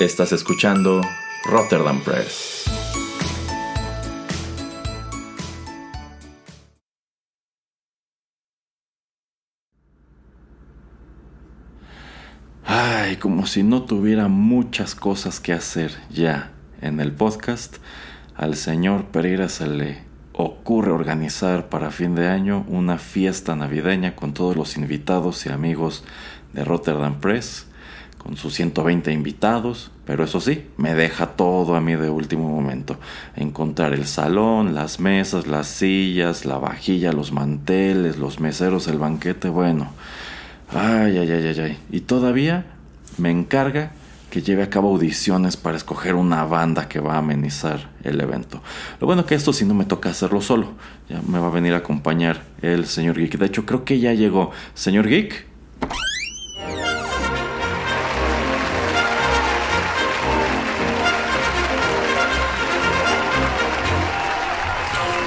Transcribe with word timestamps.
Estás 0.00 0.30
escuchando 0.30 1.00
Rotterdam 1.44 2.00
Press. 2.00 2.66
Ay, 12.64 13.16
como 13.16 13.44
si 13.48 13.64
no 13.64 13.82
tuviera 13.82 14.28
muchas 14.28 14.94
cosas 14.94 15.40
que 15.40 15.52
hacer 15.52 15.90
ya 16.10 16.52
en 16.80 17.00
el 17.00 17.10
podcast, 17.10 17.78
al 18.36 18.54
señor 18.54 19.06
Pereira 19.06 19.48
se 19.48 19.66
le 19.66 20.04
ocurre 20.32 20.92
organizar 20.92 21.68
para 21.68 21.90
fin 21.90 22.14
de 22.14 22.28
año 22.28 22.64
una 22.68 22.98
fiesta 22.98 23.56
navideña 23.56 24.14
con 24.14 24.32
todos 24.32 24.54
los 24.54 24.76
invitados 24.76 25.44
y 25.46 25.48
amigos 25.48 26.04
de 26.52 26.64
Rotterdam 26.64 27.18
Press 27.18 27.67
con 28.18 28.36
sus 28.36 28.54
120 28.54 29.12
invitados, 29.12 29.90
pero 30.04 30.24
eso 30.24 30.40
sí, 30.40 30.66
me 30.76 30.94
deja 30.94 31.28
todo 31.28 31.76
a 31.76 31.80
mí 31.80 31.94
de 31.94 32.10
último 32.10 32.48
momento. 32.48 32.98
Encontrar 33.36 33.92
el 33.94 34.06
salón, 34.06 34.74
las 34.74 35.00
mesas, 35.00 35.46
las 35.46 35.68
sillas, 35.68 36.44
la 36.44 36.58
vajilla, 36.58 37.12
los 37.12 37.32
manteles, 37.32 38.18
los 38.18 38.40
meseros, 38.40 38.88
el 38.88 38.98
banquete, 38.98 39.48
bueno. 39.48 39.90
Ay, 40.70 41.16
ay, 41.18 41.30
ay, 41.30 41.46
ay, 41.46 41.60
ay. 41.60 41.78
Y 41.90 42.00
todavía 42.00 42.66
me 43.16 43.30
encarga 43.30 43.92
que 44.30 44.42
lleve 44.42 44.62
a 44.62 44.70
cabo 44.70 44.88
audiciones 44.90 45.56
para 45.56 45.76
escoger 45.76 46.14
una 46.14 46.44
banda 46.44 46.88
que 46.88 47.00
va 47.00 47.14
a 47.14 47.18
amenizar 47.18 47.90
el 48.04 48.20
evento. 48.20 48.62
Lo 49.00 49.06
bueno 49.06 49.24
que 49.24 49.34
esto 49.34 49.52
sí 49.52 49.64
no 49.64 49.74
me 49.74 49.84
toca 49.84 50.10
hacerlo 50.10 50.40
solo. 50.40 50.72
Ya 51.08 51.22
me 51.26 51.38
va 51.38 51.48
a 51.48 51.50
venir 51.50 51.72
a 51.72 51.78
acompañar 51.78 52.42
el 52.60 52.86
señor 52.86 53.18
Geek. 53.18 53.38
De 53.38 53.46
hecho, 53.46 53.64
creo 53.64 53.84
que 53.84 54.00
ya 54.00 54.12
llegó. 54.12 54.50
Señor 54.74 55.08
Geek. 55.08 55.46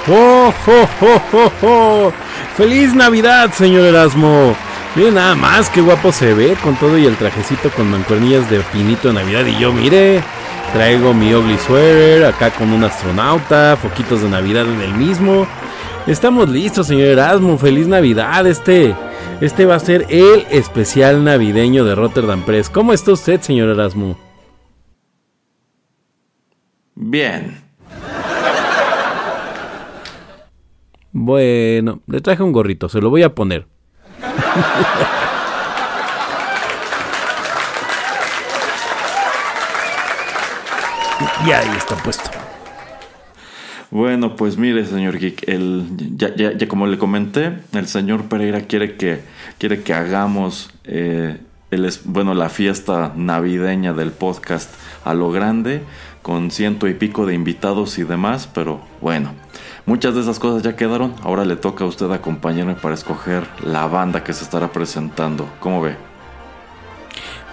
¡Oh, 0.08 0.54
oh, 0.68 0.88
oh, 1.02 1.22
oh, 1.34 1.52
oh! 1.62 2.14
¡Feliz 2.58 2.96
Navidad, 2.96 3.52
señor 3.54 3.86
Erasmo! 3.86 4.56
Mire 4.96 5.12
nada 5.12 5.36
más, 5.36 5.70
qué 5.70 5.80
guapo 5.80 6.12
se 6.12 6.34
ve 6.34 6.58
con 6.64 6.76
todo 6.76 6.98
y 6.98 7.06
el 7.06 7.16
trajecito 7.16 7.70
con 7.70 7.90
mancuernillas 7.90 8.50
de 8.50 8.60
pinito 8.60 9.10
de 9.10 9.14
Navidad. 9.14 9.46
Y 9.46 9.58
yo, 9.58 9.72
mire, 9.72 10.22
traigo 10.74 11.14
mi 11.14 11.34
ugly 11.34 11.58
sweater 11.60 12.26
acá 12.26 12.50
con 12.50 12.74
un 12.74 12.84
astronauta, 12.84 13.78
foquitos 13.82 14.22
de 14.22 14.30
Navidad 14.30 14.66
en 14.66 14.82
el 14.82 14.94
mismo. 14.96 15.48
Estamos 16.08 16.50
listos, 16.50 16.88
señor 16.88 17.08
Erasmo. 17.08 17.58
¡Feliz 17.60 17.88
Navidad! 17.88 18.48
Este, 18.48 18.96
este 19.40 19.66
va 19.66 19.76
a 19.76 19.80
ser 19.80 20.08
el 20.10 20.46
especial 20.50 21.24
navideño 21.24 21.86
de 21.86 21.94
Rotterdam 21.94 22.42
Press. 22.42 22.70
¿Cómo 22.70 22.92
está 22.92 23.12
usted, 23.12 23.40
señor 23.40 23.70
Erasmo? 23.70 24.18
Bien. 26.96 27.61
Bueno, 31.14 32.02
le 32.08 32.22
traje 32.22 32.42
un 32.42 32.54
gorrito, 32.54 32.88
se 32.88 33.02
lo 33.02 33.10
voy 33.10 33.24
a 33.24 33.36
poner. 33.36 33.68
y 41.46 41.52
ahí 41.52 41.70
está 41.78 41.98
puesto. 41.98 42.30
Bueno, 43.90 44.38
pues 44.38 44.58
mire, 44.58 44.86
señor 44.86 45.20
Geek, 45.20 45.50
el, 45.50 45.86
ya, 46.16 46.34
ya, 46.34 46.54
ya, 46.54 46.68
como 46.70 46.88
le 46.88 46.98
comenté, 46.98 47.58
el 47.74 47.88
señor 47.88 48.30
Pereira 48.30 48.62
quiere 48.62 48.96
que, 48.96 49.20
quiere 49.58 49.84
que 49.84 49.94
hagamos 49.94 50.70
eh, 50.86 51.40
el, 51.72 51.92
bueno, 52.06 52.34
la 52.34 52.48
fiesta 52.48 53.12
navideña 53.18 53.92
del 53.92 54.12
podcast 54.12 54.74
a 55.04 55.14
lo 55.14 55.30
grande, 55.32 55.82
con 56.22 56.52
ciento 56.52 56.88
y 56.88 56.94
pico 56.94 57.26
de 57.26 57.34
invitados 57.34 57.98
y 57.98 58.04
demás, 58.04 58.50
pero 58.54 58.80
bueno, 59.02 59.34
muchas 59.86 60.16
de 60.16 60.22
esas 60.22 60.40
cosas 60.40 60.64
ya 60.64 60.76
quedaron. 60.76 61.14
Ahora 61.24 61.46
le 61.46 61.56
toca 61.56 61.84
a 61.84 61.88
usted 61.88 62.12
acompañarme 62.12 62.76
para 62.76 62.96
escoger 62.96 63.44
la 63.64 63.88
banda 63.88 64.24
que 64.24 64.34
se 64.34 64.44
estará 64.44 64.72
presentando. 64.72 65.48
¿Cómo 65.60 65.82
ve? 65.82 65.96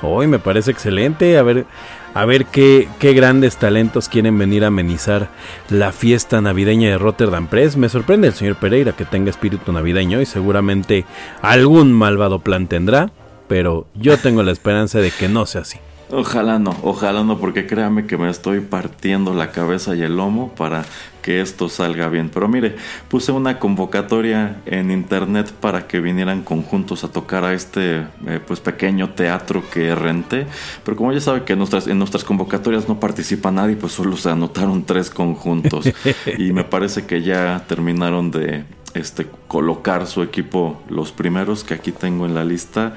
Hoy 0.02 0.26
me 0.26 0.38
parece 0.38 0.70
excelente. 0.70 1.38
A 1.38 1.42
ver, 1.42 1.66
a 2.14 2.24
ver 2.24 2.46
qué, 2.46 2.88
qué 2.98 3.12
grandes 3.12 3.56
talentos 3.56 4.08
quieren 4.08 4.38
venir 4.38 4.64
a 4.64 4.68
amenizar 4.68 5.28
la 5.68 5.92
fiesta 5.92 6.40
navideña 6.40 6.90
de 6.90 6.98
Rotterdam 6.98 7.48
Press. 7.48 7.76
Me 7.76 7.88
sorprende 7.88 8.28
el 8.28 8.34
señor 8.34 8.56
Pereira 8.56 8.92
que 8.92 9.04
tenga 9.04 9.30
espíritu 9.30 9.72
navideño 9.72 10.20
y 10.20 10.26
seguramente 10.26 11.04
algún 11.42 11.92
malvado 11.92 12.40
plan 12.40 12.68
tendrá, 12.68 13.10
pero 13.48 13.86
yo 13.94 14.18
tengo 14.18 14.42
la 14.42 14.52
esperanza 14.52 15.00
de 15.00 15.10
que 15.10 15.28
no 15.28 15.46
sea 15.46 15.62
así. 15.62 15.78
Ojalá 16.10 16.58
no, 16.58 16.74
ojalá 16.82 17.22
no, 17.22 17.38
porque 17.38 17.66
créame 17.66 18.06
que 18.06 18.16
me 18.16 18.30
estoy 18.30 18.60
partiendo 18.60 19.34
la 19.34 19.50
cabeza 19.50 19.94
y 19.94 20.02
el 20.02 20.16
lomo 20.16 20.54
para 20.56 20.86
que 21.28 21.42
esto 21.42 21.68
salga 21.68 22.08
bien. 22.08 22.30
Pero 22.32 22.48
mire, 22.48 22.76
puse 23.10 23.32
una 23.32 23.58
convocatoria 23.58 24.62
en 24.64 24.90
internet 24.90 25.52
para 25.52 25.86
que 25.86 26.00
vinieran 26.00 26.40
conjuntos 26.40 27.04
a 27.04 27.08
tocar 27.08 27.44
a 27.44 27.52
este 27.52 28.06
eh, 28.26 28.40
pues 28.46 28.60
pequeño 28.60 29.10
teatro 29.10 29.62
que 29.70 29.94
renté. 29.94 30.46
Pero 30.86 30.96
como 30.96 31.12
ya 31.12 31.20
sabe 31.20 31.44
que 31.44 31.52
en 31.52 31.58
nuestras, 31.58 31.86
en 31.86 31.98
nuestras 31.98 32.24
convocatorias 32.24 32.88
no 32.88 32.98
participa 32.98 33.50
nadie, 33.50 33.76
pues 33.76 33.92
solo 33.92 34.16
se 34.16 34.30
anotaron 34.30 34.84
tres 34.84 35.10
conjuntos. 35.10 35.90
y 36.38 36.54
me 36.54 36.64
parece 36.64 37.04
que 37.04 37.20
ya 37.20 37.62
terminaron 37.68 38.30
de 38.30 38.64
este, 38.94 39.26
colocar 39.48 40.06
su 40.06 40.22
equipo 40.22 40.80
los 40.88 41.12
primeros 41.12 41.62
que 41.62 41.74
aquí 41.74 41.92
tengo 41.92 42.24
en 42.24 42.34
la 42.34 42.44
lista. 42.46 42.94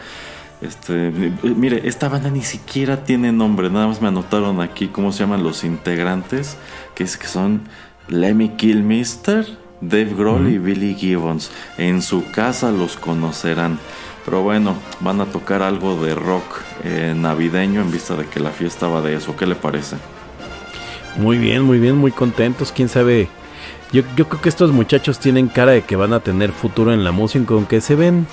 Este, 0.61 1.11
mire, 1.43 1.85
esta 1.85 2.07
banda 2.07 2.29
ni 2.29 2.43
siquiera 2.43 3.03
tiene 3.03 3.33
nombre, 3.33 3.69
nada 3.69 3.87
más 3.87 4.01
me 4.01 4.07
anotaron 4.07 4.61
aquí 4.61 4.87
cómo 4.87 5.11
se 5.11 5.19
llaman 5.19 5.43
los 5.43 5.65
integrantes, 5.65 6.55
que 6.95 7.03
es 7.03 7.17
que 7.17 7.27
son 7.27 7.63
Lemmy 8.11 8.49
Kilmister, 8.49 9.45
Dave 9.79 10.13
Grohl 10.15 10.47
y 10.49 10.57
Billy 10.57 10.93
Gibbons. 10.93 11.51
En 11.77 12.01
su 12.01 12.29
casa 12.31 12.71
los 12.71 12.97
conocerán. 12.97 13.79
Pero 14.25 14.43
bueno, 14.43 14.75
van 14.99 15.21
a 15.21 15.25
tocar 15.25 15.63
algo 15.63 16.03
de 16.03 16.13
rock 16.13 16.61
eh, 16.83 17.13
navideño 17.15 17.81
en 17.81 17.91
vista 17.91 18.15
de 18.15 18.25
que 18.25 18.39
la 18.39 18.51
fiesta 18.51 18.87
va 18.87 19.01
de 19.01 19.15
eso. 19.15 19.35
¿Qué 19.35 19.47
le 19.47 19.55
parece? 19.55 19.95
Muy 21.17 21.37
bien, 21.37 21.63
muy 21.63 21.79
bien, 21.79 21.97
muy 21.97 22.11
contentos. 22.11 22.71
Quién 22.71 22.89
sabe. 22.89 23.29
Yo, 23.91 24.03
yo 24.15 24.29
creo 24.29 24.41
que 24.41 24.49
estos 24.49 24.71
muchachos 24.71 25.19
tienen 25.19 25.47
cara 25.47 25.71
de 25.71 25.81
que 25.81 25.95
van 25.95 26.13
a 26.13 26.19
tener 26.19 26.51
futuro 26.51 26.93
en 26.93 27.03
la 27.03 27.11
música, 27.11 27.53
aunque 27.53 27.81
se 27.81 27.95
ven 27.95 28.27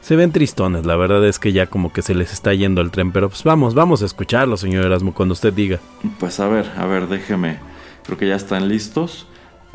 se 0.00 0.14
ven 0.14 0.30
tristones, 0.30 0.86
la 0.86 0.94
verdad 0.94 1.26
es 1.26 1.40
que 1.40 1.52
ya 1.52 1.66
como 1.66 1.92
que 1.92 2.00
se 2.00 2.14
les 2.14 2.32
está 2.32 2.54
yendo 2.54 2.80
el 2.80 2.92
tren, 2.92 3.10
pero 3.10 3.28
pues 3.28 3.42
vamos, 3.42 3.74
vamos 3.74 4.02
a 4.02 4.06
escucharlo, 4.06 4.56
señor 4.56 4.84
Erasmo, 4.84 5.12
cuando 5.12 5.32
usted 5.32 5.52
diga. 5.52 5.80
Pues 6.20 6.38
a 6.38 6.46
ver, 6.46 6.70
a 6.76 6.86
ver, 6.86 7.08
déjeme. 7.08 7.58
Creo 8.06 8.18
que 8.18 8.28
ya 8.28 8.36
están 8.36 8.68
listos. 8.68 9.26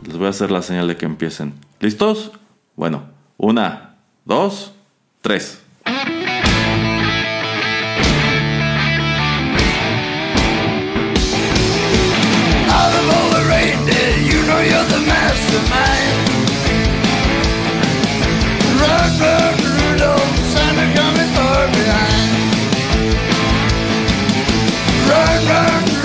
Les 0.05 0.17
voy 0.17 0.27
a 0.27 0.29
hacer 0.29 0.51
la 0.51 0.61
señal 0.61 0.87
de 0.87 0.97
que 0.97 1.05
empiecen. 1.05 1.53
¿Listos? 1.79 2.31
Bueno, 2.75 3.03
una, 3.37 3.95
dos, 4.25 4.71
tres. 5.21 5.61
You're 14.61 14.85
the 14.85 14.99
mastermind. 15.07 16.17
Run, 18.79 19.11
Rudolph, 19.75 20.37
Santa 20.53 20.85
coming 20.95 21.31
far 21.33 21.67
behind. 21.73 22.31
Run, 25.09 25.41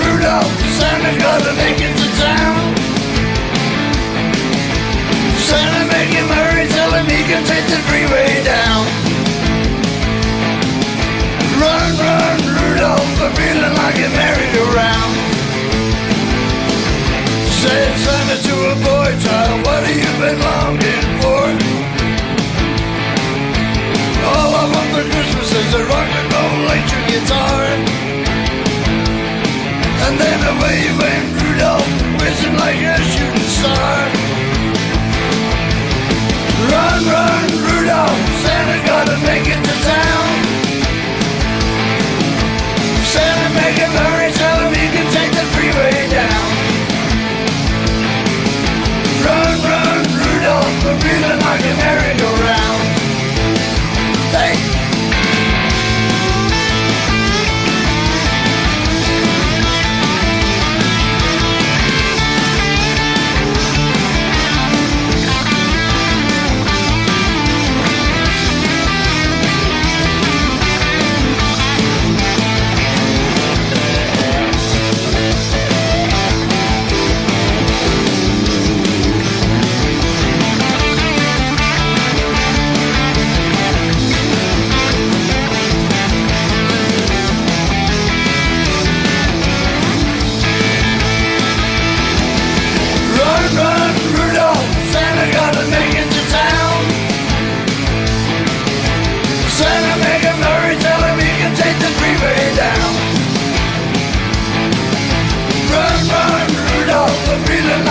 Rudolph, 0.01 0.53
Santa 0.79 1.19
gotta 1.19 1.53
make 1.53 1.79
it 1.81 1.96
town. 2.19 2.75
Santa 5.47 5.83
make 5.93 6.11
him 6.11 6.27
hurry, 6.27 6.67
tell 6.67 6.91
him 6.97 7.05
he 7.05 7.21
can 7.29 7.43
take 7.45 7.65
the 7.69 7.79
freeway 7.87 8.43
down. 8.43 8.85
Run, 11.61 11.89
run, 11.97 12.37
Rudolph, 12.57 13.21
I'm 13.21 13.31
feeling 13.33 13.75
like 13.81 13.97
a 13.97 14.09
merry-go-round. 14.17 15.13
Said 17.61 17.91
Santa 18.05 18.37
to 18.47 18.55
a 18.73 18.75
boy 18.85 19.09
child, 19.25 19.57
what 19.65 19.81
have 19.83 19.97
you 19.97 20.13
been 20.21 20.39
longing 20.39 21.09
for? 21.21 21.45
All 24.29 24.51
I 24.61 24.65
want 24.73 24.89
for 24.93 25.05
Christmas 25.11 25.49
is 25.51 25.73
a 25.73 25.83
rock 25.89 26.09
and 26.19 26.27
roll 26.33 26.53
electric 26.65 27.03
guitar. 27.09 27.61
And 30.05 30.13
then 30.21 30.39
away 30.53 30.79
went 31.01 31.27
Rudolph, 31.41 31.96
whizzing 32.27 32.57
like 32.57 32.81
a 32.83 32.95
shooting 33.11 33.49
star. 33.57 33.97
Run, 36.71 36.99
run, 37.13 37.47
Rudolph, 37.65 38.19
Santa 38.43 38.77
gotta 38.85 39.17
make 39.29 39.47
it 39.47 39.61
to 39.67 39.75
town. 39.87 40.27
Santa 43.13 43.47
make 43.59 43.77
him 43.83 43.93
hurry, 44.01 44.31
tell 44.41 44.59
him 44.63 44.73
he 44.75 44.87
can 44.95 45.07
take 45.17 45.31
the 45.39 45.45
freeway 45.53 45.95
down. 46.19 46.47
Run, 49.25 49.55
run, 49.69 50.03
Rudolph, 50.23 50.85
I'm 50.89 50.99
feeling 50.99 51.39
like 51.47 51.63
a 51.71 51.75
merry-go-round. 51.81 52.36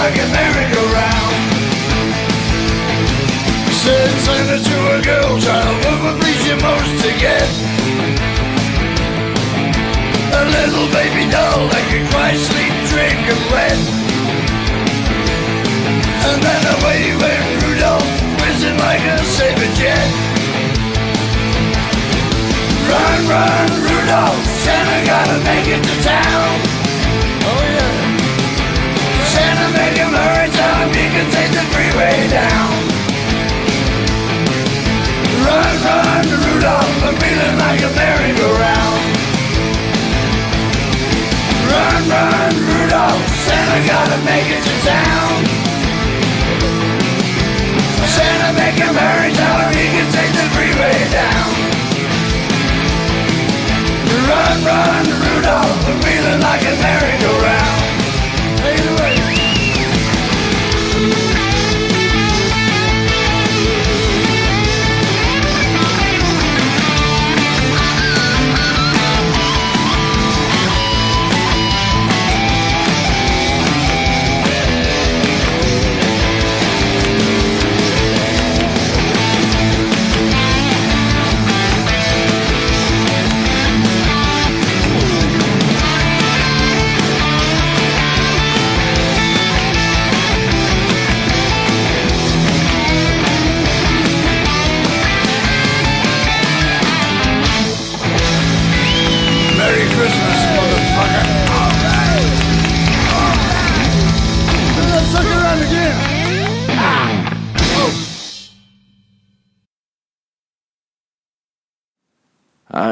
Like 0.06 0.22
a 0.22 0.28
merry-go-round. 0.38 1.34
Said 3.82 4.10
Santa 4.22 4.58
to 4.62 4.76
a 4.94 4.98
girl 5.02 5.34
child, 5.42 5.74
what 5.82 5.98
would 6.04 6.22
please 6.22 6.46
you 6.46 6.54
most 6.62 6.94
to 7.02 7.10
get? 7.18 7.48
A 10.30 10.44
little 10.46 10.86
baby 10.94 11.26
doll 11.26 11.66
that 11.74 11.84
could 11.90 12.06
cry, 12.14 12.38
sleep, 12.38 12.74
drink, 12.86 13.18
and 13.18 13.42
wet. 13.50 13.78
And 16.30 16.38
then 16.38 16.62
away 16.78 17.02
went 17.18 17.46
Rudolph, 17.66 18.06
whizzing 18.38 18.78
like 18.78 19.02
a 19.10 19.18
saber 19.34 19.70
jet. 19.74 20.06
Run, 22.86 23.18
run, 23.26 23.68
Rudolph, 23.90 24.42
Santa 24.62 24.98
gotta 25.02 25.38
make 25.42 25.66
it 25.66 25.82
to 25.82 25.94
town. 26.06 26.75
Santa 29.46 29.70
make 29.78 29.94
him 29.94 30.10
hurry, 30.10 30.50
time 30.50 30.90
he 30.90 31.06
can 31.14 31.26
take 31.30 31.52
the 31.54 31.64
freeway 31.70 32.18
down. 32.34 32.70
Run, 35.46 35.74
run, 35.86 36.24
Rudolph, 36.42 37.04
I'm 37.06 37.14
feeling 37.14 37.56
like 37.62 37.78
a 37.78 37.90
merry-go-round. 37.94 39.02
Run, 41.70 42.02
run, 42.10 42.52
Rudolph, 42.70 43.22
Santa 43.46 43.78
gotta 43.86 44.18
make 44.26 44.48
it 44.50 44.62
to 44.66 44.74
town. 44.82 45.34
Santa 48.18 48.50
him 48.82 48.94
hurry, 48.98 49.30
he 49.78 49.86
can 49.94 50.08
take 50.10 50.32
the 50.34 50.46
freeway 50.58 50.98
down. 51.14 51.48
Run, 54.26 54.56
run, 54.66 55.04
Rudolph, 55.22 55.86
I'm 55.86 55.98
feeling 56.02 56.40
like 56.40 56.62
a 56.66 56.74
merry-go-round. 56.82 57.55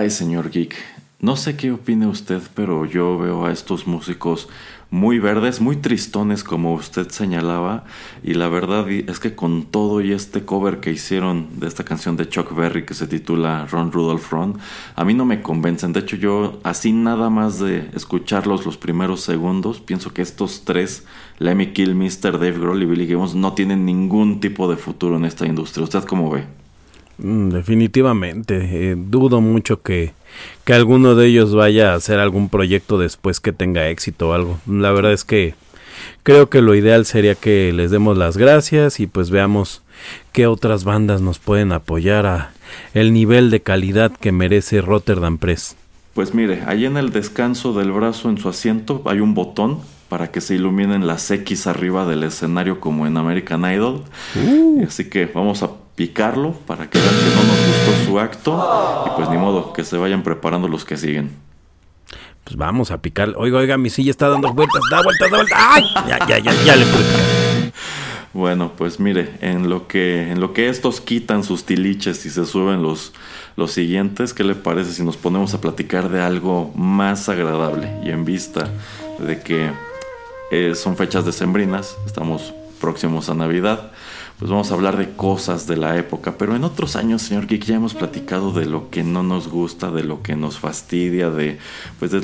Ay, 0.04 0.10
señor 0.10 0.50
Geek, 0.50 0.74
no 1.20 1.34
sé 1.34 1.56
qué 1.56 1.72
opine 1.72 2.06
usted, 2.06 2.42
pero 2.54 2.84
yo 2.84 3.16
veo 3.16 3.46
a 3.46 3.52
estos 3.52 3.86
músicos 3.86 4.50
muy 4.90 5.18
verdes, 5.18 5.62
muy 5.62 5.76
tristones 5.76 6.44
como 6.44 6.74
usted 6.74 7.08
señalaba, 7.08 7.84
y 8.22 8.34
la 8.34 8.48
verdad 8.48 8.86
es 8.90 9.18
que 9.18 9.34
con 9.34 9.62
todo 9.64 10.02
y 10.02 10.12
este 10.12 10.44
cover 10.44 10.80
que 10.80 10.92
hicieron 10.92 11.58
de 11.58 11.68
esta 11.68 11.84
canción 11.84 12.18
de 12.18 12.28
Chuck 12.28 12.54
Berry 12.54 12.84
que 12.84 12.92
se 12.92 13.06
titula 13.06 13.66
Ron 13.70 13.92
Rudolph 13.92 14.30
Ron, 14.30 14.58
a 14.94 15.06
mí 15.06 15.14
no 15.14 15.24
me 15.24 15.40
convencen. 15.40 15.94
De 15.94 16.00
hecho, 16.00 16.16
yo 16.16 16.60
así 16.64 16.92
nada 16.92 17.30
más 17.30 17.58
de 17.58 17.88
escucharlos 17.94 18.66
los 18.66 18.76
primeros 18.76 19.22
segundos, 19.22 19.80
pienso 19.80 20.12
que 20.12 20.20
estos 20.20 20.66
tres, 20.66 21.06
Lemmy 21.38 21.72
Kill, 21.72 21.94
Mr. 21.94 22.32
Dave 22.32 22.58
Grohl 22.58 22.82
y 22.82 22.84
Billy 22.84 23.06
Gibbons, 23.06 23.34
no 23.34 23.54
tienen 23.54 23.86
ningún 23.86 24.40
tipo 24.40 24.68
de 24.68 24.76
futuro 24.76 25.16
en 25.16 25.24
esta 25.24 25.46
industria. 25.46 25.84
¿Usted 25.84 26.04
cómo 26.04 26.28
ve? 26.28 26.63
Mm, 27.18 27.50
definitivamente. 27.50 28.90
eh, 28.90 28.94
dudo 28.96 29.40
mucho 29.40 29.82
que, 29.82 30.12
que 30.64 30.74
alguno 30.74 31.14
de 31.14 31.26
ellos 31.26 31.54
vaya 31.54 31.92
a 31.92 31.96
hacer 31.96 32.18
algún 32.18 32.48
proyecto 32.48 32.98
después 32.98 33.40
que 33.40 33.52
tenga 33.52 33.88
éxito 33.88 34.30
o 34.30 34.32
algo. 34.32 34.58
La 34.66 34.90
verdad 34.92 35.12
es 35.12 35.24
que 35.24 35.54
creo 36.22 36.50
que 36.50 36.60
lo 36.62 36.74
ideal 36.74 37.06
sería 37.06 37.34
que 37.34 37.72
les 37.72 37.90
demos 37.90 38.16
las 38.18 38.36
gracias 38.36 39.00
y 39.00 39.06
pues 39.06 39.30
veamos 39.30 39.82
qué 40.32 40.46
otras 40.46 40.84
bandas 40.84 41.20
nos 41.20 41.38
pueden 41.38 41.72
apoyar 41.72 42.26
a 42.26 42.52
el 42.94 43.12
nivel 43.12 43.50
de 43.50 43.60
calidad 43.60 44.12
que 44.12 44.32
merece 44.32 44.80
Rotterdam 44.80 45.38
Press. 45.38 45.76
Pues 46.14 46.34
mire, 46.34 46.62
ahí 46.66 46.84
en 46.84 46.96
el 46.96 47.10
descanso 47.10 47.72
del 47.72 47.92
brazo 47.92 48.28
en 48.28 48.38
su 48.38 48.48
asiento 48.48 49.02
hay 49.04 49.20
un 49.20 49.34
botón 49.34 49.80
para 50.08 50.30
que 50.30 50.40
se 50.40 50.54
iluminen 50.54 51.06
las 51.06 51.28
X 51.30 51.66
arriba 51.66 52.06
del 52.06 52.22
escenario 52.22 52.78
como 52.78 53.06
en 53.06 53.16
American 53.16 53.64
Idol. 53.64 54.04
Así 54.86 55.08
que 55.08 55.26
vamos 55.26 55.62
a 55.62 55.70
picarlo 55.94 56.52
para 56.52 56.90
que 56.90 56.98
vean 56.98 57.14
que 57.14 57.34
no 57.34 57.42
nos 57.42 57.66
gustó 57.66 58.04
su 58.06 58.18
acto. 58.18 59.04
Y 59.06 59.16
pues 59.16 59.28
ni 59.30 59.36
modo, 59.36 59.72
que 59.72 59.84
se 59.84 59.96
vayan 59.96 60.22
preparando 60.22 60.68
los 60.68 60.84
que 60.84 60.96
siguen. 60.96 61.30
Pues 62.44 62.56
vamos 62.56 62.90
a 62.90 62.98
picar. 63.00 63.32
Oiga, 63.36 63.58
oiga, 63.58 63.78
mi 63.78 63.90
silla 63.90 64.10
está 64.10 64.28
dando 64.28 64.52
vueltas, 64.52 64.82
da 64.90 65.02
vueltas, 65.02 65.30
da 65.30 65.36
vueltas. 65.36 65.58
¡Ay! 65.60 65.84
Ya, 66.06 66.18
ya, 66.26 66.38
ya, 66.38 66.52
ya 66.64 66.76
le 66.76 66.84
pude. 66.86 67.04
Bueno, 68.34 68.72
pues 68.76 68.98
mire, 68.98 69.30
en 69.42 69.70
lo 69.70 69.86
que, 69.86 70.32
en 70.32 70.40
lo 70.40 70.52
que 70.52 70.68
estos 70.68 71.00
quitan 71.00 71.44
sus 71.44 71.64
tiliches 71.66 72.26
y 72.26 72.30
se 72.30 72.44
suben 72.44 72.82
los, 72.82 73.12
los 73.54 73.70
siguientes, 73.70 74.34
¿qué 74.34 74.42
le 74.42 74.56
parece 74.56 74.90
si 74.90 75.04
nos 75.04 75.16
ponemos 75.16 75.54
a 75.54 75.60
platicar 75.60 76.08
de 76.08 76.20
algo 76.20 76.72
más 76.74 77.28
agradable? 77.28 77.96
Y 78.02 78.10
en 78.10 78.24
vista 78.24 78.68
de 79.20 79.40
que 79.40 79.70
eh, 80.50 80.74
son 80.74 80.96
fechas 80.96 81.24
decembrinas, 81.24 81.96
estamos 82.06 82.52
próximos 82.80 83.28
a 83.28 83.34
Navidad, 83.34 83.92
pues 84.44 84.50
vamos 84.50 84.70
a 84.70 84.74
hablar 84.74 84.98
de 84.98 85.08
cosas 85.08 85.66
de 85.66 85.78
la 85.78 85.96
época. 85.96 86.34
Pero 86.36 86.54
en 86.54 86.64
otros 86.64 86.96
años, 86.96 87.22
señor 87.22 87.46
Geek, 87.46 87.64
ya 87.64 87.76
hemos 87.76 87.94
platicado 87.94 88.52
de 88.52 88.66
lo 88.66 88.90
que 88.90 89.02
no 89.02 89.22
nos 89.22 89.48
gusta, 89.48 89.90
de 89.90 90.04
lo 90.04 90.20
que 90.20 90.36
nos 90.36 90.58
fastidia, 90.58 91.30
de, 91.30 91.56
pues 91.98 92.10
de, 92.10 92.20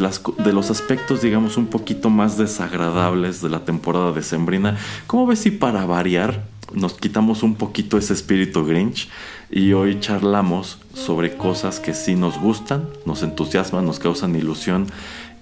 los 0.53 0.71
aspectos, 0.71 1.23
digamos, 1.23 1.57
un 1.57 1.69
poquito 1.69 2.11
más 2.11 2.37
desagradables 2.37 3.41
de 3.41 3.49
la 3.49 3.65
temporada 3.65 4.13
decembrina. 4.13 4.77
¿Cómo 5.07 5.27
ves 5.27 5.39
si 5.39 5.51
para 5.51 5.87
variar 5.87 6.45
nos 6.75 6.93
quitamos 6.93 7.43
un 7.43 7.55
poquito 7.55 7.97
ese 7.97 8.13
espíritu 8.13 8.67
Grinch 8.67 9.09
y 9.51 9.73
hoy 9.73 9.99
charlamos 9.99 10.77
sobre 10.93 11.39
cosas 11.39 11.81
que 11.81 11.95
sí 11.95 12.17
nos 12.17 12.39
gustan, 12.39 12.87
nos 13.07 13.23
entusiasman, 13.23 13.87
nos 13.87 13.99
causan 13.99 14.37
ilusión 14.37 14.89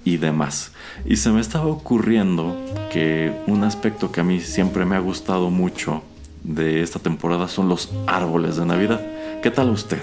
y 0.04 0.18
demás. 0.18 0.70
Y 1.04 1.16
se 1.16 1.30
me 1.30 1.40
estaba 1.40 1.66
ocurriendo 1.66 2.56
que 2.92 3.32
un 3.48 3.64
aspecto 3.64 4.12
que 4.12 4.20
a 4.20 4.24
mí 4.24 4.38
siempre 4.38 4.84
me 4.84 4.94
ha 4.94 5.00
gustado 5.00 5.50
mucho 5.50 6.04
de 6.42 6.82
esta 6.82 6.98
temporada 6.98 7.48
son 7.48 7.68
los 7.68 7.90
árboles 8.06 8.56
de 8.56 8.66
Navidad. 8.66 9.00
¿Qué 9.42 9.50
tal 9.50 9.70
usted? 9.70 10.00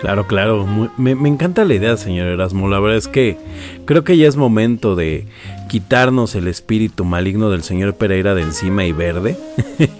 Claro, 0.00 0.26
claro. 0.26 0.66
me 0.96 1.28
encanta 1.28 1.64
la 1.64 1.74
idea, 1.74 1.96
señor 1.96 2.28
Erasmo. 2.28 2.68
La 2.68 2.80
verdad 2.80 2.96
es 2.96 3.06
que 3.06 3.36
creo 3.84 4.02
que 4.02 4.16
ya 4.16 4.28
es 4.28 4.36
momento 4.36 4.96
de 4.96 5.26
quitarnos 5.70 6.34
el 6.34 6.48
espíritu 6.48 7.04
maligno 7.04 7.48
del 7.48 7.62
señor 7.62 7.94
Pereira 7.94 8.34
de 8.34 8.42
encima 8.42 8.86
y 8.86 8.92
verde 8.92 9.36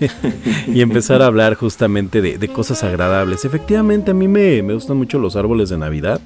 y 0.67 0.81
empezar 0.81 1.23
a 1.23 1.26
hablar 1.26 1.55
justamente 1.55 2.21
de, 2.23 2.38
de 2.38 2.49
cosas 2.49 2.83
agradables. 2.83 3.45
Efectivamente, 3.45 4.11
a 4.11 4.14
mí 4.14 4.26
me, 4.26 4.62
me 4.64 4.75
gustan 4.75 4.97
mucho 4.97 5.21
los 5.21 5.37
árboles 5.37 5.69
de 5.69 5.79
Navidad. 5.79 6.21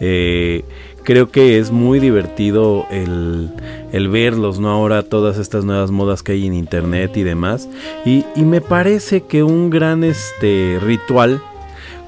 Eh, 0.00 0.64
creo 1.04 1.30
que 1.30 1.58
es 1.58 1.70
muy 1.70 2.00
divertido 2.00 2.86
el, 2.90 3.50
el 3.92 4.08
verlos, 4.08 4.60
¿no? 4.60 4.70
Ahora 4.70 5.02
todas 5.02 5.38
estas 5.38 5.64
nuevas 5.64 5.90
modas 5.90 6.22
que 6.22 6.32
hay 6.32 6.46
en 6.46 6.54
internet 6.54 7.16
y 7.16 7.22
demás. 7.22 7.68
Y, 8.04 8.24
y 8.36 8.42
me 8.42 8.60
parece 8.60 9.22
que 9.22 9.42
un 9.42 9.70
gran 9.70 10.04
este, 10.04 10.78
ritual 10.80 11.42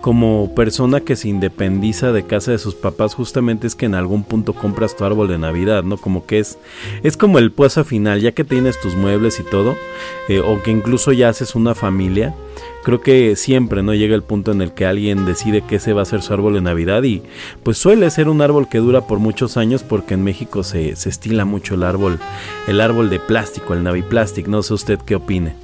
como 0.04 0.54
persona 0.54 1.00
que 1.00 1.16
se 1.16 1.30
independiza 1.30 2.12
de 2.12 2.26
casa 2.26 2.50
de 2.50 2.59
sus 2.59 2.75
papás 2.75 3.14
justamente 3.14 3.66
es 3.66 3.75
que 3.75 3.87
en 3.87 3.94
algún 3.94 4.23
punto 4.23 4.52
compras 4.52 4.94
tu 4.94 5.06
árbol 5.06 5.28
de 5.28 5.38
navidad 5.38 5.83
no 5.83 5.97
como 5.97 6.26
que 6.26 6.40
es 6.40 6.59
es 7.02 7.16
como 7.16 7.38
el 7.38 7.50
puesto 7.52 7.85
final 7.85 8.21
ya 8.21 8.33
que 8.33 8.44
tienes 8.44 8.78
tus 8.78 8.97
muebles 8.97 9.40
y 9.40 9.44
todo 9.44 9.76
eh, 10.28 10.40
o 10.40 10.62
que 10.62 10.73
incluso 10.73 11.12
ya 11.12 11.30
haces 11.30 11.54
una 11.54 11.75
familia 11.75 12.35
creo 12.84 13.00
que 13.00 13.34
siempre 13.34 13.82
no 13.82 13.94
llega 13.94 14.14
el 14.14 14.22
punto 14.22 14.52
en 14.52 14.62
el 14.62 14.72
que 14.72 14.86
alguien 14.86 15.26
decide 15.26 15.62
que 15.62 15.76
ese 15.76 15.92
va 15.92 16.02
a 16.02 16.04
ser 16.04 16.22
su 16.22 16.32
árbol 16.32 16.54
de 16.54 16.60
navidad 16.60 17.02
y 17.02 17.22
pues 17.64 17.78
suele 17.78 18.08
ser 18.10 18.28
un 18.28 18.40
árbol 18.40 18.68
que 18.68 18.78
dura 18.78 19.06
por 19.08 19.18
muchos 19.18 19.56
años 19.56 19.82
porque 19.82 20.14
en 20.14 20.22
México 20.22 20.62
se, 20.62 20.94
se 20.94 21.08
estila 21.08 21.44
mucho 21.44 21.74
el 21.74 21.82
árbol 21.82 22.20
el 22.68 22.80
árbol 22.80 23.10
de 23.10 23.18
plástico 23.18 23.74
el 23.74 23.82
naviplastic 23.82 24.46
no 24.46 24.62
sé 24.62 24.74
usted 24.74 24.98
qué 25.00 25.16
opine. 25.16 25.56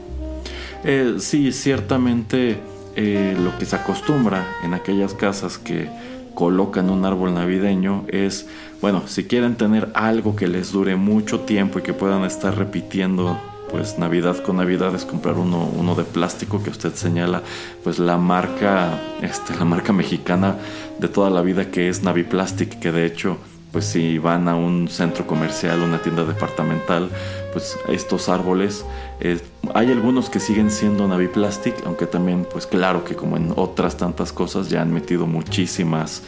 Eh, 0.82 1.16
sí, 1.18 1.52
ciertamente 1.52 2.58
eh, 2.96 3.36
lo 3.38 3.56
que 3.58 3.66
se 3.66 3.76
acostumbra 3.76 4.46
en 4.64 4.74
aquellas 4.74 5.14
casas 5.14 5.58
que 5.58 5.88
colocan 6.34 6.88
un 6.88 7.04
árbol 7.04 7.34
navideño 7.34 8.04
es, 8.08 8.48
bueno, 8.80 9.02
si 9.06 9.24
quieren 9.24 9.56
tener 9.56 9.90
algo 9.94 10.36
que 10.36 10.48
les 10.48 10.72
dure 10.72 10.96
mucho 10.96 11.40
tiempo 11.40 11.78
y 11.78 11.82
que 11.82 11.92
puedan 11.92 12.24
estar 12.24 12.56
repitiendo 12.56 13.38
pues 13.70 13.98
Navidad 13.98 14.42
con 14.42 14.56
Navidad 14.56 14.94
es 14.94 15.04
comprar 15.04 15.36
uno, 15.36 15.70
uno 15.76 15.94
de 15.94 16.04
plástico 16.04 16.62
que 16.62 16.70
usted 16.70 16.94
señala, 16.94 17.42
pues 17.84 17.98
la 17.98 18.18
marca, 18.18 18.98
este, 19.22 19.54
la 19.56 19.64
marca 19.64 19.92
mexicana 19.92 20.56
de 20.98 21.08
toda 21.08 21.30
la 21.30 21.42
vida 21.42 21.70
que 21.70 21.88
es 21.88 22.02
Naviplastic, 22.02 22.78
que 22.80 22.92
de 22.92 23.06
hecho 23.06 23.38
pues 23.72 23.84
si 23.84 24.18
van 24.18 24.48
a 24.48 24.56
un 24.56 24.88
centro 24.88 25.26
comercial, 25.26 25.82
una 25.82 26.02
tienda 26.02 26.24
departamental, 26.24 27.08
pues 27.52 27.78
estos 27.88 28.28
árboles, 28.28 28.84
eh, 29.20 29.40
hay 29.74 29.90
algunos 29.92 30.30
que 30.30 30.40
siguen 30.40 30.70
siendo 30.70 31.06
Naviplastic, 31.06 31.74
aunque 31.84 32.06
también, 32.06 32.46
pues 32.50 32.66
claro 32.66 33.04
que 33.04 33.14
como 33.14 33.36
en 33.36 33.52
otras 33.54 33.96
tantas 33.96 34.32
cosas 34.32 34.68
ya 34.70 34.80
han 34.80 34.92
metido 34.92 35.26
muchísimas 35.26 36.22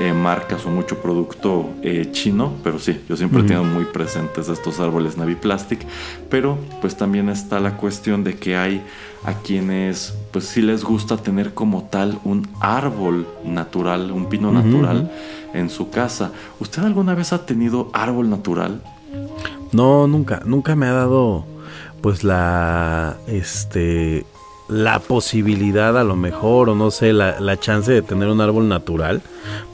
eh, 0.00 0.12
marcas 0.12 0.64
o 0.64 0.70
mucho 0.70 0.98
producto 0.98 1.68
eh, 1.82 2.08
chino, 2.10 2.54
pero 2.64 2.78
sí, 2.78 3.00
yo 3.08 3.16
siempre 3.16 3.40
he 3.40 3.42
tenido 3.44 3.64
muy 3.64 3.84
presentes 3.84 4.48
estos 4.48 4.80
árboles 4.80 5.16
Naviplastic, 5.16 5.86
pero 6.30 6.58
pues 6.80 6.96
también 6.96 7.28
está 7.28 7.60
la 7.60 7.76
cuestión 7.76 8.24
de 8.24 8.36
que 8.36 8.56
hay 8.56 8.82
a 9.24 9.34
quienes 9.34 10.14
pues 10.32 10.46
sí 10.46 10.62
les 10.62 10.84
gusta 10.84 11.16
tener 11.18 11.52
como 11.52 11.84
tal 11.84 12.18
un 12.24 12.48
árbol 12.60 13.26
natural, 13.44 14.10
un 14.10 14.28
pino 14.28 14.50
natural 14.52 15.10
en 15.52 15.70
su 15.70 15.90
casa. 15.90 16.32
¿Usted 16.60 16.84
alguna 16.84 17.14
vez 17.14 17.32
ha 17.32 17.44
tenido 17.44 17.90
árbol 17.92 18.30
natural? 18.30 18.80
No, 19.72 20.06
nunca, 20.06 20.40
nunca 20.44 20.74
me 20.76 20.86
ha 20.86 20.92
dado 20.92 21.44
pues 22.00 22.24
la 22.24 23.16
este 23.26 24.24
la 24.68 24.98
posibilidad 24.98 25.98
a 25.98 26.04
lo 26.04 26.14
mejor 26.14 26.68
o 26.68 26.74
no 26.74 26.90
sé 26.90 27.12
la, 27.12 27.40
la 27.40 27.58
chance 27.58 27.90
de 27.90 28.02
tener 28.02 28.28
un 28.28 28.40
árbol 28.40 28.68
natural 28.68 29.22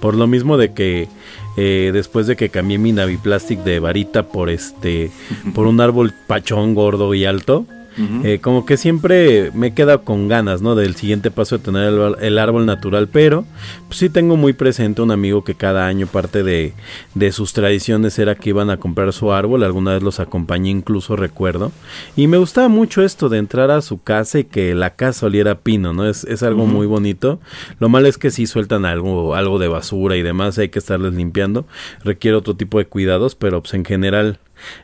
por 0.00 0.14
lo 0.14 0.26
mismo 0.26 0.56
de 0.56 0.72
que 0.72 1.08
eh, 1.56 1.90
después 1.92 2.26
de 2.26 2.36
que 2.36 2.48
cambié 2.48 2.78
mi 2.78 2.92
Naviplastic 2.92 3.60
de 3.64 3.80
varita 3.80 4.24
por 4.28 4.50
este 4.50 5.10
por 5.54 5.66
un 5.66 5.80
árbol 5.80 6.12
pachón 6.26 6.74
gordo 6.74 7.14
y 7.14 7.24
alto 7.24 7.66
eh, 7.96 8.40
como 8.40 8.66
que 8.66 8.76
siempre 8.76 9.50
me 9.54 9.68
he 9.68 9.74
quedado 9.74 10.02
con 10.02 10.26
ganas, 10.26 10.62
¿no? 10.62 10.74
Del 10.74 10.96
siguiente 10.96 11.30
paso 11.30 11.58
de 11.58 11.64
tener 11.64 11.92
el, 12.20 12.38
árbol 12.38 12.66
natural, 12.66 13.08
pero 13.08 13.44
pues, 13.86 13.98
sí 13.98 14.08
tengo 14.08 14.36
muy 14.36 14.52
presente 14.52 15.00
un 15.00 15.12
amigo 15.12 15.44
que 15.44 15.54
cada 15.54 15.86
año 15.86 16.06
parte 16.06 16.42
de, 16.42 16.72
de, 17.14 17.32
sus 17.32 17.52
tradiciones 17.52 18.18
era 18.18 18.34
que 18.34 18.50
iban 18.50 18.70
a 18.70 18.78
comprar 18.78 19.12
su 19.12 19.32
árbol, 19.32 19.62
alguna 19.62 19.92
vez 19.92 20.02
los 20.02 20.18
acompañé 20.18 20.70
incluso 20.70 21.14
recuerdo, 21.14 21.70
y 22.16 22.26
me 22.26 22.36
gustaba 22.36 22.68
mucho 22.68 23.02
esto 23.02 23.28
de 23.28 23.38
entrar 23.38 23.70
a 23.70 23.80
su 23.80 24.02
casa 24.02 24.40
y 24.40 24.44
que 24.44 24.74
la 24.74 24.96
casa 24.96 25.26
oliera 25.26 25.60
pino, 25.60 25.92
¿no? 25.92 26.08
Es, 26.08 26.24
es 26.24 26.42
algo 26.42 26.66
muy 26.66 26.86
bonito. 26.86 27.40
Lo 27.78 27.88
malo 27.88 28.08
es 28.08 28.18
que 28.18 28.30
si 28.30 28.46
sueltan 28.46 28.84
algo, 28.84 29.34
algo 29.34 29.58
de 29.58 29.68
basura 29.68 30.16
y 30.16 30.22
demás, 30.22 30.58
hay 30.58 30.68
que 30.68 30.80
estarles 30.80 31.14
limpiando, 31.14 31.66
requiere 32.02 32.36
otro 32.36 32.56
tipo 32.56 32.78
de 32.78 32.86
cuidados, 32.86 33.34
pero 33.36 33.62
pues 33.62 33.74
en 33.74 33.84
general 33.84 34.38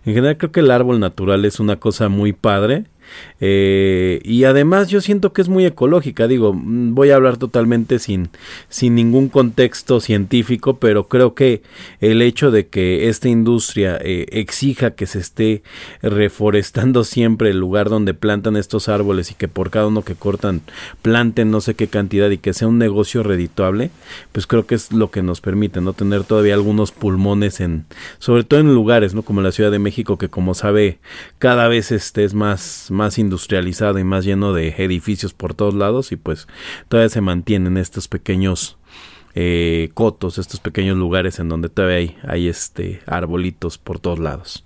en 0.04 0.14
general 0.14 0.36
creo 0.36 0.52
que 0.52 0.60
el 0.60 0.70
árbol 0.70 1.00
natural 1.00 1.44
es 1.44 1.60
una 1.60 1.76
cosa 1.76 2.08
muy 2.08 2.32
padre 2.32 2.84
eh, 3.40 4.20
y 4.22 4.44
además 4.44 4.88
yo 4.88 5.00
siento 5.00 5.32
que 5.32 5.40
es 5.40 5.48
muy 5.48 5.64
ecológica, 5.64 6.28
digo, 6.28 6.52
mm, 6.52 6.94
voy 6.94 7.10
a 7.10 7.16
hablar 7.16 7.38
totalmente 7.38 7.98
sin, 7.98 8.28
sin 8.68 8.94
ningún 8.94 9.28
contexto 9.28 10.00
científico, 10.00 10.76
pero 10.78 11.08
creo 11.08 11.34
que 11.34 11.62
el 12.00 12.20
hecho 12.20 12.50
de 12.50 12.68
que 12.68 13.08
esta 13.08 13.28
industria 13.28 13.98
eh, 14.02 14.26
exija 14.30 14.90
que 14.92 15.06
se 15.06 15.20
esté 15.20 15.62
reforestando 16.02 17.04
siempre 17.04 17.50
el 17.50 17.58
lugar 17.58 17.88
donde 17.88 18.12
plantan 18.12 18.56
estos 18.56 18.88
árboles 18.88 19.30
y 19.30 19.34
que 19.34 19.48
por 19.48 19.70
cada 19.70 19.86
uno 19.86 20.02
que 20.02 20.14
cortan 20.14 20.60
planten 21.02 21.50
no 21.50 21.60
sé 21.60 21.74
qué 21.74 21.88
cantidad 21.88 22.30
y 22.30 22.38
que 22.38 22.52
sea 22.52 22.68
un 22.68 22.78
negocio 22.78 23.22
redituable, 23.22 23.90
pues 24.32 24.46
creo 24.46 24.66
que 24.66 24.74
es 24.74 24.92
lo 24.92 25.10
que 25.10 25.22
nos 25.22 25.40
permite 25.40 25.80
no 25.80 25.94
tener 25.94 26.24
todavía 26.24 26.54
algunos 26.54 26.92
pulmones 26.92 27.60
en, 27.60 27.86
sobre 28.18 28.44
todo 28.44 28.60
en 28.60 28.74
lugares, 28.74 29.14
¿no? 29.14 29.22
Como 29.22 29.40
la 29.40 29.52
Ciudad 29.52 29.70
de 29.70 29.78
México, 29.78 30.18
que 30.18 30.28
como 30.28 30.54
sabe, 30.54 30.98
cada 31.38 31.68
vez 31.68 31.90
este 31.90 32.24
es 32.24 32.34
más 32.34 32.90
más 32.90 32.99
industrializado 33.18 33.98
y 33.98 34.04
más 34.04 34.24
lleno 34.24 34.52
de 34.52 34.74
edificios 34.78 35.32
por 35.32 35.54
todos 35.54 35.74
lados 35.74 36.12
y 36.12 36.16
pues 36.16 36.46
todavía 36.88 37.08
se 37.08 37.20
mantienen 37.20 37.76
estos 37.76 38.08
pequeños 38.08 38.78
eh, 39.34 39.90
cotos, 39.94 40.38
estos 40.38 40.60
pequeños 40.60 40.96
lugares 40.96 41.38
en 41.38 41.48
donde 41.48 41.68
todavía 41.68 41.96
hay, 41.96 42.16
hay 42.26 42.48
este 42.48 43.00
arbolitos 43.06 43.78
por 43.78 43.98
todos 43.98 44.18
lados. 44.18 44.64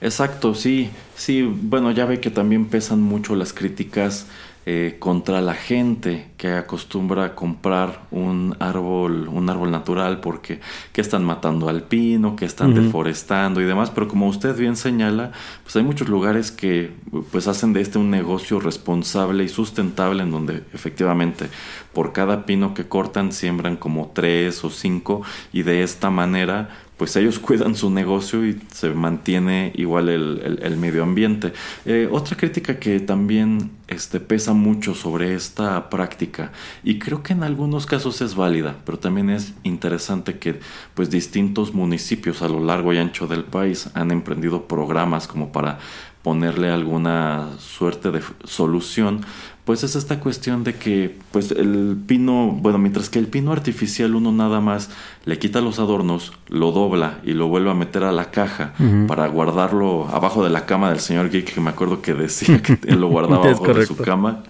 Exacto, 0.00 0.54
sí, 0.54 0.90
sí, 1.16 1.42
bueno, 1.42 1.90
ya 1.90 2.06
ve 2.06 2.20
que 2.20 2.30
también 2.30 2.66
pesan 2.66 3.00
mucho 3.00 3.34
las 3.34 3.52
críticas 3.52 4.26
eh, 4.68 4.96
contra 4.98 5.40
la 5.40 5.54
gente 5.54 6.26
que 6.36 6.48
acostumbra 6.48 7.24
a 7.24 7.34
comprar 7.36 8.02
un 8.10 8.56
árbol, 8.58 9.28
un 9.28 9.48
árbol 9.48 9.70
natural 9.70 10.18
porque 10.18 10.58
que 10.92 11.00
están 11.00 11.24
matando 11.24 11.68
al 11.68 11.84
pino, 11.84 12.34
que 12.34 12.46
están 12.46 12.74
deforestando 12.74 13.60
y 13.60 13.64
demás, 13.64 13.90
pero 13.90 14.08
como 14.08 14.26
usted 14.26 14.58
bien 14.58 14.74
señala, 14.74 15.30
pues 15.62 15.76
hay 15.76 15.84
muchos 15.84 16.08
lugares 16.08 16.50
que 16.50 16.90
pues 17.30 17.46
hacen 17.46 17.72
de 17.72 17.80
este 17.80 17.98
un 17.98 18.10
negocio 18.10 18.58
responsable 18.58 19.44
y 19.44 19.48
sustentable 19.48 20.24
en 20.24 20.32
donde 20.32 20.64
efectivamente 20.74 21.46
por 21.92 22.12
cada 22.12 22.44
pino 22.44 22.74
que 22.74 22.88
cortan 22.88 23.30
siembran 23.30 23.76
como 23.76 24.10
tres 24.14 24.64
o 24.64 24.70
cinco 24.70 25.22
y 25.52 25.62
de 25.62 25.84
esta 25.84 26.10
manera 26.10 26.70
pues 26.96 27.16
ellos 27.16 27.38
cuidan 27.40 27.74
su 27.74 27.90
negocio 27.90 28.46
y 28.46 28.60
se 28.72 28.90
mantiene 28.90 29.72
igual 29.74 30.08
el, 30.08 30.76
medio 30.76 31.02
ambiente. 31.02 31.52
Eh, 31.84 32.08
otra 32.10 32.36
crítica 32.36 32.78
que 32.78 33.00
también 33.00 33.70
este, 33.88 34.20
pesa 34.20 34.52
mucho 34.52 34.94
sobre 34.94 35.34
esta 35.34 35.88
práctica 35.88 36.52
y 36.82 36.98
creo 36.98 37.22
que 37.22 37.32
en 37.32 37.42
algunos 37.42 37.86
casos 37.86 38.20
es 38.20 38.34
válida, 38.34 38.76
pero 38.84 38.98
también 38.98 39.30
es 39.30 39.54
interesante 39.62 40.38
que 40.38 40.60
pues 40.94 41.10
distintos 41.10 41.74
municipios 41.74 42.42
a 42.42 42.48
lo 42.48 42.60
largo 42.60 42.92
y 42.92 42.98
ancho 42.98 43.26
del 43.26 43.44
país 43.44 43.90
han 43.94 44.10
emprendido 44.10 44.66
programas 44.66 45.26
como 45.26 45.52
para 45.52 45.78
ponerle 46.22 46.70
alguna 46.70 47.50
suerte 47.60 48.10
de 48.10 48.20
solución 48.42 49.24
pues 49.66 49.82
es 49.82 49.96
esta 49.96 50.20
cuestión 50.20 50.62
de 50.62 50.76
que 50.76 51.18
pues 51.32 51.50
el 51.50 51.98
pino, 52.06 52.52
bueno, 52.52 52.78
mientras 52.78 53.10
que 53.10 53.18
el 53.18 53.26
pino 53.26 53.50
artificial 53.50 54.14
uno 54.14 54.30
nada 54.30 54.60
más 54.60 54.90
le 55.24 55.40
quita 55.40 55.60
los 55.60 55.80
adornos, 55.80 56.32
lo 56.48 56.70
dobla 56.70 57.18
y 57.24 57.32
lo 57.32 57.48
vuelve 57.48 57.72
a 57.72 57.74
meter 57.74 58.04
a 58.04 58.12
la 58.12 58.30
caja 58.30 58.74
para 59.08 59.26
guardarlo 59.26 60.06
abajo 60.06 60.44
de 60.44 60.50
la 60.50 60.66
cama 60.66 60.90
del 60.90 61.00
señor 61.00 61.30
Geek, 61.30 61.52
que 61.52 61.60
me 61.60 61.70
acuerdo 61.70 62.00
que 62.00 62.14
decía 62.14 62.62
que 62.62 62.78
él 62.86 63.00
lo 63.00 63.08
guardaba 63.08 63.44
abajo 63.44 63.74
de 63.74 63.86
su 63.86 63.96
cama. 63.96 64.44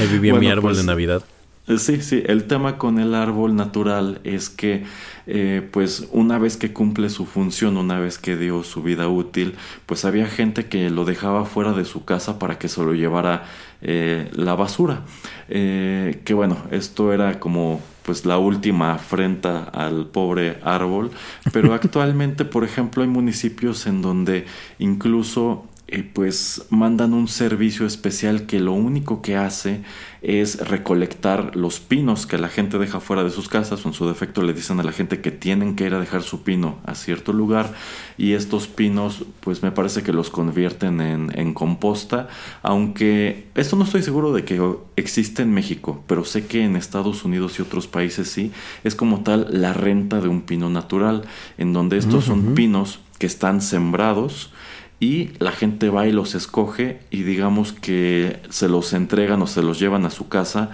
Ahí 0.00 0.08
vivía 0.08 0.34
mi 0.34 0.48
árbol 0.48 0.72
de 0.72 0.78
pues, 0.78 0.86
Navidad. 0.86 1.22
Eh, 1.68 1.78
sí, 1.78 2.00
sí, 2.00 2.22
el 2.26 2.44
tema 2.44 2.78
con 2.78 2.98
el 2.98 3.14
árbol 3.14 3.54
natural 3.54 4.20
es 4.24 4.48
que 4.50 4.84
eh, 5.26 5.68
pues 5.72 6.08
una 6.12 6.38
vez 6.38 6.56
que 6.56 6.72
cumple 6.72 7.10
su 7.10 7.26
función, 7.26 7.76
una 7.76 7.98
vez 7.98 8.18
que 8.18 8.36
dio 8.36 8.62
su 8.62 8.82
vida 8.82 9.08
útil, 9.08 9.54
pues 9.86 10.04
había 10.04 10.26
gente 10.26 10.66
que 10.66 10.90
lo 10.90 11.04
dejaba 11.04 11.44
fuera 11.44 11.72
de 11.72 11.84
su 11.84 12.04
casa 12.04 12.38
para 12.38 12.58
que 12.58 12.68
se 12.68 12.82
lo 12.82 12.92
llevara 12.94 13.44
eh, 13.82 14.30
la 14.34 14.54
basura. 14.54 15.02
Eh, 15.48 16.22
que 16.24 16.34
bueno, 16.34 16.56
esto 16.70 17.12
era 17.12 17.38
como 17.38 17.80
pues 18.02 18.24
la 18.24 18.38
última 18.38 18.94
afrenta 18.94 19.64
al 19.64 20.06
pobre 20.06 20.58
árbol, 20.62 21.10
pero 21.52 21.74
actualmente, 21.74 22.44
por 22.44 22.64
ejemplo, 22.64 23.02
hay 23.02 23.08
municipios 23.08 23.86
en 23.86 24.00
donde 24.00 24.46
incluso 24.78 25.66
eh, 25.88 26.02
pues 26.02 26.66
mandan 26.70 27.14
un 27.14 27.28
servicio 27.28 27.86
especial 27.86 28.46
que 28.46 28.58
lo 28.58 28.72
único 28.72 29.22
que 29.22 29.36
hace 29.36 29.82
es 30.20 30.68
recolectar 30.68 31.54
los 31.54 31.78
pinos 31.78 32.26
que 32.26 32.38
la 32.38 32.48
gente 32.48 32.78
deja 32.78 32.98
fuera 32.98 33.22
de 33.22 33.30
sus 33.30 33.48
casas. 33.48 33.84
O 33.84 33.88
en 33.88 33.94
su 33.94 34.08
defecto 34.08 34.42
le 34.42 34.52
dicen 34.52 34.80
a 34.80 34.82
la 34.82 34.90
gente 34.90 35.20
que 35.20 35.30
tienen 35.30 35.76
que 35.76 35.86
ir 35.86 35.94
a 35.94 36.00
dejar 36.00 36.22
su 36.22 36.42
pino 36.42 36.78
a 36.84 36.96
cierto 36.96 37.32
lugar 37.32 37.72
y 38.18 38.32
estos 38.32 38.66
pinos 38.66 39.24
pues 39.40 39.62
me 39.62 39.70
parece 39.70 40.02
que 40.02 40.12
los 40.12 40.30
convierten 40.30 41.00
en, 41.00 41.30
en 41.38 41.54
composta 41.54 42.28
aunque 42.62 43.46
esto 43.54 43.76
no 43.76 43.84
estoy 43.84 44.02
seguro 44.02 44.32
de 44.32 44.44
que 44.44 44.60
existe 44.96 45.42
en 45.42 45.52
México 45.52 46.02
pero 46.06 46.24
sé 46.24 46.46
que 46.46 46.64
en 46.64 46.76
Estados 46.76 47.24
Unidos 47.24 47.58
y 47.58 47.62
otros 47.62 47.86
países 47.86 48.28
sí 48.28 48.52
es 48.84 48.94
como 48.94 49.22
tal 49.22 49.48
la 49.50 49.72
renta 49.72 50.20
de 50.20 50.28
un 50.28 50.42
pino 50.42 50.70
natural 50.70 51.22
en 51.58 51.72
donde 51.72 51.98
estos 51.98 52.24
son 52.24 52.54
pinos 52.54 53.00
que 53.18 53.26
están 53.26 53.60
sembrados 53.60 54.50
y 54.98 55.30
la 55.38 55.52
gente 55.52 55.90
va 55.90 56.06
y 56.06 56.12
los 56.12 56.34
escoge 56.34 57.00
y 57.10 57.22
digamos 57.22 57.72
que 57.72 58.40
se 58.48 58.68
los 58.68 58.92
entregan 58.92 59.42
o 59.42 59.46
se 59.46 59.62
los 59.62 59.78
llevan 59.78 60.06
a 60.06 60.10
su 60.10 60.28
casa 60.28 60.70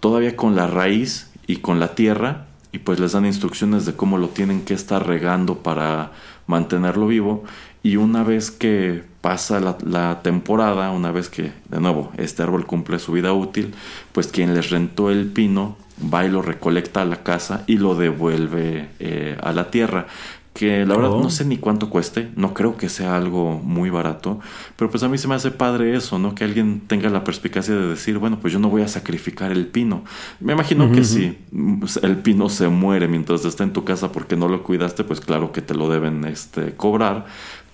todavía 0.00 0.34
con 0.34 0.56
la 0.56 0.66
raíz 0.66 1.30
y 1.46 1.56
con 1.56 1.78
la 1.78 1.94
tierra 1.94 2.46
y 2.72 2.78
pues 2.78 3.00
les 3.00 3.12
dan 3.12 3.26
instrucciones 3.26 3.84
de 3.86 3.94
cómo 3.94 4.18
lo 4.18 4.28
tienen 4.28 4.62
que 4.62 4.74
estar 4.74 5.06
regando 5.06 5.58
para 5.58 6.12
mantenerlo 6.46 7.06
vivo. 7.06 7.44
Y 7.82 7.96
una 7.96 8.22
vez 8.22 8.50
que 8.50 9.02
pasa 9.20 9.60
la, 9.60 10.22
temporada, 10.22 10.90
una 10.90 11.10
vez 11.10 11.28
que 11.28 11.52
de 11.68 11.80
nuevo 11.80 12.12
este 12.16 12.42
árbol 12.42 12.66
cumple 12.66 12.98
su 12.98 13.12
vida 13.12 13.32
útil, 13.32 13.74
pues 14.12 14.28
quien 14.28 14.54
les 14.54 14.70
rentó 14.70 15.10
el 15.10 15.26
pino 15.26 15.76
va 16.12 16.24
y 16.24 16.30
lo 16.30 16.42
recolecta 16.42 17.02
a 17.02 17.04
la 17.04 17.22
casa 17.22 17.64
y 17.66 17.78
lo 17.78 17.94
devuelve 17.94 18.88
eh, 18.98 19.36
a 19.42 19.52
la 19.52 19.70
tierra 19.70 20.06
que 20.52 20.84
la 20.84 20.96
verdad 20.96 21.10
no 21.10 21.30
sé 21.30 21.44
ni 21.44 21.58
cuánto 21.58 21.90
cueste, 21.90 22.30
no 22.34 22.54
creo 22.54 22.76
que 22.76 22.88
sea 22.88 23.16
algo 23.16 23.60
muy 23.62 23.88
barato, 23.88 24.40
pero 24.76 24.90
pues 24.90 25.02
a 25.02 25.08
mí 25.08 25.16
se 25.16 25.28
me 25.28 25.36
hace 25.36 25.52
padre 25.52 25.94
eso, 25.94 26.18
¿no? 26.18 26.34
Que 26.34 26.44
alguien 26.44 26.82
tenga 26.86 27.08
la 27.08 27.22
perspicacia 27.22 27.74
de 27.74 27.86
decir, 27.86 28.18
bueno, 28.18 28.40
pues 28.40 28.52
yo 28.52 28.58
no 28.58 28.68
voy 28.68 28.82
a 28.82 28.88
sacrificar 28.88 29.52
el 29.52 29.68
pino. 29.68 30.04
Me 30.40 30.52
imagino 30.52 30.90
que 30.90 31.04
si 31.04 31.38
pues, 31.78 31.98
el 32.02 32.16
pino 32.18 32.48
se 32.48 32.68
muere 32.68 33.06
mientras 33.06 33.44
está 33.44 33.62
en 33.62 33.72
tu 33.72 33.84
casa 33.84 34.10
porque 34.10 34.36
no 34.36 34.48
lo 34.48 34.62
cuidaste, 34.62 35.04
pues 35.04 35.20
claro 35.20 35.52
que 35.52 35.62
te 35.62 35.74
lo 35.74 35.88
deben 35.88 36.24
este, 36.24 36.72
cobrar, 36.74 37.26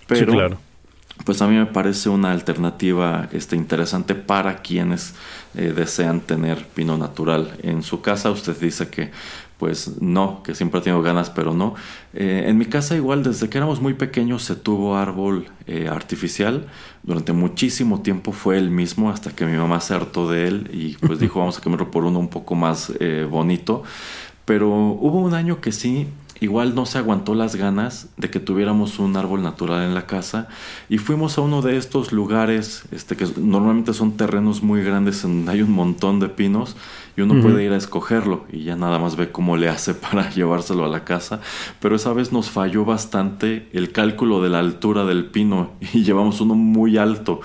pero... 0.06 0.33
claro. 0.33 0.59
pues 1.25 1.40
a 1.40 1.49
mí 1.49 1.56
me 1.56 1.66
parece 1.66 2.11
una 2.11 2.30
alternativa 2.30 3.28
este, 3.33 3.56
interesante 3.56 4.14
para 4.14 4.59
quienes 4.59 5.14
eh, 5.54 5.73
desean 5.75 6.21
tener 6.21 6.66
pino 6.66 6.99
natural 6.99 7.56
en 7.62 7.83
su 7.83 8.02
casa. 8.02 8.30
Usted 8.30 8.54
dice 8.61 8.88
que 8.88 9.11
pues 9.59 10.01
no, 10.03 10.43
que 10.43 10.55
siempre 10.55 10.81
ha 10.81 10.83
tenido 10.83 11.03
ganas, 11.03 11.31
pero 11.31 11.55
no. 11.55 11.75
Eh, 12.13 12.45
en 12.47 12.59
mi 12.59 12.67
casa 12.67 12.95
igual, 12.95 13.23
desde 13.23 13.49
que 13.49 13.59
éramos 13.59 13.81
muy 13.81 13.95
pequeños 13.95 14.43
se 14.43 14.57
tuvo 14.57 14.97
árbol 14.97 15.47
eh, 15.67 15.89
artificial. 15.89 16.67
Durante 17.03 17.33
muchísimo 17.33 18.03
tiempo 18.03 18.33
fue 18.33 18.59
el 18.59 18.71
mismo 18.71 19.11
hasta 19.11 19.31
que 19.31 19.47
mi 19.47 19.57
mamá 19.57 19.81
se 19.81 19.95
hartó 19.95 20.31
de 20.31 20.49
él 20.49 20.71
y 20.73 20.97
pues 20.97 21.19
dijo 21.21 21.39
vamos 21.39 21.59
a 21.59 21.61
cambiarlo 21.61 21.91
por 21.91 22.05
uno 22.05 22.19
un 22.19 22.29
poco 22.29 22.55
más 22.55 22.93
bonito. 23.31 23.83
Pero 24.45 24.69
hubo 24.71 25.19
un 25.19 25.35
año 25.35 25.61
que 25.61 25.73
sí 25.73 26.07
igual 26.40 26.75
no 26.75 26.87
se 26.87 26.99
aguantó 26.99 27.35
las 27.35 27.57
ganas 27.57 28.09
de 28.16 28.31
que 28.31 28.40
tuviéramos 28.40 28.99
un 28.99 29.16
árbol 29.16 29.43
natural 29.43 29.85
en 29.85 29.95
la 29.95 30.07
casa 30.07 30.49
y 30.88 30.99
fuimos 30.99 31.38
a 31.38 31.40
uno 31.40 31.62
de 31.62 31.76
estos 31.76 32.12
lugares 32.12 32.85
este, 32.90 33.16
que 33.16 33.26
normalmente 33.37 33.95
son 33.95 34.16
terrenos 34.16 34.62
muy 34.62 34.83
grandes 34.83 35.23
donde 35.23 35.52
hay 35.52 35.62
un 35.62 35.73
montón 35.73 36.21
de 36.21 36.28
pinos 36.28 36.76
y 37.16 37.23
uno 37.23 37.40
puede 37.40 37.64
ir 37.64 37.73
a 37.73 37.76
escogerlo 37.76 38.45
y 38.52 38.64
ya 38.64 38.76
nada 38.76 38.99
más 38.99 39.16
ve 39.16 39.33
cómo 39.33 39.57
le 39.57 39.69
hace 39.69 39.95
para 39.95 40.31
llevárselo 40.31 40.85
a 40.85 40.88
la 40.88 41.05
casa. 41.05 41.40
Pero 41.81 41.97
esa 41.97 42.12
vez 42.12 42.31
nos 42.31 42.50
falló 42.50 42.85
bastante 42.85 43.69
el 43.73 43.90
cálculo 43.90 44.43
de 44.43 44.50
la 44.50 44.59
altura 44.59 45.05
del 45.05 45.25
pino 45.25 45.73
y 45.95 46.02
llevamos 46.02 46.40
uno 46.40 46.55
muy 46.55 46.99
alto 46.99 47.40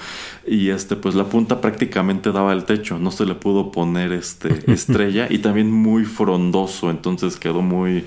y 0.45 0.69
este 0.69 0.95
pues 0.95 1.15
la 1.15 1.25
punta 1.25 1.61
prácticamente 1.61 2.31
daba 2.31 2.51
el 2.51 2.65
techo 2.65 2.97
no 2.97 3.11
se 3.11 3.25
le 3.25 3.35
pudo 3.35 3.71
poner 3.71 4.11
este 4.11 4.59
estrella 4.71 5.27
y 5.29 5.37
también 5.37 5.71
muy 5.71 6.03
frondoso 6.03 6.89
entonces 6.89 7.37
quedó 7.37 7.61
muy 7.61 8.05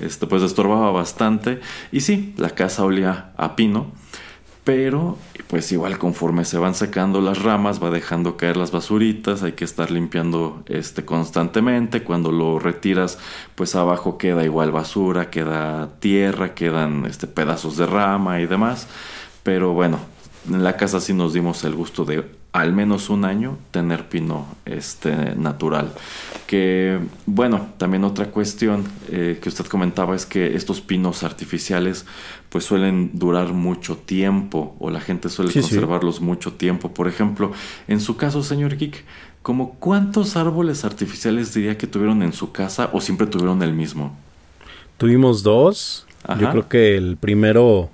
este, 0.00 0.26
pues 0.26 0.42
estorbaba 0.42 0.90
bastante. 0.90 1.60
Y 1.92 2.00
sí, 2.00 2.34
la 2.36 2.50
casa 2.50 2.84
olía 2.84 3.32
a 3.36 3.56
pino, 3.56 3.92
pero 4.64 5.16
pues 5.46 5.70
igual 5.70 5.96
conforme 5.96 6.44
se 6.44 6.58
van 6.58 6.74
secando 6.74 7.20
las 7.20 7.40
ramas 7.40 7.80
va 7.80 7.90
dejando 7.90 8.36
caer 8.36 8.56
las 8.56 8.72
basuritas, 8.72 9.44
hay 9.44 9.52
que 9.52 9.64
estar 9.64 9.92
limpiando 9.92 10.64
este 10.66 11.04
constantemente, 11.04 12.02
cuando 12.02 12.32
lo 12.32 12.58
retiras 12.58 13.18
pues 13.54 13.76
abajo 13.76 14.18
queda 14.18 14.44
igual 14.44 14.72
basura, 14.72 15.30
queda 15.30 15.90
tierra, 16.00 16.54
quedan 16.54 17.06
este 17.06 17.28
pedazos 17.28 17.76
de 17.76 17.86
rama 17.86 18.40
y 18.40 18.46
demás, 18.46 18.88
pero 19.44 19.72
bueno, 19.72 20.00
en 20.50 20.64
la 20.64 20.76
casa 20.76 21.00
sí 21.00 21.12
nos 21.12 21.32
dimos 21.32 21.62
el 21.62 21.76
gusto 21.76 22.04
de 22.04 22.24
al 22.52 22.72
menos 22.72 23.10
un 23.10 23.24
año 23.24 23.58
tener 23.70 24.08
pino 24.08 24.46
este, 24.64 25.34
natural. 25.36 25.92
Que 26.46 26.98
bueno, 27.26 27.68
también 27.76 28.04
otra 28.04 28.30
cuestión 28.30 28.84
eh, 29.10 29.38
que 29.42 29.48
usted 29.48 29.66
comentaba 29.66 30.16
es 30.16 30.24
que 30.24 30.56
estos 30.56 30.80
pinos 30.80 31.22
artificiales 31.22 32.06
pues 32.48 32.64
suelen 32.64 33.10
durar 33.12 33.52
mucho 33.52 33.96
tiempo 33.96 34.74
o 34.78 34.90
la 34.90 35.00
gente 35.00 35.28
suele 35.28 35.52
conservarlos 35.52 36.20
mucho 36.20 36.52
tiempo. 36.54 36.94
Por 36.94 37.08
ejemplo, 37.08 37.52
en 37.88 38.00
su 38.00 38.16
caso, 38.16 38.42
señor 38.42 38.76
Geek, 38.76 39.04
¿como 39.42 39.74
cuántos 39.74 40.36
árboles 40.36 40.84
artificiales 40.84 41.52
diría 41.52 41.76
que 41.76 41.86
tuvieron 41.86 42.22
en 42.22 42.32
su 42.32 42.52
casa 42.52 42.88
o 42.92 43.00
siempre 43.00 43.26
tuvieron 43.26 43.62
el 43.62 43.74
mismo? 43.74 44.16
Tuvimos 44.96 45.42
dos. 45.42 46.06
Yo 46.40 46.50
creo 46.50 46.68
que 46.68 46.96
el 46.96 47.16
primero 47.16 47.90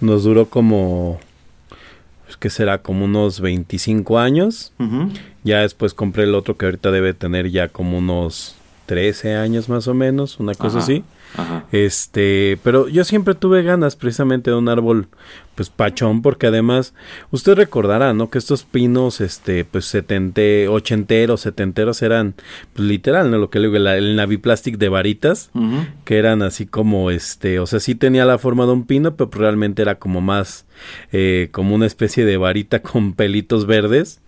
nos 0.00 0.24
duró 0.24 0.46
como 0.46 1.18
que 2.40 2.50
será 2.50 2.78
como 2.78 3.04
unos 3.04 3.40
25 3.40 4.18
años. 4.18 4.72
Ya 5.44 5.60
después 5.60 5.94
compré 5.94 6.24
el 6.24 6.34
otro 6.34 6.56
que 6.56 6.64
ahorita 6.64 6.90
debe 6.90 7.14
tener 7.14 7.50
ya 7.50 7.68
como 7.68 7.98
unos 7.98 8.56
13 8.86 9.36
años 9.36 9.68
más 9.68 9.86
o 9.86 9.94
menos, 9.94 10.40
una 10.40 10.54
cosa 10.54 10.78
así. 10.80 11.04
Este, 11.70 12.58
pero 12.64 12.88
yo 12.88 13.04
siempre 13.04 13.36
tuve 13.36 13.62
ganas 13.62 13.94
precisamente 13.94 14.50
de 14.50 14.56
un 14.56 14.68
árbol 14.68 15.06
pues 15.54 15.68
pachón 15.70 16.22
porque 16.22 16.46
además 16.46 16.94
usted 17.30 17.54
recordará, 17.54 18.14
¿no? 18.14 18.30
Que 18.30 18.38
estos 18.38 18.64
pinos 18.64 19.20
este 19.20 19.64
pues 19.64 19.84
setente, 19.84 20.68
ochenteros, 20.68 21.42
setenteros 21.42 22.02
eran 22.02 22.34
pues 22.72 22.88
literal, 22.88 23.30
¿no? 23.30 23.38
Lo 23.38 23.50
que 23.50 23.58
le 23.58 23.66
digo, 23.66 23.76
el, 23.76 23.86
el 23.86 24.16
naviplastic 24.16 24.78
de 24.78 24.88
varitas, 24.88 25.50
que 26.04 26.18
eran 26.18 26.42
así 26.42 26.66
como 26.66 27.10
este, 27.10 27.60
o 27.60 27.66
sea, 27.66 27.80
sí 27.80 27.94
tenía 27.94 28.24
la 28.24 28.38
forma 28.38 28.66
de 28.66 28.72
un 28.72 28.86
pino, 28.86 29.16
pero 29.16 29.30
pues, 29.30 29.40
realmente 29.40 29.82
era 29.82 29.98
como 29.98 30.20
más 30.20 30.66
eh, 31.12 31.48
como 31.52 31.74
una 31.74 31.86
especie 31.86 32.24
de 32.24 32.36
varita 32.36 32.82
con 32.82 33.14
pelitos 33.14 33.66
verdes 33.66 34.20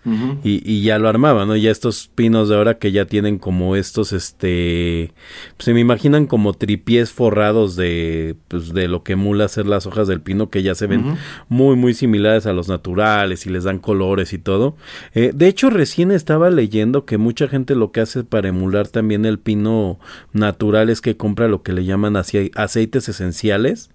y, 0.43 0.61
y, 0.69 0.83
ya 0.83 0.99
lo 0.99 1.07
armaba, 1.07 1.45
¿no? 1.45 1.55
Ya 1.55 1.71
estos 1.71 2.09
pinos 2.13 2.49
de 2.49 2.55
ahora 2.55 2.77
que 2.77 2.91
ya 2.91 3.05
tienen 3.05 3.39
como 3.39 3.75
estos 3.75 4.11
este 4.11 5.11
pues, 5.57 5.65
se 5.65 5.73
me 5.73 5.79
imaginan 5.79 6.27
como 6.27 6.53
tripiés 6.53 7.11
forrados 7.11 7.75
de 7.75 8.35
pues 8.49 8.73
de 8.73 8.87
lo 8.87 9.03
que 9.03 9.13
emula 9.13 9.47
ser 9.47 9.65
las 9.65 9.85
hojas 9.85 10.07
del 10.07 10.21
pino 10.21 10.49
que 10.49 10.63
ya 10.63 10.75
se 10.75 10.87
ven 10.87 11.12
muy, 11.49 11.75
muy 11.75 11.93
similares 11.93 12.45
a 12.45 12.53
los 12.53 12.67
naturales 12.67 13.45
y 13.45 13.49
les 13.49 13.63
dan 13.63 13.79
colores 13.79 14.33
y 14.33 14.37
todo. 14.37 14.75
Eh, 15.13 15.31
de 15.33 15.47
hecho, 15.47 15.69
recién 15.69 16.11
estaba 16.11 16.49
leyendo 16.49 17.05
que 17.05 17.17
mucha 17.17 17.47
gente 17.47 17.75
lo 17.75 17.91
que 17.91 18.01
hace 18.01 18.23
para 18.23 18.49
emular 18.49 18.87
también 18.87 19.25
el 19.25 19.39
pino 19.39 19.99
natural 20.31 20.89
es 20.89 21.01
que 21.01 21.17
compra 21.17 21.47
lo 21.47 21.63
que 21.63 21.73
le 21.73 21.85
llaman 21.85 22.15
aceites 22.15 23.09
esenciales 23.09 23.89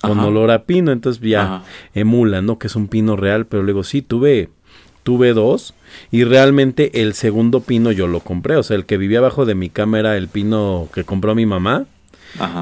con 0.00 0.18
olor 0.20 0.50
a 0.50 0.64
pino. 0.64 0.92
Entonces 0.92 1.22
ya 1.22 1.62
emula, 1.94 2.42
¿no? 2.42 2.58
Que 2.58 2.66
es 2.66 2.76
un 2.76 2.88
pino 2.88 3.16
real, 3.16 3.46
pero 3.46 3.62
luego 3.62 3.84
sí, 3.84 4.02
tuve 4.02 4.50
tuve 5.02 5.32
dos 5.32 5.74
y 6.10 6.24
realmente 6.24 7.02
el 7.02 7.14
segundo 7.14 7.60
pino 7.60 7.90
yo 7.90 8.06
lo 8.06 8.20
compré, 8.20 8.56
o 8.56 8.62
sea, 8.62 8.76
el 8.76 8.86
que 8.86 8.96
vivía 8.96 9.18
abajo 9.18 9.44
de 9.44 9.54
mi 9.56 9.68
cama 9.68 9.98
era 9.98 10.16
el 10.16 10.28
pino 10.28 10.88
que 10.94 11.02
compró 11.04 11.34
mi 11.34 11.44
mamá 11.44 11.86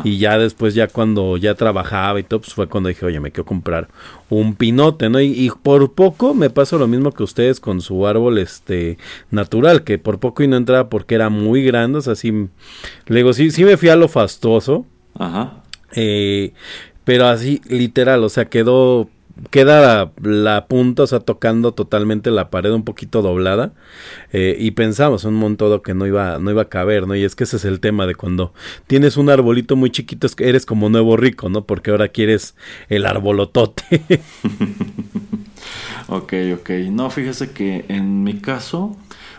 y 0.04 0.18
ya 0.18 0.38
después, 0.38 0.74
ya 0.74 0.88
cuando 0.88 1.36
ya 1.36 1.54
trabajaba 1.54 2.18
y 2.18 2.22
todo, 2.22 2.40
pues 2.40 2.54
fue 2.54 2.68
cuando 2.68 2.88
dije, 2.88 3.06
oye, 3.06 3.20
me 3.20 3.30
quiero 3.30 3.44
comprar 3.44 3.88
un 4.28 4.54
pinote, 4.54 5.08
¿no? 5.08 5.20
Y, 5.20 5.50
por 5.62 5.92
poco 5.92 6.34
me 6.34 6.50
pasó 6.50 6.78
lo 6.78 6.88
mismo 6.88 7.12
que 7.12 7.22
ustedes 7.22 7.60
con 7.60 7.80
su 7.80 8.06
árbol 8.06 8.38
este 8.38 8.98
natural, 9.30 9.84
que 9.84 9.98
por 9.98 10.18
poco 10.18 10.42
y 10.42 10.48
no 10.48 10.56
entraba 10.56 10.88
porque 10.88 11.14
era 11.14 11.28
muy 11.28 11.62
grande, 11.62 11.98
o 11.98 12.02
sea, 12.02 12.14
sí, 12.14 12.32
le 13.06 13.16
digo, 13.16 13.32
sí, 13.32 13.50
sí 13.50 13.64
me 13.64 13.76
fui 13.76 13.88
a 13.88 13.96
lo 13.96 14.08
fastuoso. 14.08 14.86
Ajá. 15.18 15.62
Eh, 15.94 16.52
pero 17.04 17.26
así, 17.26 17.60
literal, 17.68 18.22
o 18.24 18.28
sea, 18.28 18.44
quedó 18.44 19.08
queda 19.50 20.12
la, 20.22 20.66
punta, 20.66 21.02
o 21.02 21.06
sea, 21.06 21.20
tocando 21.20 21.72
totalmente 21.72 22.30
la 22.30 22.50
pared 22.50 22.70
un 22.70 22.84
poquito 22.84 23.22
doblada. 23.22 23.72
Eh, 24.32 24.56
y 24.58 24.72
pensamos 24.72 25.24
un 25.24 25.34
montón 25.34 25.80
que 25.80 25.94
no 25.94 26.06
iba, 26.06 26.38
no 26.38 26.50
iba 26.50 26.62
a 26.62 26.68
caber, 26.68 27.06
¿no? 27.06 27.14
Y 27.14 27.24
es 27.24 27.34
que 27.34 27.44
ese 27.44 27.56
es 27.56 27.64
el 27.64 27.80
tema 27.80 28.06
de 28.06 28.14
cuando 28.14 28.52
tienes 28.86 29.16
un 29.16 29.30
arbolito 29.30 29.76
muy 29.76 29.90
chiquito, 29.90 30.26
es 30.26 30.34
que 30.34 30.48
eres 30.48 30.66
como 30.66 30.88
nuevo 30.88 31.16
rico, 31.16 31.48
¿no? 31.48 31.64
Porque 31.64 31.90
ahora 31.90 32.08
quieres 32.08 32.54
el 32.88 33.06
arbolotote. 33.06 33.84
ok, 36.08 36.32
ok. 36.54 36.70
No, 36.90 37.10
fíjese 37.10 37.52
que 37.52 37.84
en 37.88 38.22
mi 38.22 38.40
caso, 38.40 38.96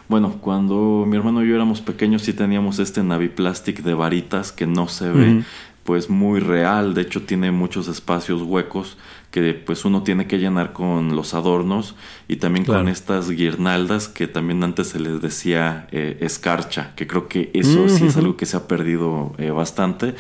bueno, 0.08 0.38
cuando 0.42 1.06
mi 1.08 1.18
hermano 1.18 1.44
y 1.44 1.50
yo 1.50 1.56
éramos 1.56 1.82
pequeños 1.82 2.24
sí 2.24 2.34
teníamos 2.34 2.80
este 2.80 3.04
Naviplastic 3.04 3.84
de 3.84 3.94
varitas 3.94 4.52
que 4.52 4.68
no 4.68 4.88
se 4.88 5.10
ve. 5.10 5.44
pues 5.84 6.12
muy 6.12 6.40
real, 6.40 6.94
de 6.94 7.02
hecho 7.02 7.24
tiene 7.24 7.52
muchos 7.52 7.88
espacios 7.88 8.44
huecos 8.44 8.98
que 9.32 9.54
pues 9.54 9.86
uno 9.86 10.04
tiene 10.04 10.28
que 10.28 10.40
llenar 10.40 10.74
con 10.74 11.16
los 11.16 11.34
adornos 11.34 11.96
y 12.28 12.36
también 12.36 12.66
con 12.66 12.90
estas 12.90 13.30
guirnaldas 13.30 14.10
que 14.10 14.28
también 14.28 14.62
antes 14.64 14.90
se 14.90 15.00
les 15.00 15.22
decía 15.22 15.88
eh, 15.92 16.18
escarcha, 16.20 16.92
que 16.96 17.08
creo 17.08 17.30
que 17.30 17.50
eso 17.54 17.88
sí 17.88 18.08
es 18.08 18.18
algo 18.18 18.36
que 18.36 18.46
se 18.46 18.58
ha 18.58 18.68
perdido 18.68 19.34
eh, 19.38 19.52
bastante, 19.52 20.16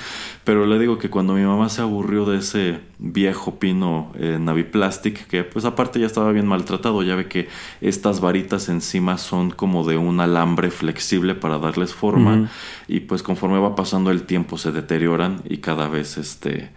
pero 0.45 0.65
le 0.65 0.79
digo 0.79 0.97
que 0.97 1.09
cuando 1.09 1.33
mi 1.33 1.43
mamá 1.43 1.67
se 1.67 1.81
aburrió 1.81 2.25
de 2.25 2.37
ese 2.37 2.79
viejo 2.99 3.59
pino 3.59 4.13
eh, 4.15 4.37
Naviplastic, 4.39 5.27
que 5.27 5.43
pues 5.43 5.65
aparte 5.65 5.99
ya 5.99 6.05
estaba 6.05 6.31
bien 6.31 6.47
maltratado, 6.47 7.03
ya 7.03 7.15
ve 7.15 7.27
que 7.27 7.49
estas 7.81 8.21
varitas 8.21 8.69
encima 8.69 9.17
son 9.17 9.51
como 9.51 9.83
de 9.83 9.97
un 9.97 10.21
alambre 10.21 10.71
flexible 10.71 11.35
para 11.35 11.57
darles 11.57 11.93
forma 11.93 12.49
y 12.87 13.01
pues 13.01 13.23
conforme 13.23 13.59
va 13.59 13.75
pasando 13.75 14.09
el 14.09 14.23
tiempo 14.23 14.57
se 14.57 14.71
deterioran 14.71 15.41
y 15.49 15.57
cada 15.57 15.89
vez 15.89 16.17
este 16.17 16.71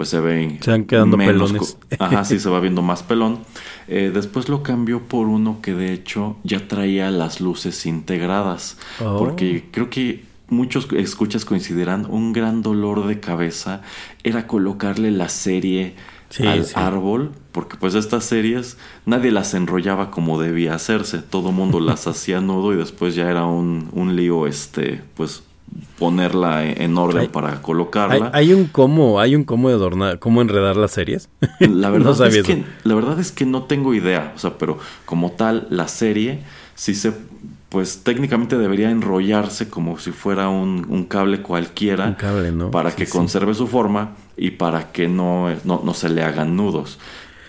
pues 0.00 0.08
se 0.08 0.20
ven 0.20 0.58
se 0.62 0.70
van 0.70 0.84
quedando 0.84 1.18
pelones. 1.18 1.76
ajá 1.98 2.24
sí 2.24 2.40
se 2.40 2.48
va 2.48 2.58
viendo 2.58 2.80
más 2.80 3.02
pelón. 3.02 3.40
Eh, 3.86 4.10
después 4.14 4.48
lo 4.48 4.62
cambió 4.62 5.02
por 5.02 5.26
uno 5.26 5.58
que 5.60 5.74
de 5.74 5.92
hecho 5.92 6.38
ya 6.42 6.68
traía 6.68 7.10
las 7.10 7.42
luces 7.42 7.84
integradas 7.84 8.78
oh. 9.04 9.18
porque 9.18 9.66
creo 9.70 9.90
que 9.90 10.24
muchos 10.48 10.88
escuchas 10.96 11.44
coincidirán 11.44 12.06
un 12.06 12.32
gran 12.32 12.62
dolor 12.62 13.06
de 13.08 13.20
cabeza 13.20 13.82
era 14.24 14.46
colocarle 14.46 15.10
la 15.10 15.28
serie 15.28 15.96
al 16.38 16.66
árbol, 16.76 17.32
porque 17.52 17.76
pues 17.76 17.94
estas 17.94 18.24
series 18.24 18.78
nadie 19.04 19.32
las 19.32 19.52
enrollaba 19.52 20.10
como 20.10 20.40
debía 20.40 20.76
hacerse, 20.76 21.18
todo 21.18 21.52
mundo 21.52 21.78
las 21.78 22.06
hacía 22.06 22.40
nudo 22.40 22.72
y 22.72 22.76
después 22.76 23.14
ya 23.14 23.28
era 23.28 23.44
un, 23.44 23.90
un 23.92 24.16
lío 24.16 24.46
este 24.46 25.02
pues 25.14 25.42
ponerla 25.98 26.64
en 26.64 26.96
orden 26.96 27.30
para 27.30 27.60
colocarla. 27.62 28.30
Hay, 28.32 28.52
un 28.52 28.66
cómo, 28.66 29.20
hay 29.20 29.36
un 29.36 29.44
cómo 29.44 29.68
adornar, 29.68 30.18
cómo 30.18 30.40
enredar 30.40 30.76
las 30.76 30.92
series. 30.92 31.28
La 31.60 31.90
verdad 31.90 32.26
es 32.26 32.42
que 32.42 32.64
la 32.84 32.94
verdad 32.94 33.20
es 33.20 33.32
que 33.32 33.44
no 33.46 33.64
tengo 33.64 33.94
idea, 33.94 34.32
o 34.34 34.38
sea, 34.38 34.58
pero 34.58 34.78
como 35.04 35.32
tal 35.32 35.66
la 35.70 35.88
serie 35.88 36.40
sí 36.74 36.94
se 36.94 37.12
pues 37.68 38.02
técnicamente 38.02 38.58
debería 38.58 38.90
enrollarse 38.90 39.70
como 39.70 39.96
si 39.98 40.10
fuera 40.10 40.48
un, 40.48 41.04
cable 41.04 41.40
cualquiera 41.40 42.08
un 42.08 42.14
cable, 42.14 42.50
¿no? 42.50 42.72
para 42.72 42.90
que 42.90 43.06
conserve 43.06 43.54
su 43.54 43.68
forma 43.68 44.16
y 44.36 44.50
para 44.50 44.90
que 44.90 45.06
no, 45.06 45.48
no, 45.62 45.80
no 45.84 45.94
se 45.94 46.08
le 46.08 46.24
hagan 46.24 46.56
nudos. 46.56 46.98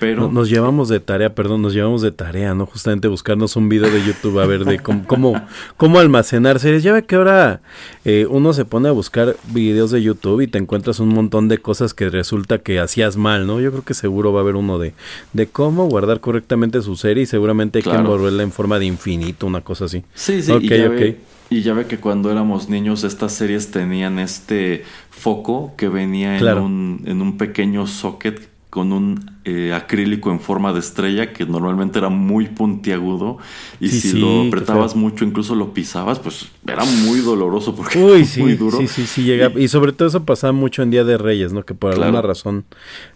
Pero 0.01 0.21
No- 0.23 0.31
Nos 0.31 0.49
llevamos 0.49 0.89
de 0.89 0.99
tarea, 0.99 1.35
perdón, 1.35 1.61
nos 1.61 1.73
llevamos 1.75 2.01
de 2.01 2.11
tarea, 2.11 2.55
¿no? 2.55 2.65
Justamente 2.65 3.07
buscarnos 3.07 3.55
un 3.55 3.69
video 3.69 3.87
de 3.91 4.03
YouTube 4.03 4.39
a 4.39 4.47
ver 4.47 4.65
de 4.65 4.79
cómo, 4.79 5.03
cómo, 5.07 5.45
cómo 5.77 5.99
almacenar 5.99 6.59
series. 6.59 6.81
Ya 6.81 6.91
ve 6.91 7.03
que 7.05 7.15
ahora 7.17 7.61
eh, 8.03 8.25
uno 8.27 8.51
se 8.53 8.65
pone 8.65 8.89
a 8.89 8.93
buscar 8.93 9.35
videos 9.53 9.91
de 9.91 10.01
YouTube 10.01 10.41
y 10.41 10.47
te 10.47 10.57
encuentras 10.57 10.99
un 10.99 11.09
montón 11.09 11.47
de 11.49 11.59
cosas 11.59 11.93
que 11.93 12.09
resulta 12.09 12.57
que 12.57 12.79
hacías 12.79 13.15
mal, 13.15 13.45
¿no? 13.45 13.61
Yo 13.61 13.69
creo 13.69 13.83
que 13.83 13.93
seguro 13.93 14.33
va 14.33 14.39
a 14.39 14.41
haber 14.43 14.55
uno 14.55 14.79
de, 14.79 14.93
de 15.33 15.45
cómo 15.45 15.85
guardar 15.87 16.19
correctamente 16.19 16.81
su 16.81 16.95
serie 16.95 17.21
y 17.23 17.27
seguramente 17.27 17.77
hay 17.79 17.83
que 17.83 17.91
envolverla 17.91 18.41
en 18.41 18.51
forma 18.51 18.79
de 18.79 18.85
infinito, 18.87 19.45
una 19.45 19.61
cosa 19.61 19.85
así. 19.85 20.03
Sí, 20.15 20.41
sí, 20.41 20.51
Ok, 20.51 20.63
y, 20.63 20.67
ya 20.69 20.87
ok. 20.87 20.91
ve, 20.95 21.19
y 21.51 21.61
ya 21.61 21.73
ve 21.75 21.85
que 21.85 21.97
cuando 21.99 22.31
éramos 22.31 22.69
niños 22.69 23.03
estas 23.03 23.33
series 23.33 23.69
tenían 23.69 24.17
este 24.17 24.83
foco 25.11 25.73
que 25.77 25.89
venía 25.89 26.37
Claro. 26.39 26.61
en, 26.61 26.65
un, 26.65 27.01
en 27.05 27.21
un 27.21 27.37
pequeño 27.37 27.85
socket 27.85 28.49
con 28.71 28.91
un 28.93 29.31
eh, 29.45 29.73
acrílico 29.73 30.31
en 30.31 30.39
forma 30.39 30.71
de 30.73 30.79
estrella 30.79 31.33
que 31.33 31.45
normalmente 31.45 31.99
era 31.99 32.09
muy 32.09 32.47
puntiagudo 32.47 33.37
y 33.79 33.89
Sí, 33.89 33.99
si 33.99 34.11
sí, 34.13 34.19
lo 34.19 34.47
apretabas 34.47 34.95
mucho, 34.95 35.25
incluso 35.25 35.55
lo 35.55 35.73
pisabas, 35.73 36.19
pues 36.19 36.47
era 36.65 36.83
muy 36.85 37.19
doloroso 37.19 37.75
porque 37.75 37.99
Uy, 37.99 38.19
era 38.21 38.25
sí, 38.25 38.41
muy 38.41 38.53
duro. 38.55 38.77
sí, 38.79 38.87
sí, 38.87 39.05
sí 39.05 39.23
llega. 39.23 39.51
Y 39.55 39.67
sobre 39.67 39.91
todo 39.91 40.07
eso 40.07 40.23
pasaba 40.25 40.53
mucho 40.53 40.81
en 40.83 40.89
Día 40.89 41.03
de 41.03 41.17
Reyes, 41.17 41.51
¿no? 41.53 41.63
Que 41.63 41.73
por 41.75 41.91
Claro. 41.91 42.05
alguna 42.05 42.21
razón, 42.21 42.63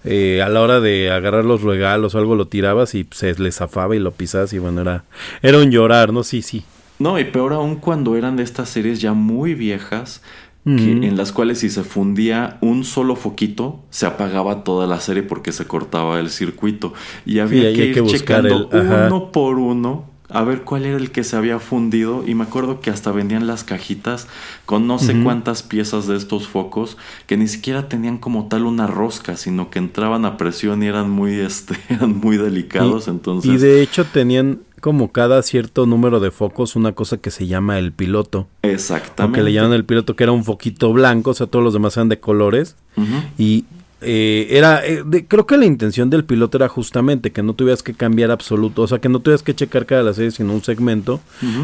eh, 0.04 0.42
a 0.44 0.50
la 0.50 0.62
hora 0.62 0.80
de 0.82 1.10
agarrar 1.10 1.46
los 1.46 1.62
regalos 1.64 2.14
o 2.16 2.20
algo 2.20 2.36
lo 2.36 2.48
tirabas 2.48 2.94
y 2.94 3.08
se 3.12 3.34
le 3.40 3.52
zafaba 3.52 3.96
y 3.96 4.00
lo 4.00 4.12
pisabas 4.12 4.52
y 4.54 4.60
bueno, 4.60 4.82
era, 4.82 5.06
era 5.42 5.58
un 5.58 5.72
llorar, 5.72 6.12
¿no? 6.14 6.24
Sí, 6.24 6.42
sí. 6.42 6.64
No, 7.00 7.20
y 7.20 7.26
peor 7.26 7.52
aún 7.54 7.76
cuando 7.76 8.16
eran 8.16 8.38
de 8.38 8.44
estas 8.44 8.70
series 8.70 9.02
ya 9.02 9.12
muy 9.14 9.54
viejas, 9.54 10.22
que- 10.66 11.08
en 11.08 11.16
las 11.16 11.32
cuales 11.32 11.60
si 11.60 11.70
se 11.70 11.84
fundía 11.84 12.58
un 12.62 12.84
solo 12.84 13.16
foquito, 13.16 13.84
se 13.92 14.08
apagaba 14.08 14.64
toda 14.64 14.88
la 14.88 15.00
serie 15.00 15.22
porque 15.22 15.52
se 15.52 15.66
cortaba 15.66 16.20
el 16.20 16.32
circuito. 16.32 16.94
Y 17.26 17.38
había 17.40 17.72
que 17.74 17.86
ir 17.90 17.94
que 17.94 18.02
checando 18.18 18.70
el- 18.72 18.88
uno 19.08 19.32
por 19.32 19.60
uno 19.60 20.06
a 20.28 20.44
ver 20.44 20.64
cuál 20.64 20.86
era 20.86 20.98
el 20.98 21.12
que 21.12 21.24
se 21.24 21.36
había 21.36 21.60
fundido. 21.60 22.24
Y 22.26 22.34
me 22.34 22.46
acuerdo 22.46 22.80
que 22.80 22.90
hasta 22.90 23.12
vendían 23.12 23.46
las 23.46 23.64
cajitas 23.64 24.28
con 24.66 24.88
no 24.88 24.98
sé 24.98 25.22
cuántas 25.24 25.62
piezas 25.62 26.08
de 26.08 26.18
estos 26.18 26.48
focos 26.48 26.98
que 27.28 27.38
ni 27.38 27.48
siquiera 27.48 27.88
tenían 27.88 28.18
como 28.18 28.48
tal 28.48 28.66
una 28.66 28.88
rosca, 28.88 29.38
sino 29.38 29.70
que 29.70 29.78
entraban 29.78 30.26
a 30.26 30.36
presión 30.36 30.82
y 30.82 30.88
eran 30.88 31.12
muy, 31.12 31.36
este, 31.36 31.76
eran 31.90 32.18
muy 32.18 32.38
delicados. 32.38 33.06
Y- 33.06 33.12
entonces, 33.12 33.52
Y 33.52 33.58
de 33.58 33.84
hecho 33.84 34.04
tenían 34.06 34.62
como 34.86 35.12
cada 35.12 35.42
cierto 35.42 35.88
número 35.88 36.20
de 36.20 36.30
focos 36.30 36.76
una 36.76 36.92
cosa 36.92 37.18
que 37.18 37.32
se 37.32 37.48
llama 37.48 37.80
el 37.80 37.92
piloto. 37.92 38.48
exactamente. 38.62 39.24
Aunque 39.24 39.42
le 39.42 39.52
llaman 39.52 39.74
el 39.74 39.84
piloto 39.84 40.16
que 40.16 40.26
era 40.26 40.32
un 40.32 40.44
foquito 40.44 40.94
blanco, 40.94 41.32
o 41.32 41.34
sea, 41.34 41.48
todos 41.48 41.66
los 41.66 41.74
demás 41.74 41.98
eran 41.98 42.08
de 42.08 42.20
colores. 42.20 42.76
Ujú. 42.96 43.08
Y 43.40 43.66
eh, 44.02 44.48
era, 44.52 44.86
eh, 44.86 45.04
de- 45.06 45.26
creo 45.26 45.46
que 45.48 45.58
la 45.58 45.66
intención 45.66 46.10
del 46.10 46.26
piloto 46.26 46.58
era 46.58 46.68
justamente 46.68 47.32
que 47.32 47.42
no 47.44 47.54
tuvieras 47.54 47.82
que 47.84 47.94
cambiar 47.94 48.30
absoluto, 48.32 48.84
o 48.84 48.88
sea, 48.88 49.00
que 49.00 49.10
no 49.10 49.20
tuvieras 49.20 49.42
que 49.44 49.56
checar 49.56 49.86
cada 49.86 50.04
la 50.04 50.14
serie 50.14 50.32
sino 50.32 50.54
un 50.54 50.64
segmento. 50.64 51.22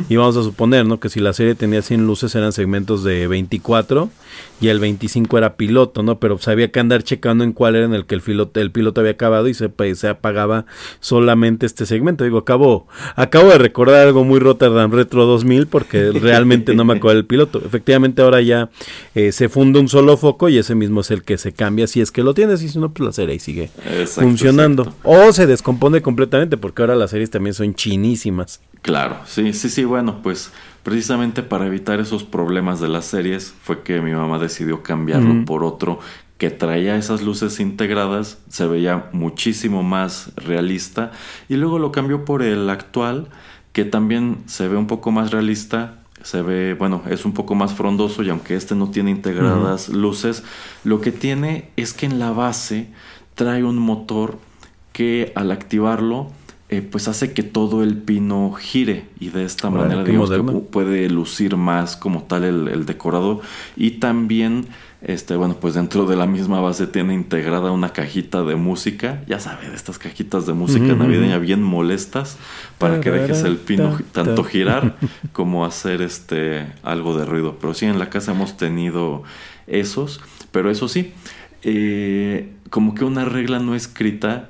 Y 0.09 0.15
vamos 0.15 0.37
a 0.37 0.43
suponer, 0.43 0.85
¿no? 0.85 0.99
Que 0.99 1.09
si 1.09 1.19
la 1.19 1.33
serie 1.33 1.55
tenía 1.55 1.81
100 1.81 2.05
luces 2.07 2.33
eran 2.35 2.51
segmentos 2.53 3.03
de 3.03 3.27
24 3.27 4.09
y 4.61 4.67
el 4.69 4.79
25 4.79 5.37
era 5.37 5.55
piloto, 5.55 6.03
¿no? 6.03 6.19
Pero 6.19 6.35
pues, 6.37 6.47
había 6.47 6.71
que 6.71 6.79
andar 6.79 7.03
checando 7.03 7.43
en 7.43 7.51
cuál 7.51 7.75
era 7.75 7.85
en 7.85 7.93
el 7.93 8.05
que 8.05 8.15
el 8.15 8.21
piloto, 8.21 8.59
el 8.59 8.71
piloto 8.71 9.01
había 9.01 9.13
acabado 9.13 9.47
y 9.47 9.53
se, 9.53 9.69
se 9.95 10.07
apagaba 10.07 10.65
solamente 10.99 11.65
este 11.65 11.85
segmento. 11.85 12.23
Digo, 12.23 12.37
acabo, 12.39 12.87
acabo 13.15 13.49
de 13.49 13.57
recordar 13.57 14.07
algo 14.07 14.23
muy 14.23 14.39
Rotterdam 14.39 14.91
Retro 14.91 15.25
2000 15.25 15.67
porque 15.67 16.11
realmente 16.11 16.73
no 16.75 16.85
me 16.85 16.93
acuerdo 16.93 17.15
del 17.15 17.25
piloto. 17.25 17.61
Efectivamente 17.65 18.21
ahora 18.21 18.41
ya 18.41 18.69
eh, 19.15 19.31
se 19.31 19.49
funda 19.49 19.79
un 19.79 19.89
solo 19.89 20.15
foco 20.17 20.47
y 20.49 20.57
ese 20.57 20.75
mismo 20.75 21.01
es 21.01 21.11
el 21.11 21.23
que 21.23 21.37
se 21.37 21.51
cambia 21.51 21.87
si 21.87 22.01
es 22.01 22.11
que 22.11 22.20
lo 22.23 22.33
tienes 22.33 22.61
y 22.63 22.69
si 22.69 22.79
no, 22.79 22.91
pues 22.93 23.05
la 23.05 23.13
serie 23.13 23.33
ahí 23.33 23.39
sigue 23.39 23.69
Exacto, 23.85 24.21
funcionando. 24.21 24.83
exacto. 24.83 25.09
O 25.09 25.33
se 25.33 25.47
descompone 25.47 26.01
completamente 26.01 26.57
porque 26.57 26.81
ahora 26.81 26.95
las 26.95 27.11
series 27.11 27.29
también 27.29 27.53
son 27.53 27.73
chinísimas. 27.73 28.61
Claro, 28.81 29.17
sí, 29.25 29.53
sí, 29.53 29.69
sí, 29.69 29.83
bueno, 29.83 30.21
pues 30.23 30.51
precisamente 30.83 31.43
para 31.43 31.67
evitar 31.67 31.99
esos 31.99 32.23
problemas 32.23 32.79
de 32.79 32.87
las 32.87 33.05
series 33.05 33.53
fue 33.63 33.83
que 33.83 34.01
mi 34.01 34.11
mamá 34.11 34.39
decidió 34.39 34.81
cambiarlo 34.81 35.45
por 35.45 35.63
otro 35.63 35.99
que 36.39 36.49
traía 36.49 36.95
esas 36.95 37.21
luces 37.21 37.59
integradas, 37.59 38.39
se 38.49 38.65
veía 38.65 39.09
muchísimo 39.11 39.83
más 39.83 40.31
realista 40.37 41.11
y 41.47 41.55
luego 41.55 41.77
lo 41.77 41.91
cambió 41.91 42.25
por 42.25 42.41
el 42.41 42.67
actual 42.71 43.27
que 43.73 43.85
también 43.85 44.39
se 44.47 44.67
ve 44.67 44.75
un 44.75 44.87
poco 44.87 45.11
más 45.11 45.29
realista, 45.29 46.00
se 46.23 46.41
ve, 46.41 46.73
bueno, 46.73 47.01
es 47.09 47.25
un 47.25 47.33
poco 47.33 47.55
más 47.55 47.73
frondoso 47.73 48.23
y 48.23 48.29
aunque 48.29 48.55
este 48.55 48.75
no 48.75 48.89
tiene 48.89 49.11
integradas 49.11 49.89
luces, 49.89 50.43
lo 50.83 51.01
que 51.01 51.11
tiene 51.11 51.69
es 51.75 51.93
que 51.93 52.05
en 52.05 52.19
la 52.19 52.31
base 52.31 52.87
trae 53.35 53.63
un 53.63 53.77
motor 53.77 54.37
que 54.93 55.31
al 55.35 55.51
activarlo 55.51 56.27
eh, 56.69 56.81
pues 56.81 57.07
hace 57.07 57.33
que 57.33 57.43
todo 57.43 57.83
el 57.83 57.97
pino 57.97 58.53
gire 58.53 59.05
y 59.19 59.29
de 59.29 59.43
esta 59.43 59.69
manera 59.69 60.03
digamos 60.03 60.29
que 60.29 60.41
puede 60.41 61.09
lucir 61.09 61.57
más 61.57 61.97
como 61.97 62.23
tal 62.23 62.45
el, 62.45 62.67
el 62.69 62.85
decorado 62.85 63.41
y 63.75 63.91
también 63.91 64.67
este 65.01 65.35
bueno 65.35 65.55
pues 65.59 65.73
dentro 65.73 66.05
de 66.05 66.15
la 66.15 66.27
misma 66.27 66.61
base 66.61 66.85
tiene 66.85 67.13
integrada 67.15 67.71
una 67.71 67.91
cajita 67.91 68.43
de 68.43 68.55
música. 68.55 69.23
Ya 69.27 69.39
sabe 69.39 69.69
de 69.69 69.75
estas 69.75 69.97
cajitas 69.97 70.45
de 70.45 70.53
música 70.53 70.93
Ujú, 70.93 70.95
navideña 70.95 71.37
bien 71.39 71.63
molestas 71.63 72.37
para 72.77 72.99
que 73.01 73.09
dejes 73.11 73.43
el 73.43 73.57
pino 73.57 73.97
tanto 74.11 74.43
ta. 74.43 74.49
girar 74.49 74.97
como 75.33 75.65
hacer 75.65 76.01
este 76.01 76.67
algo 76.83 77.17
de 77.17 77.25
ruido. 77.25 77.57
Pero 77.59 77.73
sí 77.73 77.85
en 77.85 77.97
la 77.99 78.09
casa 78.09 78.31
hemos 78.31 78.57
tenido 78.57 79.23
esos 79.67 80.21
pero 80.51 80.69
eso 80.69 80.87
sí 80.87 81.13
eh, 81.63 82.51
como 82.69 82.93
que 82.95 83.05
una 83.05 83.25
regla 83.25 83.59
no 83.59 83.75
escrita 83.75 84.49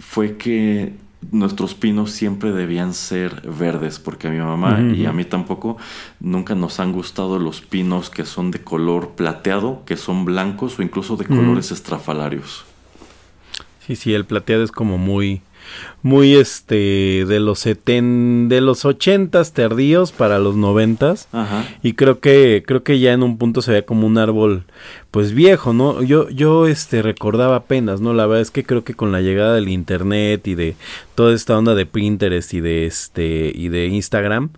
fue 0.00 0.36
que 0.36 0.92
nuestros 1.30 1.74
pinos 1.74 2.12
siempre 2.12 2.52
debían 2.52 2.94
ser 2.94 3.42
verdes, 3.42 3.98
porque 3.98 4.28
a 4.28 4.30
mi 4.30 4.38
mamá 4.38 4.80
y 4.80 5.06
a 5.06 5.12
mí 5.12 5.24
tampoco 5.24 5.76
nunca 6.20 6.54
nos 6.54 6.80
han 6.80 6.92
gustado 6.92 7.38
los 7.38 7.60
pinos 7.60 8.10
que 8.10 8.24
son 8.24 8.50
de 8.50 8.62
color 8.62 9.10
plateado, 9.10 9.82
que 9.84 9.96
son 9.96 10.24
blancos 10.24 10.78
o 10.78 10.82
incluso 10.82 11.16
de 11.16 11.26
colores 11.26 11.70
estrafalarios. 11.70 12.64
Sí, 13.86 13.96
sí, 13.96 14.14
el 14.14 14.26
plateado 14.26 14.64
es 14.64 14.70
como 14.70 14.98
muy, 14.98 15.42
muy 16.02 16.34
este, 16.34 17.24
de 17.26 17.40
los 17.40 17.60
seten, 17.60 18.48
de 18.48 18.60
los 18.60 18.84
ochentas 18.84 19.52
tardíos 19.52 20.12
para 20.12 20.38
los 20.38 20.56
noventas. 20.56 21.28
Ajá. 21.32 21.66
Y 21.82 21.94
creo 21.94 22.20
que, 22.20 22.62
creo 22.66 22.82
que 22.82 22.98
ya 22.98 23.12
en 23.12 23.22
un 23.22 23.38
punto 23.38 23.62
se 23.62 23.72
veía 23.72 23.86
como 23.86 24.06
un 24.06 24.18
árbol, 24.18 24.64
pues 25.10 25.32
viejo, 25.32 25.72
¿no? 25.72 26.02
Yo, 26.02 26.28
yo, 26.28 26.66
este, 26.66 27.02
recordaba 27.02 27.56
apenas, 27.56 28.00
¿no? 28.00 28.14
La 28.14 28.26
verdad 28.26 28.42
es 28.42 28.50
que 28.50 28.64
creo 28.64 28.84
que 28.84 28.94
con 28.94 29.10
la 29.10 29.20
llegada 29.20 29.54
del 29.54 29.68
internet 29.68 30.46
y 30.46 30.54
de 30.54 30.76
toda 31.14 31.34
esta 31.34 31.58
onda 31.58 31.74
de 31.74 31.86
Pinterest 31.86 32.54
y 32.54 32.60
de 32.60 32.86
este, 32.86 33.50
y 33.54 33.68
de 33.68 33.86
Instagram, 33.86 34.50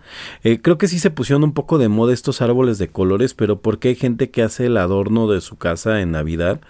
eh, 0.44 0.60
creo 0.60 0.76
que 0.76 0.88
sí 0.88 0.98
se 0.98 1.10
pusieron 1.10 1.44
un 1.44 1.52
poco 1.52 1.78
de 1.78 1.88
moda 1.88 2.12
estos 2.12 2.42
árboles 2.42 2.78
de 2.78 2.88
colores, 2.88 3.34
pero 3.34 3.60
porque 3.60 3.88
hay 3.88 3.94
gente 3.94 4.30
que 4.30 4.42
hace 4.42 4.66
el 4.66 4.76
adorno 4.76 5.28
de 5.28 5.40
su 5.40 5.56
casa 5.56 6.00
en 6.00 6.10
Navidad, 6.10 6.60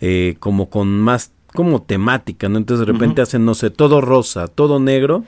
eh, 0.00 0.36
como 0.40 0.68
con 0.68 1.00
más 1.00 1.32
como 1.54 1.82
temática, 1.82 2.48
¿no? 2.48 2.58
Entonces 2.58 2.86
de 2.86 2.92
repente 2.92 3.22
hacen, 3.22 3.44
no 3.44 3.54
sé, 3.54 3.70
todo 3.70 4.00
rosa, 4.00 4.46
todo 4.46 4.78
negro. 4.78 5.24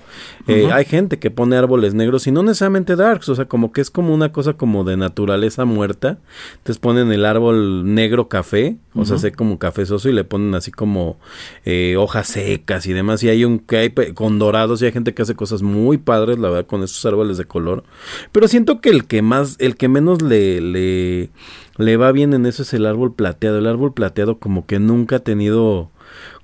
Eh. 0.47 0.69
Hay 0.73 0.85
gente 0.85 1.19
que 1.19 1.31
pone 1.31 1.57
árboles 1.57 1.95
negros 1.95 2.27
y 2.27 2.33
no 2.33 2.43
necesariamente 2.43 2.97
darks, 2.97 3.29
o 3.31 3.35
sea, 3.35 3.47
como 3.47 3.73
que 3.73 3.81
es 3.81 3.91
como 3.91 4.15
una 4.15 4.31
cosa 4.31 4.53
como 4.53 4.85
de 4.85 4.97
naturaleza 4.97 5.65
muerta. 5.65 6.19
Entonces 6.59 6.79
ponen 6.79 7.13
el 7.13 7.25
árbol 7.25 7.95
negro 7.95 8.29
café, 8.29 8.77
o 8.95 9.05
sea, 9.05 9.19
sé 9.19 9.33
como 9.33 9.59
cafezoso 9.59 10.09
y 10.09 10.13
le 10.13 10.25
ponen 10.25 10.55
así 10.55 10.71
como 10.71 11.19
eh, 11.65 11.97
hojas 11.97 12.29
secas 12.29 12.87
y 12.87 12.93
demás. 12.93 13.23
Y 13.23 13.31
hay 13.31 13.45
un 13.45 13.59
que 13.59 13.77
hay 13.79 13.91
con 14.15 14.39
dorados 14.39 14.83
y 14.83 14.87
hay 14.87 14.93
gente 14.93 15.15
que 15.15 15.23
hace 15.23 15.35
cosas 15.35 15.63
muy 15.63 15.99
padres, 15.99 16.39
la 16.39 16.51
verdad, 16.51 16.67
con 16.67 16.83
esos 16.83 17.05
árboles 17.07 17.39
de 17.39 17.47
color. 17.47 17.85
Pero 18.33 18.49
siento 18.49 18.81
que 18.81 18.91
el 18.91 19.07
que 19.07 19.23
más, 19.23 19.57
el 19.59 19.77
que 19.77 19.89
menos 19.89 20.21
le, 20.21 20.61
le, 20.61 21.31
le 21.79 21.97
va 21.97 22.13
bien 22.13 22.35
en 22.35 22.45
eso 22.45 22.63
es 22.63 22.75
el 22.75 22.87
árbol 22.87 23.15
plateado. 23.15 23.59
El 23.59 23.67
árbol 23.67 23.95
plateado 23.95 24.39
como 24.39 24.67
que 24.67 24.79
nunca 24.79 25.17
ha 25.17 25.21
tenido 25.21 25.91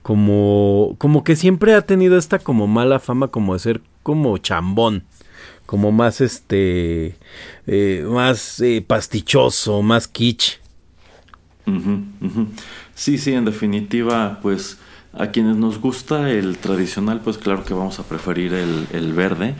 como 0.04 0.96
como 0.98 1.24
que 1.24 1.34
siempre 1.34 1.74
ha 1.74 1.80
tenido 1.80 2.18
esta 2.18 2.38
como 2.38 2.66
mala 2.66 3.00
fama 3.00 3.28
como 3.28 3.54
de 3.54 3.58
ser 3.58 3.80
como 4.02 4.36
chambón 4.36 5.02
como 5.64 5.92
más 5.92 6.20
este 6.20 7.16
eh, 7.66 8.06
más 8.06 8.60
eh, 8.60 8.84
pastichoso 8.86 9.80
más 9.80 10.06
kitsch. 10.06 10.58
Sí, 12.94 13.16
sí, 13.16 13.32
en 13.32 13.46
definitiva, 13.46 14.38
pues 14.42 14.76
a 15.14 15.28
quienes 15.28 15.56
nos 15.56 15.80
gusta 15.80 16.30
el 16.30 16.58
tradicional, 16.58 17.20
pues 17.24 17.38
claro 17.38 17.64
que 17.64 17.72
vamos 17.72 17.98
a 17.98 18.02
preferir 18.02 18.52
el, 18.52 18.86
el 18.92 19.14
verde. 19.14 19.54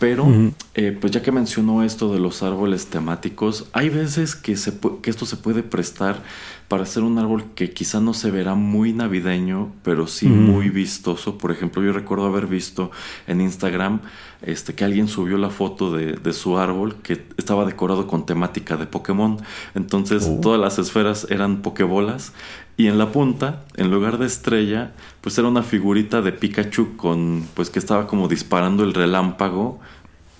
Pero, 0.00 0.26
eh, 0.74 0.96
pues 1.00 1.12
ya 1.12 1.22
que 1.22 1.30
mencionó 1.30 1.84
esto 1.84 2.12
de 2.12 2.18
los 2.18 2.42
árboles 2.42 2.88
temáticos, 2.88 3.68
hay 3.72 3.88
veces 3.88 4.34
que, 4.34 4.56
se 4.56 4.72
que 5.00 5.08
esto 5.08 5.24
se 5.24 5.36
puede 5.36 5.62
prestar 5.62 6.20
para 6.68 6.84
hacer 6.84 7.02
un 7.02 7.18
árbol 7.18 7.44
que 7.54 7.70
quizá 7.72 8.00
no 8.00 8.14
se 8.14 8.30
verá 8.30 8.54
muy 8.54 8.92
navideño, 8.92 9.72
pero 9.82 10.06
sí 10.06 10.26
muy 10.28 10.70
vistoso. 10.70 11.38
Por 11.38 11.50
ejemplo, 11.52 11.82
yo 11.82 11.92
recuerdo 11.92 12.26
haber 12.26 12.46
visto 12.46 12.90
en 13.26 13.40
Instagram 13.40 14.00
este, 14.42 14.74
que 14.74 14.84
alguien 14.84 15.08
subió 15.08 15.38
la 15.38 15.50
foto 15.50 15.92
de, 15.92 16.12
de 16.14 16.32
su 16.32 16.58
árbol 16.58 16.96
que 17.02 17.26
estaba 17.36 17.64
decorado 17.66 18.06
con 18.06 18.26
temática 18.26 18.76
de 18.76 18.86
Pokémon. 18.86 19.38
Entonces, 19.74 20.26
Oh. 20.26 20.40
todas 20.40 20.60
las 20.60 20.78
esferas 20.78 21.26
eran 21.30 21.62
pokebolas 21.62 22.32
Y 22.76 22.88
en 22.88 22.98
la 22.98 23.12
punta, 23.12 23.64
en 23.76 23.90
lugar 23.90 24.18
de 24.18 24.26
estrella, 24.26 24.92
pues 25.20 25.38
era 25.38 25.46
una 25.48 25.62
figurita 25.62 26.22
de 26.22 26.32
Pikachu 26.32 26.96
con, 26.96 27.46
pues 27.54 27.70
que 27.70 27.78
estaba 27.78 28.06
como 28.08 28.26
disparando 28.26 28.82
el 28.82 28.94
relámpago, 28.94 29.78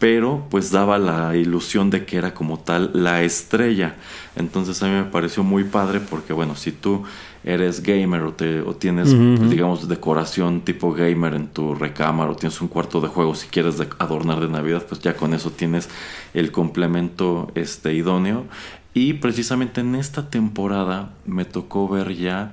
pero 0.05 0.45
pues 0.51 0.71
daba 0.71 0.99
la 0.99 1.35
ilusión 1.35 1.89
de 1.89 2.05
que 2.05 2.19
era 2.19 2.35
como 2.35 2.59
tal 2.59 2.91
la 2.93 3.23
estrella. 3.23 3.95
Entonces 4.37 4.83
a 4.83 4.87
mí 4.87 4.93
me 4.93 5.05
pareció 5.05 5.43
muy 5.43 5.65
padre 5.65 5.99
porque 5.99 6.35
bueno, 6.35 6.57
si 6.57 6.73
tú 6.73 7.05
eres 7.43 7.83
gamer 7.83 8.21
o, 8.25 8.35
te, 8.35 8.61
o 8.61 8.77
tienes, 8.77 9.19
digamos, 9.49 9.89
decoración 9.89 10.61
tipo 10.61 10.93
gamer 10.93 11.33
en 11.33 11.47
tu 11.47 11.75
recámara 11.75 12.33
o 12.33 12.37
tienes 12.37 12.61
un 12.61 12.69
cuarto 12.69 13.01
de 13.01 13.09
juego, 13.09 13.35
si 13.35 13.47
quieres 13.47 13.81
adornar 13.99 14.41
de 14.41 14.49
Navidad, 14.49 14.85
pues 14.87 15.01
ya 15.01 15.17
con 15.17 15.33
eso 15.33 15.51
tienes 15.53 15.89
el 16.35 16.53
complemento 16.53 17.51
este, 17.55 17.95
idóneo. 17.95 18.45
Y 18.93 19.15
precisamente 19.15 19.81
en 19.81 19.95
esta 19.95 20.29
temporada 20.29 21.15
me 21.25 21.47
tocó 21.47 21.89
ver 21.89 22.15
ya 22.15 22.53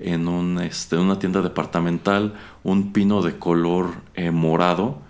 en 0.00 0.28
un, 0.28 0.60
este, 0.60 0.98
una 0.98 1.18
tienda 1.18 1.40
departamental 1.40 2.34
un 2.62 2.92
pino 2.92 3.22
de 3.22 3.38
color 3.38 3.86
eh, 4.16 4.30
morado 4.30 5.08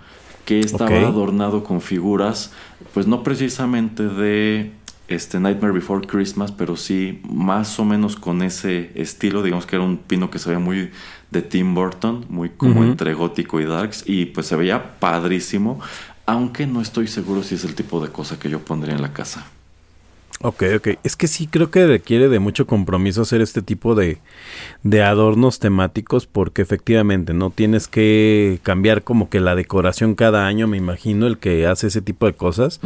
que 0.51 0.59
estaba 0.59 0.99
adornado 1.07 1.63
con 1.63 1.81
figuras, 1.81 2.51
pues 2.93 3.07
no 3.07 3.23
precisamente 3.23 4.09
de 4.09 4.73
este 5.07 5.39
Nightmare 5.39 5.73
Before 5.73 6.05
Christmas, 6.05 6.51
pero 6.51 6.75
sí 6.75 7.21
más 7.23 7.79
o 7.79 7.85
menos 7.85 8.17
con 8.17 8.43
ese 8.43 8.91
estilo, 8.97 9.45
digamos 9.45 9.65
que 9.65 9.77
era 9.77 9.85
un 9.85 9.99
pino 9.99 10.29
que 10.29 10.41
se 10.41 10.49
veía 10.49 10.59
muy 10.59 10.91
de 11.31 11.43
Tim 11.43 11.73
Burton, 11.73 12.27
muy 12.29 12.51
como 12.51 12.83
entre 12.83 13.15
gótico 13.15 13.61
y 13.61 13.65
darks, 13.65 14.03
y 14.09 14.25
pues 14.27 14.49
se 14.49 14.57
veía 14.57 14.99
padrísimo, 14.99 15.79
aunque 16.27 16.67
no 16.67 16.81
estoy 16.81 17.07
seguro 17.07 17.45
si 17.45 17.55
es 17.55 17.63
el 17.63 17.77
tipo 17.77 18.03
de 18.03 18.11
cosa 18.11 18.37
que 18.41 18.51
yo 18.51 18.59
pondría 18.59 18.97
en 18.97 19.03
la 19.03 19.13
casa. 19.13 19.47
Ok, 20.43 20.63
ok. 20.77 20.89
Es 21.05 21.17
que 21.17 21.29
sí 21.29 21.47
creo 21.47 21.71
que 21.71 21.87
requiere 21.87 22.31
de 22.31 22.39
mucho 22.39 22.67
compromiso 22.67 23.21
hacer 23.21 23.43
este 23.43 23.61
tipo 23.61 23.95
de, 23.95 24.21
de 24.83 25.03
adornos 25.03 25.59
temáticos 25.59 26.27
porque 26.27 26.63
efectivamente 26.63 27.35
no 27.35 27.51
tienes 27.51 27.89
que 27.89 28.59
cambiar 28.63 29.03
como 29.03 29.29
que 29.29 29.39
la 29.39 29.55
decoración 29.55 30.15
cada 30.15 30.47
año, 30.47 30.67
me 30.67 30.79
imagino, 30.79 31.27
el 31.27 31.37
que 31.37 31.67
hace 31.67 31.89
ese 31.89 32.01
tipo 32.01 32.25
de 32.25 32.33
cosas. 32.33 32.81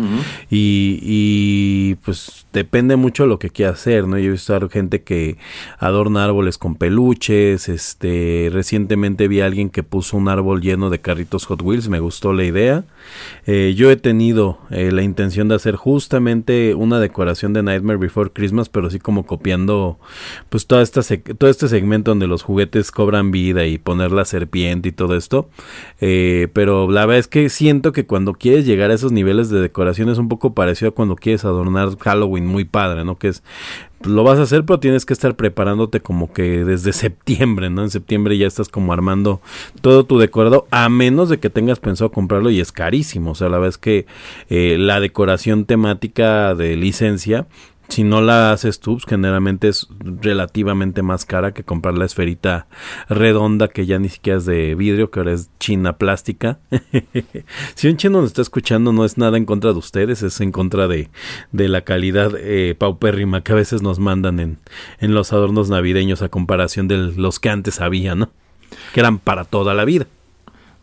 y, 0.51 0.99
y, 1.01 1.95
pues 2.05 2.45
depende 2.53 2.97
mucho 2.97 3.25
lo 3.25 3.39
que 3.39 3.51
quiera 3.51 3.71
hacer, 3.71 4.09
¿no? 4.09 4.19
Yo 4.19 4.31
he 4.31 4.33
visto 4.33 4.69
gente 4.69 5.03
que 5.03 5.37
adorna 5.79 6.25
árboles 6.25 6.59
con 6.59 6.75
peluches, 6.75 7.69
este, 7.69 8.49
recientemente 8.53 9.29
vi 9.29 9.43
a 9.43 9.47
alguien 9.47 9.71
que 9.71 9.85
puso 9.85 10.17
un 10.17 10.29
árbol 10.29 10.61
lleno 10.61 10.91
de 10.91 11.01
carritos 11.01 11.47
Hot 11.47 11.63
Wheels, 11.63 11.89
me 11.89 12.01
gustó 12.01 12.33
la 12.33 12.43
idea. 12.43 12.85
Eh, 13.47 13.75
yo 13.77 13.93
he 13.93 13.97
tenido 13.97 14.59
eh, 14.71 14.91
la 14.91 15.03
intención 15.03 15.47
de 15.47 15.55
hacer 15.55 15.77
justamente 15.77 16.75
una 16.75 16.99
decoración 16.99 17.44
de 17.53 17.63
Nightmare 17.63 17.99
Before 17.99 18.31
Christmas, 18.31 18.69
pero 18.69 18.91
sí 18.91 18.99
como 18.99 19.27
copiando 19.27 19.99
pues 20.49 20.67
toda 20.67 20.83
esta 20.83 21.03
todo 21.39 21.51
este 21.51 21.69
segmento 21.69 22.11
donde 22.11 22.27
los 22.27 22.43
juguetes 22.43 22.91
cobran 22.91 23.31
vida 23.31 23.67
y 23.67 23.79
poner 23.79 24.13
la 24.13 24.25
serpiente 24.25 24.89
y 24.89 24.93
todo 24.93 25.17
esto. 25.17 25.49
Eh, 26.01 26.49
pero 26.53 26.91
la 26.91 27.07
verdad 27.07 27.21
es 27.21 27.29
que 27.29 27.49
siento 27.49 27.93
que 27.93 28.07
cuando 28.07 28.35
quieres 28.35 28.67
llegar 28.67 28.91
a 28.91 28.95
esos 28.95 29.13
niveles 29.13 29.51
de 29.51 29.61
decoración 29.61 30.09
es 30.09 30.19
un 30.19 30.29
poco 30.29 30.55
parecido 30.55 30.91
a 30.91 30.95
cuando 30.95 31.17
quieres 31.17 31.45
adornar 31.45 31.97
Halloween 31.99 32.47
muy 32.47 32.65
padre, 32.65 33.05
¿no? 33.05 33.19
Que 33.19 33.29
es 33.29 33.43
lo 34.05 34.25
vas 34.25 34.39
a 34.39 34.43
hacer, 34.43 34.65
pero 34.65 34.81
tienes 34.81 35.05
que 35.07 35.13
estar 35.13 35.35
preparándote 35.37 36.01
como 36.01 36.33
que 36.33 36.65
desde 36.65 36.93
septiembre, 36.95 37.71
¿no? 37.71 37.83
En 37.83 37.91
septiembre 37.91 38.37
ya 38.39 38.47
estás 38.47 38.69
como 38.69 38.93
armando 38.93 39.41
todo 39.81 40.05
tu 40.05 40.19
decorado, 40.19 40.67
a 40.71 40.89
menos 40.89 41.29
de 41.29 41.39
que 41.39 41.51
tengas 41.51 41.81
pensado 41.81 42.11
comprarlo 42.11 42.51
y 42.51 42.61
es 42.61 42.73
carísimo. 42.73 43.33
O 43.33 43.35
sea, 43.35 43.49
la 43.49 43.59
verdad 43.59 43.71
es 43.71 43.79
que 43.79 44.07
eh, 44.49 44.77
la 44.79 45.01
decoración 45.01 45.65
temática 45.65 46.55
de 46.55 46.77
licencia 46.77 47.47
si 47.95 48.03
no 48.03 48.21
la 48.21 48.51
haces 48.51 48.81
tú, 48.81 48.95
pues, 48.95 49.05
generalmente 49.07 49.69
es 49.69 49.87
relativamente 50.01 51.03
más 51.03 51.25
cara 51.25 51.55
que 51.55 51.63
comprar 51.63 51.97
la 51.97 52.05
esferita 52.05 52.67
redonda 53.09 53.69
que 53.69 53.87
ya 53.87 54.01
ni 54.01 54.09
siquiera 54.09 54.39
es 54.39 54.47
de 54.47 54.75
vidrio, 54.75 55.13
que 55.13 55.21
ahora 55.21 55.33
es 55.33 55.49
china 55.61 55.97
plástica. 55.97 56.59
si 57.77 57.87
un 57.87 57.97
chino 57.97 58.21
nos 58.21 58.31
está 58.31 58.43
escuchando, 58.43 58.93
no 58.93 59.05
es 59.05 59.17
nada 59.17 59.37
en 59.37 59.45
contra 59.45 59.73
de 59.73 59.79
ustedes, 59.79 60.25
es 60.25 60.41
en 60.41 60.51
contra 60.51 60.89
de, 60.89 61.09
de 61.53 61.69
la 61.69 61.83
calidad 61.83 62.33
eh, 62.37 62.75
paupérrima 62.77 63.45
que 63.45 63.53
a 63.53 63.55
veces 63.55 63.81
nos 63.81 64.01
mandan 64.01 64.41
en, 64.41 64.59
en 64.99 65.15
los 65.15 65.33
adornos 65.33 65.71
navideños 65.71 66.21
a 66.23 66.29
comparación 66.29 66.89
de 66.89 66.97
los 66.97 67.39
que 67.39 67.51
antes 67.51 67.81
había, 67.81 68.17
¿no? 68.17 68.33
Que 68.93 69.01
eran 69.01 69.21
para 69.21 69.45
toda 69.45 69.73
la 69.73 69.85
vida. 69.85 70.07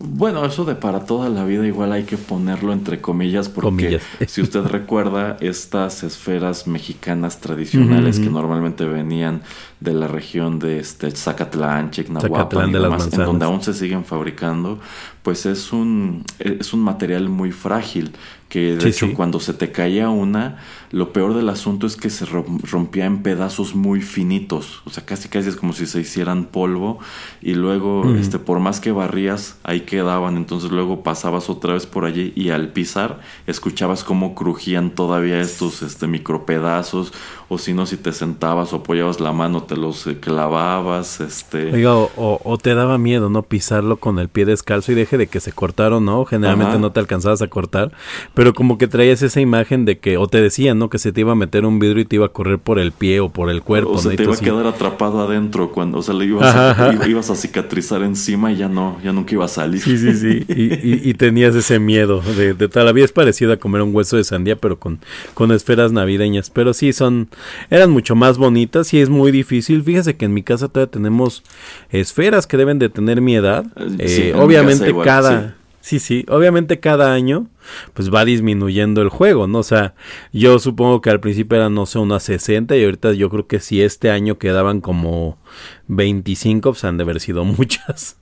Bueno, 0.04 0.46
eso 0.46 0.66
de 0.66 0.76
para 0.76 1.06
toda 1.06 1.30
la 1.30 1.46
vida 1.46 1.66
igual 1.66 1.92
hay 1.92 2.04
que 2.04 2.18
ponerlo 2.18 2.74
entre 2.74 3.02
comillas 3.02 3.50
porque 3.50 4.00
si 4.28 4.42
usted 4.42 4.62
recuerda 4.66 5.38
estas 5.40 6.04
esferas 6.04 6.68
mexicanas 6.68 7.40
tradicionales 7.40 8.20
que 8.20 8.30
normalmente 8.30 8.86
venían 8.86 9.42
de 9.80 9.94
la 9.94 10.08
región 10.08 10.60
de 10.60 10.80
este 10.80 11.12
Zacatlán, 11.12 11.92
Chignahuapan 11.92 12.70
y 12.70 12.74
demás, 12.74 13.10
en 13.12 13.20
donde 13.20 13.46
aún 13.46 13.62
se 13.62 13.74
siguen 13.74 14.06
fabricando, 14.06 14.80
pues 15.24 15.46
es 15.46 15.72
un 15.72 16.24
es 16.40 16.74
un 16.74 16.82
material 16.82 17.30
muy 17.30 17.52
frágil 17.52 18.12
que 18.52 18.76
de 18.76 18.90
hecho 18.90 19.14
cuando 19.14 19.40
se 19.40 19.54
te 19.54 19.72
caía 19.72 20.10
una, 20.10 20.58
lo 20.92 21.14
peor 21.14 21.34
del 21.34 21.48
asunto 21.48 21.88
es 21.88 21.96
que 21.96 22.10
se 22.10 22.26
rompía 22.26 23.06
en 23.06 23.24
pedazos 23.24 23.76
muy 23.76 24.02
finitos, 24.02 24.82
o 24.84 24.90
sea, 24.90 25.06
casi 25.06 25.30
casi 25.30 25.48
es 25.48 25.56
como 25.56 25.72
si 25.72 25.86
se 25.86 26.02
hicieran 26.02 26.44
polvo 26.44 27.00
y 27.42 27.54
luego, 27.54 28.14
este, 28.16 28.40
por 28.40 28.60
más 28.60 28.82
que 28.82 28.92
barrías, 28.92 29.58
ahí 29.64 29.82
quedaban, 29.82 30.36
entonces 30.36 30.70
luego 30.70 31.02
pasabas 31.02 31.50
otra 31.50 31.76
vez 31.76 31.86
por 31.86 32.04
allí 32.04 32.34
y 32.36 32.50
al 32.50 32.74
pisar 32.74 33.22
escuchabas 33.48 34.04
cómo 34.04 34.36
crujían 34.36 34.96
todavía 34.96 35.40
estos 35.40 35.82
este, 35.82 36.08
micropedazos, 36.08 37.14
o 37.54 37.58
si 37.58 37.74
no, 37.74 37.86
si 37.86 37.98
te 37.98 38.14
sentabas 38.14 38.72
o 38.72 38.78
apoyabas 38.78 39.20
la 39.20 39.34
mano, 39.34 39.64
te 39.64 39.76
los 39.76 40.08
eh, 40.08 40.18
clavabas, 40.22 41.20
este... 41.20 41.74
Oiga, 41.74 41.94
o, 41.94 42.58
te 42.64 42.74
daba 42.74 42.98
miedo, 42.98 43.30
¿no? 43.30 43.44
Pisarlo 43.44 43.98
con 43.98 44.20
el 44.20 44.30
pie 44.30 44.46
descalzo 44.46 44.94
y 44.94 44.96
deje 44.96 45.18
de 45.18 45.28
que 45.28 45.42
se 45.42 45.52
cortaron, 45.52 46.06
¿no? 46.06 46.24
Generalmente 46.24 46.80
no 46.80 46.94
te 46.94 47.02
alcanzabas 47.02 47.42
a 47.42 47.50
cortar, 47.50 47.92
pero 48.34 48.54
como 48.54 48.78
que 48.78 48.88
traías 48.88 49.22
esa 49.22 49.42
imagen 49.42 49.84
de 49.84 50.00
que, 50.00 50.16
o 50.16 50.28
te 50.28 50.42
decían, 50.42 50.80
¿no? 50.80 50.90
Que 50.90 50.98
se 50.98 51.12
te 51.12 51.20
iba 51.20 51.34
a 51.34 51.36
meter 51.36 51.66
un 51.66 51.78
vidrio 51.78 52.04
y 52.04 52.06
te 52.06 52.16
iba 52.16 52.28
a 52.28 52.30
correr 52.30 52.58
por 52.58 52.80
el 52.80 52.94
pie 52.94 53.20
o 53.20 53.28
por 53.28 53.50
el 53.50 53.64
cuerpo. 53.64 53.92
O 53.92 53.98
se 53.98 54.16
te 54.16 54.24
iba 54.24 54.34
a 54.34 54.38
quedar 54.38 54.68
atrapado 54.68 55.20
adentro 55.20 55.74
cuando, 55.74 55.98
o 55.98 56.02
sea, 56.02 56.14
le 56.14 56.28
ibas, 56.28 56.56
a, 56.56 57.06
ibas 57.06 57.32
a 57.32 57.36
cicatrizar 57.36 58.02
encima 58.04 58.54
y 58.54 58.56
ya 58.56 58.70
no, 58.70 58.98
ya 59.04 59.12
nunca 59.12 59.34
iba 59.34 59.44
a 59.44 59.50
salir. 59.50 59.82
Sí, 59.82 59.98
sí, 59.98 60.14
sí. 60.14 60.46
y, 60.48 61.14
tenías 61.16 61.54
ese 61.54 61.80
miedo 61.80 62.22
de, 62.22 62.54
de 62.54 62.70
toda 62.70 62.86
la 62.86 62.94
vida. 62.94 63.04
Es 63.04 63.12
parecido 63.12 63.52
a 63.52 63.58
comer 63.58 63.82
un 63.82 63.94
hueso 63.94 64.16
de 64.16 64.24
sandía, 64.24 64.56
pero 64.56 64.80
con, 64.80 65.00
con 65.34 65.52
esferas 65.52 65.92
navideñas. 65.92 66.50
Pero 66.50 66.74
sí, 66.74 66.94
son, 66.94 67.28
eran 67.70 67.92
mucho 67.92 68.16
más 68.16 68.38
bonitas 68.38 68.94
y 68.94 69.00
es 69.00 69.10
muy 69.10 69.32
difícil. 69.32 69.84
Fíjese 69.84 70.16
que 70.16 70.26
en 70.26 70.34
mi 70.34 70.44
casa 70.44 70.68
todavía 70.68 70.92
tenemos 70.92 71.44
esferas 71.90 72.48
que 72.48 72.58
deben 72.58 72.80
de 72.80 72.90
tener 72.90 73.22
mi 73.22 73.36
edad. 73.36 73.66
Eh, 74.00 74.34
obviamente 74.36 74.94
cada... 75.04 75.56
Sí, 75.82 75.98
sí, 75.98 76.26
obviamente 76.30 76.80
cada 76.80 77.12
año 77.12 77.48
pues 77.96 78.14
va 78.14 78.24
disminuyendo 78.24 79.02
el 79.02 79.10
juego, 79.10 79.48
¿no? 79.48 79.60
O 79.60 79.64
sea, 79.64 79.96
yo 80.32 80.60
supongo 80.60 81.02
que 81.02 81.10
al 81.10 81.20
principio 81.20 81.58
eran, 81.58 81.74
no 81.74 81.88
sé, 81.88 81.98
unas 81.98 82.22
60 82.24 82.78
y 82.78 82.84
ahorita 82.84 83.14
yo 83.14 83.32
creo 83.32 83.48
que 83.48 83.60
si 83.60 83.82
este 83.82 84.12
año 84.12 84.38
quedaban 84.38 84.80
como 84.80 85.40
25, 85.88 86.72
pues 86.74 86.84
han 86.84 86.98
de 86.98 87.04
haber 87.04 87.20
sido 87.20 87.44
muchas. 87.46 88.21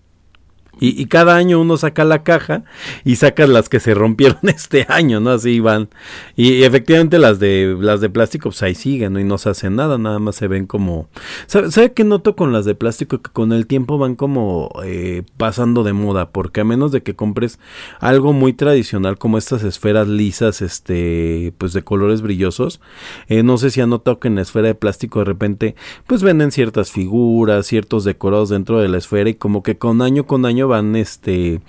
Y, 0.79 1.05
cada 1.07 1.35
año 1.35 1.59
uno 1.59 1.77
saca 1.77 2.03
la 2.05 2.23
caja 2.23 2.63
y 3.03 3.15
saca 3.15 3.47
las 3.47 3.69
que 3.69 3.79
se 3.79 3.93
rompieron 3.93 4.39
este 4.43 4.85
año, 4.89 5.19
¿no? 5.19 5.31
Así 5.31 5.59
van. 5.59 5.89
Y, 6.35 6.63
efectivamente 6.63 7.19
las 7.19 7.39
de 7.39 7.77
las 7.79 8.01
de 8.01 8.09
plástico, 8.09 8.49
pues 8.49 8.63
ahí 8.63 8.75
siguen, 8.75 9.13
¿no? 9.13 9.19
Y 9.19 9.23
no 9.23 9.37
se 9.37 9.49
hacen 9.49 9.75
nada, 9.75 9.97
nada 9.97 10.19
más 10.19 10.35
se 10.35 10.47
ven 10.47 10.65
como... 10.65 11.09
¿Sabe, 11.47 11.71
¿sabe 11.71 11.93
qué 11.93 12.03
noto 12.03 12.35
con 12.35 12.53
las 12.53 12.65
de 12.65 12.75
plástico? 12.75 13.21
Que 13.21 13.31
con 13.31 13.51
el 13.51 13.67
tiempo 13.67 13.97
van 13.97 14.15
como 14.15 14.69
eh, 14.83 15.23
pasando 15.37 15.83
de 15.83 15.93
moda, 15.93 16.31
porque 16.31 16.61
a 16.61 16.63
menos 16.63 16.91
de 16.91 17.03
que 17.03 17.15
compres 17.15 17.59
algo 17.99 18.33
muy 18.33 18.53
tradicional 18.53 19.17
como 19.17 19.37
estas 19.37 19.63
esferas 19.63 20.07
lisas, 20.07 20.61
este, 20.61 21.53
pues 21.57 21.73
de 21.73 21.83
colores 21.83 22.21
brillosos, 22.21 22.79
eh, 23.27 23.43
no 23.43 23.57
sé 23.57 23.69
si 23.71 23.81
han 23.81 23.89
notado 23.89 24.19
que 24.19 24.29
en 24.29 24.35
la 24.35 24.41
esfera 24.41 24.67
de 24.67 24.75
plástico 24.75 25.19
de 25.19 25.25
repente, 25.25 25.75
pues 26.07 26.23
venden 26.23 26.51
ciertas 26.51 26.91
figuras, 26.91 27.67
ciertos 27.67 28.03
decorados 28.03 28.49
dentro 28.49 28.79
de 28.79 28.87
la 28.87 28.97
esfera 28.97 29.29
y 29.29 29.35
como 29.35 29.63
que 29.63 29.77
con 29.77 30.01
año 30.01 30.25
con 30.25 30.45
año 30.45 30.68
van 30.69 30.95
este 30.95 31.61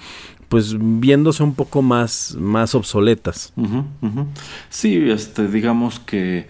pues 0.48 0.76
viéndose 0.78 1.44
un 1.44 1.54
poco 1.54 1.80
más, 1.80 2.36
más 2.38 2.74
obsoletas. 2.74 3.52
Sí, 4.68 5.08
este, 5.10 5.46
digamos 5.46 6.00
que 6.00 6.48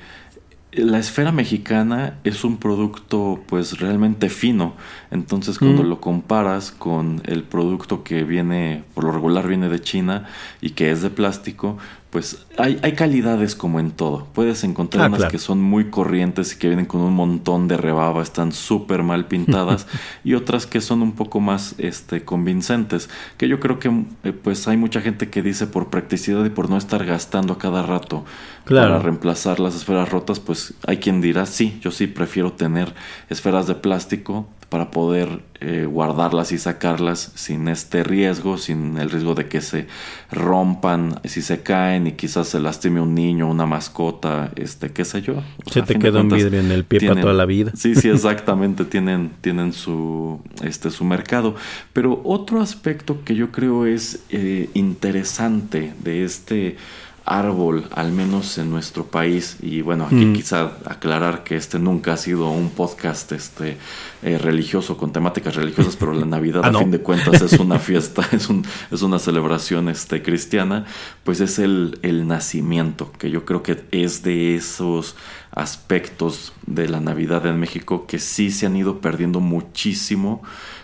la 0.72 0.98
esfera 0.98 1.32
mexicana 1.32 2.18
es 2.24 2.42
un 2.42 2.56
producto 2.56 3.40
pues 3.46 3.78
realmente 3.78 4.30
fino. 4.30 4.74
Entonces 5.10 5.58
cuando 5.58 5.82
lo 5.82 6.00
comparas 6.00 6.70
con 6.70 7.20
el 7.26 7.42
producto 7.42 8.02
que 8.02 8.24
viene, 8.24 8.84
por 8.94 9.04
lo 9.04 9.12
regular 9.12 9.46
viene 9.46 9.68
de 9.68 9.82
China 9.82 10.26
y 10.62 10.70
que 10.70 10.90
es 10.90 11.02
de 11.02 11.10
plástico, 11.10 11.76
pues 12.10 12.44
hay, 12.58 12.78
hay 12.82 12.92
calidades 12.94 13.54
como 13.54 13.78
en 13.78 13.92
todo. 13.92 14.26
Puedes 14.32 14.64
encontrar 14.64 15.04
Ah, 15.04 15.06
unas 15.08 15.18
claro. 15.18 15.30
que 15.30 15.38
son 15.38 15.62
muy 15.62 15.90
corrientes 15.90 16.52
y 16.52 16.58
que 16.58 16.66
vienen 16.66 16.86
con 16.86 17.00
un 17.02 17.14
montón 17.14 17.68
de 17.68 17.76
rebaba, 17.76 18.20
están 18.22 18.50
súper 18.50 19.04
mal 19.04 19.26
pintadas, 19.26 19.86
y 20.24 20.34
otras 20.34 20.66
que 20.66 20.80
son 20.80 21.02
un 21.02 21.12
poco 21.12 21.38
más 21.38 21.76
este, 21.78 22.24
convincentes. 22.24 23.08
Que 23.36 23.46
yo 23.46 23.60
creo 23.60 23.78
que 23.78 23.90
eh, 24.24 24.32
pues 24.32 24.66
hay 24.66 24.76
mucha 24.76 25.00
gente 25.00 25.30
que 25.30 25.40
dice 25.42 25.68
por 25.68 25.88
practicidad 25.88 26.44
y 26.44 26.50
por 26.50 26.68
no 26.68 26.76
estar 26.76 27.04
gastando 27.06 27.52
a 27.54 27.58
cada 27.58 27.82
rato 27.84 28.24
Claro. 28.64 28.88
para 28.90 29.02
reemplazar 29.02 29.58
las 29.60 29.74
esferas 29.74 30.08
rotas, 30.10 30.38
pues 30.40 30.74
hay 30.86 30.98
quien 30.98 31.20
dirá, 31.20 31.46
sí, 31.46 31.78
yo 31.80 31.90
sí 31.90 32.06
prefiero 32.08 32.52
tener 32.52 32.92
esferas 33.28 33.66
de 33.66 33.74
plástico 33.74 34.46
para 34.70 34.92
poder 34.92 35.40
eh, 35.60 35.84
guardarlas 35.84 36.52
y 36.52 36.58
sacarlas 36.58 37.32
sin 37.34 37.66
este 37.68 38.04
riesgo, 38.04 38.56
sin 38.56 38.96
el 38.98 39.10
riesgo 39.10 39.34
de 39.34 39.46
que 39.48 39.60
se 39.60 39.88
rompan, 40.30 41.20
si 41.24 41.42
se 41.42 41.62
caen 41.62 42.06
y 42.06 42.12
quizás 42.12 42.48
se 42.48 42.60
lastime 42.60 43.00
un 43.00 43.14
niño, 43.14 43.50
una 43.50 43.66
mascota, 43.66 44.52
este, 44.54 44.92
qué 44.92 45.04
sé 45.04 45.22
yo. 45.22 45.34
O 45.34 45.68
Se 45.68 45.74
sea, 45.74 45.84
te 45.84 45.98
queda 45.98 46.20
un 46.20 46.28
vidrio 46.28 46.60
en 46.60 46.70
el 46.70 46.84
pie 46.84 47.00
para 47.06 47.20
toda 47.20 47.34
la 47.34 47.46
vida. 47.46 47.72
Sí, 47.74 47.96
sí, 47.96 48.08
exactamente, 48.10 48.84
tienen, 48.84 49.32
tienen 49.40 49.72
su, 49.72 50.40
este, 50.62 50.90
su 50.92 51.04
mercado. 51.04 51.56
Pero 51.92 52.20
otro 52.22 52.62
aspecto 52.62 53.24
que 53.24 53.34
yo 53.34 53.50
creo 53.50 53.86
es 53.86 54.24
eh, 54.30 54.70
interesante 54.74 55.92
de 56.02 56.24
este 56.24 56.76
árbol, 57.24 57.84
al 57.94 58.12
menos 58.12 58.58
en 58.58 58.70
nuestro 58.70 59.04
país, 59.06 59.56
y 59.62 59.82
bueno, 59.82 60.04
aquí 60.06 60.24
Mm. 60.26 60.32
quizá 60.34 60.72
aclarar 60.84 61.44
que 61.44 61.56
este 61.56 61.78
nunca 61.78 62.14
ha 62.14 62.16
sido 62.16 62.50
un 62.50 62.70
podcast 62.70 63.30
este, 63.32 63.76
eh, 64.22 64.38
religioso 64.38 64.96
con 64.96 65.12
temáticas 65.12 65.54
religiosas, 65.54 65.96
pero 65.96 66.12
la 66.12 66.26
Navidad 66.36 66.62
Ah, 66.64 66.68
a 66.68 66.70
no. 66.72 66.80
fin 66.80 66.90
de 66.90 67.00
cuentas 67.00 67.40
es 67.42 67.52
una 67.60 67.78
fiesta, 67.90 68.26
es, 68.32 68.48
un, 68.48 68.64
es 68.90 69.02
una 69.02 69.18
celebración 69.18 69.88
este, 69.88 70.22
cristiana, 70.22 70.86
pues 71.24 71.40
es 71.40 71.58
el, 71.58 71.98
el 72.02 72.26
nacimiento, 72.26 73.12
que 73.18 73.30
yo 73.30 73.44
creo 73.44 73.62
que 73.62 73.84
es 73.92 74.22
de 74.22 74.56
esos 74.56 75.14
aspectos 75.52 76.52
de 76.66 76.88
la 76.88 77.00
Navidad 77.00 77.44
en 77.46 77.58
México 77.58 78.06
que 78.06 78.18
sí 78.18 78.50
se 78.50 78.66
han 78.66 78.76
ido 78.76 79.00
perdiendo 79.00 79.40
muchísimo 79.40 80.42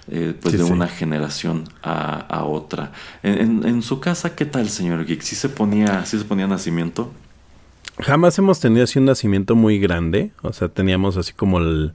eh, 0.09 0.35
pues 0.41 0.53
Sí, 0.53 0.59
de 0.59 0.65
sí. 0.67 0.73
una 0.73 0.87
generación 0.89 1.65
a, 1.83 2.19
a 2.21 2.45
otra. 2.45 2.93
En, 3.23 3.39
en- 3.39 3.67
en 3.67 3.83
su 3.83 3.99
casa, 4.01 4.35
¿qué 4.37 4.45
tal, 4.47 4.69
señor 4.69 5.05
Geek? 5.05 5.21
¿Sí 5.23 5.35
se 5.37 5.49
ponía, 5.49 6.05
sí 6.07 6.19
se 6.19 6.25
ponía 6.25 6.47
nacimiento? 6.47 7.13
Jamás 7.99 8.39
hemos 8.39 8.61
tenido 8.61 8.85
así 8.85 8.99
un 8.99 9.07
nacimiento 9.07 9.57
muy 9.57 9.79
grande, 9.79 10.31
o 10.43 10.53
sea, 10.53 10.69
teníamos 10.69 11.17
así 11.17 11.33
como 11.33 11.59
el, 11.59 11.93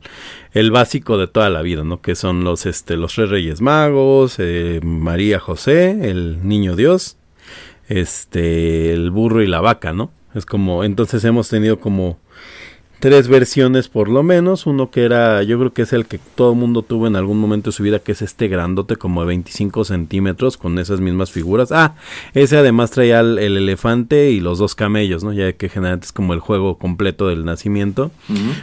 el 0.53 0.71
básico 0.71 1.17
de 1.19 1.27
toda 1.27 1.49
la 1.51 1.61
vida, 1.61 1.83
¿no? 1.83 2.01
Que 2.01 2.15
son 2.15 2.43
los, 2.43 2.65
este, 2.65 2.97
los 2.97 3.13
tres 3.13 3.29
Reyes 3.29 3.61
Magos, 3.61 4.35
eh, 4.39 4.79
María 4.83 5.39
José, 5.39 6.09
el 6.09 6.39
Niño 6.47 6.75
Dios, 6.75 7.17
este, 7.87 8.93
el 8.93 9.11
burro 9.11 9.41
y 9.43 9.47
la 9.47 9.61
vaca, 9.61 9.93
¿no? 9.93 10.11
Es 10.33 10.45
como, 10.45 10.83
entonces 10.83 11.23
hemos 11.23 11.49
tenido 11.49 11.79
como 11.79 12.17
tres 13.01 13.27
versiones 13.27 13.89
por 13.89 14.07
lo 14.07 14.21
menos, 14.21 14.67
uno 14.67 14.91
que 14.91 15.03
era, 15.03 15.41
yo 15.41 15.57
creo 15.57 15.73
que 15.73 15.81
es 15.81 15.91
el 15.91 16.05
que 16.05 16.19
todo 16.35 16.51
el 16.53 16.59
mundo 16.59 16.83
tuvo 16.83 17.07
en 17.07 17.15
algún 17.15 17.39
momento 17.39 17.71
de 17.71 17.75
su 17.75 17.83
vida, 17.83 17.99
que 17.99 18.11
es 18.11 18.21
este 18.21 18.47
grandote 18.47 18.95
como 18.95 19.21
de 19.21 19.27
25 19.27 19.83
centímetros 19.83 20.55
con 20.55 20.77
esas 20.77 21.01
mismas 21.01 21.31
figuras. 21.31 21.71
Ah, 21.71 21.95
ese 22.33 22.57
además 22.57 22.91
traía 22.91 23.19
el, 23.19 23.39
el 23.39 23.57
elefante 23.57 24.29
y 24.29 24.39
los 24.39 24.59
dos 24.59 24.75
camellos, 24.75 25.23
¿no? 25.23 25.33
Ya 25.33 25.51
que 25.53 25.67
generalmente 25.67 26.05
es 26.05 26.11
como 26.11 26.33
el 26.33 26.39
juego 26.39 26.77
completo 26.77 27.27
del 27.27 27.43
nacimiento. 27.43 28.11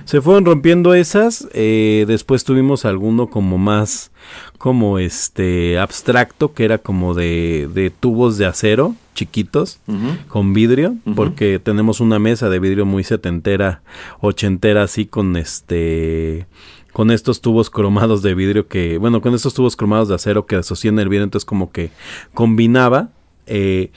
Se 0.05 0.21
fueron 0.21 0.45
rompiendo 0.45 0.95
esas, 0.95 1.49
eh, 1.53 2.05
después 2.07 2.45
tuvimos 2.45 2.85
alguno 2.85 3.27
como 3.27 3.59
más, 3.59 4.13
como 4.59 4.99
este, 4.99 5.79
abstracto, 5.79 6.53
que 6.53 6.65
era 6.65 6.79
como 6.79 7.15
de, 7.15 7.71
de 7.73 7.91
tubos 7.91 8.37
de 8.39 8.47
acero 8.47 8.95
chiquitos 9.15 9.81
con 10.29 10.53
vidrio, 10.53 10.97
porque 11.17 11.59
tenemos 11.59 12.01
una 12.01 12.19
mesa 12.19 12.49
de 12.51 12.59
vidrio 12.61 12.85
muy 12.87 13.03
setentera, 13.03 13.83
ochentera, 14.21 14.83
así 14.83 15.07
con 15.07 15.37
este, 15.37 16.47
con 16.93 17.11
estos 17.11 17.41
tubos 17.41 17.71
cromados 17.71 18.23
de 18.23 18.35
vidrio 18.35 18.69
que, 18.69 18.99
bueno, 18.99 19.21
con 19.21 19.35
estos 19.35 19.55
tubos 19.55 19.75
cromados 19.75 20.09
de 20.09 20.15
acero 20.15 20.47
que 20.47 20.63
sostienen 20.63 21.01
el 21.01 21.09
vidrio, 21.09 21.25
entonces 21.25 21.47
como 21.47 21.73
que 21.73 21.91
combinaba. 22.35 23.09
eh, 23.47 23.91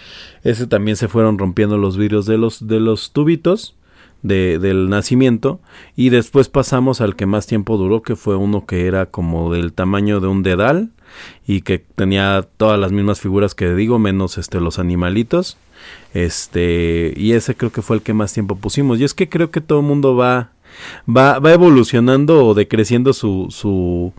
ese 0.43 0.65
también 0.65 0.97
se 0.97 1.07
fueron 1.07 1.37
rompiendo 1.37 1.77
los 1.77 1.97
vidrios 1.97 2.25
de 2.25 2.37
los, 2.37 2.67
de 2.67 2.79
los 2.79 3.11
tubitos. 3.11 3.75
De, 4.23 4.59
del 4.59 4.87
nacimiento 4.87 5.59
y 5.95 6.09
después 6.09 6.47
pasamos 6.47 7.01
al 7.01 7.15
que 7.15 7.25
más 7.25 7.47
tiempo 7.47 7.77
duró 7.77 8.03
que 8.03 8.15
fue 8.15 8.35
uno 8.35 8.67
que 8.67 8.85
era 8.85 9.07
como 9.07 9.51
del 9.51 9.73
tamaño 9.73 10.19
de 10.19 10.27
un 10.27 10.43
dedal 10.43 10.91
y 11.47 11.61
que 11.61 11.79
tenía 11.79 12.47
todas 12.57 12.79
las 12.79 12.91
mismas 12.91 13.19
figuras 13.19 13.55
que 13.55 13.73
digo 13.73 13.99
menos 13.99 14.37
este 14.37 14.59
los 14.59 14.79
animalitos. 14.79 15.57
Este 16.13 17.13
y 17.15 17.33
ese 17.33 17.55
creo 17.55 17.71
que 17.71 17.81
fue 17.81 17.95
el 17.95 18.01
que 18.01 18.13
más 18.13 18.33
tiempo 18.33 18.55
pusimos. 18.55 18.99
Y 18.99 19.03
es 19.03 19.13
que 19.13 19.29
creo 19.29 19.51
que 19.51 19.61
todo 19.61 19.79
el 19.79 19.85
mundo 19.85 20.15
va 20.15 20.51
va, 21.07 21.39
va 21.39 21.53
evolucionando 21.53 22.45
o 22.45 22.53
decreciendo 22.53 23.13
su, 23.13 23.47
su, 23.49 24.13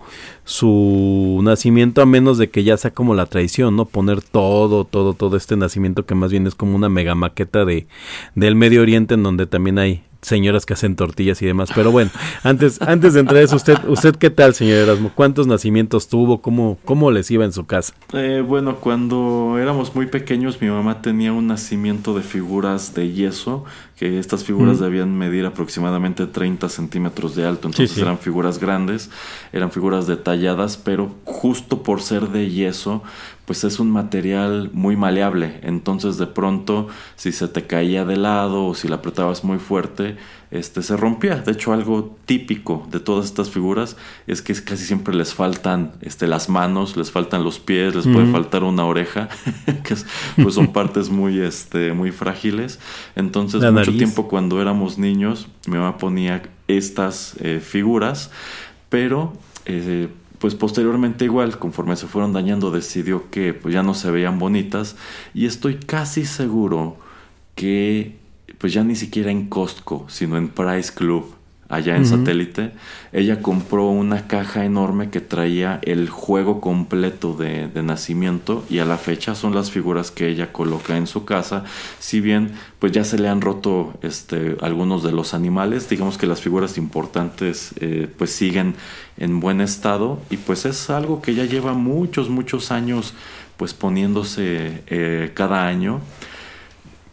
su 0.45 1.41
nacimiento 1.43 2.03
a 2.03 2.07
menos 2.07 2.38
de 2.38 2.51
que 2.51 2.65
ya 2.65 2.77
sea 2.77 2.93
como 2.93 3.15
la 3.15 3.27
tradición, 3.27 3.77
¿no? 3.77 3.85
Poner 3.85 4.23
todo, 4.23 4.85
todo, 4.85 5.15
todo 5.15 5.37
este 5.37 5.57
nacimiento 5.57 6.07
que 6.07 6.15
más 6.15 6.31
bien 6.31 6.47
es 6.47 6.55
como 6.55 6.77
una 6.77 6.88
mega 6.88 7.15
maqueta 7.15 7.65
de, 7.65 7.87
del 8.35 8.57
Medio 8.57 8.83
Oriente 8.83 9.15
en 9.15 9.23
donde 9.23 9.47
también 9.47 9.79
hay 9.79 10.03
señoras 10.23 10.65
que 10.65 10.73
hacen 10.73 10.97
tortillas 10.97 11.43
y 11.43 11.47
demás. 11.47 11.71
Pero 11.75 11.91
bueno, 11.91 12.11
antes, 12.43 12.81
antes 12.81 13.15
de 13.15 13.21
entrar 13.21 13.43
eso, 13.43 13.57
usted, 13.57 13.77
usted 13.88 14.15
qué 14.17 14.31
tal, 14.31 14.55
señor 14.55 14.79
Erasmo? 14.79 15.11
¿Cuántos 15.15 15.47
nacimientos 15.47 16.09
tuvo? 16.09 16.41
¿Cómo, 16.41 16.79
cómo 16.85 17.11
les 17.11 17.31
iba 17.31 17.45
en 17.45 17.53
su 17.53 17.67
casa? 17.67 17.93
Eh, 18.12 18.43
bueno, 18.47 18.77
cuando 18.77 19.59
éramos 19.61 19.95
muy 19.95 20.07
pequeños, 20.07 20.61
mi 20.61 20.69
mamá 20.69 21.03
tenía 21.03 21.33
un 21.33 21.49
nacimiento 21.49 22.15
de 22.15 22.23
figuras 22.23 22.95
de 22.95 23.12
yeso, 23.12 23.65
que 24.03 24.19
estas 24.19 24.43
figuras 24.43 24.81
debían 24.81 25.17
medir 25.17 25.47
aproximadamente 25.47 26.27
30 26.27 26.69
centímetros 26.69 27.37
de 27.37 27.47
alto, 27.47 27.69
entonces 27.69 27.93
sí. 27.93 28.01
eran 28.01 28.19
figuras 28.19 28.59
grandes, 28.59 29.11
eran 29.53 29.71
figuras 29.71 30.09
detalladas, 30.09 30.77
pero 30.77 31.15
justo 31.23 31.85
por 31.85 32.03
ser 32.03 32.31
de 32.31 32.51
yeso, 32.51 33.05
pues 33.45 33.62
es 33.62 33.79
un 33.79 33.93
material 33.93 34.71
muy 34.73 34.97
maleable, 34.97 35.61
entonces 35.62 36.19
de 36.19 36.27
pronto 36.27 36.88
si 37.15 37.31
se 37.31 37.47
te 37.47 37.69
caía 37.69 38.05
de 38.05 38.17
lado 38.17 38.67
o 38.67 38.75
si 38.75 38.88
la 38.88 38.97
apretabas 38.97 39.45
muy 39.45 39.59
fuerte, 39.59 40.17
este 40.53 40.83
se 40.83 40.97
rompía. 40.97 41.37
De 41.37 41.51
hecho, 41.53 41.73
algo 41.73 42.17
típico 42.27 42.87
de 42.91 43.01
todas 43.01 43.25
estas 43.25 43.51
figuras 43.51 43.97
es 44.27 44.43
que 44.43 44.53
casi 44.55 44.85
siempre 44.85 45.15
les 45.15 45.35
faltan 45.35 45.93
este, 46.03 46.27
las 46.29 46.49
manos, 46.49 46.97
les 46.97 47.11
faltan 47.11 47.43
los 47.43 47.59
pies, 47.59 47.95
les 47.95 48.07
puede 48.07 48.31
faltar 48.31 48.62
una 48.62 48.85
oreja, 48.85 49.29
que 49.85 49.95
es- 49.95 50.07
pues 50.41 50.55
son 50.55 50.73
partes 50.73 51.09
muy, 51.11 51.41
este, 51.41 51.93
muy 51.95 52.12
frágiles. 52.12 52.79
Entonces, 53.17 53.62
La 53.62 53.71
mucho 53.71 53.87
nariz. 53.87 53.97
tiempo 53.99 54.29
cuando 54.29 54.61
éramos 54.62 54.99
niños, 54.99 55.49
mi 55.67 55.79
mamá 55.79 55.97
ponía 55.99 56.43
estas 56.69 57.35
eh, 57.41 57.61
figuras, 57.61 58.31
pero 58.88 59.33
eh, 59.65 60.09
pues 60.38 60.55
posteriormente 60.55 61.25
igual, 61.25 61.59
conforme 61.59 61.97
se 61.97 62.07
fueron 62.07 62.33
dañando, 62.33 62.71
decidió 62.71 63.31
que 63.31 63.55
pues 63.55 63.73
ya 63.73 63.83
no 63.83 63.95
se 63.95 64.11
veían 64.11 64.38
bonitas 64.38 64.97
y 65.35 65.47
estoy 65.47 65.77
casi 65.77 66.25
seguro 66.27 66.97
que 67.55 68.17
pues 68.63 68.73
ya 68.73 68.85
ni 68.85 68.94
siquiera 68.94 69.33
en 69.33 69.48
Costco, 69.48 70.06
sino 70.08 70.37
en 70.37 70.48
Price 70.48 70.92
Club, 70.94 71.35
allá 71.69 71.96
en 71.96 72.06
satélite, 72.06 72.71
ella 73.13 73.42
compró 73.42 73.88
una 73.88 74.29
caja 74.29 74.65
enorme 74.65 75.10
que 75.10 75.21
traía 75.21 75.81
el 75.83 76.08
juego 76.08 76.60
completo 76.60 77.35
de, 77.35 77.67
de 77.67 77.83
nacimiento 77.83 78.65
y 78.71 78.79
a 78.79 78.85
la 78.85 78.98
fecha 78.98 79.35
son 79.35 79.52
las 79.52 79.73
figuras 79.73 80.13
que 80.13 80.29
ella 80.29 80.52
coloca 80.52 80.96
en 80.96 81.08
su 81.08 81.25
casa, 81.25 81.65
si 81.98 82.21
bien 82.21 82.52
pues 82.79 82.92
ya 82.92 83.02
se 83.02 83.19
le 83.19 83.29
han 83.29 83.40
roto 83.40 83.94
este, 84.02 84.56
algunos 84.60 85.02
de 85.02 85.10
los 85.10 85.35
animales, 85.35 85.88
digamos 85.88 86.17
que 86.17 86.29
las 86.29 86.40
figuras 86.40 86.79
importantes 86.79 87.73
eh, 87.81 88.06
pues 88.17 88.31
siguen 88.31 88.77
en 89.17 89.40
buen 89.40 89.60
estado 89.60 90.21
y 90.31 90.37
pues 90.37 90.67
es 90.67 90.88
algo 90.88 91.21
que 91.21 91.35
ya 91.35 91.46
lleva 91.46 91.73
muchos, 91.73 92.29
muchos 92.29 92.71
años 92.71 93.13
pues 93.56 93.75
poniéndose 93.75 94.85
eh, 94.87 95.33
cada 95.35 95.67
año. 95.67 96.00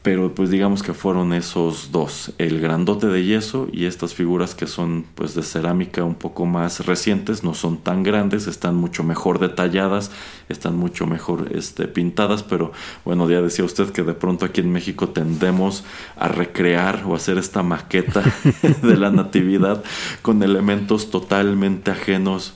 Pero 0.02 0.34
pues 0.34 0.50
digamos 0.50 0.82
que 0.82 0.94
fueron 0.94 1.34
esos 1.34 1.92
dos, 1.92 2.32
el 2.38 2.62
grandote 2.62 3.08
de 3.08 3.26
yeso 3.26 3.68
y 3.72 3.86
estas 3.86 4.14
figuras 4.14 4.56
que 4.56 4.66
son 4.66 5.06
pues 5.14 5.36
de 5.36 5.44
cerámica 5.44 6.06
un 6.06 6.16
poco 6.16 6.46
más 6.46 6.86
recientes, 6.86 7.44
no 7.44 7.54
son 7.54 7.80
tan 7.80 8.04
grandes, 8.04 8.48
están 8.48 8.76
mucho 8.76 9.04
mejor 9.04 9.40
detalladas, 9.40 10.12
están 10.48 10.78
mucho 10.78 11.06
mejor 11.06 11.52
este, 11.54 11.90
pintadas, 11.90 12.44
pero 12.44 12.72
bueno, 13.04 13.30
ya 13.30 13.42
decía 13.42 13.66
usted 13.66 13.90
que 13.90 14.04
de 14.04 14.14
pronto 14.14 14.46
aquí 14.46 14.62
en 14.62 14.72
México 14.72 15.10
tendemos 15.10 15.84
a 16.16 16.30
recrear 16.30 17.04
o 17.06 17.14
hacer 17.14 17.38
esta 17.38 17.62
maqueta 17.62 18.24
de 18.82 18.96
la 18.96 19.12
natividad 19.12 19.84
con 20.22 20.42
elementos 20.44 21.10
totalmente 21.10 21.92
ajenos 21.92 22.54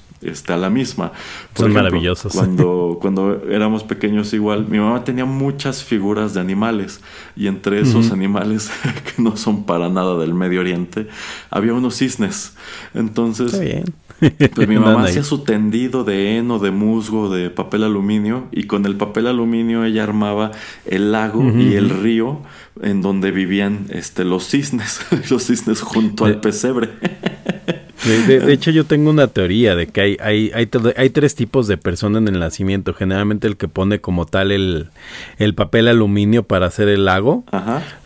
a 0.48 0.58
la 0.58 0.70
misma. 0.70 1.12
Son 1.56 1.72
maravillosos. 1.72 2.34
Cuando, 2.36 2.98
cuando 3.02 3.44
éramos 3.50 3.84
pequeños 3.84 4.34
igual, 4.34 4.68
mi 4.68 4.80
mamá 4.80 5.04
tenía 5.04 5.26
muchas 5.26 5.84
figuras 5.84 6.34
de 6.34 6.42
animales 6.42 7.02
y 7.36 7.48
entre 7.48 7.80
esos 7.82 8.12
animales 8.12 8.72
que 9.16 9.22
no 9.22 9.38
son 9.38 9.66
para 9.66 9.90
nada 9.90 10.18
del 10.18 10.34
Medio 10.34 10.62
Oriente, 10.62 11.08
había 11.50 11.74
unos 11.74 11.98
cisnes. 11.98 12.56
Entonces, 12.94 13.54
Está 13.54 13.64
bien. 13.64 13.86
pues 14.54 14.68
mi 14.68 14.76
mamá 14.80 15.06
hacía 15.06 15.24
su 15.24 15.40
tendido 15.40 16.04
de 16.04 16.38
heno, 16.38 16.60
de 16.60 16.72
musgo, 16.72 17.30
de 17.30 17.50
papel 17.50 17.84
aluminio 17.84 18.48
y 18.52 18.64
con 18.64 18.86
el 18.86 18.96
papel 18.96 19.28
aluminio 19.28 19.84
ella 19.84 20.04
armaba 20.04 20.52
el 20.86 21.12
lago 21.12 21.44
y 21.58 21.74
el 21.76 21.90
río 21.90 22.42
en 22.82 23.02
donde 23.02 23.32
vivían 23.32 23.86
este, 23.90 24.24
los 24.24 24.48
cisnes, 24.48 25.02
los 25.30 25.46
cisnes 25.46 25.82
junto 25.82 26.26
al 26.26 26.40
pesebre. 26.40 26.90
De, 28.06 28.54
hecho, 28.54 28.72
yo 28.72 28.86
tengo 28.86 29.10
una 29.10 29.28
teoría 29.28 29.76
de 29.76 29.88
que 29.88 30.02
hay, 30.02 30.18
hay, 30.20 30.52
hay, 30.54 30.70
hay, 30.98 31.10
tres 31.10 31.36
tipos 31.36 31.68
de 31.68 31.78
persona 31.78 32.18
en 32.18 32.28
el 32.28 32.40
nacimiento. 32.40 32.94
Generalmente 32.94 33.48
el 33.48 33.58
que 33.58 33.68
pone 33.68 34.00
como 34.00 34.26
tal 34.26 34.52
el, 34.52 34.90
el 35.38 35.56
papel 35.56 35.88
aluminio 35.88 36.44
para 36.44 36.68
hacer 36.68 36.90
el 36.90 37.06
lago. 37.06 37.44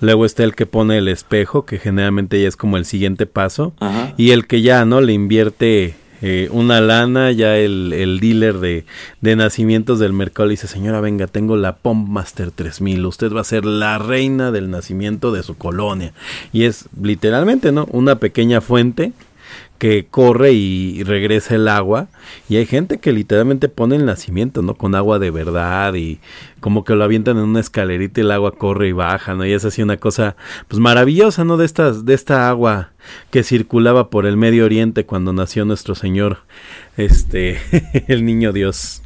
Luego 0.01 0.25
está 0.25 0.43
el 0.43 0.55
que 0.55 0.65
pone 0.65 0.97
el 0.97 1.07
espejo, 1.07 1.65
que 1.65 1.79
generalmente 1.79 2.41
ya 2.41 2.47
es 2.47 2.55
como 2.55 2.77
el 2.77 2.85
siguiente 2.85 3.25
paso. 3.25 3.73
Y 4.17 4.31
el 4.31 4.47
que 4.47 4.61
ya, 4.61 4.85
¿no? 4.85 5.01
Le 5.01 5.13
invierte 5.13 5.95
eh, 6.21 6.49
una 6.51 6.81
lana, 6.81 7.31
ya 7.31 7.57
el, 7.57 7.93
el 7.93 8.19
dealer 8.19 8.57
de, 8.59 8.85
de, 9.21 9.35
nacimientos 9.35 9.99
del 9.99 10.13
mercado 10.13 10.47
le 10.47 10.53
dice, 10.53 10.67
señora, 10.67 11.01
venga, 11.01 11.27
tengo 11.27 11.57
la 11.57 11.75
Pomp 11.75 12.07
Master 12.07 12.51
3000, 12.51 13.05
usted 13.05 13.31
va 13.31 13.41
a 13.41 13.43
ser 13.43 13.65
la 13.65 13.97
reina 13.97 14.51
del 14.51 14.69
nacimiento 14.69 15.31
de 15.31 15.43
su 15.43 15.57
colonia. 15.57 16.13
Y 16.53 16.63
es 16.63 16.89
literalmente, 17.01 17.71
¿no? 17.71 17.87
Una 17.91 18.15
pequeña 18.15 18.61
fuente 18.61 19.11
que 19.77 20.07
corre 20.09 20.53
y 20.53 21.03
regresa 21.03 21.55
el 21.55 21.67
agua 21.67 22.07
y 22.49 22.57
hay 22.57 22.65
gente 22.65 22.97
que 22.97 23.11
literalmente 23.11 23.69
pone 23.69 23.95
el 23.95 24.05
nacimiento, 24.05 24.61
¿no? 24.61 24.75
Con 24.75 24.95
agua 24.95 25.19
de 25.19 25.31
verdad 25.31 25.93
y 25.93 26.19
como 26.59 26.83
que 26.83 26.95
lo 26.95 27.03
avientan 27.03 27.37
en 27.37 27.43
una 27.43 27.59
escalerita 27.59 28.19
y 28.19 28.23
el 28.23 28.31
agua 28.31 28.53
corre 28.53 28.87
y 28.87 28.91
baja, 28.91 29.35
¿no? 29.35 29.45
Y 29.45 29.53
es 29.53 29.65
así 29.65 29.81
una 29.81 29.97
cosa 29.97 30.35
pues 30.67 30.79
maravillosa, 30.79 31.43
¿no? 31.43 31.57
De 31.57 31.65
estas 31.65 32.05
de 32.05 32.13
esta 32.13 32.49
agua 32.49 32.91
que 33.31 33.43
circulaba 33.43 34.09
por 34.09 34.25
el 34.25 34.37
Medio 34.37 34.65
Oriente 34.65 35.05
cuando 35.05 35.33
nació 35.33 35.65
nuestro 35.65 35.95
Señor 35.95 36.39
este 36.97 37.59
el 38.07 38.25
niño 38.25 38.53
Dios. 38.53 39.03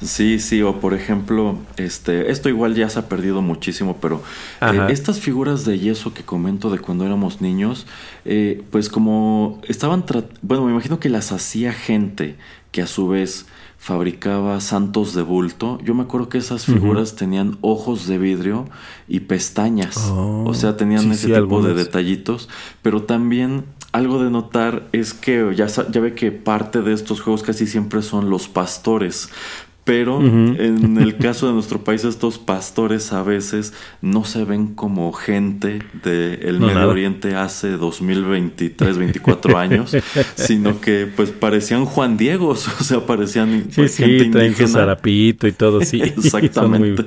Sí, 0.00 0.38
sí, 0.38 0.62
o 0.62 0.80
por 0.80 0.94
ejemplo, 0.94 1.58
este, 1.76 2.30
esto 2.30 2.48
igual 2.48 2.74
ya 2.74 2.88
se 2.88 3.00
ha 3.00 3.08
perdido 3.08 3.42
muchísimo, 3.42 3.96
pero 4.00 4.22
eh, 4.60 4.86
estas 4.90 5.18
figuras 5.18 5.64
de 5.64 5.78
yeso 5.78 6.14
que 6.14 6.22
comento 6.22 6.70
de 6.70 6.78
cuando 6.78 7.04
éramos 7.04 7.40
niños, 7.40 7.86
eh, 8.24 8.62
pues 8.70 8.88
como 8.88 9.60
estaban, 9.66 10.04
bueno, 10.42 10.64
me 10.64 10.72
imagino 10.72 11.00
que 11.00 11.08
las 11.08 11.32
hacía 11.32 11.72
gente 11.72 12.36
que 12.70 12.82
a 12.82 12.86
su 12.86 13.08
vez 13.08 13.46
fabricaba 13.78 14.60
santos 14.60 15.14
de 15.14 15.22
bulto. 15.22 15.78
Yo 15.82 15.94
me 15.94 16.02
acuerdo 16.02 16.28
que 16.28 16.38
esas 16.38 16.66
figuras 16.66 17.16
tenían 17.16 17.58
ojos 17.60 18.06
de 18.06 18.18
vidrio 18.18 18.68
y 19.08 19.20
pestañas, 19.20 19.96
o 19.96 20.44
oh, 20.44 20.54
sea, 20.54 20.76
tenían 20.76 21.10
ese 21.10 21.28
tipo 21.28 21.62
de 21.62 21.74
detallitos, 21.74 22.48
pero 22.82 23.02
también 23.02 23.64
algo 23.92 24.22
de 24.22 24.30
notar 24.30 24.86
es 24.92 25.14
que 25.14 25.54
ya, 25.56 25.66
ya 25.66 26.00
ve 26.00 26.14
que 26.14 26.30
parte 26.30 26.82
de 26.82 26.92
estos 26.92 27.20
juegos 27.20 27.42
casi 27.42 27.66
siempre 27.66 28.02
son 28.02 28.28
los 28.28 28.48
pastores, 28.48 29.30
pero 29.88 30.20
en 30.20 30.98
el 31.00 31.16
caso 31.16 31.46
de 31.46 31.54
nuestro 31.54 31.82
país, 31.82 32.04
estos 32.04 32.36
pastores 32.36 33.10
a 33.14 33.22
veces 33.22 33.72
no 34.02 34.22
se 34.26 34.44
ven 34.44 34.74
como 34.74 35.14
gente 35.14 35.82
del 36.04 36.60
Medio 36.60 36.90
Oriente 36.90 37.34
hace 37.34 37.70
2023, 37.70 38.98
24 38.98 39.56
años, 39.58 39.96
sino 40.34 40.78
que 40.82 41.06
pues 41.06 41.30
parecían 41.30 41.86
Juan 41.86 42.18
Diegos, 42.18 42.68
o 42.80 42.84
sea, 42.84 43.06
parecían 43.06 43.68
sí, 43.70 43.76
pues, 43.76 43.96
gente 43.96 44.26
traen 44.26 44.54
su 44.54 44.68
zarapito 44.68 45.46
y 45.46 45.52
todo, 45.52 45.80
sí. 45.80 46.02
Exactamente. 46.02 47.06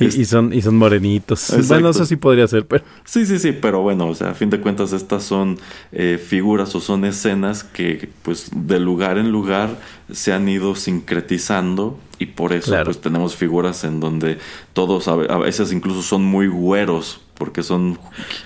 y, 0.00 0.24
son 0.24 0.50
y, 0.54 0.62
son, 0.62 0.76
morenitos. 0.78 1.54
Bueno, 1.68 1.90
eso 1.90 2.06
sí 2.06 2.16
podría 2.16 2.48
ser, 2.48 2.66
pero... 2.66 2.84
Sí, 3.04 3.26
sí, 3.26 3.38
sí, 3.38 3.52
pero 3.52 3.82
bueno, 3.82 4.08
o 4.08 4.14
sea, 4.14 4.30
a 4.30 4.34
fin 4.34 4.48
de 4.48 4.60
cuentas 4.60 4.94
estas 4.94 5.24
son 5.24 5.58
eh, 5.92 6.18
figuras 6.18 6.74
o 6.74 6.80
son 6.80 7.04
escenas 7.04 7.64
que 7.64 8.08
pues 8.22 8.48
de 8.54 8.80
lugar 8.80 9.18
en 9.18 9.30
lugar 9.30 9.76
se 10.12 10.32
han 10.32 10.48
ido 10.48 10.74
sincretizando 10.74 11.98
y 12.18 12.26
por 12.26 12.52
eso 12.52 12.74
pues 12.84 13.00
tenemos 13.00 13.34
figuras 13.36 13.84
en 13.84 14.00
donde 14.00 14.38
todos 14.72 15.08
a 15.08 15.16
veces 15.16 15.72
incluso 15.72 16.02
son 16.02 16.22
muy 16.24 16.46
güeros 16.46 17.20
porque 17.34 17.62
son 17.62 17.98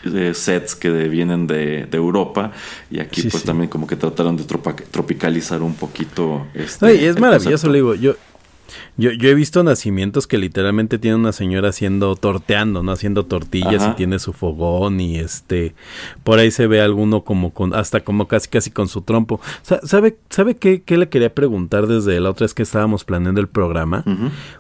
eh, 0.05 0.33
sets 0.33 0.75
que 0.75 0.91
vienen 0.91 1.47
de, 1.47 1.89
Europa 1.93 2.53
y 2.91 3.01
aquí 3.01 3.23
pues 3.23 3.43
también 3.43 3.69
como 3.69 3.87
que 3.87 3.97
trataron 3.97 4.37
de 4.37 4.45
tropicalizar 4.45 5.63
un 5.63 5.75
poquito 5.75 6.47
este, 6.55 7.07
es 7.07 7.19
maravilloso 7.19 7.69
le 7.69 7.79
digo 7.79 7.95
yo 7.95 8.17
yo, 8.97 9.11
yo 9.13 9.29
he 9.29 9.35
visto 9.35 9.63
nacimientos 9.63 10.27
que 10.27 10.39
literalmente 10.39 10.99
tiene 10.99 11.17
una 11.17 11.33
señora 11.33 11.69
haciendo, 11.69 12.17
torteando, 12.17 12.83
¿no? 12.83 12.93
Haciendo 12.93 13.27
tortillas 13.27 13.87
y 13.91 13.95
tiene 13.97 14.19
su 14.19 14.33
fogón 14.33 15.01
y 15.01 15.19
este, 15.19 15.75
por 16.25 16.39
ahí 16.39 16.51
se 16.51 16.67
ve 16.67 16.81
alguno 16.81 17.23
como 17.23 17.53
con, 17.53 17.75
hasta 17.75 18.01
como 18.01 18.27
casi 18.27 18.49
casi 18.49 18.71
con 18.71 18.89
su 18.89 19.03
trompo. 19.03 19.41
¿Sabe, 19.63 20.17
sabe 20.31 20.57
qué, 20.57 20.83
qué 20.83 20.97
le 20.97 21.09
quería 21.09 21.35
preguntar 21.35 21.87
desde 21.87 22.19
la 22.21 22.31
otra 22.31 22.45
vez 22.45 22.55
que 22.55 22.63
estábamos 22.63 23.05
planeando 23.05 23.41
el 23.41 23.49
programa? 23.49 24.05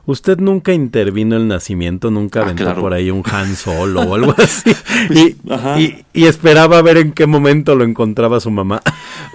¿Usted 0.05 0.39
nunca 0.39 0.73
intervino 0.73 1.37
el 1.37 1.49
nacimiento? 1.49 2.11
¿Nunca 2.11 2.41
ah, 2.41 2.45
aventó 2.45 2.75
por 2.75 2.93
ahí 2.93 3.11
un 3.11 3.23
Han 3.25 3.57
Solo 3.57 4.03
o 4.03 4.15
algo 4.15 4.35
así? 4.39 4.71
Pues, 5.09 5.37
y, 5.79 6.05
y, 6.13 6.25
esperaba 6.27 6.81
ver 6.83 6.99
en 6.99 7.13
qué 7.13 7.27
momento 7.27 7.75
lo 7.75 7.85
encontraba 7.85 8.41
su 8.41 8.51
mamá. 8.51 8.83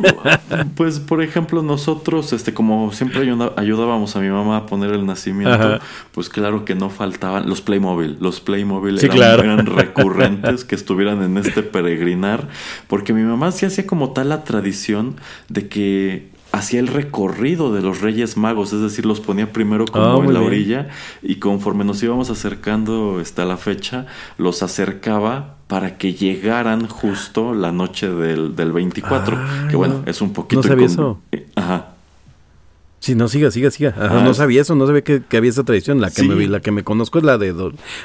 pues, 0.76 1.00
por 1.00 1.22
ejemplo, 1.22 1.64
nosotros, 1.64 2.34
este, 2.34 2.54
como 2.54 2.92
siempre 2.94 3.32
ayudábamos 3.58 4.16
a 4.16 4.20
mi 4.20 4.30
mamá 4.30 4.61
a 4.62 4.66
poner 4.66 4.92
el 4.92 5.06
nacimiento, 5.06 5.80
pues 6.12 6.30
claro 6.30 6.66
que 6.66 6.76
no 6.76 6.90
faltaban 6.90 7.48
los 7.48 7.62
Playmobil. 7.62 8.18
Los 8.20 8.40
Playmobil 8.40 9.00
eran, 9.04 9.66
recurrentes 9.66 10.66
que 10.66 10.76
estuvieran 10.76 11.22
en 11.24 11.38
este 11.38 11.64
peregrinar, 11.64 12.48
porque 12.88 13.14
mi 13.14 13.24
mamá 13.24 13.52
sí 13.52 13.66
hacía 13.66 13.86
como 13.86 14.12
tal 14.12 14.30
la 14.30 14.44
tradición 14.44 15.16
de 15.50 15.68
que 15.68 16.32
hacía 16.52 16.80
el 16.80 16.88
recorrido 16.88 17.74
de 17.74 17.82
los 17.82 18.02
Reyes 18.02 18.38
Magos, 18.38 18.74
es 18.74 18.82
decir, 18.82 19.06
los 19.06 19.20
ponía 19.20 19.54
primero 19.54 19.86
como 19.86 20.22
ah, 20.22 20.26
en 20.26 20.34
la 20.34 20.42
orilla 20.42 20.90
y 21.22 21.36
conforme 21.36 21.86
nos 21.86 22.04
íbamos 22.04 22.30
acercando 22.30 23.20
hasta 23.22 23.46
la 23.46 23.58
fecha, 23.58 24.06
los 24.38 24.64
acercaba 24.64 25.56
para 25.68 25.98
que 25.98 26.14
llegaran 26.14 26.88
justo 26.88 27.54
la 27.54 27.72
noche 27.72 28.10
del, 28.10 28.56
del 28.56 28.74
24, 28.74 29.38
que 29.70 29.76
bueno, 29.78 30.04
es 30.06 30.22
un 30.22 30.34
poquito... 30.34 30.62
No 30.62 30.68
sabía 30.68 30.86
eso. 30.88 31.20
Ajá. 31.56 31.92
Sí, 33.02 33.16
no, 33.16 33.28
siga, 33.28 33.50
siga, 33.50 33.72
siga. 33.72 33.96
no 33.98 34.30
ah, 34.30 34.34
sabía 34.36 34.62
eso, 34.62 34.76
no 34.76 34.86
sabía 34.86 35.04
que, 35.04 35.24
había 35.36 35.50
esa 35.50 35.64
tradición. 35.64 36.00
La 36.02 36.12
que, 36.12 36.22
me, 36.22 36.48
la 36.48 36.60
que 36.60 36.70
me 36.70 36.84
conozco 36.84 37.18
es 37.18 37.24
la 37.24 37.40
de 37.40 37.52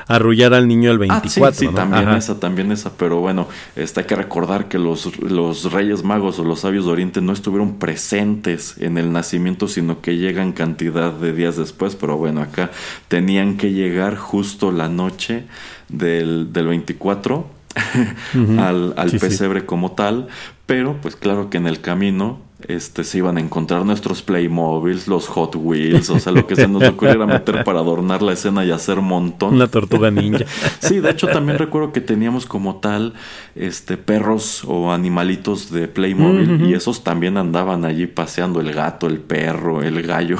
arrullar 0.09 0.55
al 0.55 0.66
niño 0.66 0.90
el 0.90 0.97
24. 0.99 1.47
Ah, 1.47 1.53
sí, 1.53 1.68
también 1.68 2.09
esa, 2.09 2.40
también 2.40 2.72
esa. 2.72 2.97
Pero 2.97 3.20
bueno, 3.20 3.47
este, 3.76 4.01
hay 4.01 4.07
que 4.07 4.16
recordar 4.16 4.68
que 4.68 4.78
los, 4.78 5.18
los 5.20 5.70
Reyes 5.70 6.03
Magos 6.03 6.38
o 6.38 6.44
los 6.44 6.61
Sabios 6.61 6.86
de 6.86 6.92
Oriente 6.92 7.20
no 7.20 7.34
estuvieron 7.34 7.74
presentes 7.74 8.78
en 8.78 8.97
el 8.97 9.12
nacimiento, 9.12 9.68
sino 9.68 10.01
que 10.01 10.16
llegan 10.16 10.53
cantidad 10.53 11.12
de 11.12 11.34
días 11.34 11.59
después. 11.59 11.94
Pero 11.94 12.16
bueno, 12.16 12.40
acá 12.40 12.70
tenían 13.09 13.59
que 13.59 13.72
llegar 13.72 14.16
justo 14.16 14.72
la 14.72 14.88
noche 14.88 15.44
del, 15.90 16.55
del 16.55 16.68
24 16.68 17.47
al, 18.59 18.94
al 18.97 19.11
pesebre 19.11 19.66
como 19.66 19.92
tal. 19.92 20.28
Pero 20.64 20.97
pues 21.03 21.16
claro 21.16 21.51
que 21.51 21.59
en 21.59 21.66
el 21.66 21.82
camino 21.82 22.45
este, 22.69 23.05
se 23.05 23.19
iban 23.19 23.37
a 23.37 23.41
encontrar 23.41 23.85
nuestros 23.85 24.23
Playmobiles, 24.23 25.09
los 25.09 25.29
Hot 25.29 25.57
Wheels, 25.57 26.11
o 26.11 26.19
sea, 26.19 26.33
lo 26.33 26.47
que 26.47 26.57
se 26.57 26.69
nos 26.69 26.83
ocurriera 26.83 27.27
meter 27.27 27.64
para 27.64 27.81
adornar 27.81 28.23
la 28.23 28.33
escena 28.33 28.64
y 28.64 28.71
hacer 28.71 29.01
montón. 29.01 29.55
Una 29.55 29.69
tortuga 29.69 30.11
ninja. 30.11 30.45
sí, 30.81 31.01
de 31.01 31.11
hecho 31.11 31.29
también 31.29 31.59
recuerdo 31.59 31.93
que 31.93 32.01
teníamos 32.01 32.47
como 32.47 32.77
tal 32.77 33.14
este 33.55 33.97
perros 33.97 34.64
o 34.67 34.93
animalitos 34.93 35.71
de 35.71 35.89
Playmobil 35.89 36.67
y 36.67 36.75
esos 36.75 37.05
también 37.05 37.37
andaban 37.37 37.85
allí 37.85 38.07
paseando 38.07 38.61
el 38.61 38.73
gato, 38.73 39.07
el 39.07 39.19
perro, 39.19 39.83
el 39.83 40.03
gallo. 40.03 40.39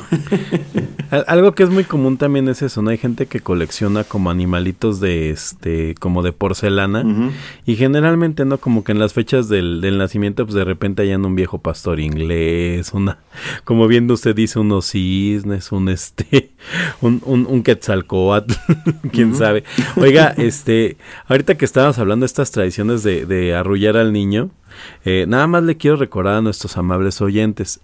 Algo 1.27 1.55
que 1.55 1.63
es 1.63 1.71
muy 1.71 1.85
común 1.85 2.17
también 2.17 2.49
es 2.49 2.63
eso, 2.63 2.83
¿no? 2.83 2.91
Hay 2.91 2.99
gente 2.99 3.27
que 3.27 3.41
colecciona 3.41 4.05
como 4.05 4.31
animalitos 4.31 5.01
de 5.01 5.31
este 5.31 5.95
como 6.01 6.23
de 6.23 6.33
porcelana 6.33 7.05
y 7.65 7.77
generalmente 7.77 8.45
no 8.45 8.59
como 8.59 8.85
que 8.85 8.93
en 8.93 8.99
las 8.99 9.13
fechas 9.13 9.49
del, 9.49 9.81
del 9.81 9.99
nacimiento 9.99 10.45
pues 10.45 10.55
de 10.55 10.65
repente 10.65 11.03
hayan 11.03 11.25
un 11.25 11.35
viejo 11.37 11.59
pastor 11.59 12.01
inglés, 12.17 12.93
una, 12.93 13.19
como 13.65 13.87
viendo 13.87 14.15
usted 14.15 14.35
dice, 14.35 14.59
unos 14.59 14.91
cisnes, 14.91 15.73
un 15.73 15.89
este, 15.89 16.51
un, 17.01 17.23
un, 17.25 17.47
un 17.47 17.63
quetzalcoatl, 17.63 18.55
quién 19.13 19.35
sabe. 19.35 19.65
Oiga, 19.97 20.35
este, 20.37 20.97
ahorita 21.29 21.57
que 21.57 21.65
estábamos 21.65 21.99
hablando 21.99 22.25
de 22.25 22.29
estas 22.29 22.51
tradiciones 22.51 23.03
de, 23.03 23.27
de 23.27 23.55
arrullar 23.55 23.97
al 23.97 24.13
niño, 24.13 24.51
eh, 25.05 25.25
nada 25.29 25.47
más 25.47 25.63
le 25.63 25.77
quiero 25.77 25.97
recordar 25.97 26.35
a 26.37 26.43
nuestros 26.43 26.77
amables 26.77 27.21
oyentes, 27.21 27.81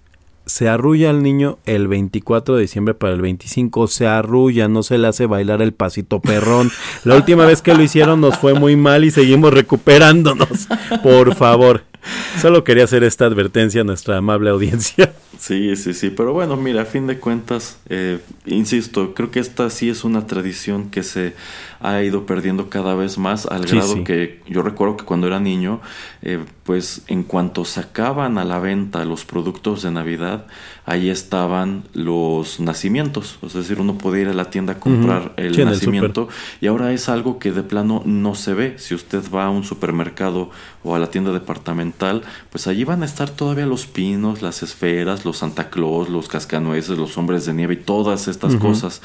se 0.46 0.68
arrulla 0.68 1.10
al 1.10 1.22
niño 1.22 1.58
el 1.66 1.88
24 1.88 2.56
de 2.56 2.62
diciembre 2.62 2.94
para 2.94 3.12
el 3.12 3.20
25, 3.20 3.86
se 3.86 4.06
arrulla, 4.06 4.68
no 4.68 4.82
se 4.82 4.98
le 4.98 5.08
hace 5.08 5.26
bailar 5.26 5.62
el 5.62 5.72
pasito 5.72 6.20
perrón. 6.20 6.70
La 7.04 7.16
última 7.16 7.46
vez 7.46 7.62
que 7.62 7.74
lo 7.74 7.82
hicieron 7.82 8.20
nos 8.20 8.36
fue 8.38 8.54
muy 8.54 8.76
mal 8.76 9.04
y 9.04 9.10
seguimos 9.10 9.54
recuperándonos. 9.54 10.68
Por 11.02 11.34
favor. 11.34 11.84
Solo 12.40 12.64
quería 12.64 12.84
hacer 12.84 13.05
esta 13.05 13.26
advertencia 13.26 13.82
a 13.82 13.84
nuestra 13.84 14.16
amable 14.16 14.50
audiencia. 14.50 15.12
Sí, 15.38 15.74
sí, 15.76 15.94
sí, 15.94 16.11
pero 16.11 16.32
bueno, 16.32 16.57
mira, 16.57 16.82
a 16.82 16.84
fin 16.84 17.07
de 17.07 17.18
cuentas, 17.18 17.78
eh, 17.88 18.20
insisto, 18.46 19.14
creo 19.14 19.30
que 19.30 19.40
esta 19.40 19.70
sí 19.70 19.88
es 19.88 20.05
una 20.05 20.26
tradición 20.26 20.90
que 20.90 21.03
se 21.03 21.34
ha 21.82 22.02
ido 22.02 22.26
perdiendo 22.26 22.70
cada 22.70 22.94
vez 22.94 23.18
más 23.18 23.46
al 23.46 23.68
Sí, 23.68 23.76
grado 23.76 23.94
sí. 23.94 24.04
que 24.04 24.40
yo 24.48 24.62
recuerdo 24.62 24.96
que 24.96 25.04
cuando 25.04 25.26
era 25.26 25.40
niño, 25.40 25.80
eh, 26.22 26.44
pues 26.64 27.02
en 27.08 27.22
cuanto 27.24 27.64
sacaban 27.64 28.38
a 28.38 28.44
la 28.44 28.58
venta 28.60 29.04
los 29.04 29.24
productos 29.24 29.82
de 29.82 29.90
Navidad, 29.90 30.46
ahí 30.86 31.10
estaban 31.10 31.84
los 31.92 32.60
nacimientos, 32.60 33.38
es 33.42 33.52
decir, 33.52 33.80
uno 33.80 33.98
podía 33.98 34.22
ir 34.22 34.28
a 34.28 34.34
la 34.34 34.50
tienda 34.50 34.74
a 34.74 34.80
comprar 34.80 35.32
el 35.36 35.54
Sí, 35.54 35.60
en 35.60 35.68
el 35.68 35.74
nacimiento 35.74 36.28
y 36.60 36.66
ahora 36.68 36.92
es 36.92 37.08
algo 37.08 37.38
que 37.38 37.52
de 37.52 37.62
plano 37.62 38.02
no 38.04 38.34
se 38.34 38.54
ve. 38.54 38.74
Si 38.78 38.94
usted 38.94 39.22
va 39.32 39.46
a 39.46 39.50
un 39.50 39.64
supermercado 39.64 40.50
o 40.84 40.94
a 40.94 40.98
la 40.98 41.08
tienda 41.10 41.32
departamental, 41.32 42.22
pues 42.50 42.66
allí 42.66 42.84
van 42.84 43.02
a 43.02 43.06
estar 43.06 43.30
todavía 43.30 43.66
los 43.66 43.86
pinos, 43.86 44.42
las 44.42 44.62
esferas, 44.62 45.24
los 45.24 45.38
Santa 45.38 45.70
Claus, 45.70 46.08
los 46.08 46.28
cascanueces, 46.28 46.98
los 46.98 47.16
hombres 47.18 47.44
de 47.46 47.54
nieve 47.54 47.74
y 47.74 47.78
todas 47.78 48.28
estas 48.28 48.56
cosas. 48.56 49.02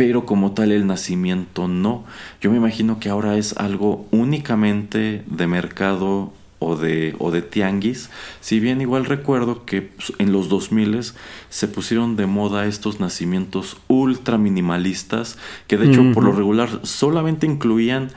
Pero 0.00 0.24
como 0.24 0.52
tal 0.52 0.72
el 0.72 0.86
nacimiento 0.86 1.68
no. 1.68 2.04
Yo 2.40 2.50
me 2.50 2.56
imagino 2.56 2.98
que 3.00 3.10
ahora 3.10 3.36
es 3.36 3.54
algo 3.58 4.06
únicamente 4.10 5.22
de 5.26 5.46
mercado 5.46 6.32
o 6.58 6.76
de, 6.76 7.14
o 7.18 7.30
de 7.30 7.42
tianguis. 7.42 8.08
Si 8.40 8.60
bien 8.60 8.80
igual 8.80 9.04
recuerdo 9.04 9.66
que 9.66 9.82
pues, 9.82 10.14
en 10.18 10.32
los 10.32 10.48
2000 10.48 11.12
se 11.50 11.68
pusieron 11.68 12.16
de 12.16 12.24
moda 12.24 12.64
estos 12.64 12.98
nacimientos 12.98 13.76
ultra 13.88 14.38
minimalistas 14.38 15.36
que 15.66 15.76
de 15.76 15.88
hecho 15.90 16.02
por 16.14 16.24
lo 16.24 16.32
regular 16.32 16.80
solamente 16.82 17.46
incluían 17.46 18.08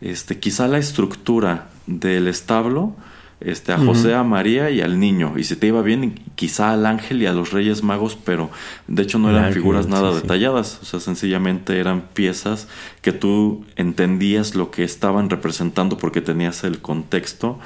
este, 0.00 0.38
quizá 0.38 0.68
la 0.68 0.78
estructura 0.78 1.70
del 1.88 2.28
establo, 2.28 2.94
este, 3.44 3.72
a 3.72 3.78
José, 3.78 4.14
a 4.14 4.22
María 4.22 4.70
y 4.70 4.80
al 4.80 4.98
niño. 4.98 5.34
Y 5.36 5.44
si 5.44 5.56
te 5.56 5.68
iba 5.68 5.82
bien, 5.82 6.20
quizá 6.34 6.72
al 6.72 6.86
ángel 6.86 7.22
y 7.22 7.26
a 7.26 7.32
los 7.32 7.52
reyes 7.52 7.82
magos, 7.82 8.16
pero 8.22 8.50
de 8.88 9.02
hecho 9.02 9.18
no 9.18 9.30
eran 9.30 9.44
ángel, 9.44 9.62
figuras 9.62 9.88
nada 9.88 10.12
sí, 10.12 10.22
detalladas. 10.22 10.78
O 10.82 10.84
sea, 10.84 11.00
sencillamente 11.00 11.78
eran 11.78 12.02
piezas 12.12 12.68
que 13.00 13.12
tú 13.12 13.64
entendías 13.76 14.54
lo 14.54 14.70
que 14.70 14.84
estaban 14.84 15.30
representando 15.30 15.98
porque 15.98 16.20
tenías 16.20 16.64
el 16.64 16.80
contexto. 16.80 17.58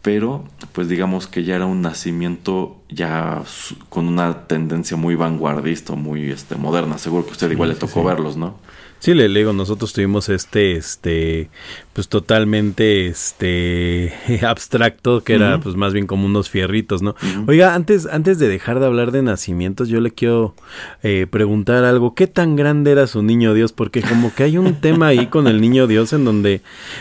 Pero, 0.00 0.44
pues 0.72 0.88
digamos 0.88 1.26
que 1.26 1.42
ya 1.42 1.56
era 1.56 1.66
un 1.66 1.82
nacimiento 1.82 2.76
ya 2.88 3.42
con 3.88 4.06
una 4.06 4.46
tendencia 4.46 4.96
muy 4.96 5.16
vanguardista, 5.16 5.94
muy 5.94 6.30
este, 6.30 6.54
moderna. 6.54 6.98
Seguro 6.98 7.24
que 7.24 7.30
a 7.30 7.32
usted 7.32 7.50
igual 7.50 7.70
le 7.70 7.74
tocó 7.74 8.00
sí. 8.00 8.06
verlos, 8.06 8.36
¿no? 8.36 8.56
Sí, 9.00 9.14
le 9.14 9.28
le 9.28 9.40
digo, 9.40 9.52
nosotros 9.52 9.92
tuvimos 9.92 10.28
este, 10.28 10.72
este, 10.76 11.50
pues 11.98 12.06
totalmente, 12.08 13.08
este, 13.08 14.12
abstracto, 14.46 15.24
que 15.24 15.34
era 15.34 15.58
pues 15.58 15.74
más 15.74 15.92
bien 15.92 16.06
como 16.06 16.26
unos 16.26 16.48
fierritos, 16.48 17.02
¿no? 17.02 17.16
Oiga, 17.48 17.74
antes, 17.74 18.06
antes 18.06 18.38
de 18.38 18.46
dejar 18.46 18.78
de 18.78 18.86
hablar 18.86 19.10
de 19.10 19.22
nacimientos, 19.22 19.88
yo 19.88 20.00
le 20.00 20.12
quiero 20.12 20.54
eh, 21.02 21.26
preguntar 21.28 21.82
algo. 21.82 22.14
¿Qué 22.14 22.28
tan 22.28 22.54
grande 22.54 22.92
era 22.92 23.08
su 23.08 23.24
niño 23.24 23.52
Dios? 23.52 23.72
Porque 23.72 24.00
como 24.00 24.32
que 24.32 24.44
hay 24.44 24.58
un 24.58 24.74
tema 24.76 25.08
ahí 25.08 25.26
con 25.26 25.48
el 25.48 25.60
niño 25.60 25.88
Dios 25.88 26.12
en 26.12 26.24
donde 26.24 26.60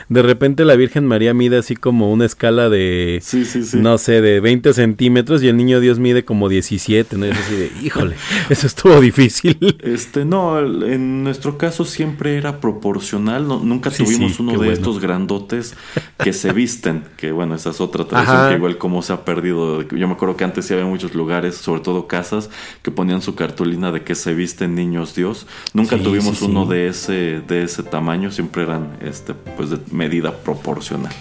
de 0.09 0.21
repente 0.23 0.65
la 0.65 0.75
Virgen 0.75 1.05
María 1.05 1.31
mide 1.35 1.57
así 1.59 1.75
como 1.75 2.11
una 2.11 2.25
escala 2.25 2.67
de, 2.69 3.19
Sí, 3.21 3.45
sí, 3.45 3.63
sí. 3.63 3.77
no 3.77 3.99
sé, 3.99 4.21
de 4.21 4.39
20 4.39 4.73
centímetros 4.73 5.43
y 5.43 5.47
el 5.47 5.57
niño 5.57 5.79
Dios 5.79 5.99
mide 5.99 6.25
como 6.25 6.49
17, 6.49 7.17
¿no? 7.17 7.27
Es 7.27 7.37
así 7.37 7.55
de, 7.55 7.71
híjole, 7.83 8.15
eso 8.49 8.65
estuvo 8.65 8.99
difícil. 8.99 9.77
Este, 9.83 10.25
no, 10.25 10.59
en 10.59 11.23
nuestro 11.23 11.59
caso 11.59 11.85
siempre 11.85 12.35
era 12.35 12.59
proporcional, 12.59 13.47
no- 13.47 13.59
nunca 13.63 13.91
tuvimos 13.91 14.39
uno 14.39 14.53
de 14.53 14.57
bueno. 14.57 14.86
Grandotes 14.99 15.75
que 16.17 16.33
se 16.33 16.53
visten, 16.53 17.03
que 17.17 17.31
bueno, 17.31 17.55
esa 17.55 17.69
es 17.71 17.81
otra 17.81 18.05
tradición 18.05 18.38
Ajá. 18.38 18.49
que 18.49 18.55
igual 18.55 18.77
como 18.77 19.01
se 19.01 19.13
ha 19.13 19.25
perdido. 19.25 19.81
Yo 19.83 20.07
me 20.07 20.13
acuerdo 20.13 20.35
que 20.38 20.43
antes 20.43 20.65
sí 20.65 20.73
había 20.73 20.85
muchos 20.85 21.13
lugares, 21.13 21.55
sobre 21.55 21.81
todo 21.81 22.07
casas, 22.07 22.49
que 22.81 22.91
ponían 22.91 23.21
su 23.21 23.35
cartulina 23.35 23.91
de 23.91 24.03
que 24.03 24.15
se 24.15 24.33
visten 24.33 24.73
niños 24.75 25.13
Dios. 25.15 25.45
Nunca 25.73 25.97
Sí, 25.97 26.03
tuvimos 26.03 26.38
sí, 26.39 26.45
uno 26.45 26.63
sí. 26.65 26.71
de 26.71 26.88
ese, 26.88 27.41
de 27.47 27.63
ese 27.63 27.83
tamaño, 27.83 28.31
siempre 28.31 28.63
eran 28.63 28.97
este, 29.01 29.33
pues 29.33 29.69
de 29.69 29.79
medida 29.91 30.31
proporcional. 30.38 31.13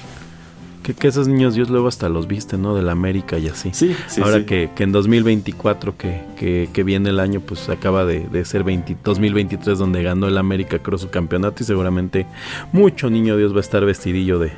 Que, 0.87 0.95
que 0.95 1.09
esos 1.09 1.27
niños 1.27 1.57
Dios 1.57 1.69
luego 1.69 1.89
hasta 1.89 2.09
los 2.09 2.29
viste, 2.29 2.57
¿no? 2.59 2.77
De 2.77 2.81
la 2.83 2.93
América 2.93 3.39
y 3.39 3.49
así. 3.49 3.71
Sí, 3.73 3.97
sí, 4.07 4.21
Ahora 4.23 4.39
sí. 4.39 4.45
Que, 4.45 4.71
que 4.73 4.85
en 4.85 4.93
2024, 4.93 5.97
que, 5.97 6.21
que, 6.39 6.69
que 6.73 6.85
viene 6.85 7.11
el 7.11 7.19
año, 7.19 7.41
pues 7.41 7.69
acaba 7.69 8.05
de, 8.05 8.21
de 8.29 8.45
ser 8.45 8.63
20 8.63 8.97
2023 9.03 9.79
donde 9.79 10.05
ganó 10.05 10.29
el 10.29 10.39
América 10.39 10.79
creo 10.79 10.97
su 10.97 11.11
campeonato 11.11 11.65
y 11.65 11.67
seguramente 11.67 12.27
mucho 12.73 13.11
niño 13.11 13.37
Dios 13.37 13.53
va 13.53 13.57
a 13.57 13.61
estar 13.63 13.85
vestidillo 13.85 14.39
de 14.39 14.53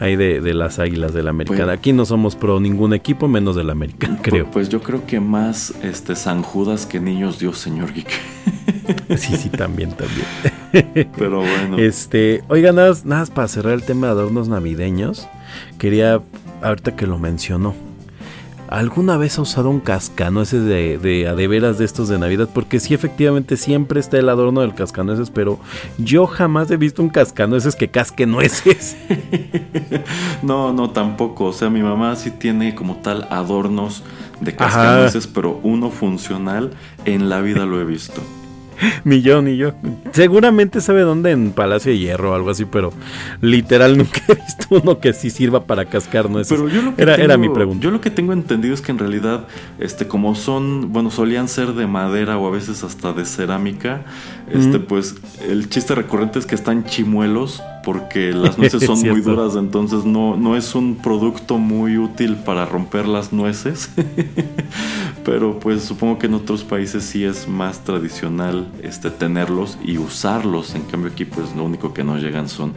ahí 0.00 0.16
de, 0.16 0.40
de 0.40 0.54
las 0.54 0.78
águilas 0.78 1.12
del 1.12 1.28
América. 1.28 1.64
Pues- 1.64 1.68
Aquí 1.68 1.92
no 1.92 2.06
somos 2.06 2.36
pro 2.36 2.58
ningún 2.58 2.94
equipo 2.94 3.28
menos 3.28 3.54
del 3.54 3.68
América, 3.68 4.08
creo. 4.22 4.50
Pues 4.50 4.70
yo 4.70 4.80
creo 4.80 5.04
que 5.06 5.20
más 5.20 5.74
este 5.82 6.16
San 6.16 6.40
Judas 6.42 6.86
que 6.86 7.00
niños 7.00 7.38
Dios, 7.38 7.58
señor 7.58 7.92
Geek. 7.92 8.08
Sí, 9.16 9.36
sí, 9.36 9.48
también, 9.48 9.92
también. 9.92 10.26
Pero 11.18 11.38
bueno. 11.40 11.78
Este, 11.78 12.42
oiga, 12.48 12.72
nada, 12.72 12.88
más- 12.90 13.04
nada 13.04 13.20
más 13.22 13.30
para 13.30 13.48
cerrar 13.48 13.74
el 13.74 13.82
tema 13.82 14.06
de 14.06 14.12
adornos 14.12 14.48
navideños, 14.48 15.26
quería, 15.78 16.20
ahorita 16.62 16.96
que 16.96 17.06
lo 17.06 17.18
mencionó, 17.18 17.74
¿alguna 18.68 19.16
vez 19.16 19.38
ha 19.38 19.42
usado 19.42 19.70
un 19.70 19.80
cascanueces 19.80 20.64
de, 20.64 20.98
de 20.98 21.28
a 21.28 21.34
de 21.34 21.46
veras 21.48 21.78
de 21.78 21.84
estos 21.84 22.08
de 22.08 22.18
Navidad? 22.18 22.48
Porque 22.52 22.80
sí, 22.80 22.94
efectivamente, 22.94 23.56
siempre 23.56 24.00
está 24.00 24.18
el 24.18 24.28
adorno 24.28 24.60
del 24.60 24.74
cascanueces, 24.74 25.30
pero 25.30 25.58
yo 25.98 26.26
jamás 26.26 26.70
he 26.70 26.76
visto 26.76 27.00
un 27.02 27.08
cascanueces 27.08 27.74
que 27.76 27.88
casque 27.88 28.26
nueces. 28.26 28.96
No, 30.42 30.72
no, 30.72 30.90
tampoco. 30.90 31.46
O 31.46 31.52
sea, 31.52 31.70
mi 31.70 31.82
mamá 31.82 32.14
sí 32.16 32.30
tiene 32.30 32.74
como 32.74 32.96
tal 32.96 33.26
adornos 33.30 34.02
de 34.40 34.50
Ajá. 34.52 34.56
cascanueces, 34.58 35.26
pero 35.26 35.58
uno 35.62 35.90
funcional 35.90 36.72
en 37.04 37.28
la 37.28 37.40
vida 37.40 37.64
lo 37.66 37.80
he 37.80 37.84
visto. 37.84 38.20
ni 39.04 39.22
yo, 39.22 39.42
ni 39.42 39.56
yo. 39.56 39.72
Seguramente 40.12 40.80
sabe 40.80 41.02
dónde, 41.02 41.30
en 41.30 41.52
Palacio 41.52 41.92
de 41.92 41.98
Hierro 41.98 42.32
o 42.32 42.34
algo 42.34 42.50
así, 42.50 42.64
pero 42.64 42.92
literal 43.40 43.96
nunca 43.96 44.20
he 44.28 44.34
visto 44.34 44.66
uno 44.70 44.98
que 44.98 45.12
sí 45.12 45.30
sirva 45.30 45.64
para 45.64 45.84
cascar 45.84 46.30
nueces. 46.30 46.56
Pero 46.56 46.68
yo 46.68 46.82
lo 46.82 46.94
que 46.94 47.02
era, 47.02 47.16
tengo, 47.16 47.24
era 47.24 47.38
mi 47.38 47.48
pregunta. 47.48 47.82
Yo 47.82 47.90
lo 47.90 48.00
que 48.00 48.10
tengo 48.10 48.32
entendido 48.32 48.74
es 48.74 48.80
que 48.80 48.92
en 48.92 48.98
realidad, 48.98 49.46
este, 49.78 50.06
como 50.06 50.34
son, 50.34 50.92
bueno, 50.92 51.10
solían 51.10 51.48
ser 51.48 51.72
de 51.74 51.86
madera 51.86 52.38
o 52.38 52.46
a 52.46 52.50
veces 52.50 52.82
hasta 52.84 53.12
de 53.12 53.24
cerámica, 53.24 54.02
este, 54.50 54.78
pues 54.78 55.16
el 55.48 55.68
chiste 55.68 55.94
recurrente 55.94 56.38
es 56.38 56.46
que 56.46 56.54
están 56.54 56.84
chimuelos 56.84 57.62
porque 57.86 58.32
las 58.34 58.58
nueces 58.58 58.84
son 58.84 59.00
muy 59.00 59.20
duras, 59.20 59.54
entonces 59.54 60.04
no, 60.04 60.36
no 60.36 60.56
es 60.56 60.74
un 60.74 60.96
producto 60.96 61.56
muy 61.56 61.96
útil 61.96 62.34
para 62.34 62.66
romper 62.66 63.06
las 63.06 63.32
nueces. 63.32 63.90
Pero 65.24 65.60
pues 65.60 65.84
supongo 65.84 66.18
que 66.18 66.26
en 66.26 66.34
otros 66.34 66.64
países 66.64 67.04
sí 67.04 67.24
es 67.24 67.46
más 67.46 67.84
tradicional 67.84 68.66
este, 68.82 69.10
tenerlos 69.10 69.78
y 69.84 69.98
usarlos. 69.98 70.74
En 70.74 70.82
cambio 70.82 71.12
aquí 71.12 71.24
pues 71.24 71.54
lo 71.54 71.62
único 71.62 71.94
que 71.94 72.02
nos 72.02 72.20
llegan 72.20 72.48
son 72.48 72.74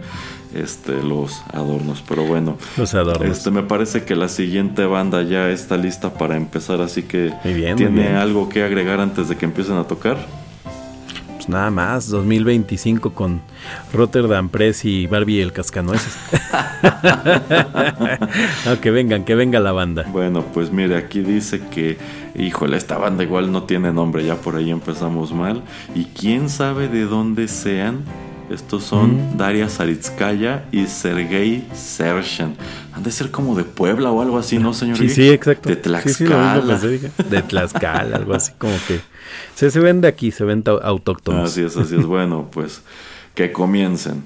este, 0.53 1.01
los 1.01 1.41
adornos. 1.53 2.03
Pero 2.07 2.26
bueno, 2.26 2.57
Los 2.78 2.93
adornos. 2.93 3.36
este, 3.36 3.49
me 3.49 3.64
parece 3.64 4.03
que 4.03 4.16
la 4.16 4.28
siguiente 4.28 4.86
banda 4.86 5.24
ya 5.24 5.49
está 5.49 5.76
lista 5.76 6.14
para 6.14 6.38
empezar, 6.38 6.82
así 6.82 7.01
que 7.01 7.34
bien, 7.43 7.78
tiene 7.78 8.10
algo 8.10 8.47
que 8.47 8.62
agregar 8.64 8.99
antes 8.99 9.28
de 9.28 9.38
que 9.38 9.45
empiecen 9.45 9.78
a 9.78 9.86
tocar. 9.86 10.18
Nada 11.50 11.72
más, 11.72 12.10
2025 12.10 13.14
con 13.14 13.41
Rotterdam 13.91 14.50
Press 14.50 14.86
y 14.86 15.08
Barbie 15.08 15.41
el 15.41 15.52
Cascanueces. 15.52 16.16
no, 18.68 18.80
que 18.80 18.91
vengan, 18.91 19.26
que 19.26 19.34
venga 19.34 19.60
la 19.60 19.72
banda. 19.72 20.06
Bueno, 20.12 20.45
pues 20.54 20.72
mire, 20.72 20.95
aquí 20.95 21.22
dice 21.22 21.62
que, 21.72 21.97
híjole, 22.36 22.78
esta 22.78 23.00
banda 23.00 23.24
igual 23.24 23.52
no 23.52 23.64
tiene 23.64 23.91
nombre, 23.91 24.24
ya 24.24 24.36
por 24.36 24.58
ahí 24.58 24.70
empezamos 24.70 25.34
mal. 25.34 25.64
Y 25.95 26.06
quién 26.06 26.50
sabe 26.50 26.88
de 26.88 27.06
dónde 27.06 27.47
sean. 27.47 28.04
Estos 28.50 28.84
son 28.84 29.38
Daria 29.38 29.70
Saritskaya 29.70 30.66
y 30.72 30.88
Sergei 30.88 31.68
Sershan. 31.74 32.56
Han 32.93 33.04
de 33.04 33.12
ser 33.12 33.30
como 33.30 33.56
de 33.56 33.64
Puebla 33.64 34.12
o 34.12 34.22
algo 34.22 34.38
así, 34.39 34.58
¿no, 34.58 34.74
señor? 34.74 34.97
Sí, 34.97 35.10
sí, 35.10 35.30
exacto. 35.30 35.70
De 35.70 35.76
Sí, 35.76 35.82
sí, 36.14 36.26
Tlaxcala. 36.26 36.80
pensé. 36.80 37.12
De 37.30 37.41
Tlaxcala, 37.43 38.18
algo 38.18 38.34
así 38.34 38.52
como 38.58 38.74
que... 38.88 39.00
Se, 39.54 39.70
se 39.70 39.80
ven 39.80 40.02
de 40.02 40.08
aquí, 40.08 40.32
se 40.32 40.43
ven 40.45 40.64
autóctonos. 40.82 41.52
Así 41.52 41.62
es, 41.62 41.78
así 41.78 41.95
es. 41.95 42.06
Bueno, 42.10 42.50
pues 42.52 42.82
que 43.36 43.52
comiencen. 43.52 44.24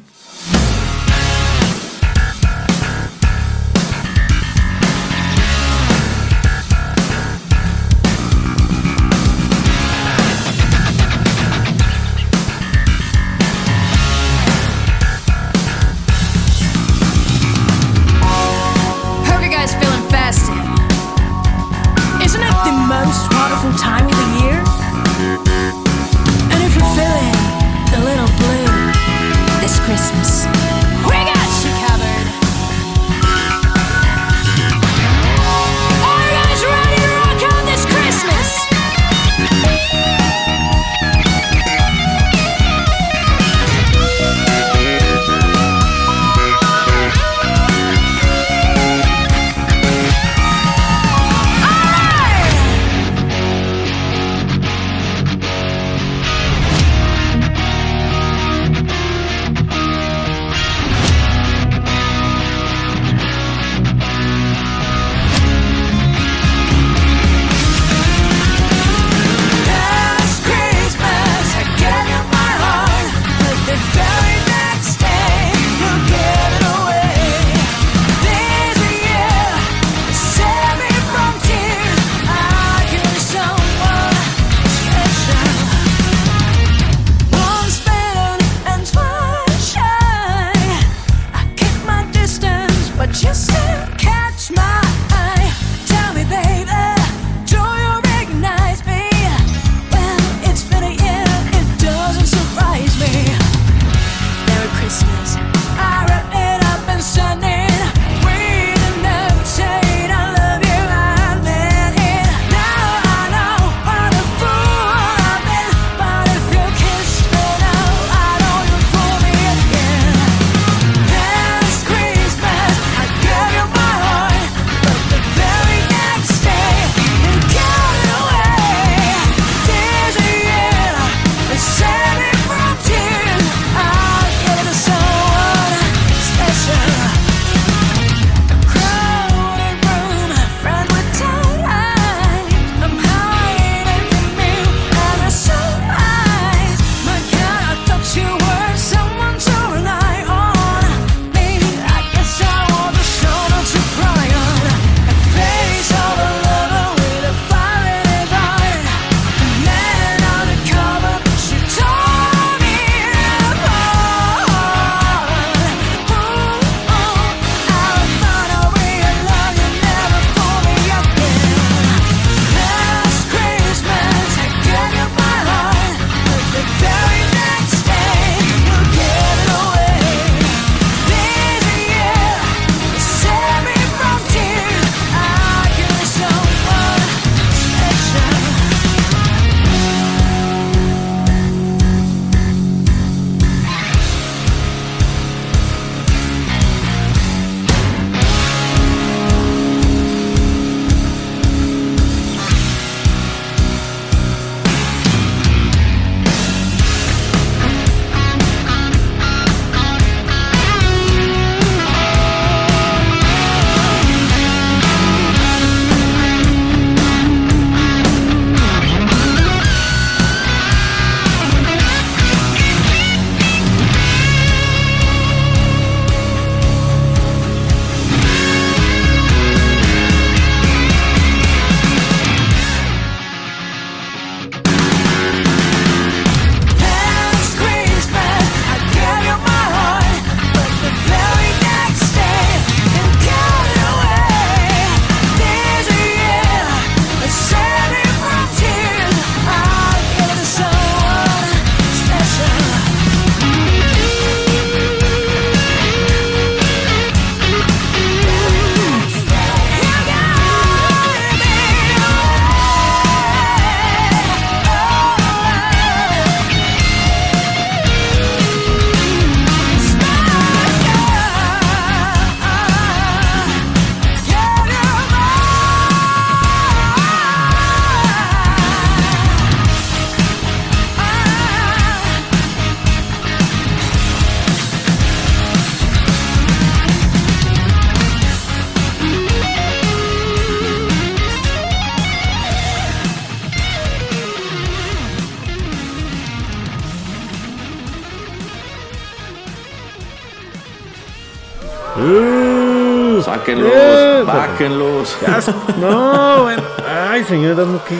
Eh, 303.62 304.24
bájenlos. 304.26 305.18
ya 305.22 305.38
s- 305.38 305.52
No, 305.80 306.44
bueno. 306.44 306.64
Ay, 306.88 307.24
señor 307.24 307.52
Erasmo, 307.52 307.82
¿qué, 307.88 307.96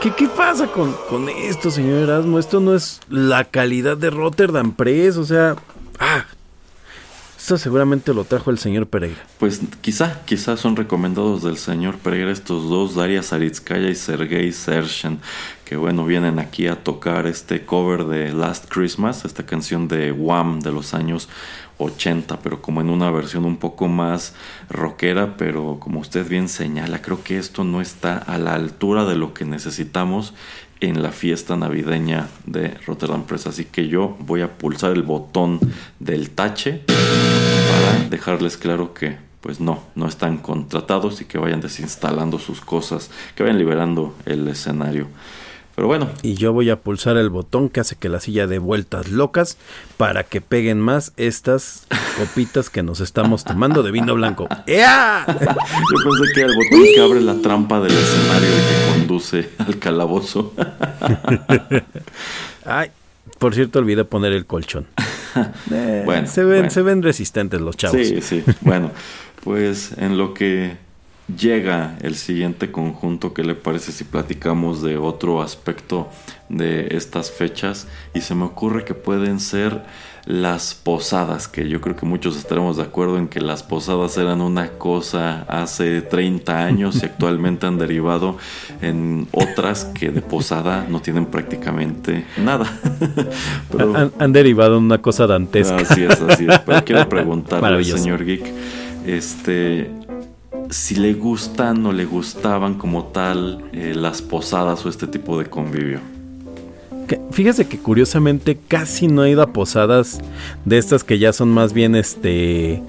qué, 0.00 0.14
qué 0.14 0.28
pasa 0.28 0.66
con, 0.68 0.92
con 1.08 1.28
esto, 1.28 1.70
señor 1.70 1.98
Erasmo? 2.08 2.38
Esto 2.38 2.60
no 2.60 2.74
es 2.74 3.00
la 3.08 3.44
calidad 3.44 3.96
de 3.96 4.10
Rotterdam 4.10 4.72
Press, 4.72 5.16
o 5.16 5.24
sea... 5.24 5.56
Ah, 5.98 6.24
esto 7.38 7.56
seguramente 7.56 8.12
lo 8.12 8.24
trajo 8.24 8.50
el 8.50 8.58
señor 8.58 8.86
Pereira. 8.88 9.20
Pues 9.38 9.60
quizá, 9.80 10.20
quizá 10.26 10.56
son 10.56 10.76
recomendados 10.76 11.42
del 11.44 11.56
señor 11.56 11.96
Pereira 11.96 12.30
estos 12.30 12.68
dos, 12.68 12.94
Daria 12.94 13.22
Saritskaya 13.22 13.88
y 13.88 13.94
Sergei 13.94 14.52
Sershen, 14.52 15.18
que 15.64 15.76
bueno, 15.76 16.04
vienen 16.04 16.38
aquí 16.40 16.66
a 16.66 16.82
tocar 16.84 17.26
este 17.26 17.64
cover 17.64 18.04
de 18.04 18.32
Last 18.32 18.66
Christmas, 18.68 19.24
esta 19.24 19.46
canción 19.46 19.88
de 19.88 20.12
Wham 20.12 20.60
de 20.60 20.72
los 20.72 20.92
años 20.94 21.28
80, 21.78 22.40
pero 22.40 22.60
como 22.60 22.80
en 22.80 22.90
una 22.90 23.10
versión 23.10 23.44
un 23.44 23.56
poco 23.56 23.88
más 23.88 24.34
rockera, 24.68 25.36
pero 25.36 25.78
como 25.80 26.00
usted 26.00 26.28
bien 26.28 26.48
señala, 26.48 27.00
creo 27.00 27.22
que 27.22 27.38
esto 27.38 27.64
no 27.64 27.80
está 27.80 28.18
a 28.18 28.38
la 28.38 28.54
altura 28.54 29.04
de 29.04 29.16
lo 29.16 29.34
que 29.34 29.44
necesitamos 29.44 30.34
en 30.80 31.02
la 31.02 31.10
fiesta 31.10 31.56
navideña 31.56 32.28
de 32.46 32.74
Rotterdam 32.86 33.24
Press. 33.24 33.46
Así 33.46 33.64
que 33.64 33.88
yo 33.88 34.16
voy 34.20 34.42
a 34.42 34.58
pulsar 34.58 34.92
el 34.92 35.02
botón 35.02 35.58
del 35.98 36.30
tache 36.30 36.82
para 36.86 38.08
dejarles 38.08 38.56
claro 38.56 38.94
que 38.94 39.16
pues 39.40 39.60
no, 39.60 39.82
no 39.94 40.08
están 40.08 40.38
contratados 40.38 41.20
y 41.20 41.24
que 41.24 41.38
vayan 41.38 41.60
desinstalando 41.60 42.38
sus 42.38 42.60
cosas, 42.60 43.10
que 43.34 43.44
vayan 43.44 43.58
liberando 43.58 44.14
el 44.26 44.46
escenario. 44.48 45.06
Pero 45.78 45.86
bueno, 45.86 46.08
Y 46.22 46.34
yo 46.34 46.52
voy 46.52 46.70
a 46.70 46.80
pulsar 46.80 47.16
el 47.18 47.30
botón 47.30 47.68
que 47.68 47.78
hace 47.78 47.94
que 47.94 48.08
la 48.08 48.18
silla 48.18 48.48
dé 48.48 48.58
vueltas 48.58 49.10
locas 49.12 49.56
para 49.96 50.24
que 50.24 50.40
peguen 50.40 50.80
más 50.80 51.12
estas 51.16 51.86
copitas 52.18 52.68
que 52.68 52.82
nos 52.82 52.98
estamos 52.98 53.44
tomando 53.44 53.84
de 53.84 53.92
vino 53.92 54.12
blanco. 54.16 54.48
¡Ea! 54.66 55.24
yo 55.24 55.38
pensé 55.38 56.32
que 56.34 56.40
era 56.40 56.48
el 56.50 56.56
botón 56.56 56.82
que 56.96 57.00
abre 57.00 57.20
la 57.20 57.40
trampa 57.40 57.80
del 57.80 57.92
escenario 57.92 58.48
y 58.48 58.52
que 58.52 58.98
conduce 58.98 59.50
al 59.58 59.78
calabozo. 59.78 60.52
Ay, 62.64 62.90
por 63.38 63.54
cierto, 63.54 63.78
olvidé 63.78 64.04
poner 64.04 64.32
el 64.32 64.46
colchón. 64.46 64.86
Eh, 65.70 66.02
Bueno, 66.04 66.26
se 66.26 66.42
ven, 66.42 66.56
bueno. 66.58 66.70
se 66.70 66.82
ven 66.82 67.02
resistentes 67.04 67.60
los 67.60 67.76
chavos. 67.76 68.04
Sí, 68.04 68.20
sí. 68.20 68.42
Bueno, 68.62 68.90
pues 69.44 69.92
en 69.96 70.18
lo 70.18 70.34
que 70.34 70.76
llega 71.36 71.96
el 72.00 72.14
siguiente 72.14 72.70
conjunto, 72.70 73.34
¿qué 73.34 73.44
le 73.44 73.54
parece 73.54 73.92
si 73.92 74.04
platicamos 74.04 74.82
de 74.82 74.96
otro 74.96 75.42
aspecto 75.42 76.08
de 76.48 76.88
estas 76.92 77.30
fechas? 77.30 77.86
Y 78.14 78.20
se 78.22 78.34
me 78.34 78.44
ocurre 78.44 78.84
que 78.84 78.94
pueden 78.94 79.38
ser 79.40 79.82
las 80.24 80.74
posadas, 80.74 81.48
que 81.48 81.68
yo 81.70 81.80
creo 81.80 81.96
que 81.96 82.04
muchos 82.04 82.36
estaremos 82.36 82.76
de 82.76 82.82
acuerdo 82.82 83.16
en 83.16 83.28
que 83.28 83.40
las 83.40 83.62
posadas 83.62 84.18
eran 84.18 84.42
una 84.42 84.68
cosa 84.72 85.44
hace 85.48 86.02
30 86.02 86.64
años 86.66 87.02
y 87.02 87.06
actualmente 87.06 87.66
han 87.66 87.78
derivado 87.78 88.36
en 88.82 89.26
otras 89.32 89.86
que 89.86 90.10
de 90.10 90.20
posada 90.20 90.84
no 90.86 91.00
tienen 91.00 91.24
prácticamente 91.24 92.26
nada. 92.36 92.66
Pero- 93.72 93.96
Han, 93.96 94.12
han 94.18 94.32
derivado 94.32 94.76
en 94.76 94.84
una 94.84 95.00
cosa 95.00 95.26
dantesca. 95.26 95.76
Así 95.76 96.04
es, 96.04 96.20
así 96.20 96.46
es. 96.46 96.58
Pero 96.58 96.84
quiero 96.84 97.08
preguntarle 97.08 97.82
señor 97.84 98.22
Geek, 98.22 98.44
este, 99.06 99.90
si 100.70 100.94
le 100.96 101.14
gustan 101.14 101.84
o 101.86 101.92
le 101.92 102.04
gustaban 102.04 102.74
como 102.74 103.04
tal 103.04 103.64
eh, 103.72 103.94
las 103.96 104.22
posadas 104.22 104.84
o 104.84 104.88
este 104.88 105.06
tipo 105.06 105.38
de 105.38 105.46
convivio. 105.46 106.00
Que- 107.06 107.20
Fíjese 107.30 107.66
que 107.68 107.78
curiosamente 107.78 108.58
casi 108.68 109.06
no 109.06 109.24
he 109.24 109.30
ido 109.30 109.42
a 109.42 109.52
posadas 109.52 110.20
de 110.64 110.76
estas 110.78 111.04
que 111.04 111.18
ya 111.18 111.32
son 111.32 111.48
más 111.50 111.72
bien 111.72 111.94
este 111.94 112.82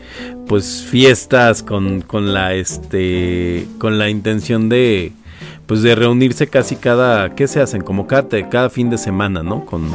pues 0.47 0.83
fiestas 0.89 1.61
con, 1.63 2.01
con 2.01 2.33
la 2.33 2.53
este 2.53 3.67
con 3.77 3.97
la 3.97 4.09
intención 4.09 4.67
de 4.67 5.13
pues 5.67 5.83
de 5.83 5.93
reunirse 5.95 6.47
casi 6.47 6.75
cada 6.75 7.35
¿qué 7.35 7.47
se 7.47 7.61
hacen? 7.61 7.81
como 7.81 8.07
cada, 8.07 8.49
cada 8.49 8.69
fin 8.69 8.89
de 8.89 8.97
semana, 8.97 9.41
¿no? 9.43 9.65
Con 9.65 9.89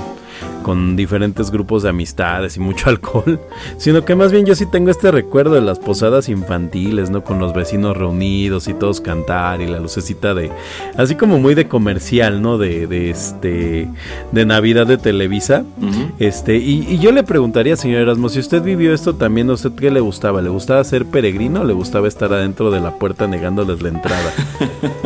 con 0.63 0.97
diferentes 0.97 1.51
grupos 1.51 1.83
de 1.83 1.91
amistades 1.91 2.57
y 2.57 2.61
mucho 2.61 2.89
alcohol, 2.91 3.41
sino 3.77 4.05
que 4.05 4.15
más 4.15 4.33
bien 4.33 4.47
yo 4.47 4.55
sí 4.55 4.67
tengo 4.67 4.91
este 4.91 5.11
recuerdo 5.11 5.55
de 5.55 5.61
las 5.61 5.79
posadas 5.79 6.29
infantiles, 6.29 7.11
¿no? 7.11 7.23
Con 7.23 7.39
los 7.39 7.55
vecinos 7.55 7.97
reunidos 7.97 8.69
y 8.69 8.75
todos 8.75 9.01
cantar 9.01 9.61
y 9.61 9.67
la 9.67 9.79
lucecita 9.79 10.35
de, 10.35 10.51
así 10.97 11.15
como 11.15 11.39
muy 11.39 11.55
de 11.55 11.69
comercial, 11.69 12.43
¿no? 12.43 12.59
De, 12.59 12.87
de 12.87 13.11
este, 13.11 13.89
de 14.33 14.47
Navidad 14.47 14.87
de 14.87 14.99
Televisa. 14.99 15.65
Este, 16.19 16.57
y, 16.57 16.87
y 16.89 16.99
yo 16.99 17.13
le 17.13 17.23
preguntaría, 17.23 17.77
señor 17.77 18.03
Erasmo, 18.03 18.29
si 18.29 18.39
usted 18.39 18.63
vivió 18.63 18.95
esto 18.95 19.15
también, 19.15 19.51
¿a 19.51 19.55
usted 19.55 19.73
qué 19.73 19.91
le 19.91 20.01
gustaba? 20.01 20.41
¿Le 20.43 20.49
gustaba 20.49 20.83
ser 20.85 21.07
peregrino 21.07 21.61
o 21.61 21.65
le 21.65 21.73
gustaba 21.73 22.09
estar 22.09 22.33
adentro 22.33 22.71
de 22.71 22.81
la 22.81 22.99
puerta 22.99 23.27
negándoles 23.27 23.83
la 23.83 23.89
entrada? 23.89 24.33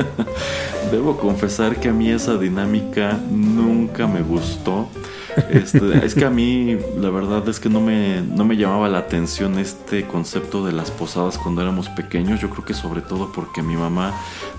Debo 0.91 1.18
confesar 1.18 1.76
que 1.76 1.89
a 1.89 1.93
mí 1.93 2.09
esa 2.11 2.39
dinámica 2.39 3.18
nunca 3.31 4.07
me 4.07 4.22
gustó. 4.22 4.89
Este, 5.51 6.05
es 6.05 6.14
que 6.14 6.24
a 6.24 6.30
mí 6.30 6.76
la 7.01 7.11
verdad 7.11 7.49
es 7.49 7.61
que 7.61 7.68
no 7.68 7.80
me, 7.80 8.22
no 8.22 8.45
me 8.45 8.57
llamaba 8.57 8.89
la 8.89 8.99
atención 8.99 9.59
este 9.59 10.07
concepto 10.07 10.64
de 10.64 10.72
las 10.72 10.91
posadas 10.91 11.39
cuando 11.39 11.62
éramos 11.62 11.89
pequeños. 11.89 12.41
Yo 12.41 12.51
creo 12.51 12.64
que 12.64 12.74
sobre 12.74 13.01
todo 13.01 13.32
porque 13.32 13.62
mi 13.62 13.76
mamá 13.76 14.14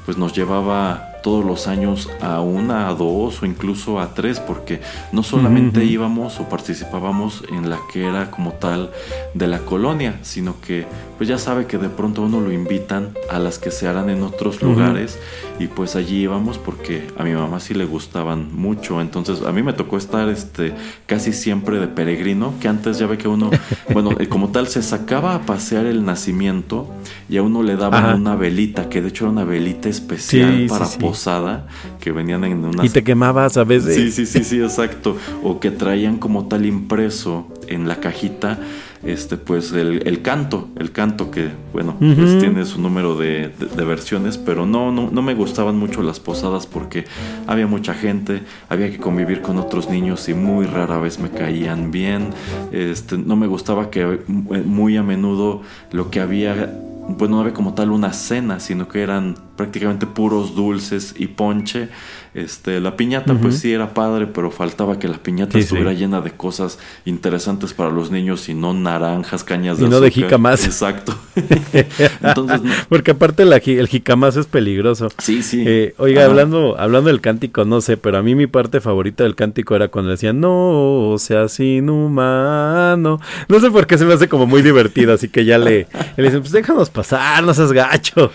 pues 0.05 0.17
nos 0.17 0.33
llevaba 0.33 1.18
todos 1.21 1.45
los 1.45 1.67
años 1.67 2.09
a 2.21 2.41
una, 2.41 2.87
a 2.87 2.93
dos 2.93 3.41
o 3.41 3.45
incluso 3.45 3.99
a 3.99 4.13
tres, 4.13 4.39
porque 4.39 4.81
no 5.11 5.23
solamente 5.23 5.83
íbamos 5.83 6.39
o 6.39 6.49
participábamos 6.49 7.43
en 7.51 7.69
la 7.69 7.79
que 7.91 8.05
era 8.05 8.31
como 8.31 8.53
tal 8.53 8.91
de 9.33 9.47
la 9.47 9.59
colonia, 9.59 10.19
sino 10.21 10.59
que 10.61 10.85
pues 11.17 11.27
ya 11.27 11.37
sabe 11.37 11.65
que 11.65 11.77
de 11.77 11.89
pronto 11.89 12.21
uno 12.21 12.39
lo 12.39 12.51
invitan 12.51 13.09
a 13.29 13.39
las 13.39 13.59
que 13.59 13.71
se 13.71 13.87
harán 13.87 14.09
en 14.09 14.23
otros 14.23 14.61
lugares 14.61 15.19
y 15.59 15.67
pues 15.67 15.97
allí 15.97 16.21
íbamos 16.21 16.57
porque 16.57 17.07
a 17.17 17.23
mi 17.23 17.33
mamá 17.33 17.59
sí 17.59 17.73
le 17.73 17.83
gustaban 17.83 18.55
mucho, 18.55 19.01
entonces 19.01 19.41
a 19.45 19.51
mí 19.51 19.61
me 19.61 19.73
tocó 19.73 19.97
estar 19.97 20.29
este 20.29 20.73
casi 21.07 21.33
siempre 21.33 21.79
de 21.79 21.87
peregrino, 21.87 22.53
que 22.61 22.69
antes 22.69 22.99
ya 22.99 23.07
ve 23.07 23.17
que 23.17 23.27
uno, 23.27 23.49
bueno, 23.93 24.11
eh, 24.19 24.27
como 24.29 24.49
tal 24.49 24.67
se 24.67 24.81
sacaba 24.81 25.35
a 25.35 25.41
pasear 25.41 25.85
el 25.85 26.05
nacimiento 26.05 26.87
y 27.29 27.37
a 27.37 27.43
uno 27.43 27.63
le 27.63 27.75
daban 27.75 28.05
Ajá. 28.05 28.15
una 28.15 28.35
velita, 28.35 28.87
que 28.87 29.01
de 29.01 29.09
hecho 29.09 29.25
era 29.25 29.31
una 29.33 29.43
velita 29.43 29.89
especial 29.89 30.59
Sí, 30.59 30.67
para 30.69 30.85
sí. 30.85 30.99
Posada, 31.09 31.67
que 31.99 32.11
venían 32.11 32.43
en 32.43 32.63
unas 32.65 32.85
y 32.85 32.89
te 32.89 33.03
quemabas 33.03 33.57
a 33.57 33.63
veces. 33.63 33.95
Sí, 33.95 34.11
sí, 34.11 34.25
sí, 34.25 34.43
sí, 34.43 34.61
exacto. 34.61 35.17
O 35.43 35.59
que 35.59 35.71
traían 35.71 36.17
como 36.17 36.45
tal 36.47 36.65
impreso 36.65 37.47
en 37.67 37.87
la 37.87 37.97
cajita, 37.99 38.57
este, 39.03 39.37
pues 39.37 39.71
el, 39.71 40.05
el 40.07 40.21
canto, 40.21 40.67
el 40.77 40.91
canto 40.91 41.31
que, 41.31 41.49
bueno, 41.71 41.95
pues 41.99 42.37
tiene 42.39 42.65
su 42.65 42.81
número 42.81 43.15
de, 43.15 43.49
de- 43.59 43.67
de 43.77 43.83
versiones, 43.85 44.37
pero 44.37 44.65
no, 44.65 44.91
no, 44.91 45.09
no 45.11 45.21
me 45.21 45.33
gustaban 45.35 45.77
mucho 45.77 46.01
las 46.01 46.19
posadas 46.19 46.67
porque 46.67 47.05
había 47.47 47.65
mucha 47.67 47.93
gente, 47.93 48.41
había 48.67 48.91
que 48.91 48.97
convivir 48.97 49.41
con 49.41 49.57
otros 49.57 49.89
niños 49.89 50.27
y 50.29 50.33
muy 50.33 50.65
rara 50.65 50.97
vez 50.99 51.17
me 51.19 51.29
caían 51.29 51.91
bien. 51.91 52.31
Este, 52.71 53.17
no 53.17 53.35
me 53.37 53.47
gustaba 53.47 53.89
que 53.89 54.01
eh, 54.01 54.19
muy 54.27 54.97
a 54.97 55.03
menudo 55.03 55.61
lo 55.91 56.09
que 56.11 56.19
había 56.19 56.73
pues 57.17 57.31
no 57.31 57.39
había 57.39 57.53
como 57.53 57.73
tal 57.73 57.89
una 57.91 58.13
cena, 58.13 58.59
sino 58.59 58.87
que 58.87 59.01
eran 59.01 59.35
prácticamente 59.63 60.05
puros 60.07 60.55
dulces 60.55 61.13
y 61.17 61.27
ponche. 61.27 61.89
Este, 62.33 62.79
la 62.79 62.95
piñata 62.95 63.33
pues 63.33 63.57
sí 63.57 63.73
era 63.73 63.93
padre, 63.93 64.27
pero 64.27 64.51
faltaba 64.51 64.99
que 64.99 65.07
la 65.07 65.17
piñata 65.17 65.53
Sí, 65.53 65.59
estuviera 65.59 65.91
sí. 65.91 65.97
llena 65.97 66.21
de 66.21 66.31
cosas 66.31 66.77
interesantes 67.03 67.73
para 67.73 67.89
los 67.89 68.11
niños 68.11 68.47
y 68.49 68.53
no 68.53 68.73
naranjas, 68.73 69.43
cañas 69.43 69.79
Y 69.79 69.83
de 69.83 69.89
no 69.89 69.99
de 69.99 70.07
azúcar. 70.07 70.23
jícamas. 70.25 70.63
Exacto. 70.65 71.13
Entonces, 72.21 72.61
no- 72.61 72.71
Porque 72.87 73.11
aparte 73.11 73.43
la 73.45 73.57
el 73.57 73.87
jicamás 73.87 74.37
es 74.37 74.45
peligroso. 74.45 75.09
sí, 75.17 75.43
sí. 75.43 75.63
Eh, 75.67 75.93
oiga, 75.97 76.21
Ajá. 76.21 76.29
hablando, 76.29 76.79
hablando 76.79 77.09
del 77.09 77.19
cántico, 77.19 77.65
no 77.65 77.81
sé, 77.81 77.97
pero 77.97 78.17
a 78.19 78.23
mí 78.23 78.35
mi 78.35 78.47
parte 78.47 78.79
favorita 78.79 79.23
del 79.23 79.35
cántico 79.35 79.75
era 79.75 79.89
cuando 79.89 80.11
decían, 80.11 80.39
no 80.39 81.15
seas 81.17 81.59
inhumano. 81.59 83.19
No 83.47 83.59
sé 83.59 83.71
por 83.71 83.87
qué 83.87 83.97
se 83.97 84.05
me 84.05 84.13
hace 84.13 84.29
como 84.29 84.45
muy 84.45 84.61
divertido, 84.61 85.13
así 85.13 85.29
que 85.29 85.45
ya 85.45 85.57
le, 85.57 85.87
le 86.15 86.23
dicen, 86.23 86.41
pues 86.41 86.51
déjanos 86.51 86.89
pasar, 86.89 87.43
no 87.43 87.53
seas 87.53 87.71
gacho. 87.71 88.31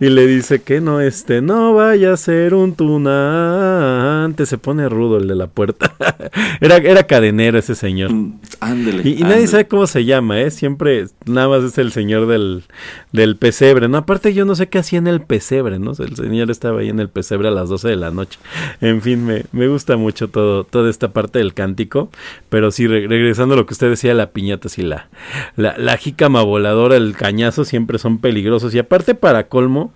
Y 0.00 0.08
le 0.10 0.26
dice 0.26 0.62
que 0.66 0.80
no, 0.80 1.00
este, 1.00 1.40
no 1.42 1.74
vaya 1.74 2.12
a 2.12 2.16
ser 2.16 2.52
un 2.52 2.74
tunante. 2.74 4.46
Se 4.46 4.58
pone 4.58 4.88
rudo 4.88 5.18
el 5.18 5.28
de 5.28 5.36
la 5.36 5.46
puerta. 5.46 5.94
era, 6.60 6.78
era 6.78 7.04
cadenero 7.04 7.56
ese 7.56 7.76
señor. 7.76 8.12
Mm, 8.12 8.40
Ándele. 8.60 9.08
Y, 9.08 9.20
y 9.20 9.22
nadie 9.22 9.46
sabe 9.46 9.68
cómo 9.68 9.86
se 9.86 10.04
llama, 10.04 10.40
¿eh? 10.40 10.50
Siempre, 10.50 11.06
nada 11.24 11.48
más 11.48 11.62
es 11.62 11.78
el 11.78 11.92
señor 11.92 12.26
del, 12.26 12.64
del 13.12 13.36
pesebre, 13.36 13.86
¿no? 13.88 13.98
Aparte 13.98 14.34
yo 14.34 14.44
no 14.44 14.56
sé 14.56 14.68
qué 14.68 14.78
hacía 14.78 14.98
en 14.98 15.06
el 15.06 15.20
pesebre, 15.20 15.78
¿no? 15.78 15.92
El 15.96 16.16
señor 16.16 16.50
estaba 16.50 16.80
ahí 16.80 16.88
en 16.88 16.98
el 16.98 17.08
pesebre 17.10 17.46
a 17.46 17.52
las 17.52 17.68
12 17.68 17.88
de 17.88 17.96
la 17.96 18.10
noche. 18.10 18.38
En 18.80 19.02
fin, 19.02 19.24
me, 19.24 19.44
me 19.52 19.68
gusta 19.68 19.96
mucho 19.96 20.28
todo, 20.28 20.64
toda 20.64 20.90
esta 20.90 21.12
parte 21.12 21.38
del 21.38 21.54
cántico, 21.54 22.10
pero 22.48 22.72
sí, 22.72 22.88
re- 22.88 23.06
regresando 23.06 23.54
a 23.54 23.56
lo 23.56 23.66
que 23.66 23.74
usted 23.74 23.88
decía, 23.88 24.14
la 24.14 24.30
piñata, 24.30 24.68
sí, 24.68 24.82
la, 24.82 25.08
la, 25.56 25.76
la 25.78 25.96
jícama 25.96 26.42
voladora, 26.42 26.96
el 26.96 27.14
cañazo 27.16 27.64
siempre 27.64 27.98
son 28.00 28.18
peligrosos. 28.18 28.74
Y 28.74 28.80
aparte, 28.80 29.14
para 29.14 29.46
colmo, 29.46 29.92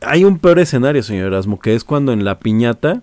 hay 0.00 0.24
un 0.24 0.38
peor 0.38 0.58
escenario, 0.58 1.02
señor 1.02 1.28
Erasmo, 1.28 1.58
que 1.58 1.74
es 1.74 1.84
cuando 1.84 2.12
en 2.12 2.24
la 2.24 2.38
piñata 2.38 3.02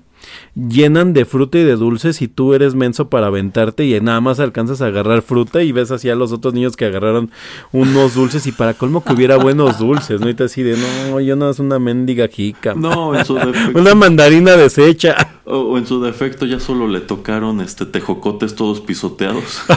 llenan 0.56 1.14
de 1.14 1.26
fruta 1.26 1.60
y 1.60 1.64
de 1.64 1.76
dulces 1.76 2.22
y 2.22 2.28
tú 2.28 2.56
eres 2.56 2.74
menso 2.74 3.10
para 3.10 3.28
aventarte 3.28 3.86
y 3.86 4.00
nada 4.02 4.22
más 4.22 4.40
alcanzas 4.40 4.82
a 4.82 4.88
agarrar 4.88 5.22
fruta 5.22 5.62
y 5.62 5.72
ves 5.72 5.92
así 5.92 6.10
a 6.10 6.16
los 6.16 6.32
otros 6.32 6.54
niños 6.54 6.76
que 6.76 6.86
agarraron 6.86 7.30
unos 7.72 8.16
dulces 8.16 8.48
y 8.48 8.52
para 8.52 8.74
colmo 8.74 9.04
que 9.04 9.14
hubiera 9.14 9.38
buenos 9.38 9.78
dulces, 9.78 10.22
¿no? 10.22 10.30
Y 10.30 10.34
te 10.34 10.46
así 10.46 10.64
de, 10.64 10.78
no, 10.78 11.20
yo 11.20 11.36
no 11.36 11.50
es 11.50 11.60
una 11.60 11.78
mendiga 11.78 12.28
jica. 12.28 12.74
No, 12.74 13.14
en 13.14 13.24
su 13.26 13.36
defecto. 13.36 13.80
Una 13.80 13.94
mandarina 13.94 14.54
deshecha. 14.54 15.40
O, 15.46 15.58
o 15.58 15.78
en 15.78 15.86
su 15.86 16.02
defecto 16.02 16.46
ya 16.46 16.60
solo 16.60 16.88
le 16.88 17.02
tocaron 17.02 17.62
este 17.62 17.86
tejocotes 17.86 18.56
todos 18.56 18.82
pisoteados. 18.82 19.62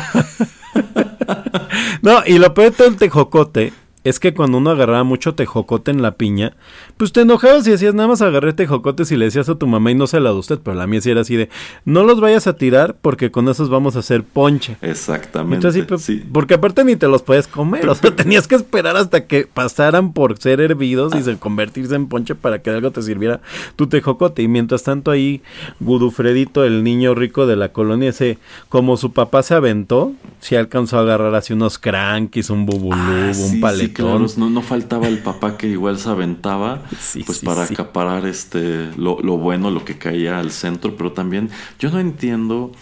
No, 2.02 2.22
y 2.26 2.38
lo 2.38 2.54
peor 2.54 2.70
de 2.70 2.76
todo 2.76 2.88
el 2.88 2.96
tejocote 2.96 3.72
es 4.04 4.20
que 4.20 4.32
cuando 4.32 4.58
uno 4.58 4.70
agarraba 4.70 5.04
mucho 5.04 5.34
tejocote 5.34 5.90
en 5.90 6.02
la 6.02 6.12
piña, 6.12 6.56
pues 6.99 7.12
te 7.12 7.22
enojabas 7.22 7.66
y 7.66 7.70
decías, 7.70 7.94
nada 7.94 8.09
más 8.09 8.20
agarré 8.20 8.53
tejocotes 8.53 9.11
y 9.12 9.16
le 9.16 9.24
decías 9.26 9.49
a 9.49 9.55
tu 9.55 9.66
mamá 9.66 9.90
y 9.90 9.94
no 9.94 10.07
se 10.07 10.20
la 10.20 10.30
da 10.30 10.34
usted, 10.36 10.59
pero 10.62 10.76
la 10.76 10.86
mía 10.86 11.01
sí 11.01 11.11
era 11.11 11.22
así 11.22 11.36
de, 11.36 11.49
no 11.86 12.05
los 12.05 12.20
vayas 12.20 12.46
a 12.46 12.55
tirar 12.57 12.96
porque 13.01 13.30
con 13.30 13.49
esos 13.49 13.70
vamos 13.70 13.96
a 13.96 14.01
hacer 14.01 14.24
ponche. 14.24 14.76
Exactamente. 14.82 15.57
Entonces, 15.57 15.82
sí, 15.82 15.86
pe- 15.88 15.99
sí. 15.99 16.28
porque 16.32 16.55
aparte 16.55 16.84
ni 16.84 16.96
te 16.96 17.09
los 17.09 17.22
podías 17.22 17.46
comer, 17.49 17.88
o 17.88 17.94
sea, 17.94 18.11
tenías 18.16 18.46
que 18.49 18.57
esperar 18.57 18.96
hasta 18.96 19.26
que 19.26 19.46
pasaran 19.46 20.12
por 20.12 20.36
ser 20.38 20.61
hervidos 20.61 21.14
y 21.14 21.22
se 21.22 21.38
convertirse 21.38 21.94
en 21.94 22.09
ponche 22.09 22.34
para 22.34 22.61
que 22.61 22.70
algo 22.70 22.90
te 22.90 23.01
sirviera 23.03 23.40
tu 23.76 23.86
tejocote. 23.86 24.42
Y 24.42 24.49
mientras 24.49 24.82
tanto 24.82 25.11
ahí, 25.11 25.40
Gudufredito, 25.80 26.64
el 26.64 26.84
niño 26.84 27.14
rico 27.14 27.46
de 27.46 27.57
la 27.57 27.72
colonia, 27.72 28.11
ese, 28.11 28.38
como 28.68 28.96
su 28.96 29.12
papá 29.12 29.42
se 29.42 29.55
aventó, 29.55 30.12
sí 30.40 30.57
alcanzó 30.57 30.99
a 30.99 31.01
agarrar 31.03 31.34
así 31.34 31.53
unos 31.53 31.78
crankies, 31.78 32.51
un 32.51 32.66
bubulú, 32.66 32.96
Ah, 32.99 33.28
un 33.28 33.34
sí, 33.34 33.57
paletón. 33.59 33.92
claro, 33.94 34.26
no, 34.36 34.51
no 34.51 34.62
faltaba 34.62 35.09
el 35.09 35.18
papá 35.18 35.57
que 35.57 35.68
igual 35.68 35.99
se 35.99 36.09
aventaba 36.09 36.82
Sí, 36.97 37.22
pues 37.24 37.39
sí, 37.39 37.47
para 37.47 37.66
sí. 37.66 37.74
acaparar 37.74 38.26
este 38.26 38.91
lo, 38.97 39.20
lo 39.20 39.36
bueno, 39.39 39.70
lo 39.70 39.84
que 39.84 39.99
caía 39.99 40.39
al 40.39 40.51
centro, 40.51 40.97
pero 40.97 41.12
también 41.12 41.51
yo 41.78 41.91
no 41.91 41.99
entiendo 42.01 42.72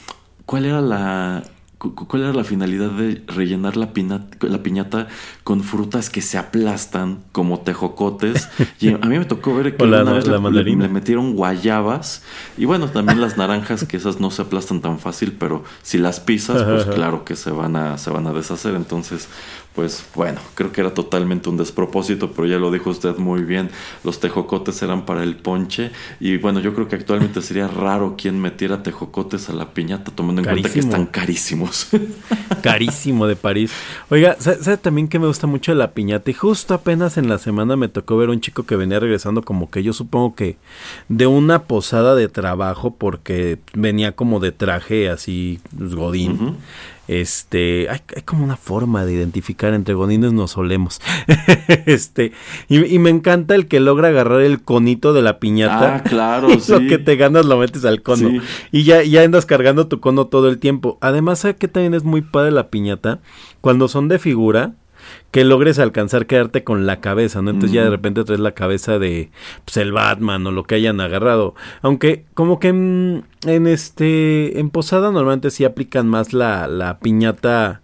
cuál 0.44 0.64
era 0.66 0.80
la 0.80 1.42
cu- 1.78 1.94
cu- 1.94 2.06
cuál 2.06 2.22
era 2.22 2.32
la 2.32 2.44
finalidad 2.44 2.90
de 2.90 3.22
rellenar 3.26 3.76
la, 3.76 3.90
la 4.40 4.62
piñata 4.62 5.08
con 5.44 5.62
frutas 5.62 6.08
que 6.10 6.22
se 6.22 6.38
aplastan 6.38 7.18
como 7.32 7.60
tejocotes. 7.60 8.48
Y 8.80 8.90
a 8.94 8.98
mí 8.98 9.18
me 9.18 9.24
tocó 9.24 9.54
ver 9.54 9.76
que 9.76 9.86
la- 9.86 10.02
una 10.02 10.12
vez 10.14 10.26
la 10.26 10.38
le- 10.38 10.64
le 10.64 10.88
metieron 10.88 11.34
guayabas 11.34 12.22
y 12.56 12.64
bueno, 12.64 12.88
también 12.90 13.20
las 13.20 13.36
naranjas 13.36 13.84
que 13.84 13.96
esas 13.96 14.20
no 14.20 14.30
se 14.30 14.42
aplastan 14.42 14.80
tan 14.80 14.98
fácil, 14.98 15.32
pero 15.38 15.64
si 15.82 15.98
las 15.98 16.20
pisas, 16.20 16.62
pues 16.62 16.84
claro 16.86 17.24
que 17.24 17.36
se 17.36 17.50
van 17.50 17.76
a 17.76 17.98
se 17.98 18.10
van 18.10 18.26
a 18.26 18.32
deshacer, 18.32 18.74
entonces 18.74 19.28
pues 19.76 20.06
bueno, 20.14 20.40
creo 20.54 20.72
que 20.72 20.80
era 20.80 20.94
totalmente 20.94 21.50
un 21.50 21.58
despropósito, 21.58 22.32
pero 22.32 22.48
ya 22.48 22.56
lo 22.56 22.70
dijo 22.70 22.88
usted 22.88 23.18
muy 23.18 23.42
bien, 23.42 23.68
los 24.04 24.18
tejocotes 24.20 24.82
eran 24.82 25.04
para 25.04 25.22
el 25.22 25.36
ponche 25.36 25.90
y 26.18 26.38
bueno, 26.38 26.60
yo 26.60 26.74
creo 26.74 26.88
que 26.88 26.96
actualmente 26.96 27.42
sería 27.42 27.68
raro 27.68 28.14
quien 28.16 28.40
metiera 28.40 28.82
tejocotes 28.82 29.50
a 29.50 29.52
la 29.52 29.74
piñata 29.74 30.10
tomando 30.12 30.40
en 30.40 30.46
cuenta 30.46 30.72
que 30.72 30.78
están 30.78 31.04
carísimos. 31.04 31.88
carísimo 32.62 33.26
de 33.26 33.36
París. 33.36 33.70
Oiga, 34.08 34.36
¿sabe, 34.38 34.62
sabe 34.62 34.78
también 34.78 35.08
que 35.08 35.18
me 35.18 35.26
gusta 35.26 35.46
mucho 35.46 35.74
la 35.74 35.92
piñata? 35.92 36.30
Y 36.30 36.34
justo 36.34 36.72
apenas 36.72 37.18
en 37.18 37.28
la 37.28 37.36
semana 37.36 37.76
me 37.76 37.88
tocó 37.88 38.16
ver 38.16 38.30
un 38.30 38.40
chico 38.40 38.62
que 38.62 38.76
venía 38.76 38.98
regresando 38.98 39.42
como 39.42 39.70
que 39.70 39.82
yo 39.82 39.92
supongo 39.92 40.34
que 40.34 40.56
de 41.10 41.26
una 41.26 41.64
posada 41.64 42.14
de 42.14 42.28
trabajo 42.28 42.94
porque 42.94 43.58
venía 43.74 44.12
como 44.12 44.40
de 44.40 44.52
traje 44.52 45.10
así 45.10 45.60
pues, 45.76 45.94
godín. 45.94 46.56
Este, 47.08 47.88
hay, 47.88 48.00
hay 48.14 48.22
como 48.22 48.44
una 48.44 48.56
forma 48.56 49.04
de 49.04 49.12
identificar 49.12 49.74
entre 49.74 49.94
godines 49.94 50.32
nos 50.32 50.52
solemos. 50.52 51.00
este, 51.86 52.32
y, 52.68 52.84
y 52.84 52.98
me 52.98 53.10
encanta 53.10 53.54
el 53.54 53.68
que 53.68 53.80
logra 53.80 54.08
agarrar 54.08 54.40
el 54.40 54.62
conito 54.62 55.12
de 55.12 55.22
la 55.22 55.38
piñata. 55.38 55.96
Ah, 55.96 56.02
claro, 56.02 56.48
y 56.52 56.70
Lo 56.70 56.80
que 56.80 56.98
te 56.98 57.16
ganas 57.16 57.46
lo 57.46 57.58
metes 57.58 57.84
al 57.84 58.02
cono. 58.02 58.28
Sí. 58.28 58.40
Y 58.72 58.84
ya, 58.84 59.02
ya 59.02 59.22
andas 59.22 59.46
cargando 59.46 59.86
tu 59.86 60.00
cono 60.00 60.26
todo 60.26 60.48
el 60.48 60.58
tiempo. 60.58 60.98
Además, 61.00 61.40
¿sabes 61.40 61.56
que 61.56 61.68
también 61.68 61.94
es 61.94 62.04
muy 62.04 62.22
padre 62.22 62.50
la 62.50 62.68
piñata? 62.70 63.20
Cuando 63.60 63.88
son 63.88 64.08
de 64.08 64.18
figura, 64.18 64.74
que 65.30 65.44
logres 65.44 65.78
alcanzar 65.78 66.26
quedarte 66.26 66.64
con 66.64 66.86
la 66.86 67.00
cabeza, 67.00 67.42
¿no? 67.42 67.50
Entonces 67.50 67.72
ya 67.74 67.84
de 67.84 67.90
repente 67.90 68.24
traes 68.24 68.40
la 68.40 68.52
cabeza 68.52 68.98
de 68.98 69.30
pues, 69.66 69.76
el 69.76 69.92
Batman 69.92 70.46
o 70.46 70.50
lo 70.52 70.64
que 70.64 70.76
hayan 70.76 71.00
agarrado. 71.00 71.54
Aunque 71.82 72.24
como 72.34 72.58
que 72.58 72.68
en, 72.68 73.24
en 73.44 73.66
este 73.66 74.58
en 74.58 74.70
Posada 74.70 75.10
normalmente 75.10 75.50
sí 75.50 75.64
aplican 75.64 76.08
más 76.08 76.32
la, 76.32 76.66
la 76.68 76.98
piñata 77.00 77.82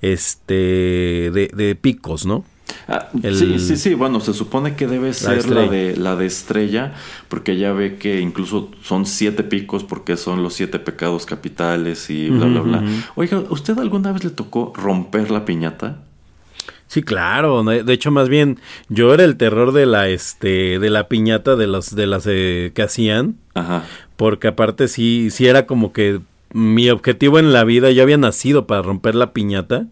este 0.00 1.30
de, 1.32 1.50
de 1.54 1.74
picos, 1.74 2.26
¿no? 2.26 2.44
Ah, 2.88 3.08
El- 3.22 3.36
Sí, 3.36 3.58
sí, 3.58 3.76
sí. 3.76 3.94
Bueno, 3.94 4.20
se 4.20 4.32
supone 4.34 4.74
que 4.76 4.86
debe 4.86 5.12
ser 5.12 5.48
la 5.50 5.62
de, 5.70 5.96
la 5.96 6.16
de 6.16 6.26
estrella, 6.26 6.92
porque 7.28 7.56
ya 7.56 7.72
ve 7.72 7.96
que 7.96 8.20
incluso 8.20 8.70
son 8.82 9.06
siete 9.06 9.42
picos, 9.42 9.84
porque 9.84 10.16
son 10.16 10.42
los 10.42 10.54
siete 10.54 10.78
pecados 10.78 11.26
capitales 11.26 12.08
y 12.10 12.30
bla, 12.30 12.46
bla, 12.46 12.60
bla. 12.60 12.78
ujú. 12.78 12.86
Oiga, 13.16 13.42
¿usted 13.50 13.78
alguna 13.78 14.12
vez 14.12 14.24
le 14.24 14.30
tocó 14.30 14.72
romper 14.74 15.30
la 15.30 15.44
piñata? 15.44 16.02
Sí, 16.86 17.02
claro. 17.02 17.62
De 17.64 17.92
hecho, 17.92 18.10
más 18.10 18.28
bien, 18.28 18.58
yo 18.88 19.12
era 19.14 19.24
el 19.24 19.36
terror 19.36 19.72
de 19.72 19.86
la, 19.86 20.08
este, 20.08 20.78
de 20.78 20.90
la 20.90 21.08
piñata 21.08 21.56
de 21.56 21.66
los, 21.66 21.94
de 21.94 22.06
las 22.06 22.26
eh, 22.26 22.72
que 22.74 22.82
hacían, 22.82 23.36
Ajá. 23.54 23.84
porque 24.16 24.48
aparte 24.48 24.88
sí, 24.88 25.28
sí 25.30 25.46
era 25.46 25.66
como 25.66 25.92
que 25.92 26.20
mi 26.52 26.88
objetivo 26.90 27.38
en 27.38 27.52
la 27.52 27.64
vida, 27.64 27.90
yo 27.90 28.02
había 28.02 28.16
nacido 28.16 28.66
para 28.66 28.82
romper 28.82 29.14
la 29.16 29.32
piñata 29.32 29.86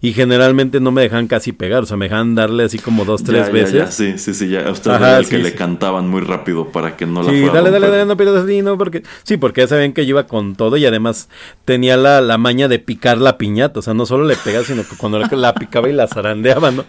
y 0.00 0.12
generalmente 0.12 0.80
no 0.80 0.90
me 0.92 1.02
dejaban 1.02 1.26
casi 1.26 1.52
pegar, 1.52 1.82
o 1.82 1.86
sea, 1.86 1.96
me 1.96 2.06
dejaban 2.06 2.34
darle 2.34 2.64
así 2.64 2.78
como 2.78 3.04
dos, 3.04 3.22
tres 3.24 3.46
Ya, 3.46 3.46
ya, 3.46 3.52
veces. 3.52 3.72
ya, 3.72 3.90
Sí, 3.90 4.18
sí, 4.18 4.34
sí. 4.34 4.48
Ya. 4.48 4.68
A 4.68 4.72
usted 4.72 4.90
Ajá, 4.90 5.08
era 5.08 5.18
el 5.18 5.24
sí, 5.24 5.30
que 5.30 5.38
le 5.38 5.54
cantaban 5.54 6.08
muy 6.08 6.20
rápido 6.20 6.70
para 6.72 6.96
que 6.96 7.06
no 7.06 7.22
la 7.22 7.30
Sí, 7.30 7.40
fuera 7.40 7.54
dale, 7.54 7.70
dale, 7.70 7.88
dale, 7.88 8.04
no 8.06 8.16
pierdas 8.16 8.44
no, 8.64 8.78
porque 8.78 9.02
sí, 9.22 9.36
porque 9.36 9.62
ya 9.62 9.68
sabían 9.68 9.92
que 9.92 10.04
yo 10.06 10.10
iba 10.10 10.26
con 10.26 10.54
todo 10.56 10.76
y 10.76 10.86
además 10.86 11.28
tenía 11.64 11.96
la, 11.96 12.20
la 12.20 12.38
maña 12.38 12.68
de 12.68 12.78
picar 12.78 13.18
la 13.18 13.38
piñata, 13.38 13.80
o 13.80 13.82
sea, 13.82 13.94
no 13.94 14.06
solo 14.06 14.24
le 14.24 14.36
pegaba, 14.36 14.64
sino 14.64 14.82
que 14.86 14.96
cuando 14.96 15.18
la, 15.18 15.28
la 15.32 15.54
picaba 15.54 15.88
y 15.88 15.92
la 15.92 16.06
zarandeaba, 16.06 16.70
¿no? 16.70 16.84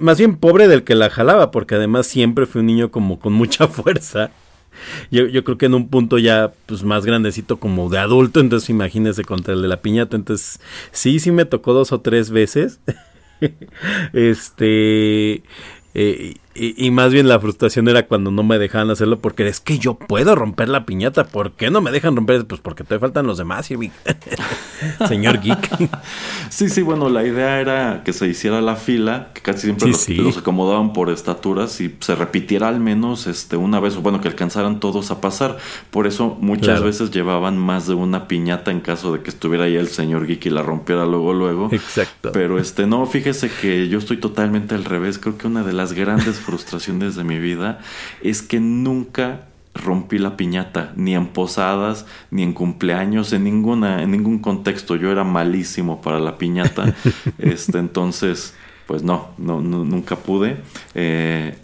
Más 0.00 0.18
bien 0.18 0.36
pobre 0.36 0.68
del 0.68 0.84
que 0.84 0.94
la 0.94 1.10
jalaba, 1.10 1.50
porque 1.50 1.74
además 1.76 2.06
siempre 2.06 2.46
fui 2.46 2.60
un 2.60 2.66
niño 2.66 2.90
como 2.90 3.18
con 3.20 3.32
mucha 3.32 3.66
fuerza. 3.68 4.30
Yo, 5.10 5.26
yo 5.26 5.44
creo 5.44 5.58
que 5.58 5.66
en 5.66 5.74
un 5.74 5.88
punto 5.88 6.18
ya 6.18 6.52
pues 6.66 6.82
más 6.82 7.04
grandecito 7.04 7.58
como 7.58 7.88
de 7.90 7.98
adulto, 7.98 8.40
entonces 8.40 8.70
imagínese 8.70 9.24
contra 9.24 9.54
el 9.54 9.62
de 9.62 9.68
la 9.68 9.80
piñata, 9.82 10.16
entonces 10.16 10.60
sí, 10.92 11.18
sí 11.20 11.32
me 11.32 11.44
tocó 11.44 11.72
dos 11.72 11.92
o 11.92 12.00
tres 12.00 12.30
veces. 12.30 12.80
este 14.12 15.42
eh, 15.94 16.34
y, 16.58 16.74
y 16.86 16.90
más 16.90 17.12
bien 17.12 17.28
la 17.28 17.38
frustración 17.40 17.88
era 17.88 18.06
cuando 18.06 18.30
no 18.30 18.42
me 18.42 18.58
dejaban 18.58 18.90
hacerlo 18.90 19.18
porque 19.18 19.46
es 19.48 19.60
que 19.60 19.78
yo 19.78 19.94
puedo 19.94 20.34
romper 20.34 20.68
la 20.68 20.84
piñata, 20.86 21.24
¿por 21.26 21.52
qué 21.52 21.70
no 21.70 21.80
me 21.80 21.90
dejan 21.90 22.16
romper? 22.16 22.46
Pues 22.46 22.60
porque 22.60 22.84
te 22.84 22.98
faltan 22.98 23.26
los 23.26 23.38
demás. 23.38 23.68
Señor 25.08 25.40
Geek. 25.40 25.88
Sí, 26.50 26.70
sí, 26.70 26.80
bueno, 26.80 27.10
la 27.10 27.24
idea 27.26 27.60
era 27.60 28.02
que 28.04 28.12
se 28.14 28.26
hiciera 28.26 28.62
la 28.62 28.74
fila, 28.74 29.30
que 29.34 29.42
casi 29.42 29.62
siempre 29.66 29.84
Sí, 29.86 29.90
los, 29.92 30.00
sí. 30.00 30.14
los 30.14 30.38
acomodaban 30.38 30.94
por 30.94 31.10
estaturas 31.10 31.78
y 31.82 31.94
se 32.00 32.14
repitiera 32.14 32.68
al 32.68 32.80
menos 32.80 33.26
este 33.26 33.56
una 33.56 33.80
vez, 33.80 33.96
o 33.96 34.00
bueno, 34.00 34.20
que 34.22 34.28
alcanzaran 34.28 34.80
todos 34.80 35.10
a 35.10 35.20
pasar. 35.20 35.58
Por 35.90 36.06
eso 36.06 36.38
muchas 36.40 36.66
Claro. 36.68 36.84
veces 36.86 37.10
llevaban 37.10 37.58
más 37.58 37.86
de 37.86 37.92
una 37.94 38.28
piñata 38.28 38.70
en 38.70 38.80
caso 38.80 39.12
de 39.12 39.20
que 39.20 39.28
estuviera 39.28 39.64
ahí 39.64 39.76
el 39.76 39.88
señor 39.88 40.26
Geek 40.26 40.46
y 40.46 40.50
la 40.50 40.62
rompiera 40.62 41.04
luego, 41.04 41.34
luego. 41.34 41.68
Exacto. 41.70 42.30
Pero 42.32 42.58
este, 42.58 42.86
no, 42.86 43.04
fíjese 43.04 43.50
que 43.60 43.88
yo 43.88 43.98
estoy 43.98 44.16
totalmente 44.16 44.74
al 44.74 44.84
revés. 44.86 45.18
Creo 45.18 45.36
que 45.36 45.46
una 45.46 45.62
de 45.62 45.74
las 45.74 45.92
grandes 45.92 46.38
frustraciones 46.48 47.14
de 47.14 47.24
mi 47.24 47.38
vida 47.38 47.78
es 48.22 48.40
que 48.40 48.58
nunca 48.58 49.42
rompí 49.74 50.18
la 50.18 50.34
piñata, 50.38 50.92
ni 50.96 51.14
en 51.14 51.26
posadas, 51.26 52.06
ni 52.30 52.42
en 52.42 52.54
cumpleaños, 52.54 53.32
en 53.34 53.44
ninguna, 53.44 54.02
en 54.02 54.10
ningún 54.12 54.38
contexto. 54.38 54.96
Yo 54.96 55.12
era 55.12 55.24
malísimo 55.24 56.00
para 56.00 56.18
la 56.20 56.38
piñata. 56.38 56.94
este, 57.38 57.78
entonces, 57.78 58.54
pues 58.86 59.02
no, 59.02 59.28
no, 59.36 59.60
no- 59.60 59.84
nunca 59.84 60.16
pude. 60.16 60.56
Eh, 60.94 61.58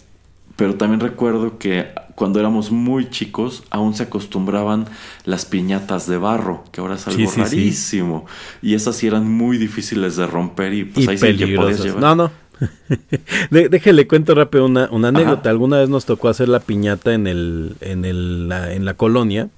pero 0.55 0.75
también 0.75 0.99
recuerdo 1.01 1.57
que 1.57 1.87
cuando 2.15 2.39
éramos 2.39 2.71
muy 2.71 3.09
chicos 3.09 3.63
aún 3.71 3.93
se 3.93 4.03
acostumbraban 4.03 4.85
las 5.25 5.43
piñatas 5.43 6.07
de 6.07 6.17
barro, 6.17 6.63
que 6.71 6.79
ahora 6.79 6.95
es 6.95 7.05
algo 7.07 7.19
Sí, 7.19 7.27
sí, 7.27 7.33
sí. 7.33 7.41
rarísimo. 7.41 8.25
Y 8.61 8.75
esas 8.75 8.95
sí 8.95 9.07
eran 9.07 9.29
muy 9.29 9.57
difíciles 9.57 10.15
de 10.15 10.25
romper 10.25 10.73
y 10.73 10.85
pues 10.85 11.05
y 11.05 11.09
ahí 11.09 11.17
sí 11.17 11.35
que 11.35 11.47
podías 11.57 11.83
llevar. 11.83 11.99
No, 12.01 12.15
no. 12.15 12.31
Déjele 13.49 14.07
cuento 14.07 14.35
rápido 14.35 14.65
una, 14.65 14.89
una 14.91 15.09
anécdota. 15.09 15.41
Ajá. 15.41 15.49
Alguna 15.49 15.79
vez 15.79 15.89
nos 15.89 16.05
tocó 16.05 16.29
hacer 16.29 16.49
la 16.49 16.59
piñata 16.59 17.13
en 17.13 17.27
el, 17.27 17.75
en 17.81 18.05
el, 18.05 18.49
la, 18.49 18.73
en 18.73 18.85
la 18.85 18.93
colonia. 18.95 19.49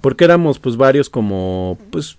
Porque 0.00 0.24
éramos 0.24 0.60
pues 0.60 0.76
varios 0.76 1.10
como, 1.10 1.76
pues 1.90 2.18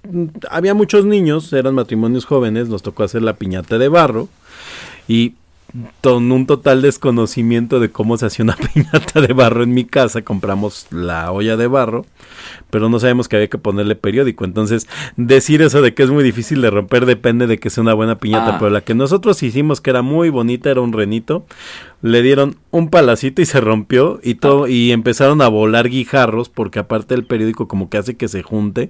había 0.49 0.73
muchos 0.73 1.05
niños, 1.05 1.53
eran 1.53 1.75
matrimonios 1.75 2.25
jóvenes, 2.25 2.67
nos 2.67 2.83
tocó 2.83 3.03
hacer 3.03 3.21
la 3.21 3.35
piñata 3.35 3.77
de 3.77 3.87
barro 3.87 4.27
y 5.07 5.35
con 6.01 6.29
un 6.29 6.45
total 6.45 6.81
desconocimiento 6.81 7.79
de 7.79 7.89
cómo 7.89 8.17
se 8.17 8.25
hacía 8.25 8.43
una 8.43 8.57
piñata 8.73 9.21
de 9.21 9.31
barro 9.33 9.63
en 9.63 9.73
mi 9.73 9.85
casa, 9.85 10.23
compramos 10.23 10.87
la 10.91 11.31
olla 11.31 11.55
de 11.55 11.67
barro 11.67 12.05
pero 12.69 12.89
no 12.89 12.99
sabemos 12.99 13.27
que 13.27 13.35
había 13.37 13.49
que 13.49 13.57
ponerle 13.57 13.95
periódico. 13.95 14.45
Entonces, 14.45 14.87
decir 15.17 15.61
eso 15.61 15.81
de 15.81 15.93
que 15.93 16.03
es 16.03 16.09
muy 16.09 16.23
difícil 16.23 16.61
de 16.61 16.69
romper 16.69 17.05
depende 17.05 17.47
de 17.47 17.57
que 17.57 17.69
sea 17.69 17.81
una 17.83 17.93
buena 17.93 18.17
piñata, 18.17 18.55
Ah. 18.55 18.57
pero 18.59 18.71
la 18.71 18.81
que 18.81 18.93
nosotros 18.95 19.41
hicimos, 19.43 19.81
que 19.81 19.89
era 19.89 20.01
muy 20.01 20.29
bonita, 20.29 20.69
era 20.71 20.81
un 20.81 20.93
renito, 20.93 21.45
le 22.01 22.23
dieron 22.23 22.55
un 22.71 22.89
palacito 22.89 23.41
y 23.41 23.45
se 23.45 23.61
rompió 23.61 24.19
y 24.23 24.35
todo, 24.35 24.67
y 24.67 24.91
empezaron 24.91 25.41
a 25.41 25.47
volar 25.49 25.87
guijarros, 25.89 26.49
porque 26.49 26.79
aparte 26.79 27.13
el 27.13 27.25
periódico 27.25 27.67
como 27.67 27.89
que 27.89 27.97
hace 27.99 28.15
que 28.17 28.27
se 28.27 28.41
junte, 28.41 28.89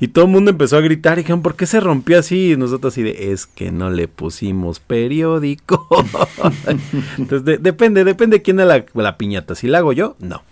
y 0.00 0.08
todo 0.08 0.24
el 0.24 0.30
mundo 0.32 0.50
empezó 0.50 0.76
a 0.76 0.80
gritar 0.80 1.18
y 1.18 1.22
dijeron, 1.22 1.42
¿por 1.42 1.54
qué 1.54 1.66
se 1.66 1.78
rompió 1.78 2.18
así? 2.18 2.52
Y 2.52 2.56
nosotros 2.56 2.92
así 2.92 3.02
de, 3.02 3.32
es 3.32 3.46
que 3.46 3.70
no 3.70 3.90
le 3.90 4.08
pusimos 4.08 4.80
periódico. 4.80 5.86
Entonces, 7.18 7.44
de- 7.44 7.58
depende, 7.58 8.04
depende 8.04 8.42
quién 8.42 8.58
es 8.60 8.66
la, 8.66 8.84
la 8.94 9.16
piñata. 9.18 9.54
Si 9.54 9.66
la 9.68 9.78
hago 9.78 9.92
yo, 9.92 10.16
no. 10.20 10.42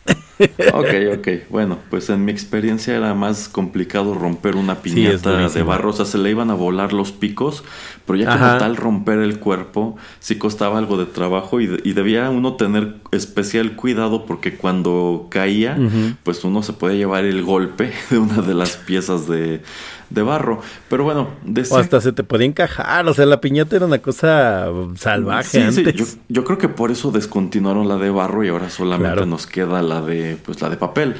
Ok, 0.74 0.88
ok. 1.18 1.28
Bueno, 1.50 1.78
pues 1.90 2.10
en 2.10 2.24
mi 2.24 2.32
experiencia 2.32 2.96
era 2.96 3.14
más 3.14 3.48
complicado 3.48 4.14
romper 4.14 4.56
una 4.56 4.76
piñata 4.76 5.48
de 5.48 5.62
barro. 5.62 5.90
O 5.90 5.92
sea, 5.92 6.04
se 6.04 6.18
le 6.18 6.30
iban 6.30 6.50
a 6.50 6.54
volar 6.54 6.92
los 6.92 7.12
picos, 7.12 7.64
pero 8.06 8.18
ya 8.18 8.32
como 8.32 8.58
tal 8.58 8.76
romper 8.76 9.18
el 9.18 9.38
cuerpo 9.38 9.96
sí 10.18 10.36
costaba 10.36 10.78
algo 10.78 10.96
de 10.98 11.06
trabajo 11.06 11.60
y 11.60 11.92
debía 11.92 12.30
uno 12.30 12.54
tener 12.54 12.96
especial 13.12 13.76
cuidado 13.76 14.26
porque 14.26 14.56
cuando 14.56 15.26
caía, 15.30 15.78
pues 16.22 16.44
uno 16.44 16.62
se 16.62 16.72
podía 16.72 16.96
llevar 16.96 17.24
el 17.24 17.42
golpe 17.42 17.92
de 18.10 18.18
una 18.18 18.42
de 18.42 18.54
las 18.54 18.76
piezas 18.76 19.28
de, 19.28 19.62
de 20.10 20.22
barro. 20.22 20.60
Pero 20.88 21.04
bueno, 21.04 21.28
O 21.70 21.76
hasta 21.78 22.00
se 22.00 22.12
te 22.12 22.22
podía 22.24 22.46
encajar. 22.46 23.06
O 23.06 23.14
sea, 23.14 23.26
la 23.26 23.40
piñata 23.40 23.76
era 23.76 23.86
una 23.86 23.98
cosa 23.98 24.66
salvaje 24.96 25.48
Sí, 25.66 25.72
sí, 25.72 25.78
antes. 25.80 25.94
yo, 25.94 26.04
yo 26.28 26.44
creo 26.44 26.58
que 26.58 26.68
por 26.68 26.90
eso 26.90 27.10
descontinuaron 27.10 27.88
la 27.88 27.96
de 27.96 28.10
barro 28.10 28.44
y 28.44 28.48
ahora 28.48 28.70
solamente 28.70 29.12
Claro. 29.12 29.26
nos 29.26 29.46
queda 29.46 29.82
la 29.82 30.00
de 30.02 30.36
pues 30.44 30.60
la 30.62 30.70
de 30.70 30.76
papel. 30.76 31.16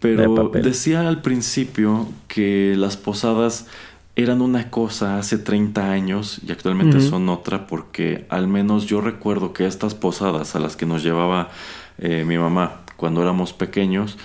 Pero 0.00 0.22
De 0.22 0.42
papel. 0.42 0.62
decía 0.62 1.06
al 1.06 1.22
principio 1.22 2.08
que 2.28 2.74
las 2.76 2.96
posadas 2.96 3.66
eran 4.16 4.42
una 4.42 4.68
cosa 4.70 5.18
hace 5.18 5.38
30 5.38 5.90
años 5.90 6.40
y 6.46 6.52
actualmente 6.52 7.00
son 7.00 7.28
otra 7.30 7.66
porque 7.66 8.26
al 8.28 8.46
menos 8.46 8.84
yo 8.86 9.00
recuerdo 9.00 9.52
que 9.54 9.64
estas 9.66 9.94
posadas 9.94 10.54
a 10.54 10.58
las 10.58 10.76
que 10.76 10.84
nos 10.86 11.02
llevaba 11.02 11.48
eh, 11.98 12.24
mi 12.26 12.36
mamá 12.36 12.80
cuando 12.96 13.22
éramos 13.22 13.52
pequeños 13.54 14.18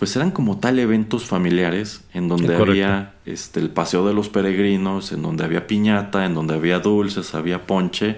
pues 0.00 0.16
eran 0.16 0.30
como 0.30 0.56
tal 0.56 0.78
eventos 0.78 1.26
familiares 1.26 2.04
en 2.14 2.26
donde 2.26 2.46
Correcto. 2.46 2.70
había 2.70 3.12
este 3.26 3.60
el 3.60 3.68
paseo 3.68 4.08
de 4.08 4.14
los 4.14 4.30
peregrinos, 4.30 5.12
en 5.12 5.20
donde 5.20 5.44
había 5.44 5.66
piñata, 5.66 6.24
en 6.24 6.34
donde 6.34 6.54
había 6.54 6.78
dulces, 6.78 7.34
había 7.34 7.66
ponche, 7.66 8.16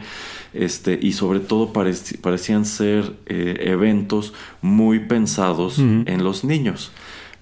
este 0.55 0.97
y 1.03 1.13
sobre 1.13 1.41
todo 1.41 1.73
parecían 1.73 2.67
ser 2.67 3.17
eh, 3.27 3.65
eventos 3.67 4.33
muy 4.61 5.01
pensados 5.01 5.81
en 5.81 6.23
los 6.23 6.45
niños. 6.45 6.93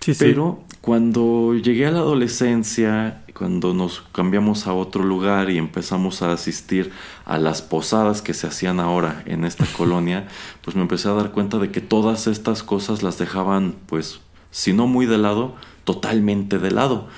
Sí, 0.01 0.15
sí. 0.15 0.25
Pero 0.25 0.65
cuando 0.81 1.55
llegué 1.55 1.85
a 1.85 1.91
la 1.91 1.99
adolescencia, 1.99 3.21
cuando 3.35 3.75
nos 3.75 4.01
cambiamos 4.13 4.67
a 4.67 4.73
otro 4.73 5.05
lugar 5.05 5.51
y 5.51 5.59
empezamos 5.59 6.23
a 6.23 6.33
asistir 6.33 6.93
a 7.27 7.37
las 7.37 7.61
posadas 7.61 8.23
que 8.23 8.33
se 8.33 8.47
hacían 8.47 8.81
ahora 8.81 9.23
en 9.27 9.45
esta 9.45 9.67
colonia, 9.77 10.29
pues 10.63 10.77
me 10.77 10.83
empecé 10.83 11.11
a 11.11 11.13
dar 11.13 11.33
cuenta 11.33 11.59
de 11.59 11.71
que 11.71 11.83
todas 11.83 12.27
estas 12.27 12.63
cosas 12.63 13.03
las 13.03 13.19
dejaban, 13.19 13.75
pues, 13.85 14.21
si 14.51 14.73
no 14.73 14.87
muy 14.87 15.07
de 15.07 15.19
lado, 15.19 15.55
totalmente 15.85 16.59
de 16.59 16.71
lado. 16.71 17.09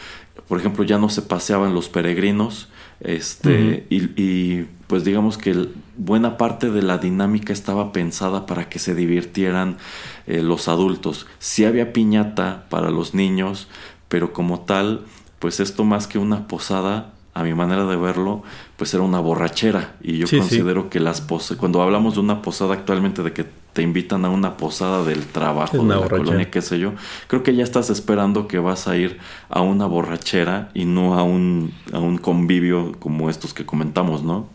Por 0.48 0.58
ejemplo, 0.58 0.84
ya 0.84 0.98
no 0.98 1.08
se 1.08 1.22
paseaban 1.22 1.74
los 1.74 1.88
peregrinos, 1.88 2.68
este, 3.00 3.86
y, 3.90 4.04
y, 4.22 4.68
pues 4.86 5.02
digamos 5.04 5.36
que 5.36 5.68
buena 5.96 6.36
parte 6.36 6.70
de 6.70 6.82
la 6.82 6.98
dinámica 6.98 7.52
estaba 7.52 7.92
pensada 7.92 8.46
para 8.46 8.68
que 8.68 8.78
se 8.78 8.94
divirtieran 8.94 9.78
eh, 10.26 10.40
los 10.42 10.68
adultos. 10.68 11.26
Sí 11.38 11.64
había 11.64 11.92
piñata 11.92 12.66
para 12.70 12.90
los 12.90 13.14
niños, 13.14 13.68
pero 14.08 14.32
como 14.32 14.60
tal, 14.60 15.04
pues 15.38 15.58
esto 15.60 15.84
más 15.84 16.06
que 16.06 16.18
una 16.18 16.46
posada, 16.46 17.12
a 17.34 17.42
mi 17.42 17.54
manera 17.54 17.86
de 17.86 17.96
verlo, 17.96 18.42
pues 18.76 18.92
era 18.94 19.02
una 19.02 19.18
borrachera. 19.20 19.96
Y 20.02 20.18
yo 20.18 20.26
Sí, 20.26 20.36
sí. 20.36 20.40
considero 20.40 20.90
que 20.90 21.00
las 21.00 21.20
posadas, 21.22 21.58
cuando 21.58 21.82
hablamos 21.82 22.14
de 22.14 22.20
una 22.20 22.42
posada 22.42 22.74
actualmente, 22.74 23.22
de 23.22 23.32
que 23.32 23.46
te 23.72 23.82
invitan 23.82 24.24
a 24.24 24.30
una 24.30 24.56
posada 24.56 25.04
del 25.04 25.24
trabajo, 25.26 25.78
de 25.78 25.84
la 25.84 25.96
borrachera. 25.96 26.24
colonia, 26.24 26.50
qué 26.50 26.62
sé 26.62 26.78
yo, 26.78 26.92
creo 27.26 27.42
que 27.42 27.54
ya 27.54 27.64
estás 27.64 27.90
esperando 27.90 28.46
que 28.48 28.58
vas 28.58 28.86
a 28.88 28.96
ir 28.96 29.18
a 29.48 29.62
una 29.62 29.86
borrachera 29.86 30.70
y 30.74 30.84
no 30.84 31.18
a 31.18 31.22
un, 31.22 31.72
a 31.92 31.98
un 31.98 32.18
convivio 32.18 32.92
como 32.98 33.30
estos 33.30 33.54
que 33.54 33.64
comentamos, 33.64 34.22
¿no? 34.22 34.48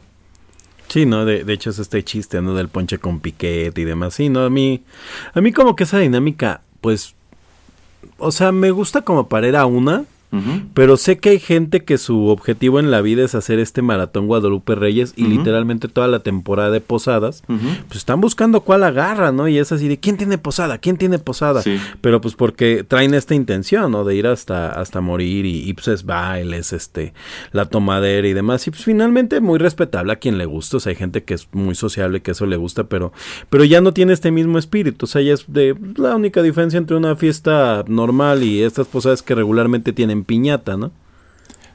Sí, 0.87 1.05
no, 1.05 1.25
de, 1.25 1.43
de 1.43 1.53
hecho 1.53 1.69
es 1.71 1.79
este 1.79 2.03
chiste, 2.03 2.41
¿no? 2.41 2.53
Del 2.53 2.69
ponche 2.69 2.97
con 2.97 3.19
piquete 3.19 3.81
y 3.81 3.83
demás. 3.83 4.13
Sí, 4.13 4.29
no, 4.29 4.43
a 4.45 4.49
mí, 4.49 4.83
a 5.33 5.41
mí 5.41 5.51
como 5.51 5.75
que 5.75 5.83
esa 5.83 5.99
dinámica, 5.99 6.61
pues, 6.79 7.15
o 8.17 8.31
sea, 8.31 8.51
me 8.51 8.71
gusta 8.71 9.01
como 9.01 9.27
para 9.27 9.47
ir 9.47 9.55
a 9.57 9.65
una, 9.65 10.05
Pero 10.73 10.97
sé 10.97 11.17
que 11.17 11.29
hay 11.29 11.39
gente 11.39 11.83
que 11.83 11.97
su 11.97 12.27
objetivo 12.27 12.79
en 12.79 12.91
la 12.91 13.01
vida 13.01 13.23
es 13.23 13.33
hacer 13.33 13.59
este 13.59 13.81
maratón 13.81 14.27
Guadalupe 14.27 14.75
Reyes 14.75 15.13
y 15.15 15.25
literalmente 15.25 15.87
toda 15.87 16.07
la 16.07 16.19
temporada 16.19 16.69
de 16.69 16.81
posadas, 16.81 17.43
pues 17.47 17.97
están 17.97 18.21
buscando 18.21 18.61
cuál 18.61 18.83
agarra, 18.83 19.31
¿no? 19.31 19.47
Y 19.47 19.57
es 19.57 19.71
así 19.71 19.87
de, 19.87 19.99
¿quién 19.99 20.17
tiene 20.17 20.37
posada? 20.37 20.77
¿Quién 20.77 20.97
tiene 20.97 21.17
posada? 21.19 21.61
Sí. 21.61 21.79
Pero 22.01 22.21
pues 22.21 22.35
porque 22.35 22.83
traen 22.87 23.13
esta 23.13 23.35
intención, 23.35 23.91
¿no? 23.91 24.03
De 24.03 24.15
ir 24.15 24.27
hasta, 24.27 24.69
hasta 24.71 25.01
morir 25.01 25.45
y, 25.45 25.67
y, 25.67 25.73
pues 25.73 25.87
es 25.87 26.05
bailes, 26.05 26.73
este, 26.73 27.13
la 27.51 27.65
tomadera 27.65 28.27
y 28.27 28.33
demás. 28.33 28.67
Y 28.67 28.71
pues 28.71 28.83
finalmente 28.83 29.39
muy 29.39 29.59
respetable 29.59 30.13
a 30.13 30.17
quien 30.17 30.37
le 30.37 30.45
gusta. 30.45 30.77
O 30.77 30.79
sea, 30.79 30.91
hay 30.91 30.95
gente 30.95 31.23
que 31.23 31.33
es 31.33 31.47
muy 31.53 31.75
sociable, 31.75 32.21
que 32.21 32.31
eso 32.31 32.45
le 32.45 32.57
gusta, 32.57 32.85
pero, 32.85 33.13
pero 33.49 33.63
ya 33.63 33.81
no 33.81 33.93
tiene 33.93 34.13
este 34.13 34.31
mismo 34.31 34.57
espíritu. 34.57 35.05
O 35.05 35.07
sea, 35.07 35.21
ya 35.21 35.33
es 35.33 35.45
de 35.47 35.75
la 35.95 36.15
única 36.15 36.41
diferencia 36.41 36.77
entre 36.77 36.97
una 36.97 37.15
fiesta 37.15 37.83
normal 37.87 38.43
y 38.43 38.61
estas 38.61 38.87
posadas 38.87 39.21
que 39.21 39.35
regularmente 39.35 39.93
tienen 39.93 40.16
piñata, 40.23 40.77
¿no? 40.77 40.91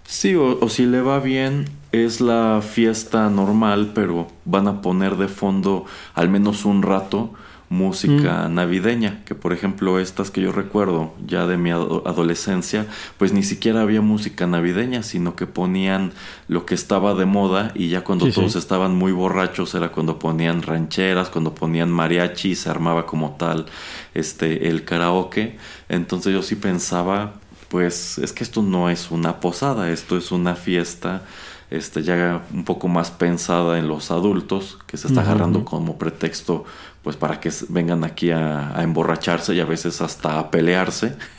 Sí, 0.05 0.35
o, 0.35 0.59
o 0.61 0.69
si 0.69 0.87
le 0.87 1.01
va 1.01 1.21
bien, 1.21 1.67
es 1.93 2.21
la 2.21 2.61
fiesta 2.63 3.31
normal, 3.31 3.93
pero 3.95 4.29
van 4.45 4.69
a 4.69 4.81
poner 4.83 5.17
de 5.17 5.29
fondo 5.29 5.85
al 6.15 6.29
menos 6.29 6.65
un 6.65 6.83
rato 6.83 7.33
música 7.69 8.51
navideña, 8.51 9.25
que 9.25 9.35
por 9.35 9.55
ejemplo 9.55 9.99
estas 9.99 10.31
que 10.31 10.43
yo 10.43 10.53
recuerdo 10.53 11.15
ya 11.27 11.47
de 11.47 11.57
mi 11.57 11.71
ado- 11.71 12.03
adolescencia, 12.07 12.87
pues 13.17 13.33
ni 13.33 13.43
siquiera 13.43 13.81
había 13.81 14.03
música 14.03 14.47
navideña, 14.47 15.03
sino 15.03 15.37
que 15.37 15.47
ponían 15.47 16.13
lo 16.49 16.67
que 16.67 16.75
estaba 16.75 17.15
de 17.15 17.25
moda 17.25 17.73
y 17.75 17.89
ya 17.89 18.05
cuando 18.05 18.27
Sí, 18.27 18.33
sí. 18.33 18.35
todos 18.41 18.57
estaban 18.57 18.95
muy 18.95 19.13
borrachos 19.13 19.75
era 19.75 19.91
cuando 19.91 20.19
ponían 20.19 20.61
rancheras, 20.61 21.31
cuando 21.31 21.55
ponían 21.55 21.91
mariachi, 21.91 22.57
se 22.57 22.69
armaba 22.69 23.07
como 23.07 23.37
tal 23.39 23.65
este 24.13 24.69
el 24.69 24.85
karaoke. 24.85 25.57
Entonces 25.89 26.35
yo 26.35 26.43
sí 26.43 26.57
pensaba, 26.57 27.35
pues 27.73 28.19
es 28.19 28.33
que 28.35 28.45
esto 28.45 28.63
no 28.63 28.91
es 28.91 29.11
una 29.11 29.41
posada, 29.41 29.91
esto 29.91 30.17
es 30.19 30.31
una 30.31 30.55
fiesta 30.57 31.23
este, 31.71 32.03
ya 32.03 32.43
un 32.53 32.65
poco 32.67 32.87
más 32.87 33.11
pensada 33.11 33.79
en 33.79 33.89
los 33.89 34.11
adultos, 34.11 34.79
que 34.87 34.99
se 34.99 35.09
está 35.09 35.23
agarrando 35.23 35.65
como 35.65 35.97
pretexto 35.97 36.65
pues 37.03 37.17
para 37.17 37.41
que 37.41 37.51
vengan 37.71 38.05
aquí 38.05 38.31
a, 38.31 38.77
a 38.79 38.83
emborracharse 38.83 39.55
y 39.55 39.61
a 39.61 39.65
veces 39.65 40.03
hasta 40.03 40.39
a 40.39 40.51
pelearse. 40.51 41.15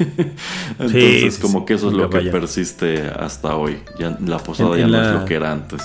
Entonces 0.80 1.36
sí, 1.36 1.42
como 1.42 1.60
sí, 1.60 1.66
que 1.68 1.74
eso 1.76 1.88
es 1.90 1.94
lo 1.94 2.10
que 2.10 2.18
vaya. 2.18 2.32
persiste 2.32 3.04
hasta 3.08 3.56
hoy. 3.56 3.78
Ya 4.00 4.18
la 4.26 4.40
posada 4.40 4.72
En- 4.72 4.78
ya 4.80 4.86
en 4.86 4.92
no 4.92 4.98
la- 4.98 5.08
es 5.14 5.20
lo 5.20 5.26
que 5.26 5.36
era 5.36 5.52
antes. 5.52 5.84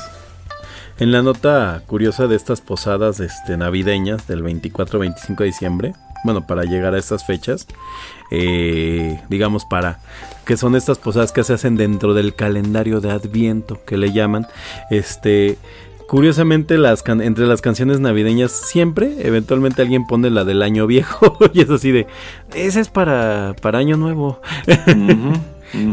En 0.99 1.13
la 1.13 1.23
nota 1.23 1.83
curiosa 1.87 2.27
de 2.27 2.35
estas 2.35 2.61
posadas 2.63 3.21
este, 3.21 3.57
navideñas 3.59 4.27
del 4.27 4.43
24-25 4.43 5.37
de 5.37 5.45
diciembre, 5.45 5.93
bueno, 6.25 6.45
para 6.47 6.65
llegar 6.65 6.95
a 6.95 6.99
estas 6.99 7.25
fechas, 7.25 7.69
eh, 8.33 9.21
digamos 9.29 9.65
para 9.65 10.01
que 10.49 10.57
son 10.57 10.75
estas 10.75 10.99
posadas 10.99 11.31
que 11.31 11.45
se 11.45 11.53
hacen 11.53 11.77
dentro 11.77 12.15
del 12.15 12.35
calendario 12.35 13.01
de 13.01 13.11
Adviento, 13.13 13.79
que 13.87 13.97
le 13.99 14.13
llaman, 14.13 14.47
este, 14.91 15.59
curiosamente 16.09 16.79
las 16.79 17.03
can- 17.03 17.21
entre 17.21 17.47
las 17.47 17.61
canciones 17.61 18.01
navideñas 18.01 18.51
siempre, 18.51 19.15
eventualmente 19.29 19.83
alguien 19.83 20.07
pone 20.07 20.31
la 20.31 20.45
del 20.45 20.63
año 20.63 20.87
viejo 20.87 21.37
y 21.53 21.61
es 21.61 21.71
así 21.71 21.93
de, 21.93 22.07
ese 22.55 22.81
es 22.81 22.89
para, 22.89 23.55
para 23.63 23.79
año 23.79 23.97
nuevo. 23.97 24.41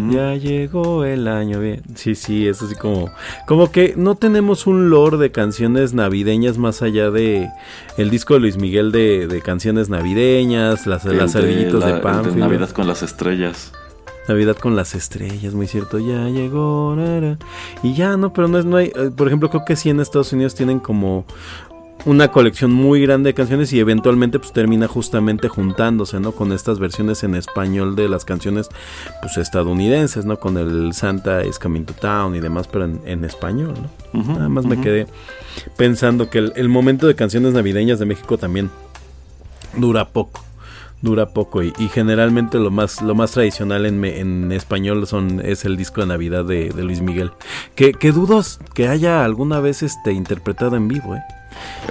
Ya 0.10 0.36
llegó 0.36 1.04
el 1.04 1.28
año 1.28 1.60
bien. 1.60 1.82
Sí, 1.96 2.16
sí, 2.16 2.48
es 2.48 2.62
así 2.62 2.76
como 2.76 3.10
como 3.46 3.74
que 3.74 3.94
no 3.98 4.16
tenemos 4.16 4.68
un 4.68 4.90
lore 4.90 5.18
de 5.18 5.32
canciones 5.34 5.94
navideñas 5.94 6.58
más 6.58 6.82
allá 6.82 7.12
de 7.12 7.50
el 7.98 8.10
disco 8.10 8.36
de 8.36 8.40
Luis 8.40 8.56
Miguel 8.58 8.94
de, 8.94 9.28
de 9.28 9.42
canciones 9.42 9.90
navideñas, 9.90 10.88
las, 10.88 11.04
El 11.06 11.18
las 11.18 11.34
de 11.34 11.42
la- 11.42 11.88
de 11.88 11.92
el 11.98 12.00
Pánfilo. 12.02 12.36
Navidad 12.38 12.70
con 12.70 12.88
las 12.88 13.04
estrellas. 13.04 13.74
Navidad 14.28 14.58
con 14.58 14.76
las 14.76 14.96
estrellas, 14.96 15.54
muy 15.54 15.68
cierto. 15.68 16.00
Ya 16.00 16.28
llegó. 16.30 16.96
ra. 16.96 17.38
Y 17.84 17.94
ya, 17.94 18.18
no, 18.18 18.34
pero 18.34 18.48
no 18.48 18.58
es 18.58 18.66
no 18.66 18.78
hay, 18.78 18.88
eh, 18.96 19.12
por 19.16 19.28
ejemplo, 19.28 19.50
creo 19.50 19.66
que 19.66 19.76
sí 19.76 19.90
en 19.90 20.00
Estados 20.00 20.34
Unidos 20.34 20.56
tienen 20.56 20.80
como 20.80 21.26
una 22.06 22.28
colección 22.32 22.72
muy 22.72 23.02
grande 23.02 23.30
de 23.30 23.34
canciones 23.34 23.74
y 23.74 23.80
eventualmente 23.80 24.38
pues 24.38 24.54
termina 24.54 24.88
justamente 24.88 25.48
juntándose, 25.48 26.20
¿no? 26.20 26.34
Con 26.34 26.52
estas 26.52 26.78
versiones 26.78 27.24
en 27.24 27.34
español 27.34 27.96
de 27.96 28.08
las 28.08 28.26
canciones 28.26 28.70
pues 29.22 29.38
estadounidenses, 29.38 30.24
¿no? 30.24 30.40
Con 30.40 30.58
el 30.58 30.94
Santa 30.94 31.44
is 31.44 31.58
Coming 31.58 31.86
to 31.86 31.94
Town 31.94 32.36
y 32.36 32.42
demás, 32.42 32.68
pero 32.68 32.86
en, 32.86 33.02
en 33.06 33.26
español, 33.26 33.74
¿no? 34.14 34.20
Ujú, 34.22 34.34
Nada 34.34 34.50
más 34.50 34.66
me 34.66 34.80
quedé 34.80 35.08
pensando 35.78 36.30
que 36.30 36.38
el, 36.38 36.54
el 36.56 36.70
momento 36.70 37.08
de 37.08 37.16
canciones 37.16 37.54
navideñas 37.54 37.98
de 37.98 38.06
México 38.06 38.38
también 38.38 38.70
dura 39.76 40.08
poco. 40.10 40.45
Dura 41.06 41.28
poco 41.28 41.64
y, 41.64 41.72
y 41.80 41.88
generalmente 41.88 42.60
lo 42.60 42.72
más 42.72 43.02
lo 43.02 43.16
más 43.16 43.32
tradicional 43.32 43.86
en, 43.86 44.00
me- 44.00 44.20
en 44.20 44.52
español 44.52 45.08
son 45.08 45.40
es 45.40 45.64
el 45.64 45.78
disco 45.78 46.02
de 46.02 46.08
Navidad 46.08 46.44
de, 46.44 46.70
de 46.72 46.84
Luis 46.84 47.00
Miguel. 47.02 47.32
Que, 47.76 47.94
que 47.94 48.12
dudos 48.12 48.60
que 48.74 48.90
haya 48.90 49.24
alguna 49.24 49.62
vez 49.62 49.84
este 49.84 50.12
interpretado 50.12 50.76
en 50.76 50.90
vivo, 50.90 51.16
¿eh? 51.16 51.22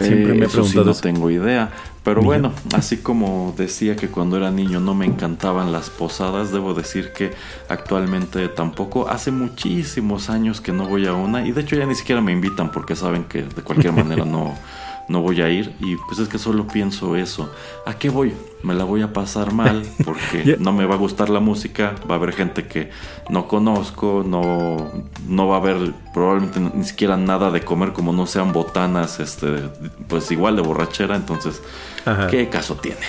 Siempre 0.00 0.34
Eh, 0.34 0.34
me 0.34 0.46
he 0.46 0.48
sí 0.48 0.52
preguntado 0.56 0.84
no 0.84 0.90
eso. 0.90 1.00
tengo 1.00 1.30
idea. 1.30 1.70
Pero 2.04 2.22
bueno, 2.22 2.52
así 2.74 2.98
como 2.98 3.54
decía 3.56 3.96
que 3.96 4.08
cuando 4.08 4.36
era 4.36 4.50
niño 4.50 4.78
no 4.78 4.94
me 4.94 5.06
encantaban 5.06 5.72
las 5.72 5.88
posadas, 5.88 6.52
debo 6.52 6.74
decir 6.74 7.12
que 7.14 7.32
actualmente 7.70 8.48
tampoco. 8.48 9.08
Hace 9.08 9.30
muchísimos 9.30 10.28
años 10.28 10.60
que 10.60 10.72
no 10.72 10.86
voy 10.86 11.06
a 11.06 11.14
una 11.14 11.46
y 11.46 11.52
de 11.52 11.62
hecho 11.62 11.76
ya 11.76 11.86
ni 11.86 11.94
siquiera 11.94 12.20
me 12.20 12.32
invitan 12.32 12.70
porque 12.70 12.94
saben 12.94 13.24
que 13.24 13.42
de 13.44 13.62
cualquier 13.62 13.94
manera 13.94 14.26
no, 14.26 14.54
no 15.08 15.20
voy 15.20 15.40
a 15.40 15.50
ir. 15.50 15.74
Y 15.80 15.96
pues 15.96 16.18
es 16.18 16.28
que 16.28 16.38
solo 16.38 16.66
pienso 16.66 17.16
eso. 17.16 17.52
¿A 17.86 17.94
qué 17.94 18.10
voy? 18.10 18.34
Me 18.62 18.74
la 18.74 18.84
voy 18.84 19.02
a 19.02 19.12
pasar 19.12 19.52
mal 19.52 19.82
porque 20.04 20.56
no 20.58 20.72
me 20.72 20.86
va 20.86 20.94
a 20.94 20.98
gustar 20.98 21.30
la 21.30 21.40
música. 21.40 21.94
Va 22.08 22.14
a 22.14 22.18
haber 22.18 22.32
gente 22.32 22.66
que 22.66 22.90
no 23.28 23.48
conozco, 23.48 24.24
no, 24.26 24.90
no 25.28 25.48
va 25.48 25.56
a 25.56 25.58
haber 25.58 25.92
probablemente 26.12 26.60
ni 26.60 26.84
siquiera 26.84 27.16
nada 27.16 27.50
de 27.50 27.62
comer 27.62 27.92
como 27.92 28.12
no 28.12 28.26
sean 28.26 28.52
botanas, 28.52 29.20
este, 29.20 29.70
pues 30.08 30.30
igual 30.30 30.56
de 30.56 30.62
borrachera. 30.62 31.16
Entonces, 31.16 31.62
Ajá. 32.04 32.28
¿qué 32.28 32.48
caso 32.48 32.76
tiene? 32.76 33.00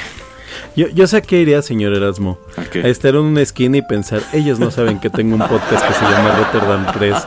Yo, 0.76 0.88
yo 0.90 1.08
sé 1.08 1.22
que 1.22 1.40
iría, 1.42 1.62
señor 1.62 1.94
Erasmo. 1.94 2.38
¿A 2.58 2.64
qué? 2.64 2.80
A 2.80 2.88
estar 2.88 3.16
en 3.16 3.22
una 3.22 3.42
esquina 3.42 3.78
y 3.78 3.82
pensar, 3.82 4.22
ellos 4.34 4.60
no 4.60 4.72
saben 4.72 5.00
que 5.00 5.10
tengo 5.10 5.36
un 5.36 5.42
podcast 5.48 5.88
que 5.88 5.94
se 5.94 6.02
llama 6.04 6.36
Rotterdam 6.38 6.86
3. 6.94 7.16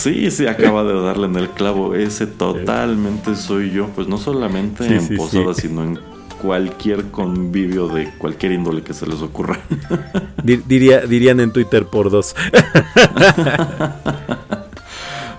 Sí, 0.00 0.30
sí, 0.30 0.46
acaba 0.46 0.84
de 0.84 1.00
darle 1.02 1.26
en 1.26 1.34
el 1.36 1.48
clavo. 1.50 1.94
Ese 1.96 2.26
totalmente 2.28 3.34
soy 3.34 3.70
yo, 3.72 3.88
pues 3.88 4.06
no 4.06 4.16
solamente 4.18 4.86
Sí, 4.86 4.94
en 4.94 5.00
sí, 5.00 5.16
posadas, 5.16 5.56
sí. 5.56 5.66
sino 5.68 5.82
en 5.82 5.98
cualquier 6.40 7.06
convivio 7.10 7.88
de 7.88 8.08
cualquier 8.18 8.52
índole 8.52 8.82
que 8.82 8.94
se 8.94 9.04
les 9.06 9.20
ocurra. 9.20 9.58
Dir- 10.44 10.62
diría, 10.66 11.00
dirían 11.00 11.40
en 11.40 11.52
Twitter 11.52 11.86
por 11.86 12.08
dos. 12.10 12.36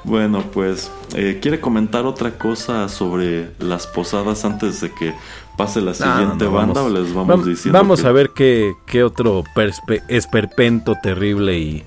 Bueno, 0.10 0.44
pues, 0.52 0.92
eh, 1.14 1.38
¿quiere 1.40 1.60
comentar 1.62 2.06
otra 2.08 2.32
cosa 2.32 2.90
sobre 2.90 3.52
las 3.60 3.86
posadas 3.86 4.44
antes 4.44 4.82
de 4.82 4.92
que 4.92 5.14
pase 5.56 5.82
la 5.82 5.94
siguiente 5.94 6.46
No, 6.46 6.52
no, 6.52 6.58
banda 6.58 6.82
vamos. 6.82 6.92
o 6.92 7.02
les 7.04 7.14
vamos 7.14 7.40
Vam- 7.40 7.44
diciendo? 7.44 7.78
vamos 7.78 8.02
que- 8.02 8.08
a 8.08 8.12
ver 8.12 8.32
qué, 8.32 8.74
qué 8.88 9.04
otro 9.04 9.44
perspe- 9.56 10.02
esperpento 10.08 10.96
terrible 11.04 11.60
y, 11.60 11.84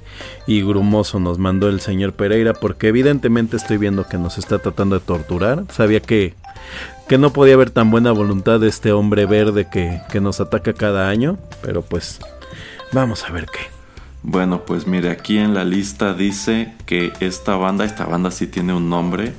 y 0.46 0.62
grumoso 0.62 1.18
nos 1.18 1.38
mandó 1.38 1.68
el 1.68 1.80
señor 1.80 2.12
Pereira, 2.12 2.52
porque 2.54 2.88
evidentemente 2.88 3.56
estoy 3.56 3.76
viendo 3.78 4.06
que 4.06 4.18
nos 4.18 4.38
está 4.38 4.60
tratando 4.60 4.98
de 5.00 5.04
torturar. 5.04 5.64
Sabía 5.72 5.98
que, 6.00 6.34
que 7.08 7.18
no 7.18 7.32
podía 7.32 7.54
haber 7.54 7.70
tan 7.70 7.90
buena 7.90 8.12
voluntad 8.12 8.60
de 8.60 8.68
este 8.68 8.92
hombre 8.92 9.26
verde 9.26 9.68
que, 9.68 10.00
que 10.12 10.20
nos 10.20 10.40
ataca 10.40 10.74
cada 10.74 11.08
año, 11.08 11.38
pero 11.60 11.82
pues 11.82 12.20
vamos 12.92 13.24
a 13.24 13.32
ver 13.32 13.46
qué. 13.46 13.81
Bueno, 14.22 14.64
pues 14.64 14.86
mire, 14.86 15.10
aquí 15.10 15.38
en 15.38 15.52
la 15.54 15.64
lista 15.64 16.14
dice 16.14 16.72
que 16.86 17.12
esta 17.20 17.56
banda, 17.56 17.84
esta 17.84 18.04
banda 18.06 18.30
sí 18.30 18.46
tiene 18.46 18.72
un 18.72 18.88
nombre, 18.88 19.32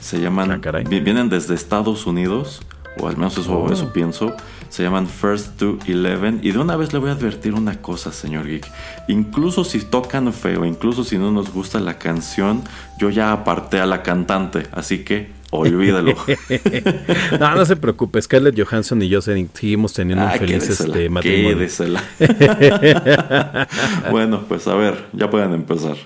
se 0.00 0.18
llaman, 0.20 0.50
Ah, 0.50 0.60
caray. 0.60 0.84
vienen 0.84 1.28
desde 1.28 1.54
Estados 1.54 2.06
Unidos, 2.06 2.62
o 2.98 3.06
al 3.08 3.16
menos 3.18 3.36
eso, 3.36 3.58
Oh. 3.58 3.70
eso 3.70 3.92
pienso, 3.92 4.34
se 4.70 4.82
llaman 4.82 5.06
First 5.08 5.58
to 5.58 5.78
Eleven, 5.86 6.40
y 6.42 6.52
de 6.52 6.58
una 6.58 6.76
vez 6.76 6.92
le 6.94 6.98
voy 7.00 7.10
a 7.10 7.12
advertir 7.12 7.52
una 7.52 7.82
cosa, 7.82 8.12
señor 8.12 8.46
Geek, 8.46 8.66
incluso 9.08 9.62
si 9.62 9.80
tocan 9.80 10.32
feo, 10.32 10.64
incluso 10.64 11.04
si 11.04 11.18
no 11.18 11.30
nos 11.30 11.52
gusta 11.52 11.78
la 11.78 11.98
canción, 11.98 12.62
yo 12.98 13.10
ya 13.10 13.32
aparté 13.32 13.78
a 13.80 13.86
la 13.86 14.02
cantante, 14.02 14.68
así 14.72 15.00
que 15.04 15.32
olvídalo. 15.50 16.14
No, 17.40 17.54
no 17.54 17.64
se 17.64 17.76
preocupe, 17.76 18.20
Scarlett 18.22 18.58
Johansson 18.60 19.02
y 19.02 19.08
yo 19.08 19.20
se- 19.20 19.48
seguimos 19.54 19.92
teniendo 19.92 20.24
un 20.24 20.30
Ah, 20.30 20.34
feliz 20.38 20.62
quédesela, 20.64 20.94
este, 20.94 21.08
matrimonio. 21.08 21.56
quédesela. 21.58 22.02
bueno, 24.10 24.44
pues 24.48 24.66
a 24.68 24.74
ver, 24.74 25.06
ya 25.12 25.30
pueden 25.30 25.52
empezar. 25.54 25.96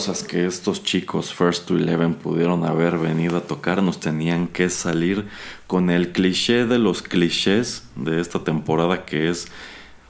Cosas 0.00 0.22
que 0.22 0.46
estos 0.46 0.82
chicos 0.82 1.34
First 1.34 1.66
to 1.66 1.76
Eleven 1.76 2.14
pudieron 2.14 2.64
haber 2.64 2.96
venido 2.96 3.36
a 3.36 3.42
tocar 3.42 3.82
nos 3.82 4.00
tenían 4.00 4.48
que 4.48 4.70
salir 4.70 5.26
con 5.66 5.90
el 5.90 6.12
cliché 6.12 6.64
de 6.64 6.78
los 6.78 7.02
clichés 7.02 7.84
de 7.96 8.18
esta 8.18 8.42
temporada 8.42 9.04
que 9.04 9.28
es 9.28 9.48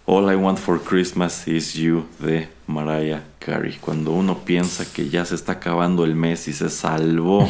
All 0.06 0.32
I 0.32 0.36
Want 0.36 0.60
for 0.60 0.80
Christmas 0.80 1.48
is 1.48 1.74
You 1.74 2.06
de 2.20 2.48
Mariah 2.68 3.24
Carey. 3.40 3.78
Cuando 3.80 4.12
uno 4.12 4.44
piensa 4.44 4.84
que 4.92 5.08
ya 5.08 5.24
se 5.24 5.34
está 5.34 5.54
acabando 5.54 6.04
el 6.04 6.14
mes 6.14 6.46
y 6.46 6.52
se 6.52 6.70
salvó 6.70 7.48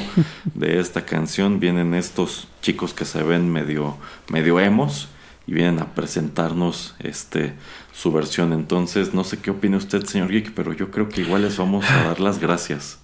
de 0.55 0.81
esta 0.81 1.05
canción, 1.05 1.61
vienen 1.61 1.93
estos 1.93 2.49
chicos 2.63 2.95
que 2.95 3.05
se 3.05 3.23
ven 3.23 3.53
medio, 3.53 3.99
medio 4.31 4.59
emos 4.61 5.11
y 5.47 5.53
vienen 5.53 5.79
a 5.79 5.95
presentarnos 5.95 6.95
este 7.01 7.53
su 7.93 8.13
versión. 8.13 8.53
Entonces, 8.53 9.15
no 9.15 9.25
sé 9.25 9.39
qué 9.39 9.51
opina 9.51 9.77
usted, 9.77 10.05
señor 10.05 10.31
Geek, 10.31 10.53
pero 10.55 10.73
yo 10.73 10.91
creo 10.91 11.09
que 11.09 11.23
igual 11.23 11.43
les 11.43 11.57
vamos 11.57 11.85
a 11.91 12.05
dar 12.05 12.21
las 12.21 12.39
gracias. 12.39 12.99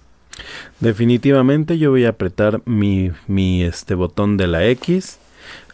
Definitivamente 0.79 1.77
yo 1.77 1.91
voy 1.91 2.05
a 2.05 2.09
apretar 2.09 2.61
mi, 2.65 3.11
mi 3.27 3.63
este 3.63 3.95
botón 3.95 4.37
de 4.37 4.47
la 4.47 4.65
X 4.67 5.19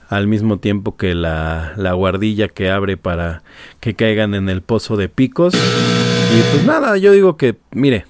al 0.10 0.28
mismo 0.28 0.60
tiempo 0.60 0.96
que 0.96 1.16
la, 1.16 1.74
la 1.76 1.94
guardilla 1.94 2.48
que 2.48 2.70
abre 2.70 2.98
para 2.98 3.42
que 3.80 3.96
caigan 3.96 4.36
en 4.36 4.48
el 4.50 4.62
pozo 4.62 4.96
de 4.96 5.10
picos. 5.10 5.54
Y 5.54 6.42
pues 6.52 6.66
nada, 6.66 6.98
yo 6.98 7.12
digo 7.12 7.36
que, 7.36 7.56
mire, 7.72 8.06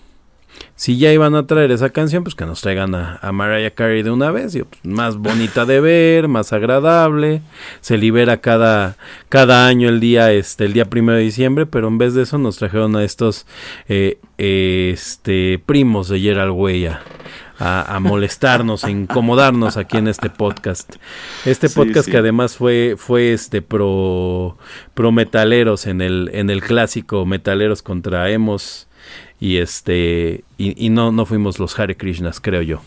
si 0.84 0.98
ya 0.98 1.14
iban 1.14 1.34
a 1.36 1.48
traer 1.48 1.72
esa 1.72 1.92
canción, 1.92 2.24
pues 2.26 2.36
que 2.36 2.46
nos 2.46 2.60
traigan 2.60 2.94
a, 2.94 3.18
a 3.22 3.32
Mariah 3.32 3.72
Carey 3.72 4.04
de 4.04 4.12
una 4.12 4.32
vez. 4.32 4.52
Digo, 4.52 4.68
pues, 4.70 4.84
más 4.84 5.16
bonita 5.16 5.66
de 5.66 5.80
ver, 5.80 6.28
más 6.28 6.52
agradable. 6.52 7.42
Se 7.80 7.98
libera 7.98 8.42
cada, 8.42 8.98
cada 9.30 9.66
año 9.66 9.88
el 9.88 10.02
día, 10.02 10.34
este, 10.34 10.66
el 10.66 10.74
día 10.74 10.84
primero 10.86 11.18
de 11.18 11.24
diciembre, 11.24 11.66
pero 11.66 11.88
en 11.88 11.98
vez 11.98 12.16
de 12.16 12.24
eso 12.24 12.38
nos 12.38 12.58
trajeron 12.58 12.98
a 12.98 13.04
estos 13.06 13.46
eh, 13.88 14.18
este 14.38 15.58
primos 15.66 16.10
de 16.10 16.20
Gerald 16.20 16.52
Way 16.54 16.88
a, 16.88 17.02
a- 17.60 17.96
a 17.96 18.00
molestarnos, 18.02 18.84
a 18.84 18.92
incomodarnos 18.92 19.78
aquí 19.78 19.96
en 19.98 20.10
este 20.10 20.30
podcast. 20.30 20.96
Este 21.46 21.70
podcast 21.70 22.06
sí. 22.08 22.12
que 22.12 22.18
además 22.18 22.58
fue, 22.58 22.96
fue 22.98 23.32
este 23.32 23.62
pro, 23.62 24.58
pro 24.94 25.12
metaleros 25.14 25.88
en 25.88 26.02
el, 26.02 26.30
en 26.34 26.50
el 26.50 26.62
clásico 26.62 27.26
metaleros 27.26 27.82
contra 27.82 28.30
emos 28.32 28.88
y 29.46 29.58
este 29.58 30.44
y, 30.58 30.86
y 30.86 30.90
no, 30.90 31.12
no 31.12 31.26
fuimos 31.26 31.60
los 31.60 31.78
Hare 31.78 31.98
Krishnas, 31.98 32.40
creo 32.40 32.62
yo. 32.62 32.80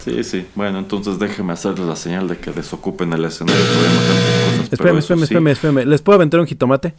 Sí, 0.00 0.24
sí. 0.24 0.44
Bueno, 0.56 0.80
entonces 0.80 1.20
déjeme 1.20 1.52
hacerles 1.52 1.86
la 1.86 1.94
señal 1.94 2.26
de 2.26 2.36
que 2.38 2.50
desocupen 2.50 3.12
el 3.12 3.24
escenario. 3.24 3.62
cosas, 3.62 4.72
Espérame, 4.72 4.98
espérame, 4.98 5.18
sí. 5.20 5.24
espérame, 5.24 5.46
espérame. 5.48 5.84
¿Les 5.86 6.02
puedo 6.02 6.16
aventar 6.16 6.40
un 6.40 6.46
jitomate? 6.46 6.92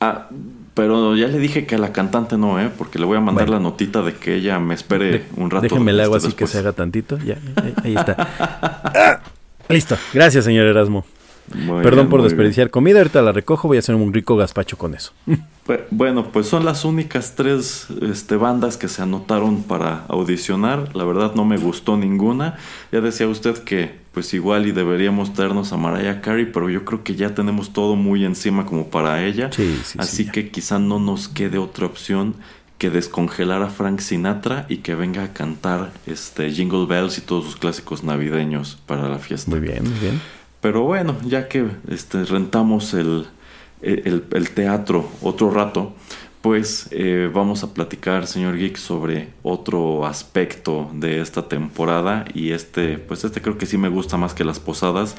Ah, 0.00 0.28
pero 0.74 1.16
ya 1.16 1.28
le 1.28 1.38
dije 1.38 1.64
que 1.64 1.76
a 1.76 1.78
la 1.78 1.90
cantante 1.92 2.36
no, 2.36 2.60
¿eh? 2.60 2.70
Porque 2.76 2.98
le 2.98 3.06
voy 3.06 3.16
a 3.16 3.20
mandar 3.20 3.46
Bueno. 3.46 3.62
la 3.62 3.70
notita 3.70 4.02
de 4.02 4.12
que 4.14 4.34
ella 4.34 4.58
me 4.58 4.74
espere 4.74 5.04
De- 5.10 5.24
un 5.36 5.48
rato. 5.50 5.62
Déjenme 5.62 5.92
el 5.92 6.00
agua 6.00 6.18
así 6.18 6.32
que 6.32 6.46
se 6.46 6.58
haga 6.58 6.72
tantito. 6.72 7.16
Ya, 7.24 7.38
ahí, 7.56 7.74
ahí 7.82 7.94
está. 7.96 8.14
Ah, 9.66 9.72
Listo. 9.72 9.96
Gracias, 10.12 10.44
señor 10.44 10.66
Erasmo. 10.66 11.06
Muy 11.52 11.82
Perdón 11.82 12.04
bien, 12.06 12.10
por 12.10 12.22
desperdiciar 12.22 12.70
comida. 12.70 12.98
Ahorita 12.98 13.20
la 13.22 13.32
recojo. 13.32 13.68
Voy 13.68 13.76
a 13.76 13.80
hacer 13.80 13.94
un 13.94 14.12
rico 14.12 14.36
gazpacho 14.36 14.78
con 14.78 14.94
eso. 14.94 15.12
Bu- 15.66 15.80
Bueno, 15.90 16.30
pues 16.32 16.46
son 16.46 16.64
las 16.64 16.84
únicas 16.84 17.34
tres 17.36 17.86
este, 18.02 18.36
bandas 18.36 18.76
que 18.76 18.88
se 18.88 19.02
anotaron 19.02 19.62
para 19.62 20.04
audicionar. 20.08 20.94
La 20.94 21.04
verdad 21.04 21.34
no 21.34 21.44
me 21.44 21.56
gustó 21.56 21.96
ninguna. 21.96 22.56
Ya 22.92 23.00
decía 23.00 23.26
usted 23.28 23.58
que 23.58 24.02
pues 24.12 24.32
igual 24.32 24.66
y 24.66 24.72
deberíamos 24.72 25.32
traernos 25.34 25.72
a 25.72 25.76
Mariah 25.76 26.20
Carey, 26.20 26.46
pero 26.52 26.70
yo 26.70 26.84
creo 26.84 27.02
que 27.02 27.14
ya 27.16 27.34
tenemos 27.34 27.72
todo 27.72 27.96
muy 27.96 28.24
encima 28.24 28.64
como 28.66 28.88
para 28.88 29.24
ella. 29.24 29.50
Sí, 29.52 29.80
sí, 29.84 29.98
Así 29.98 30.24
sí, 30.24 30.30
que 30.30 30.50
quizá 30.50 30.78
no 30.78 30.98
nos 31.00 31.28
quede 31.28 31.58
otra 31.58 31.86
opción 31.86 32.36
que 32.78 32.90
descongelar 32.90 33.62
a 33.62 33.70
Frank 33.70 34.00
Sinatra 34.00 34.66
y 34.68 34.78
que 34.78 34.94
venga 34.94 35.24
a 35.24 35.32
cantar 35.32 35.92
este 36.06 36.50
Jingle 36.50 36.86
Bells 36.86 37.18
y 37.18 37.22
todos 37.22 37.44
sus 37.44 37.56
clásicos 37.56 38.04
navideños 38.04 38.78
para 38.86 39.08
la 39.08 39.18
fiesta. 39.18 39.50
Muy 39.50 39.60
bien, 39.60 39.82
muy 39.84 39.98
bien. 39.98 40.20
Pero 40.64 40.80
bueno, 40.84 41.14
ya 41.26 41.46
que 41.46 41.66
este, 41.90 42.24
rentamos 42.24 42.94
el, 42.94 43.26
el- 43.82 44.24
el 44.32 44.50
teatro 44.50 45.06
otro 45.20 45.50
rato, 45.50 45.92
pues 46.40 46.88
eh, 46.90 47.30
vamos 47.32 47.62
a 47.64 47.74
platicar, 47.74 48.26
señor 48.26 48.56
Geek, 48.56 48.78
sobre 48.78 49.28
otro 49.42 50.06
aspecto 50.06 50.88
de 50.94 51.20
esta 51.20 51.48
temporada. 51.48 52.24
Y 52.32 52.52
este, 52.52 52.96
pues 52.96 53.24
este 53.24 53.42
creo 53.42 53.58
que 53.58 53.66
sí 53.66 53.76
me 53.76 53.90
gusta 53.90 54.16
más 54.16 54.32
que 54.32 54.42
las 54.42 54.58
posadas. 54.58 55.16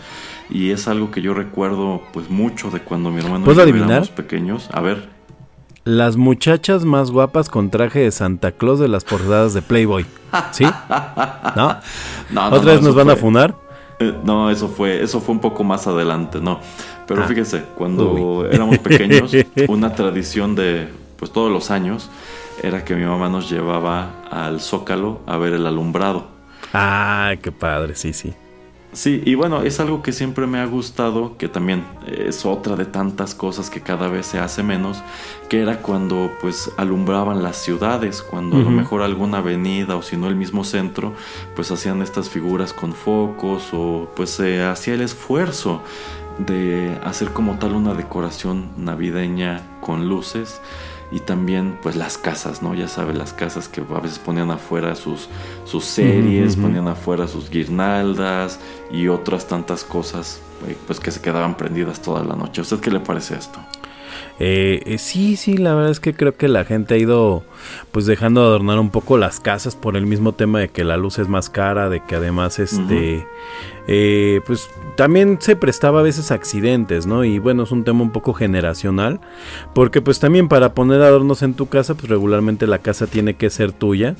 Y 0.49 0.71
es 0.71 0.87
algo 0.87 1.11
que 1.11 1.21
yo 1.21 1.35
recuerdo 1.35 2.01
pues 2.11 2.27
mucho 2.31 2.71
de 2.71 2.79
cuando 2.79 3.11
mi 3.11 3.19
hermano 3.19 3.41
y 3.41 3.43
¿Puedo 3.45 3.67
yo 3.67 3.75
éramos 3.85 4.09
pequeños. 4.09 4.67
A 4.73 4.81
ver, 4.81 5.09
Las 5.83 6.17
muchachas 6.17 6.85
más 6.85 7.11
guapas 7.11 7.49
con 7.49 7.69
traje 7.69 7.99
de 7.99 8.11
Santa 8.11 8.51
Claus 8.51 8.79
de 8.79 8.87
las 8.87 9.03
portadas 9.03 9.53
de 9.53 9.61
Playboy. 9.61 10.07
¿Sí? 10.51 10.63
¿No? 11.55 11.77
no, 12.31 12.49
no, 12.49 12.55
¿Otra 12.55 12.59
no, 12.59 12.65
vez 12.65 12.81
nos 12.81 12.95
van 12.95 13.11
a 13.11 13.15
funar? 13.15 13.64
Eh, 13.99 14.13
no, 14.23 14.49
eso 14.51 14.67
fue, 14.67 15.01
eso 15.01 15.19
fue 15.21 15.33
un 15.35 15.41
poco 15.41 15.63
más 15.63 15.87
adelante, 15.87 16.39
no. 16.41 16.59
Pero 17.07 17.23
Ah. 17.23 17.27
fíjese, 17.27 17.63
cuando 17.77 18.11
Uy. 18.41 18.47
éramos 18.51 18.77
pequeños, 18.79 19.31
una 19.69 19.93
tradición 19.93 20.55
de 20.55 20.89
pues 21.17 21.31
todos 21.31 21.51
los 21.51 21.71
años 21.71 22.09
era 22.61 22.83
que 22.83 22.95
mi 22.95 23.05
mamá 23.05 23.29
nos 23.29 23.49
llevaba 23.49 24.21
al 24.29 24.59
Zócalo 24.59 25.19
a 25.25 25.37
ver 25.37 25.53
el 25.53 25.65
alumbrado. 25.65 26.27
Ay, 26.73 27.37
qué 27.37 27.51
padre, 27.53 27.95
sí, 27.95 28.11
sí. 28.11 28.33
Sí, 28.95 29.21
y 29.25 29.35
bueno, 29.35 29.61
es 29.61 29.81
algo 29.81 30.01
que 30.01 30.13
siempre 30.13 30.47
me 30.47 30.57
ha 30.59 30.65
gustado, 30.65 31.35
que 31.37 31.49
también 31.49 31.83
es 32.07 32.45
otra 32.45 32.77
de 32.77 32.85
tantas 32.85 33.35
cosas 33.35 33.69
que 33.69 33.81
cada 33.81 34.07
vez 34.07 34.25
se 34.25 34.39
hace 34.39 34.63
menos, 34.63 35.03
que 35.49 35.61
era 35.61 35.81
cuando 35.81 36.31
pues 36.39 36.71
alumbraban 36.77 37.43
las 37.43 37.57
ciudades, 37.57 38.21
cuando 38.21 38.55
a 38.55 38.61
lo 38.61 38.71
mejor 38.71 39.01
alguna 39.01 39.39
avenida 39.39 39.97
o 39.97 40.01
si 40.01 40.15
no 40.15 40.29
el 40.29 40.37
mismo 40.37 40.63
centro, 40.63 41.13
pues 41.57 41.71
hacían 41.71 42.01
estas 42.01 42.29
figuras 42.29 42.71
con 42.71 42.93
focos 42.93 43.67
o 43.73 44.07
pues 44.15 44.29
se 44.29 44.63
hacía 44.63 44.93
el 44.93 45.01
esfuerzo 45.01 45.81
de 46.37 46.97
hacer 47.03 47.31
como 47.31 47.59
tal 47.59 47.73
una 47.73 47.95
decoración 47.95 48.69
navideña 48.77 49.61
con 49.81 50.07
luces 50.07 50.61
y 51.11 51.19
también 51.19 51.77
pues 51.81 51.95
las 51.95 52.17
casas, 52.17 52.61
¿no? 52.61 52.73
Ya 52.73 52.87
sabe, 52.87 53.13
las 53.13 53.33
casas 53.33 53.67
que 53.67 53.81
a 53.81 53.99
veces 53.99 54.19
ponían 54.19 54.51
afuera 54.51 54.95
sus, 54.95 55.29
sus 55.65 55.85
series, 55.85 56.55
ponían 56.55 56.87
afuera 56.87 57.27
sus 57.27 57.49
guirnaldas 57.49 58.59
y 58.91 59.07
otras 59.07 59.47
tantas 59.47 59.83
cosas 59.83 60.41
eh, 60.67 60.75
pues 60.87 60.99
que 60.99 61.11
se 61.11 61.21
quedaban 61.21 61.55
prendidas 61.55 62.01
toda 62.01 62.23
la 62.23 62.35
noche. 62.35 62.61
¿A 62.61 62.63
usted 62.63 62.79
qué 62.79 62.91
le 62.91 62.99
parece 62.99 63.35
esto? 63.35 63.59
Eh, 64.39 64.81
eh, 64.85 64.97
sí, 64.97 65.35
sí, 65.35 65.57
la 65.57 65.73
verdad 65.73 65.91
es 65.91 65.99
que 65.99 66.13
creo 66.13 66.35
que 66.35 66.47
la 66.47 66.65
gente 66.65 66.95
ha 66.95 66.97
ido 66.97 67.43
pues 67.91 68.05
dejando 68.05 68.41
de 68.41 68.47
adornar 68.47 68.79
un 68.79 68.89
poco 68.89 69.17
las 69.17 69.39
casas 69.39 69.75
por 69.75 69.95
el 69.95 70.05
mismo 70.05 70.33
tema 70.33 70.59
de 70.59 70.69
que 70.69 70.83
la 70.83 70.97
luz 70.97 71.19
es 71.19 71.27
más 71.27 71.49
cara, 71.49 71.89
de 71.89 72.01
que 72.01 72.15
además 72.15 72.59
este 72.59 73.25
eh, 73.87 74.41
pues 74.45 74.69
también 74.95 75.37
se 75.39 75.55
prestaba 75.55 75.99
a 75.99 76.03
veces 76.03 76.31
accidentes, 76.31 77.05
¿no? 77.05 77.23
Y 77.23 77.39
bueno, 77.39 77.63
es 77.63 77.71
un 77.71 77.83
tema 77.83 78.01
un 78.01 78.11
poco 78.11 78.33
generacional, 78.33 79.19
porque 79.73 80.01
pues 80.01 80.19
también 80.19 80.47
para 80.47 80.73
poner 80.73 81.01
adornos 81.01 81.43
en 81.43 81.53
tu 81.53 81.67
casa, 81.67 81.95
pues 81.95 82.09
regularmente 82.09 82.67
la 82.67 82.79
casa 82.79 83.07
tiene 83.07 83.35
que 83.35 83.49
ser 83.49 83.71
tuya. 83.71 84.15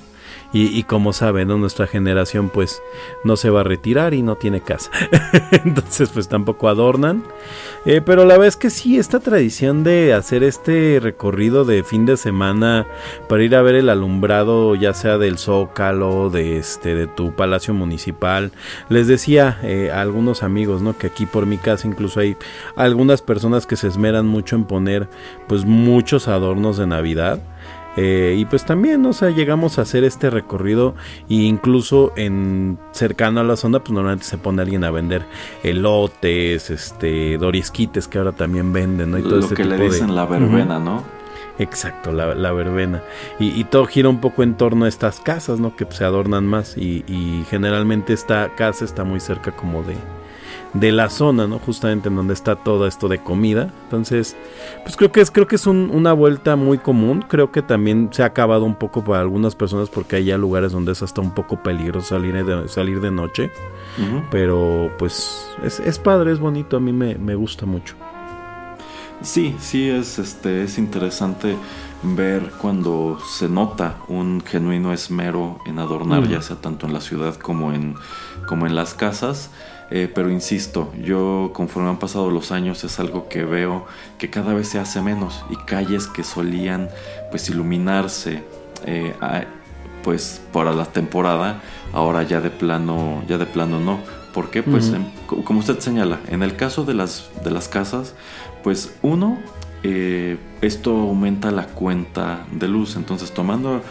Y, 0.58 0.84
como 0.84 1.12
saben, 1.12 1.50
¿no? 1.50 1.58
nuestra 1.58 1.86
generación 1.86 2.48
pues 2.48 2.82
no 3.26 3.36
se 3.36 3.50
va 3.50 3.60
a 3.60 3.64
retirar 3.66 4.14
y 4.14 4.22
no 4.22 4.38
tiene 4.38 4.62
casa. 4.62 4.90
Entonces 5.66 6.08
pues 6.08 6.30
tampoco 6.30 6.70
adornan. 6.70 7.24
Eh, 7.86 8.00
pero 8.00 8.24
la 8.24 8.36
verdad 8.36 8.48
es 8.48 8.56
que 8.56 8.70
sí, 8.70 8.98
esta 8.98 9.20
tradición 9.20 9.84
de 9.84 10.14
hacer 10.14 10.44
este 10.44 11.00
recorrido 11.02 11.66
de 11.66 11.84
fin 11.84 12.06
de 12.06 12.16
semana 12.16 12.88
para 13.28 13.44
ir 13.44 13.54
a 13.54 13.62
ver 13.62 13.76
el 13.76 13.90
alumbrado, 13.90 14.76
ya 14.76 14.94
sea 14.94 15.18
del 15.18 15.38
Zócalo, 15.38 16.30
de 16.30 16.58
este, 16.58 16.96
de 16.96 17.08
tu 17.08 17.36
palacio 17.36 17.74
municipal. 17.74 18.54
Les 18.88 19.08
decía 19.08 19.60
eh, 19.62 19.92
a 19.94 20.00
algunos 20.00 20.42
amigos, 20.42 20.82
¿no? 20.82 20.98
Que 20.98 21.08
aquí 21.08 21.26
por 21.26 21.46
mi 21.48 21.58
casa 21.58 21.86
incluso 21.86 22.22
hay 22.22 22.38
algunas 22.78 23.22
personas 23.22 23.68
que 23.68 23.76
se 23.76 23.90
esmeran 23.90 24.26
mucho 24.26 24.56
en 24.56 24.64
poner, 24.64 25.10
pues, 25.50 25.66
muchos 25.66 26.30
adornos 26.30 26.78
de 26.78 26.88
Navidad. 26.88 27.42
Eh, 27.98 28.36
y 28.38 28.46
pues 28.46 28.66
también, 28.66 29.06
o 29.06 29.14
sea, 29.14 29.30
llegamos 29.30 29.80
a 29.80 29.84
hacer 29.84 30.04
este 30.04 30.30
recorrido 30.30 30.96
e 31.30 31.36
incluso 31.36 32.12
en 32.18 32.78
cercano 32.92 33.40
a 33.40 33.44
la 33.44 33.56
zona, 33.56 33.80
pues 33.80 33.92
normalmente 33.92 34.26
se 34.26 34.38
pone 34.38 34.62
alguien 34.62 34.84
a 34.84 34.92
vender 34.92 35.26
elotes, 35.64 36.70
este, 36.70 37.38
dorisquites 37.38 38.08
que 38.08 38.18
ahora 38.18 38.32
también 38.32 38.74
venden, 38.74 39.12
¿no? 39.12 39.18
Y 39.20 39.24
todo 39.24 39.36
Lo 39.38 39.40
este 39.42 39.56
que 39.56 39.66
le 39.66 39.78
de- 39.78 39.86
dicen 39.86 40.16
la 40.16 40.26
verbena, 40.26 40.80
¿no? 40.80 41.04
Exacto, 41.58 42.12
la, 42.12 42.36
la 42.36 42.52
verbena. 42.52 43.02
Y, 43.40 43.48
y 43.60 43.64
todo 43.64 43.86
gira 43.86 44.10
un 44.10 44.20
poco 44.20 44.44
en 44.44 44.56
torno 44.56 44.86
a 44.86 44.88
estas 44.90 45.22
casas, 45.22 45.60
¿no? 45.60 45.76
Que 45.76 45.86
se 45.90 46.04
adornan 46.04 46.46
más 46.46 46.78
y, 46.78 47.06
y 47.08 47.46
generalmente 47.50 48.12
esta 48.12 48.50
casa 48.56 48.84
está 48.84 49.06
muy 49.06 49.22
cerca 49.22 49.52
como 49.52 49.82
de, 49.84 49.96
de 50.76 50.92
la 50.92 51.10
zona, 51.10 51.48
¿no? 51.48 51.58
Justamente 51.58 52.10
en 52.10 52.16
donde 52.16 52.34
está 52.34 52.56
todo 52.58 52.86
esto 52.86 53.08
de 53.08 53.20
comida. 53.20 53.70
Entonces, 53.86 54.36
pues 54.84 54.96
creo 54.98 55.12
que 55.12 55.22
es, 55.22 55.32
creo 55.32 55.48
que 55.48 55.56
es 55.56 55.66
un- 55.68 55.90
una 55.94 56.12
vuelta 56.14 56.56
muy 56.58 56.78
común. 56.78 57.24
Creo 57.28 57.52
que 57.52 57.62
también 57.62 58.10
se 58.12 58.24
ha 58.24 58.28
acabado 58.28 58.66
un 58.66 58.76
poco 58.76 59.04
para 59.04 59.22
algunas 59.22 59.56
personas 59.56 59.90
porque 59.90 60.18
hay 60.18 60.26
ya 60.26 60.38
lugares 60.38 60.74
donde 60.74 60.92
es 60.92 61.02
hasta 61.02 61.22
un 61.22 61.32
poco 61.34 61.64
peligroso 61.64 62.10
salir 62.10 62.46
de, 62.46 62.68
salir 62.68 63.00
de 63.02 63.10
noche. 63.12 63.52
Pero 64.30 64.92
pues 65.00 65.48
es, 65.64 65.80
es 65.80 65.98
padre, 65.98 66.32
es 66.34 66.40
bonito, 66.40 66.76
a 66.76 66.80
mí 66.82 66.92
me, 66.92 67.16
me 67.16 67.36
gusta 67.36 67.66
mucho. 67.66 67.96
Sí, 69.22 69.56
sí 69.60 69.90
es 69.90 70.20
este 70.20 70.64
es 70.64 70.78
interesante 70.78 71.56
ver 72.04 72.52
cuando 72.62 73.18
se 73.26 73.48
nota 73.48 73.96
un 74.10 74.44
genuino 74.46 74.92
esmero 74.92 75.58
en 75.66 75.80
adornar, 75.80 76.28
ya 76.28 76.42
sea 76.42 76.58
tanto 76.58 76.86
en 76.86 76.94
la 76.94 77.00
ciudad 77.00 77.36
como 77.36 77.72
en 77.72 77.96
como 78.46 78.68
en 78.68 78.76
las 78.76 78.94
casas. 78.94 79.50
Eh, 79.92 80.12
pero 80.14 80.32
insisto, 80.32 80.92
yo 81.04 81.52
conforme 81.54 81.90
han 81.90 82.00
pasado 82.00 82.32
los 82.32 82.52
años 82.52 82.84
es 82.84 83.00
algo 83.00 83.30
que 83.30 83.44
veo 83.46 83.86
que 84.18 84.30
cada 84.32 84.54
vez 84.54 84.68
se 84.70 84.80
hace 84.80 85.00
menos 85.02 85.46
y 85.52 85.56
calles 85.58 86.08
que 86.08 86.24
solían 86.24 86.90
pues 87.30 87.50
iluminarse 87.50 88.44
eh, 88.86 89.14
pues 90.04 90.42
para 90.52 90.72
la 90.74 90.86
temporada 90.86 91.62
ahora 91.94 92.24
ya 92.24 92.42
de 92.42 92.50
plano 92.50 93.24
ya 93.28 93.38
de 93.38 93.46
plano 93.46 93.80
no 93.80 94.00
¿Por 94.34 94.50
qué? 94.50 94.64
Pues 94.64 94.90
em, 94.92 95.06
co- 95.28 95.46
como 95.46 95.60
usted 95.60 95.80
señala, 95.80 96.20
en 96.28 96.44
el 96.44 96.58
caso 96.58 96.84
de 96.84 96.94
las, 96.94 97.30
de 97.46 97.52
las 97.52 97.70
casas, 97.70 98.16
pues 98.66 98.94
uno, 99.02 99.38
eh, 99.82 100.36
esto 100.62 100.92
aumenta 100.92 101.52
la 101.52 101.68
cuenta 101.68 102.46
de 102.52 102.68
luz. 102.68 102.98
Entonces, 102.98 103.32
tomando, 103.34 103.82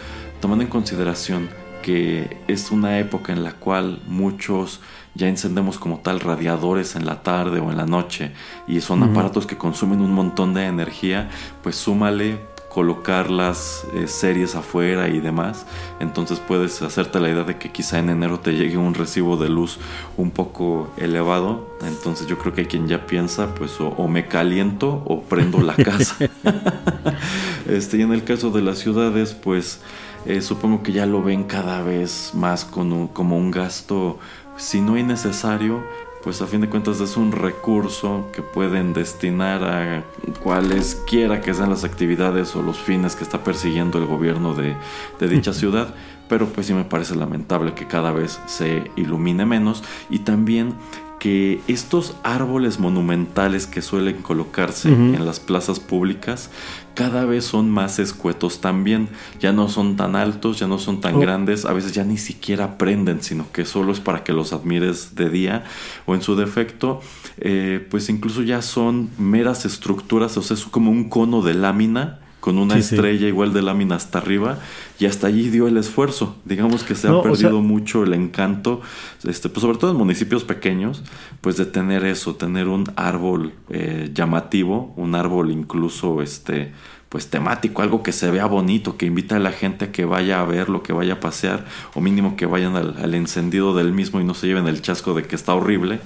tomando 0.41 0.63
en 0.63 0.69
consideración 0.69 1.49
que 1.81 2.37
es 2.47 2.69
una 2.69 2.99
época 2.99 3.33
en 3.33 3.43
la 3.43 3.53
cual 3.53 4.03
muchos 4.05 4.81
ya 5.15 5.27
encendemos 5.27 5.79
como 5.79 5.99
tal 5.99 6.19
radiadores 6.19 6.95
en 6.95 7.05
la 7.05 7.23
tarde 7.23 7.59
o 7.59 7.71
en 7.71 7.77
la 7.77 7.85
noche 7.85 8.31
y 8.67 8.81
son 8.81 9.01
aparatos 9.03 9.45
que 9.47 9.57
consumen 9.57 10.01
un 10.01 10.13
montón 10.13 10.53
de 10.53 10.65
energía, 10.65 11.29
pues 11.63 11.75
súmale 11.75 12.39
colocar 12.69 13.31
las 13.31 13.85
eh, 13.93 14.05
series 14.05 14.53
afuera 14.55 15.07
y 15.07 15.21
demás, 15.21 15.65
entonces 16.01 16.41
puedes 16.45 16.81
hacerte 16.81 17.21
la 17.21 17.29
idea 17.29 17.45
de 17.45 17.57
que 17.57 17.71
quizá 17.71 17.99
en 17.99 18.09
enero 18.09 18.41
te 18.41 18.51
llegue 18.51 18.75
un 18.75 18.93
recibo 18.93 19.37
de 19.37 19.47
luz 19.47 19.79
un 20.17 20.29
poco 20.31 20.91
elevado, 20.97 21.69
entonces 21.87 22.27
yo 22.27 22.37
creo 22.37 22.53
que 22.53 22.61
hay 22.61 22.67
quien 22.67 22.89
ya 22.89 23.05
piensa, 23.07 23.55
pues 23.55 23.79
o, 23.79 23.87
o 23.87 24.09
me 24.09 24.27
caliento 24.27 25.01
o 25.05 25.21
prendo 25.21 25.61
la 25.61 25.73
casa. 25.75 26.17
este, 27.69 27.97
y 27.97 28.01
en 28.01 28.11
el 28.13 28.25
caso 28.25 28.51
de 28.51 28.61
las 28.61 28.79
ciudades, 28.79 29.33
pues 29.33 29.79
eh, 30.25 30.41
supongo 30.41 30.81
que 30.83 30.91
ya 30.91 31.05
lo 31.05 31.21
ven 31.23 31.43
cada 31.43 31.81
vez 31.81 32.31
más 32.33 32.65
con 32.65 32.91
un- 32.91 33.07
como 33.07 33.37
un 33.37 33.51
gasto, 33.51 34.19
si 34.57 34.81
no 34.81 34.97
innecesario, 34.97 35.83
pues 36.23 36.41
a 36.41 36.47
fin 36.47 36.61
de 36.61 36.69
cuentas 36.69 36.99
es 37.01 37.17
un 37.17 37.31
recurso 37.31 38.29
que 38.33 38.41
pueden 38.41 38.93
destinar 38.93 39.63
a 39.63 40.03
cualesquiera 40.41 41.39
que 41.39 41.53
sean 41.53 41.69
las 41.69 41.83
actividades 41.83 42.55
o 42.55 42.63
los 42.63 42.79
fines 42.79 43.15
que 43.15 43.23
está 43.23 43.43
persiguiendo 43.43 43.99
el 43.99 44.07
gobierno 44.07 44.55
de, 44.55 44.75
de 45.19 45.27
dicha 45.27 45.53
ciudad. 45.53 45.93
Pero 46.27 46.47
pues 46.47 46.65
sí 46.65 46.73
me 46.73 46.83
parece 46.83 47.15
lamentable 47.15 47.75
que 47.75 47.85
cada 47.85 48.11
vez 48.11 48.39
se 48.47 48.89
ilumine 48.95 49.45
menos 49.45 49.83
y 50.09 50.19
también 50.19 50.73
que 51.19 51.61
estos 51.67 52.15
árboles 52.23 52.79
monumentales 52.79 53.67
que 53.67 53.81
suelen 53.81 54.21
colocarse 54.21 54.89
en 54.89 55.25
las 55.25 55.39
plazas 55.39 55.79
públicas 55.79 56.49
cada 56.93 57.25
vez 57.25 57.45
son 57.45 57.69
más 57.69 57.99
escuetos 57.99 58.61
también. 58.61 59.09
Ya 59.39 59.51
no 59.51 59.67
son 59.69 59.95
tan 59.97 60.15
altos, 60.15 60.59
ya 60.59 60.67
no 60.67 60.79
son 60.79 61.01
tan 61.01 61.15
Oh. 61.15 61.19
grandes, 61.19 61.65
a 61.65 61.73
veces 61.73 61.91
ya 61.93 62.03
ni 62.03 62.17
siquiera 62.17 62.77
prenden, 62.77 63.21
sino 63.21 63.51
que 63.51 63.65
solo 63.65 63.91
es 63.91 63.99
para 63.99 64.23
que 64.23 64.33
los 64.33 64.53
admires 64.53 65.15
de 65.15 65.29
día 65.29 65.63
o 66.05 66.15
en 66.15 66.21
su 66.21 66.35
defecto, 66.35 67.01
eh, 67.37 67.85
pues 67.89 68.09
incluso 68.09 68.41
ya 68.41 68.61
son 68.61 69.09
meras 69.17 69.65
estructuras, 69.65 70.37
o 70.37 70.41
sea, 70.41 70.55
es 70.55 70.63
como 70.65 70.89
un 70.91 71.09
cono 71.09 71.41
de 71.41 71.53
lámina 71.53 72.19
con 72.45 72.59
una 72.59 72.75
Sí, 72.75 72.83
sí. 72.83 72.93
estrella 72.95 73.27
igual 73.27 73.53
de 73.53 73.63
lámina 73.63 73.95
hasta 73.95 74.19
arriba 74.19 74.59
y 74.99 75.07
hasta 75.07 75.25
allí 75.25 75.49
dio 75.49 75.67
el 75.67 75.77
esfuerzo. 75.77 76.35
Digamos 76.45 76.83
que 76.83 76.93
se 76.93 77.07
No, 77.07 77.15
ha 77.15 77.17
o 77.17 77.23
perdido 77.23 77.49
sea- 77.49 77.59
mucho 77.59 78.03
el 78.03 78.13
encanto, 78.13 78.81
este, 79.27 79.49
pues 79.49 79.61
sobre 79.61 79.79
todo 79.79 79.89
en 79.89 79.97
municipios 79.97 80.43
pequeños, 80.43 81.01
pues 81.41 81.57
de 81.57 81.65
tener 81.65 82.05
eso, 82.05 82.35
tener 82.35 82.67
un 82.67 82.83
árbol 82.97 83.53
eh, 83.71 84.11
llamativo, 84.13 84.93
un 84.95 85.15
árbol 85.15 85.49
incluso 85.49 86.21
este 86.21 86.71
pues 87.09 87.29
temático, 87.29 87.81
algo 87.81 88.03
que 88.03 88.11
se 88.11 88.29
vea 88.29 88.45
bonito, 88.45 88.95
que 88.97 89.05
invita 89.07 89.37
a 89.37 89.39
la 89.39 89.51
gente 89.51 89.85
a 89.85 89.91
que 89.91 90.05
vaya 90.05 90.41
a 90.41 90.45
verlo, 90.45 90.83
que 90.83 90.91
vaya 90.93 91.13
a 91.13 91.19
pasear, 91.21 91.65
o 91.95 92.01
mínimo 92.01 92.35
que 92.35 92.45
vayan 92.45 92.75
al, 92.75 92.95
al 93.01 93.13
encendido 93.15 93.73
del 93.73 93.91
mismo 93.93 94.19
y 94.21 94.23
no 94.25 94.33
se 94.35 94.45
lleven 94.47 94.67
el 94.67 94.81
chasco 94.81 95.13
de 95.15 95.23
que 95.23 95.35
está 95.35 95.53
horrible. 95.55 95.99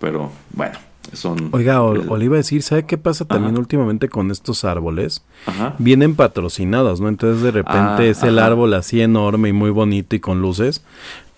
Pero 0.00 0.32
bueno, 0.52 0.78
son. 1.12 1.48
Oiga, 1.52 1.82
o, 1.82 1.94
el- 1.94 2.08
o 2.08 2.16
le 2.16 2.24
iba 2.26 2.34
a 2.36 2.38
decir, 2.38 2.62
¿sabe 2.62 2.84
qué 2.86 2.98
pasa 2.98 3.24
también 3.24 3.52
Ajá. 3.54 3.60
últimamente 3.60 4.08
con 4.08 4.30
estos 4.30 4.64
árboles? 4.64 5.24
Ajá. 5.46 5.74
Vienen 5.78 6.14
patrocinados, 6.14 7.00
¿no? 7.00 7.08
Entonces 7.08 7.42
de 7.42 7.50
repente 7.50 7.78
Ah, 7.78 8.04
es 8.04 8.22
el 8.22 8.38
árbol 8.38 8.74
así 8.74 9.00
enorme 9.00 9.48
y 9.50 9.52
muy 9.52 9.70
bonito 9.70 10.16
y 10.16 10.20
con 10.20 10.40
luces, 10.42 10.84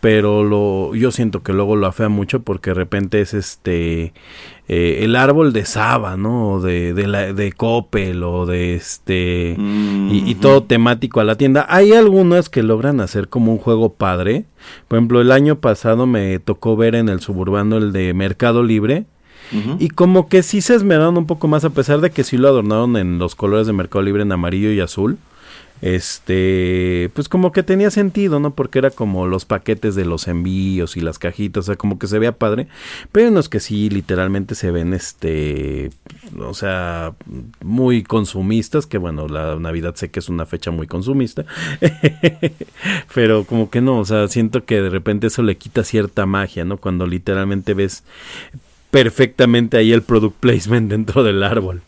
pero 0.01 0.45
lo 0.45 0.95
yo 0.95 1.11
siento 1.11 1.43
que 1.43 1.53
luego 1.53 1.75
lo 1.75 1.87
afea 1.89 2.09
mucho 2.09 2.41
porque 2.43 2.71
de 2.71 2.75
repente 2.75 3.21
es 3.21 3.35
este 3.35 4.13
eh, 4.69 5.01
el 5.03 5.17
árbol 5.17 5.53
de 5.53 5.65
Saba, 5.65 6.17
¿no? 6.17 6.51
O 6.53 6.61
de 6.61 6.95
de, 6.95 7.07
la, 7.09 7.33
de 7.33 7.53
Coppel 7.53 8.23
o 8.23 8.47
de 8.47 8.75
este 8.77 9.57
Mm, 9.59 10.11
y, 10.13 10.19
y 10.29 10.33
ujú. 10.33 10.41
todo 10.41 10.63
temático 10.63 11.19
a 11.21 11.25
la 11.25 11.35
tienda. 11.37 11.67
Hay 11.69 11.93
algunas 11.93 12.49
que 12.49 12.63
logran 12.63 13.01
hacer 13.01 13.29
como 13.29 13.51
un 13.51 13.59
juego 13.59 13.95
padre. 13.95 14.45
Por 14.87 14.99
ejemplo, 14.99 15.21
el 15.21 15.33
año 15.33 15.59
pasado 15.61 16.07
me 16.07 16.39
tocó 16.39 16.77
ver 16.77 16.95
en 16.95 17.09
el 17.09 17.19
suburbano 17.21 17.77
el 17.79 17.93
de 17.93 18.15
Mercado 18.15 18.63
Libre. 18.63 19.05
Y 19.79 19.89
como 19.89 20.29
que 20.29 20.43
sí 20.43 20.61
se 20.61 20.75
esmeraron 20.75 21.17
un 21.17 21.27
poco 21.27 21.49
más, 21.49 21.65
a 21.65 21.71
pesar 21.71 22.01
de 22.01 22.11
que 22.11 22.25
sí 22.25 22.37
lo 22.37 22.49
adornaron 22.49 22.97
en 22.97 23.19
los 23.19 23.35
colores 23.35 23.67
de 23.67 23.73
Mercado 23.73 24.03
Libre 24.03 24.23
en 24.23 24.33
amarillo 24.33 24.73
y 24.73 24.81
azul. 24.81 25.19
Este, 25.81 27.09
pues 27.15 27.29
como 27.29 27.53
que 27.53 27.63
tenía 27.63 27.91
sentido, 27.91 28.41
¿no? 28.41 28.53
Porque 28.53 28.81
era 28.81 28.91
como 28.91 29.29
los 29.29 29.45
paquetes 29.45 29.95
de 29.95 30.05
los 30.05 30.27
envíos 30.27 30.97
y 30.97 31.01
las 31.01 31.21
cajitas, 31.21 31.65
o 31.65 31.67
sea, 31.67 31.77
como 31.77 31.99
que 31.99 32.09
se 32.09 32.19
veía 32.19 32.33
padre. 32.33 32.67
Pero 33.13 33.27
hay 33.27 33.33
unos 33.33 33.49
que 33.49 33.61
sí, 33.61 33.89
literalmente 33.89 34.55
se 34.57 34.73
ven, 34.73 34.93
este, 34.93 35.91
o 36.39 36.55
sea, 36.55 37.15
muy 37.63 38.03
consumistas, 38.03 38.87
que 38.87 38.99
bueno, 38.99 39.29
la 39.29 39.57
Navidad 39.57 39.95
sé 39.95 40.11
que 40.11 40.19
es 40.19 40.29
una 40.29 40.47
fecha 40.47 40.73
muy 40.73 40.89
consumista. 40.89 41.45
Pero 43.15 43.45
como 43.45 43.71
que 43.71 43.81
no, 43.81 44.01
o 44.01 44.05
sea, 44.05 44.27
siento 44.29 44.65
que 44.65 44.83
de 44.83 44.91
repente 44.91 45.29
eso 45.29 45.43
le 45.43 45.57
quita 45.57 45.85
cierta 45.85 46.27
magia, 46.27 46.65
¿no? 46.65 46.79
Cuando 46.79 47.07
literalmente 47.07 47.75
ves 47.75 48.03
perfectamente 48.91 49.77
ahí 49.77 49.93
el 49.93 50.03
product 50.03 50.37
placement 50.41 50.91
dentro 50.91 51.23
del 51.23 51.43
árbol. 51.43 51.83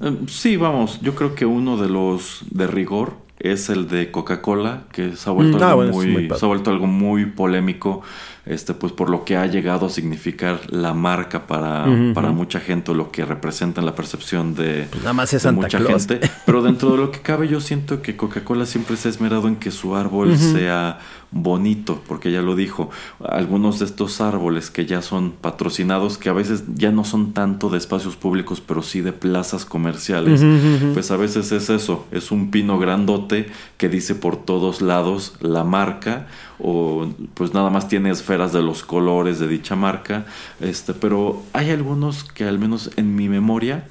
Eh, 0.00 0.16
Sí, 0.28 0.56
vamos, 0.56 1.00
yo 1.02 1.14
creo 1.14 1.34
que 1.34 1.46
uno 1.46 1.76
de 1.76 1.88
los 1.88 2.40
de 2.50 2.66
rigor 2.66 3.14
es 3.38 3.70
el 3.70 3.88
de 3.88 4.10
Coca-Cola, 4.12 4.84
que 4.92 5.16
se 5.16 5.28
ha 5.28 5.32
vuelto, 5.32 5.58
Mm, 5.58 5.62
ah, 5.62 5.66
algo, 5.70 5.76
bueno, 5.76 5.90
es 5.90 5.96
muy, 5.96 6.06
muy 6.06 6.26
padre. 6.28 6.38
se 6.38 6.44
ha 6.44 6.48
vuelto 6.48 6.70
algo 6.70 6.86
muy 6.86 7.26
polémico, 7.26 8.02
este, 8.44 8.74
pues 8.74 8.92
por 8.92 9.08
lo 9.08 9.24
que 9.24 9.36
ha 9.36 9.46
llegado 9.46 9.86
a 9.86 9.90
significar 9.90 10.60
la 10.70 10.94
marca 10.94 11.46
para, 11.46 11.86
para 12.14 12.32
mucha 12.32 12.60
gente, 12.60 12.90
o 12.90 12.94
lo 12.94 13.10
que 13.10 13.24
representa 13.24 13.80
en 13.80 13.86
la 13.86 13.94
percepción 13.94 14.54
de, 14.54 14.88
Pues 14.90 15.02
nada 15.02 15.14
más 15.14 15.32
es 15.32 15.42
de 15.42 15.48
Santa 15.48 15.62
mucha 15.62 15.78
Claus. 15.78 16.06
gente. 16.06 16.28
Pero 16.46 16.62
dentro 16.62 16.92
de 16.92 16.98
lo 16.98 17.10
que 17.10 17.20
cabe, 17.20 17.48
yo 17.48 17.60
siento 17.60 18.02
que 18.02 18.16
Coca-Cola 18.16 18.66
siempre 18.66 18.96
se 18.96 19.08
ha 19.08 19.10
esmerado 19.10 19.48
en 19.48 19.56
que 19.56 19.70
su 19.70 19.94
árbol 19.94 20.36
sea 20.36 20.98
bonito, 21.32 22.02
porque 22.06 22.30
ya 22.30 22.42
lo 22.42 22.54
dijo. 22.54 22.90
Algunos 23.24 23.78
de 23.78 23.86
estos 23.86 24.20
árboles 24.20 24.70
que 24.70 24.86
ya 24.86 25.02
son 25.02 25.32
patrocinados, 25.32 26.18
que 26.18 26.28
a 26.28 26.32
veces 26.32 26.64
ya 26.74 26.92
no 26.92 27.04
son 27.04 27.32
tanto 27.32 27.70
de 27.70 27.78
espacios 27.78 28.16
públicos, 28.16 28.60
pero 28.60 28.82
sí 28.82 29.00
de 29.00 29.12
plazas 29.12 29.64
comerciales, 29.64 30.44
pues 30.92 31.10
a 31.10 31.16
veces 31.16 31.50
es 31.52 31.70
eso, 31.70 32.06
es 32.12 32.30
un 32.30 32.50
pino 32.50 32.78
grandote 32.78 33.46
que 33.78 33.88
dice 33.88 34.14
por 34.14 34.36
todos 34.36 34.82
lados 34.82 35.34
la 35.40 35.64
marca 35.64 36.26
o 36.58 37.08
pues 37.34 37.54
nada 37.54 37.70
más 37.70 37.88
tiene 37.88 38.10
esferas 38.32 38.52
de 38.54 38.62
los 38.62 38.82
colores 38.82 39.38
de 39.40 39.46
dicha 39.46 39.76
marca, 39.76 40.24
este, 40.58 40.94
pero 40.94 41.42
hay 41.52 41.70
algunos 41.70 42.24
que 42.24 42.44
al 42.44 42.58
menos 42.58 42.90
en 42.96 43.14
mi 43.14 43.28
memoria 43.28 43.84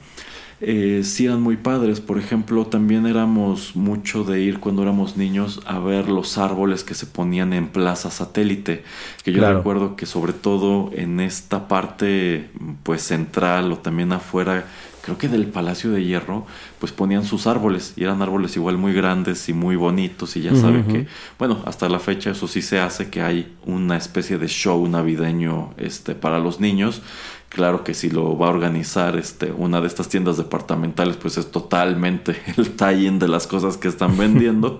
eh, 0.62 1.02
sí 1.04 1.26
eran 1.26 1.42
muy 1.44 1.58
padres. 1.58 2.00
Por 2.00 2.18
ejemplo, 2.18 2.66
también 2.66 3.06
éramos 3.06 3.76
mucho 3.76 4.24
de 4.24 4.42
ir 4.42 4.60
cuando 4.60 4.82
éramos 4.82 5.16
niños 5.16 5.62
a 5.68 5.78
ver 5.78 6.10
los 6.10 6.40
árboles 6.40 6.84
que 6.84 6.96
se 6.96 7.06
ponían 7.06 7.54
en 7.54 7.68
Plaza 7.68 8.10
Satélite. 8.10 8.84
Que 9.24 9.32
yo 9.32 9.40
Claro. 9.40 9.58
recuerdo 9.58 9.96
que 9.96 10.08
sobre 10.08 10.34
todo 10.34 10.90
en 10.96 11.20
esta 11.20 11.68
parte 11.68 12.50
pues 12.82 13.04
central 13.04 13.72
o 13.72 13.78
también 13.78 14.12
afuera, 14.12 14.66
creo 15.02 15.18
que 15.18 15.28
del 15.28 15.48
Palacio 15.48 15.92
de 15.92 16.04
Hierro, 16.04 16.46
pues 16.80 16.92
ponían 16.92 17.26
sus 17.26 17.48
árboles. 17.48 17.94
Y 17.96 18.04
eran 18.04 18.22
árboles 18.22 18.56
igual 18.56 18.78
muy 18.78 18.94
grandes 18.94 19.50
y 19.50 19.54
muy 19.54 19.76
bonitos. 19.76 20.36
Y 20.36 20.42
ya 20.42 20.56
sabe 20.56 20.84
que, 20.84 21.08
bueno, 21.40 21.62
hasta 21.66 21.90
la 21.90 22.00
fecha 22.00 22.32
eso 22.32 22.48
sí 22.48 22.62
se 22.62 22.80
hace, 22.80 23.10
que 23.10 23.22
hay 23.22 23.54
una 23.66 23.98
especie 23.98 24.38
de 24.38 24.48
show 24.48 24.88
navideño 24.88 25.74
este, 25.78 26.16
para 26.16 26.40
los 26.40 26.60
niños. 26.60 27.02
Claro 27.50 27.84
que 27.84 27.94
si 27.94 28.10
lo 28.10 28.38
va 28.38 28.48
a 28.48 28.50
organizar 28.50 29.18
este, 29.18 29.52
una 29.52 29.82
de 29.82 29.88
estas 29.88 30.08
tiendas 30.08 30.38
departamentales, 30.38 31.18
pues 31.18 31.38
es 31.38 31.52
totalmente 31.52 32.38
el 32.58 32.70
tie-in 32.72 33.20
de 33.20 33.28
las 33.28 33.46
cosas 33.46 33.76
que 33.76 33.90
están 33.90 34.18
vendiendo. 34.18 34.80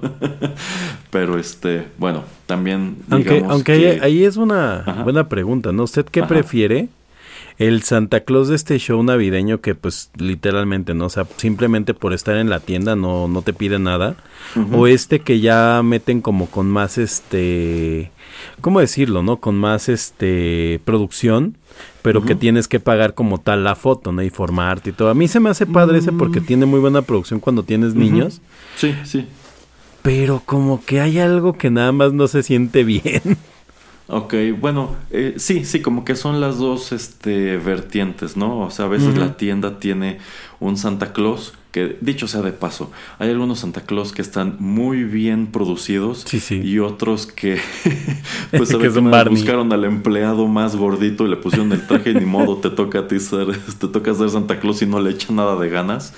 Pero 1.10 1.38
este, 1.38 1.88
bueno, 1.98 2.24
también 2.46 2.98
Aunque, 3.10 3.30
digamos 3.34 3.52
aunque 3.54 3.78
que- 3.78 3.90
ahí, 3.90 4.00
ahí 4.02 4.24
es 4.24 4.38
una 4.38 4.82
Ajá. 4.82 5.04
buena 5.04 5.28
pregunta, 5.28 5.72
¿no? 5.74 5.84
¿Usted 5.84 6.06
qué 6.06 6.22
Ajá. 6.22 6.30
prefiere? 6.30 6.88
El 7.62 7.84
Santa 7.84 8.22
Claus 8.22 8.48
de 8.48 8.56
este 8.56 8.80
show 8.80 9.02
navideño 9.04 9.62
que 9.62 9.76
pues 9.76 10.10
literalmente, 10.18 10.96
¿no? 10.96 11.06
O 11.06 11.10
sea, 11.10 11.28
simplemente 11.38 11.94
por 11.94 12.12
estar 12.14 12.36
en 12.38 12.50
la 12.50 12.60
tienda 12.60 12.96
no, 12.96 13.28
no 13.28 13.44
te 13.44 13.54
pide 13.54 13.78
nada. 13.78 14.16
O 14.74 14.88
este 14.88 15.20
que 15.20 15.40
ya 15.40 15.82
meten 15.84 16.22
como 16.22 16.48
con 16.48 16.68
más 16.68 16.98
este... 16.98 18.12
¿Cómo 18.62 18.80
decirlo, 18.80 19.22
no? 19.22 19.38
Con 19.38 19.56
más 19.60 19.90
este 19.90 20.82
producción, 20.86 21.58
pero 22.02 22.24
que 22.26 22.34
tienes 22.34 22.68
que 22.68 22.80
pagar 22.80 23.14
como 23.14 23.38
tal 23.40 23.64
la 23.64 23.76
foto, 23.76 24.12
¿no? 24.12 24.24
Y 24.24 24.32
formarte 24.32 24.90
y 24.90 24.94
todo. 24.94 25.10
A 25.10 25.14
mí 25.14 25.28
se 25.28 25.40
me 25.40 25.52
hace 25.52 25.68
padre 25.68 26.00
ese 26.00 26.12
porque 26.12 26.42
tiene 26.42 26.66
muy 26.66 26.80
buena 26.80 27.04
producción 27.04 27.40
cuando 27.40 27.62
tienes 27.62 27.94
niños, 27.94 28.42
Sí, 28.76 28.96
sí. 29.04 29.28
pero 30.02 30.42
como 30.44 30.84
que 30.84 31.00
hay 31.00 31.20
algo 31.20 31.54
que 31.54 31.70
nada 31.70 31.92
más 31.92 32.12
no 32.14 32.28
se 32.28 32.42
siente 32.42 32.84
bien. 32.84 33.22
Ok, 34.14 34.34
bueno, 34.60 34.98
eh, 35.10 35.36
sí, 35.38 35.64
sí, 35.64 35.82
como 35.82 36.04
que 36.04 36.18
son 36.18 36.42
las 36.42 36.58
dos 36.58 36.92
este, 36.92 37.56
vertientes, 37.56 38.36
¿no? 38.36 38.60
O 38.60 38.70
sea, 38.70 38.86
a 38.86 38.88
veces 38.90 39.18
la 39.18 39.38
tienda 39.38 39.80
tiene 39.80 40.18
un 40.60 40.76
Santa 40.76 41.14
Claus 41.14 41.54
que, 41.72 41.98
dicho 42.02 42.28
sea 42.28 42.42
de 42.42 42.52
paso, 42.52 42.92
hay 43.18 43.30
algunos 43.30 43.60
Santa 43.60 43.82
Claus 43.82 44.12
que 44.12 44.22
están 44.22 44.58
muy 44.60 45.06
bien 45.06 45.48
producidos 45.48 46.26
Sí, 46.28 46.42
sí. 46.42 46.62
y 46.62 46.80
otros 46.80 47.26
que, 47.26 47.58
pues, 48.52 48.70
Que 48.76 48.76
a 48.76 48.80
veces 48.80 49.30
buscaron 49.30 49.72
al 49.72 49.86
empleado 49.86 50.48
más 50.48 50.76
gordito 50.76 51.26
y 51.26 51.30
le 51.30 51.38
pusieron 51.38 51.72
el 51.72 51.88
traje 51.88 52.12
y 52.12 52.16
ni 52.16 52.26
modo, 52.26 52.58
te 52.58 52.70
toca 52.70 53.00
a 53.00 53.08
ti 53.08 53.20
ser, 53.22 53.58
te 53.80 53.88
toca 53.88 54.14
ser 54.14 54.30
Santa 54.30 54.60
Claus 54.60 54.82
y 54.82 54.86
no 54.86 55.00
le 55.00 55.12
echa 55.12 55.32
nada 55.32 55.56
de 55.56 55.70
ganas. 55.70 56.14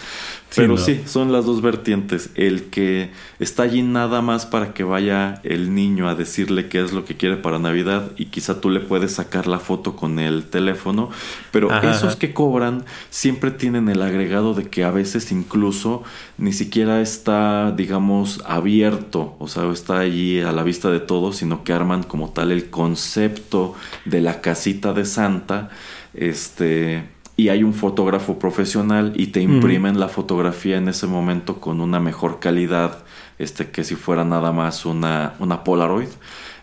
Sí, 0.54 0.62
Pero 0.62 0.76
¿no? 0.76 0.78
sí, 0.78 1.02
son 1.08 1.32
las 1.32 1.46
dos 1.48 1.64
vertientes. 1.64 2.30
El 2.36 2.66
que 2.66 3.10
está 3.40 3.64
allí 3.64 3.82
nada 3.82 4.22
más 4.22 4.46
para 4.46 4.72
que 4.76 4.84
vaya 4.84 5.42
el 5.44 5.74
niño 5.74 6.08
a 6.08 6.14
decirle 6.14 6.70
qué 6.70 6.80
es 6.84 6.94
lo 6.94 7.06
que 7.06 7.18
quiere 7.18 7.38
para 7.38 7.58
Navidad 7.58 8.12
y 8.18 8.26
quizá 8.26 8.62
tú 8.62 8.70
le 8.70 8.80
puedes 8.80 9.14
sacar 9.14 9.48
la 9.48 9.58
foto 9.58 9.96
con 9.96 10.20
el 10.20 10.44
teléfono. 10.44 11.10
Pero 11.50 11.72
Ajá, 11.72 11.90
esos 11.90 12.10
ajá. 12.10 12.20
que 12.20 12.34
cobran 12.36 12.86
siempre 13.10 13.50
tienen 13.50 13.90
el 13.90 14.04
agregado 14.04 14.54
de 14.54 14.70
que 14.70 14.84
a 14.84 14.92
veces 14.92 15.32
incluso 15.32 16.04
ni 16.38 16.54
siquiera 16.54 17.02
está, 17.02 17.72
digamos, 17.72 18.40
abierto, 18.46 19.36
o 19.40 19.48
sea, 19.48 19.68
está 19.72 19.98
allí 20.02 20.40
a 20.42 20.52
la 20.52 20.62
vista 20.62 20.92
de 20.92 21.00
todos, 21.00 21.38
sino 21.38 21.64
que 21.64 21.74
arman 21.74 22.04
como 22.04 22.30
tal 22.30 22.52
el 22.52 22.70
concepto 22.70 23.74
de 24.06 24.22
la 24.22 24.40
casita 24.40 24.94
de 24.94 25.06
Santa. 25.06 25.72
Este 26.14 27.13
y 27.36 27.50
hay 27.50 27.64
un 27.64 27.74
fotógrafo 27.74 28.38
profesional 28.38 29.14
y 29.16 29.28
te 29.28 29.42
imprimen 29.42 30.00
la 30.00 30.08
fotografía 30.08 30.78
en 30.78 30.88
ese 30.88 31.08
momento 31.08 31.60
con 31.60 31.82
una 31.82 32.00
mejor 32.00 32.40
calidad 32.40 33.00
este 33.40 33.72
que 33.72 33.84
si 33.84 33.96
fuera 33.96 34.24
nada 34.24 34.52
más 34.52 34.86
una, 34.86 35.34
una 35.40 35.64
Polaroid. 35.64 36.10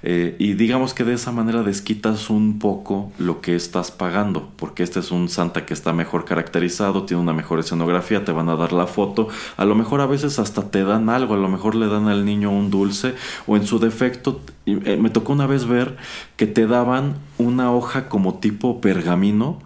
Eh, 0.03 0.37
y 0.39 0.55
digamos 0.55 0.95
que 0.95 1.05
de 1.05 1.13
esa 1.13 1.31
manera 1.31 1.63
desquitas 1.63 2.31
un 2.31 2.59
poco 2.59 3.13
lo 3.19 3.43
que 3.43 3.55
estás 3.55 3.91
pagando 3.91 4.49
porque 4.57 4.83
este 4.83 5.01
es 5.01 5.11
un 5.11 5.29
Santa 5.29 5.67
que 5.67 5.75
está 5.75 5.93
mejor 5.93 6.25
caracterizado 6.25 7.03
tiene 7.05 7.23
una 7.23 7.35
mejor 7.35 7.59
escenografía 7.59 8.25
te 8.25 8.33
van 8.33 8.49
a 8.49 8.57
dar 8.57 8.73
la 8.73 8.87
foto. 8.87 9.29
A 9.59 9.65
lo 9.67 9.75
mejor 9.75 10.01
a 10.01 10.07
veces 10.07 10.39
hasta 10.39 10.71
te 10.71 10.85
dan 10.85 11.11
algo 11.11 11.35
a 11.35 11.37
lo 11.37 11.49
mejor 11.49 11.75
le 11.75 11.89
dan 11.89 12.09
al 12.09 12.25
niño 12.25 12.51
un 12.51 12.71
dulce 12.71 13.15
o 13.47 13.57
en 13.57 13.67
su 13.67 13.79
defecto 13.79 14.41
eh, 14.65 14.97
me 14.97 15.11
tocó 15.11 15.35
una 15.35 15.47
vez 15.47 15.67
ver 15.67 15.99
que 16.37 16.47
te 16.47 16.67
daban 16.67 17.17
una 17.37 17.71
hoja 17.71 18.09
como 18.09 18.39
tipo 18.39 18.81
pergamino 18.81 19.59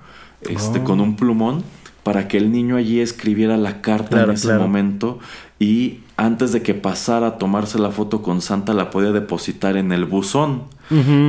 este, 0.50 0.80
Oh. 0.80 0.84
con 0.84 1.00
un 1.00 1.16
plumón 1.16 1.62
para 2.02 2.28
que 2.28 2.36
el 2.36 2.52
niño 2.52 2.76
allí 2.76 3.00
escribiera 3.00 3.56
la 3.56 3.80
carta 3.80 4.10
Claro, 4.10 4.30
en 4.30 4.34
ese 4.34 4.48
claro. 4.48 4.62
momento 4.62 5.18
y 5.58 6.00
antes 6.16 6.52
de 6.52 6.62
que 6.62 6.74
pasara 6.74 7.26
a 7.26 7.38
tomarse 7.38 7.78
la 7.78 7.90
foto 7.90 8.22
con 8.22 8.40
Santa 8.40 8.74
la 8.74 8.90
podía 8.90 9.10
depositar 9.12 9.76
en 9.76 9.90
el 9.92 10.04
buzón. 10.04 10.64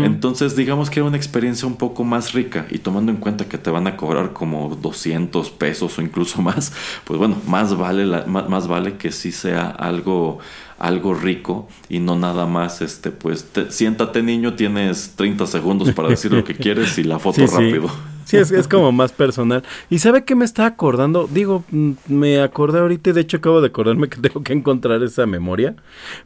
Entonces 0.04 0.56
digamos 0.56 0.90
que 0.90 1.00
era 1.00 1.08
una 1.08 1.18
experiencia 1.18 1.68
un 1.68 1.76
poco 1.76 2.04
más 2.04 2.34
rica 2.34 2.66
y 2.70 2.80
tomando 2.80 3.12
en 3.12 3.18
cuenta 3.18 3.46
que 3.46 3.58
te 3.58 3.70
van 3.70 3.88
a 3.88 3.98
cobrar 3.98 4.34
como 4.34 4.76
200 4.76 5.50
pesos 5.52 5.98
o 5.98 6.02
incluso 6.02 6.42
más, 6.44 6.74
pues 7.06 7.18
bueno, 7.20 7.38
más 7.48 7.76
vale, 7.78 8.06
la- 8.06 8.26
más, 8.26 8.50
más 8.50 8.68
vale 8.68 8.98
que 8.98 9.12
sí 9.12 9.32
sea 9.32 9.68
algo 9.70 10.40
algo 10.78 11.14
rico 11.14 11.70
y 11.88 12.00
no 12.00 12.18
nada 12.18 12.46
más 12.46 12.82
este 12.82 13.10
pues 13.10 13.46
te- 13.46 13.72
siéntate 13.72 14.22
niño 14.22 14.56
tienes 14.56 15.14
30 15.16 15.48
segundos 15.48 15.92
para 15.94 16.10
decir 16.10 16.34
lo 16.34 16.44
que 16.44 16.54
quieres 16.64 16.98
y 16.98 17.04
la 17.06 17.18
foto 17.18 17.48
Sí, 17.48 17.54
rápido 17.54 17.90
Sí, 18.26 18.38
es, 18.38 18.50
es 18.50 18.68
como 18.68 18.92
más 18.92 19.12
personal. 19.12 19.62
¿Y 19.88 20.00
sabe 20.00 20.24
qué 20.24 20.34
me 20.34 20.46
está 20.46 20.66
acordando? 20.66 21.30
Digo, 21.32 21.64
mm, 21.70 21.92
me 22.08 22.42
acordé 22.42 22.80
ahorita 22.80 23.12
y 23.12 23.14
de 23.14 23.22
hecho 23.22 23.38
acabo 23.38 23.62
de 23.62 23.68
acordarme 23.68 24.10
que 24.10 24.18
tengo 24.22 24.42
que 24.42 24.52
encontrar 24.54 25.04
esa 25.04 25.28
memoria. 25.28 25.76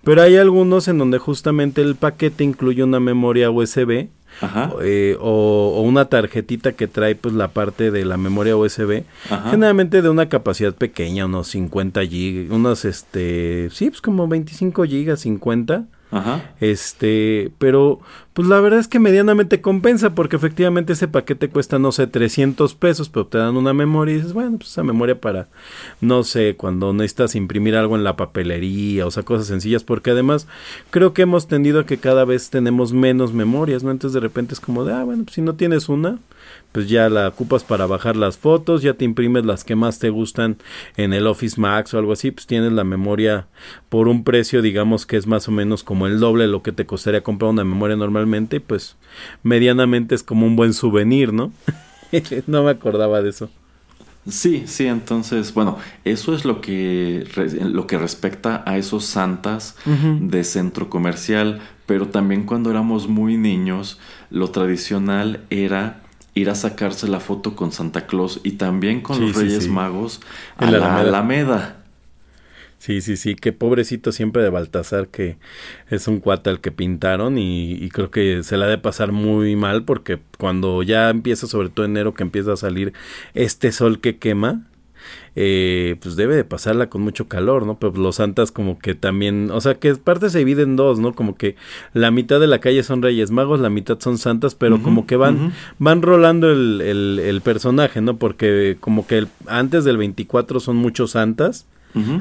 Pero 0.05 0.21
hay 0.21 0.37
algunos 0.37 0.87
en 0.87 0.97
donde 0.97 1.17
justamente 1.17 1.81
el 1.81 1.95
paquete 1.95 2.45
incluye 2.45 2.85
una 2.85 3.01
memoria 3.01 3.19
USB 3.51 4.09
Ajá. 4.41 4.71
eh, 4.81 5.17
o, 5.19 5.73
o 5.77 5.81
una 5.81 6.05
tarjetita 6.05 6.73
que 6.73 6.87
trae 6.87 7.15
pues 7.15 7.33
la 7.33 7.49
parte 7.49 7.91
de 7.91 8.05
la 8.05 8.17
memoria 8.17 8.55
USB. 8.55 9.03
Ajá. 9.29 9.51
Generalmente 9.51 10.01
de 10.01 10.09
una 10.09 10.29
capacidad 10.29 10.73
pequeña, 10.73 11.25
unos 11.25 11.47
50 11.49 12.01
GB, 12.01 12.51
unos 12.51 12.85
este, 12.85 13.69
sí, 13.71 13.89
pues 13.89 14.01
como 14.01 14.27
25 14.27 14.83
GB, 14.83 15.17
50. 15.17 15.85
Ajá. 16.11 16.55
Este, 16.59 17.51
pero 17.59 17.99
pues 18.33 18.47
la 18.47 18.59
verdad 18.61 18.79
es 18.79 18.87
que 18.87 18.99
medianamente 18.99 19.61
compensa 19.61 20.15
porque 20.15 20.37
efectivamente 20.37 20.93
ese 20.93 21.07
paquete 21.07 21.49
cuesta, 21.49 21.77
no 21.77 21.91
sé, 21.91 22.07
300 22.07 22.73
pesos, 22.73 23.09
pero 23.09 23.27
te 23.27 23.37
dan 23.37 23.57
una 23.57 23.73
memoria 23.73 24.13
y 24.13 24.17
dices, 24.17 24.33
bueno, 24.33 24.57
pues 24.57 24.71
esa 24.71 24.81
memoria 24.81 25.19
para, 25.19 25.49
no 26.01 26.23
sé, 26.23 26.55
cuando 26.55 26.93
necesitas 26.93 27.35
imprimir 27.35 27.75
algo 27.75 27.95
en 27.95 28.03
la 28.03 28.15
papelería, 28.15 29.05
o 29.05 29.11
sea, 29.11 29.23
cosas 29.23 29.47
sencillas, 29.47 29.83
porque 29.83 30.11
además 30.11 30.47
creo 30.89 31.13
que 31.13 31.23
hemos 31.23 31.47
tendido 31.47 31.81
a 31.81 31.85
que 31.85 31.97
cada 31.97 32.25
vez 32.25 32.49
tenemos 32.49 32.93
menos 32.93 33.33
memorias, 33.33 33.83
¿no? 33.83 33.91
Entonces 33.91 34.13
de 34.13 34.21
repente 34.21 34.53
es 34.53 34.59
como 34.59 34.85
de, 34.85 34.93
ah, 34.93 35.03
bueno, 35.03 35.25
pues 35.25 35.35
si 35.35 35.41
no 35.41 35.55
tienes 35.55 35.89
una, 35.89 36.17
pues 36.71 36.87
ya 36.87 37.09
la 37.09 37.27
ocupas 37.27 37.63
para 37.63 37.87
bajar 37.87 38.15
las 38.15 38.37
fotos, 38.37 38.81
ya 38.81 38.93
te 38.93 39.05
imprimes 39.05 39.45
las 39.45 39.63
que 39.63 39.75
más 39.75 39.99
te 39.99 40.09
gustan 40.09 40.57
en 40.97 41.13
el 41.13 41.27
Office 41.27 41.59
Max 41.59 41.93
o 41.93 41.99
algo 41.99 42.13
así, 42.13 42.31
pues 42.31 42.47
tienes 42.47 42.71
la 42.71 42.83
memoria 42.83 43.47
por 43.89 44.07
un 44.07 44.23
precio, 44.23 44.61
digamos 44.61 45.05
que 45.05 45.17
es 45.17 45.27
más 45.27 45.47
o 45.47 45.51
menos 45.51 45.83
como 45.83 46.07
el 46.07 46.19
doble 46.19 46.43
de 46.43 46.51
lo 46.51 46.61
que 46.61 46.71
te 46.71 46.85
costaría 46.85 47.23
comprar 47.23 47.51
una 47.51 47.63
memoria 47.63 47.95
normalmente, 47.95 48.59
pues 48.59 48.95
medianamente 49.43 50.15
es 50.15 50.23
como 50.23 50.45
un 50.45 50.55
buen 50.55 50.73
souvenir, 50.73 51.33
¿no? 51.33 51.51
no 52.47 52.63
me 52.63 52.71
acordaba 52.71 53.21
de 53.21 53.29
eso. 53.29 53.49
Sí, 54.27 54.65
sí, 54.67 54.85
entonces, 54.85 55.53
bueno, 55.53 55.77
eso 56.03 56.35
es 56.35 56.45
lo 56.45 56.61
que, 56.61 57.25
lo 57.63 57.87
que 57.87 57.97
respecta 57.97 58.63
a 58.65 58.77
esos 58.77 59.05
santas 59.05 59.75
de 59.85 60.43
centro 60.43 60.89
comercial, 60.89 61.61
pero 61.85 62.09
también 62.09 62.45
cuando 62.45 62.69
éramos 62.69 63.07
muy 63.07 63.37
niños, 63.37 63.97
lo 64.29 64.51
tradicional 64.51 65.45
era 65.49 66.03
ir 66.35 66.49
a 66.49 66.55
sacarse 66.55 67.07
la 67.07 67.19
foto 67.19 67.55
con 67.55 67.71
Santa 67.71 68.07
Claus 68.07 68.41
y 68.43 68.53
también 68.53 69.01
con 69.01 69.19
Sí, 69.19 69.21
los 69.21 69.33
sí, 69.33 69.49
Reyes 69.49 69.67
sí. 69.67 69.69
Magos 69.69 70.21
a 70.57 70.65
En 70.65 70.71
la 70.71 70.77
la 70.77 70.99
Alameda. 70.99 71.01
Alameda. 71.01 71.83
Sí, 72.77 73.01
sí, 73.01 73.17
sí, 73.17 73.35
que 73.35 73.51
pobrecito 73.51 74.13
siempre 74.13 74.41
de 74.41 74.49
Baltasar, 74.49 75.09
que 75.09 75.37
es 75.89 76.07
un 76.07 76.21
cuate 76.21 76.49
al 76.49 76.61
que 76.61 76.71
pintaron 76.71 77.37
y, 77.37 77.73
y 77.73 77.89
creo 77.89 78.09
que 78.09 78.41
se 78.43 78.55
la 78.55 78.67
ha 78.67 78.69
de 78.69 78.77
pasar 78.77 79.11
muy 79.11 79.57
mal 79.57 79.83
porque 79.83 80.21
cuando 80.37 80.81
ya 80.81 81.09
empieza, 81.09 81.45
sobre 81.47 81.69
todo 81.69 81.85
enero, 81.85 82.13
que 82.13 82.23
empieza 82.23 82.53
a 82.53 82.57
salir 82.57 82.93
este 83.33 83.73
sol 83.73 83.99
que 83.99 84.17
quema, 84.17 84.65
eh, 85.35 85.95
pues 86.01 86.15
debe 86.15 86.35
de 86.35 86.43
pasarla 86.43 86.89
con 86.89 87.01
mucho 87.01 87.27
calor, 87.27 87.65
¿no? 87.65 87.79
Pero 87.79 87.93
los 87.93 88.17
santas 88.17 88.51
como 88.51 88.79
que 88.79 88.95
también, 88.95 89.51
o 89.51 89.61
sea, 89.61 89.75
que 89.75 89.95
parte 89.95 90.29
se 90.29 90.39
divide 90.39 90.63
en 90.63 90.75
dos, 90.75 90.99
¿no? 90.99 91.13
Como 91.13 91.35
que 91.35 91.55
la 91.93 92.11
mitad 92.11 92.39
de 92.39 92.47
la 92.47 92.59
calle 92.59 92.83
son 92.83 93.01
Reyes 93.01 93.31
Magos, 93.31 93.59
la 93.59 93.69
mitad 93.69 93.99
son 93.99 94.17
santas, 94.17 94.55
pero 94.55 94.81
como 94.83 95.05
que 95.07 95.15
van, 95.15 95.53
van 95.79 96.01
rolando 96.01 96.51
el, 96.51 96.81
el, 96.81 97.19
el 97.19 97.41
personaje, 97.41 98.01
¿no? 98.01 98.17
Porque 98.17 98.77
como 98.79 99.07
que 99.07 99.17
el- 99.19 99.27
antes 99.47 99.83
del 99.85 99.97
24 99.97 100.59
son 100.59 100.75
muchos 100.75 101.11
santas. 101.11 101.65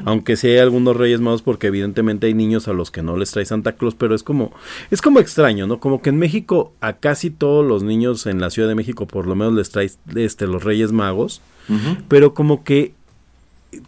Aunque 0.05 0.35
sí 0.35 0.47
hay 0.47 0.57
algunos 0.57 0.97
Reyes 0.97 1.21
Magos 1.21 1.41
porque 1.41 1.67
evidentemente 1.67 2.27
hay 2.27 2.33
niños 2.33 2.67
a 2.67 2.73
los 2.73 2.89
que 2.91 3.01
no 3.03 3.17
les 3.17 3.31
trae 3.31 3.45
Santa 3.45 3.73
Claus, 3.73 3.95
pero 3.95 4.15
es 4.15 4.23
como 4.23 4.51
es 4.91 5.01
como 5.01 5.19
extraño, 5.19 5.67
¿no? 5.67 5.79
Como 5.79 6.01
que 6.01 6.09
en 6.09 6.17
México 6.17 6.73
a 6.81 6.93
casi 6.93 7.29
todos 7.29 7.65
los 7.65 7.83
niños 7.83 8.25
en 8.25 8.41
la 8.41 8.49
Ciudad 8.49 8.67
de 8.67 8.75
México 8.75 9.05
por 9.07 9.27
lo 9.27 9.35
menos 9.35 9.53
les 9.53 9.69
trae 9.69 9.91
este 10.15 10.47
los 10.47 10.63
Reyes 10.63 10.91
Magos, 10.91 11.41
pero 12.07 12.33
como 12.33 12.63
que 12.63 12.93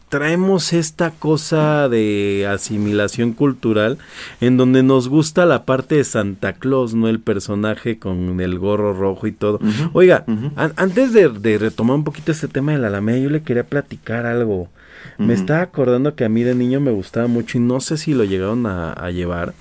traemos 0.10 0.74
esta 0.74 1.10
cosa 1.10 1.90
de 1.90 2.48
asimilación 2.48 3.34
cultural 3.34 3.98
en 4.40 4.56
donde 4.58 4.84
nos 4.84 5.08
gusta 5.10 5.48
la 5.48 5.66
parte 5.66 5.96
de 5.96 6.04
Santa 6.04 6.54
Claus, 6.54 6.94
¿no? 6.94 7.08
El 7.08 7.20
personaje 7.20 7.98
con 7.98 8.40
el 8.40 8.60
gorro 8.60 8.94
rojo 8.94 9.26
y 9.26 9.32
todo. 9.32 9.60
Oiga, 9.94 10.24
an- 10.56 10.74
antes 10.76 11.14
de, 11.14 11.30
de 11.30 11.58
retomar 11.58 11.96
un 11.96 12.04
poquito 12.04 12.32
este 12.32 12.48
tema 12.48 12.74
de 12.74 12.78
la 12.78 12.88
Alameda, 12.88 13.18
yo 13.18 13.30
le 13.32 13.42
quería 13.42 13.64
platicar 13.64 14.28
algo. 14.28 14.70
Me 15.18 15.34
estaba 15.34 15.62
acordando 15.62 16.16
que 16.16 16.26
a 16.26 16.30
mí 16.30 16.44
de 16.44 16.56
niño 16.56 16.80
me 16.80 16.92
gustaba 16.92 17.28
mucho 17.28 17.58
y 17.58 17.62
no 17.62 17.80
sé 17.80 17.98
si 17.98 18.14
lo 18.14 18.24
llegaron 18.24 18.66
a, 18.66 18.94
a 18.94 19.12
llevar. 19.12 19.54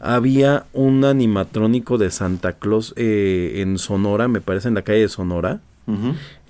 Había 0.00 0.64
un 0.72 1.04
animatrónico 1.04 1.98
de 1.98 2.10
Santa 2.10 2.54
Claus 2.54 2.94
eh, 2.96 3.54
en 3.56 3.78
Sonora, 3.78 4.28
me 4.28 4.40
parece 4.40 4.68
en 4.68 4.74
la 4.74 4.82
calle 4.82 5.00
de 5.00 5.08
Sonora 5.08 5.60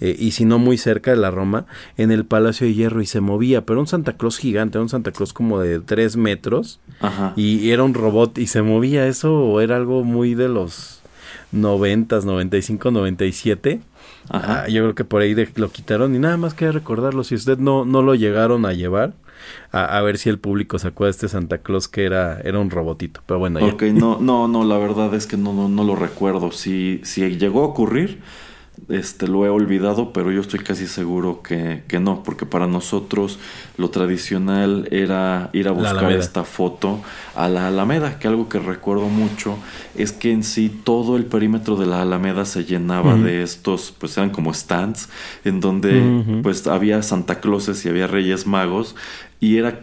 eh, 0.01 0.14
y 0.19 0.32
si 0.32 0.44
no 0.44 0.59
muy 0.59 0.77
cerca 0.77 1.10
de 1.10 1.16
la 1.16 1.31
Roma, 1.31 1.66
en 1.97 2.10
el 2.12 2.24
Palacio 2.24 2.66
de 2.66 2.74
Hierro 2.74 3.01
y 3.01 3.06
se 3.06 3.20
movía, 3.20 3.64
pero 3.64 3.81
un 3.81 3.86
Santa 3.86 4.12
Claus 4.12 4.39
gigante, 4.39 4.77
era 4.77 4.82
un 4.82 4.89
Santa 4.89 5.10
Claus 5.10 5.32
como 5.32 5.59
de 5.59 5.81
3 5.81 6.16
metros 6.16 6.81
Ajá. 7.01 7.32
y 7.35 7.70
era 7.70 7.82
un 7.82 7.94
robot 7.94 8.39
y 8.39 8.47
se 8.47 8.62
movía, 8.62 9.06
eso 9.06 9.60
era 9.60 9.77
algo 9.77 10.05
muy 10.05 10.35
de 10.35 10.48
los 10.48 11.01
90, 11.52 12.20
95, 12.20 12.90
97. 12.90 13.81
Ajá. 14.28 14.62
Ah, 14.64 14.68
yo 14.68 14.82
creo 14.82 14.94
que 14.94 15.04
por 15.04 15.22
ahí 15.22 15.34
de- 15.34 15.48
lo 15.56 15.70
quitaron 15.70 16.14
y 16.14 16.18
nada 16.18 16.36
más 16.36 16.54
quería 16.54 16.72
recordarlo. 16.72 17.24
Si 17.24 17.34
usted 17.34 17.58
no, 17.58 17.84
no 17.84 18.02
lo 18.02 18.14
llegaron 18.14 18.64
a 18.66 18.72
llevar, 18.72 19.14
a, 19.72 19.98
a 19.98 20.02
ver 20.02 20.18
si 20.18 20.28
el 20.28 20.38
público 20.38 20.78
sacó 20.78 21.04
a 21.04 21.10
este 21.10 21.28
Santa 21.28 21.58
Claus 21.58 21.88
que 21.88 22.04
era, 22.04 22.40
era 22.42 22.58
un 22.58 22.70
robotito. 22.70 23.20
Pero 23.26 23.40
bueno, 23.40 23.60
ya. 23.60 23.66
Ok, 23.66 23.82
no, 23.84 24.18
no, 24.20 24.46
no, 24.48 24.64
la 24.64 24.78
verdad 24.78 25.12
es 25.14 25.26
que 25.26 25.36
no, 25.36 25.52
no, 25.52 25.68
no 25.68 25.84
lo 25.84 25.96
recuerdo. 25.96 26.52
Si, 26.52 27.00
si 27.04 27.36
llegó 27.36 27.62
a 27.62 27.66
ocurrir, 27.66 28.20
este, 28.88 29.28
lo 29.28 29.46
he 29.46 29.48
olvidado, 29.48 30.12
pero 30.12 30.32
yo 30.32 30.40
estoy 30.40 30.60
casi 30.60 30.86
seguro 30.86 31.42
que, 31.42 31.82
que 31.88 32.00
no, 32.00 32.22
porque 32.22 32.46
para 32.46 32.66
nosotros 32.66 33.38
lo 33.76 33.90
tradicional 33.90 34.88
era 34.90 35.50
ir 35.52 35.68
a 35.68 35.72
buscar 35.72 36.10
esta 36.12 36.44
foto 36.44 37.00
a 37.34 37.48
la 37.48 37.68
Alameda, 37.68 38.18
que 38.18 38.28
algo 38.28 38.48
que 38.48 38.58
recuerdo 38.58 39.08
mucho 39.08 39.56
es 39.94 40.12
que 40.12 40.32
en 40.32 40.42
sí 40.42 40.68
todo 40.84 41.16
el 41.16 41.26
perímetro 41.26 41.76
de 41.76 41.86
la 41.86 42.02
Alameda 42.02 42.44
se 42.44 42.64
llenaba 42.64 43.14
de 43.14 43.42
estos, 43.42 43.94
pues 43.96 44.16
eran 44.16 44.30
como 44.30 44.52
stands, 44.52 45.08
en 45.44 45.60
donde 45.60 46.40
pues 46.42 46.66
había 46.66 47.02
Santa 47.02 47.40
Clauses 47.40 47.84
y 47.84 47.88
había 47.88 48.06
Reyes 48.06 48.46
Magos, 48.46 48.96
y 49.38 49.58
era 49.58 49.80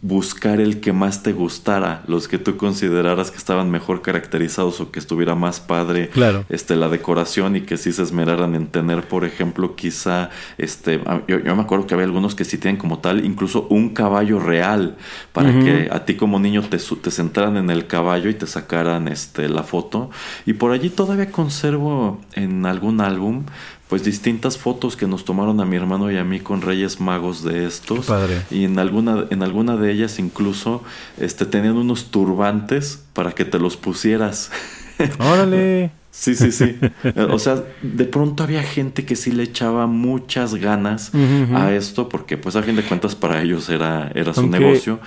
buscar 0.00 0.60
el 0.60 0.80
que 0.80 0.92
más 0.92 1.22
te 1.22 1.32
gustara, 1.32 2.02
los 2.06 2.28
que 2.28 2.38
tú 2.38 2.56
consideraras 2.56 3.30
que 3.30 3.38
estaban 3.38 3.70
mejor 3.70 4.02
caracterizados 4.02 4.80
o 4.80 4.90
que 4.90 4.98
estuviera 4.98 5.34
más 5.34 5.60
padre 5.60 6.08
Claro. 6.10 6.44
este 6.48 6.76
la 6.76 6.88
decoración 6.88 7.56
y 7.56 7.62
que 7.62 7.76
sí 7.76 7.92
se 7.92 8.02
esmeraran 8.02 8.54
en 8.54 8.66
tener, 8.66 9.02
por 9.08 9.24
ejemplo, 9.24 9.76
quizá 9.76 10.30
este 10.58 11.00
yo, 11.28 11.38
yo 11.38 11.56
me 11.56 11.62
acuerdo 11.62 11.86
que 11.86 11.94
había 11.94 12.06
algunos 12.06 12.34
que 12.34 12.44
sí 12.44 12.58
tienen 12.58 12.78
como 12.78 12.98
tal 12.98 13.24
incluso 13.24 13.66
un 13.70 13.90
caballo 13.90 14.38
real 14.40 14.96
para 15.32 15.52
que 15.58 15.88
a 15.90 16.04
ti 16.04 16.14
como 16.14 16.38
niño 16.38 16.62
te, 16.62 16.78
te 16.78 17.10
sentaran 17.10 17.56
en 17.56 17.70
el 17.70 17.86
caballo 17.86 18.28
y 18.30 18.34
te 18.34 18.46
sacaran 18.46 19.08
este 19.08 19.48
la 19.48 19.62
foto 19.62 20.10
y 20.46 20.54
por 20.54 20.72
allí 20.72 20.90
todavía 20.90 21.30
conservo 21.30 22.20
en 22.34 22.66
algún 22.66 23.00
álbum 23.00 23.44
pues 23.88 24.02
distintas 24.02 24.56
fotos 24.58 24.96
que 24.96 25.06
nos 25.06 25.24
tomaron 25.24 25.60
a 25.60 25.64
mi 25.64 25.76
hermano 25.76 26.10
y 26.10 26.16
a 26.16 26.24
mí 26.24 26.40
con 26.40 26.62
Reyes 26.62 27.00
Magos 27.00 27.44
de 27.44 27.66
estos 27.66 28.06
padre. 28.06 28.42
y 28.50 28.64
en 28.64 28.78
alguna 28.78 29.26
en 29.30 29.42
alguna 29.42 29.76
de 29.76 29.92
ellas 29.92 30.18
incluso 30.18 30.82
este 31.18 31.44
tenían 31.46 31.76
unos 31.76 32.10
turbantes 32.10 33.04
para 33.12 33.32
que 33.32 33.44
te 33.44 33.58
los 33.58 33.76
pusieras 33.76 34.50
Órale. 35.18 35.90
Sí, 36.10 36.36
sí, 36.36 36.52
sí. 36.52 36.76
O 37.30 37.38
sea, 37.40 37.64
de 37.82 38.04
pronto 38.04 38.44
había 38.44 38.62
gente 38.62 39.04
que 39.04 39.16
sí 39.16 39.32
le 39.32 39.42
echaba 39.42 39.88
muchas 39.88 40.54
ganas 40.54 41.10
a 41.52 41.72
esto, 41.72 42.08
porque 42.08 42.36
pues 42.36 42.54
a 42.54 42.62
fin 42.62 42.76
de 42.76 42.82
cuentas 42.84 43.16
para 43.16 43.42
ellos 43.42 43.68
era, 43.68 44.10
era 44.14 44.32
su 44.32 44.40
Aunque- 44.42 44.60
negocio. 44.60 45.00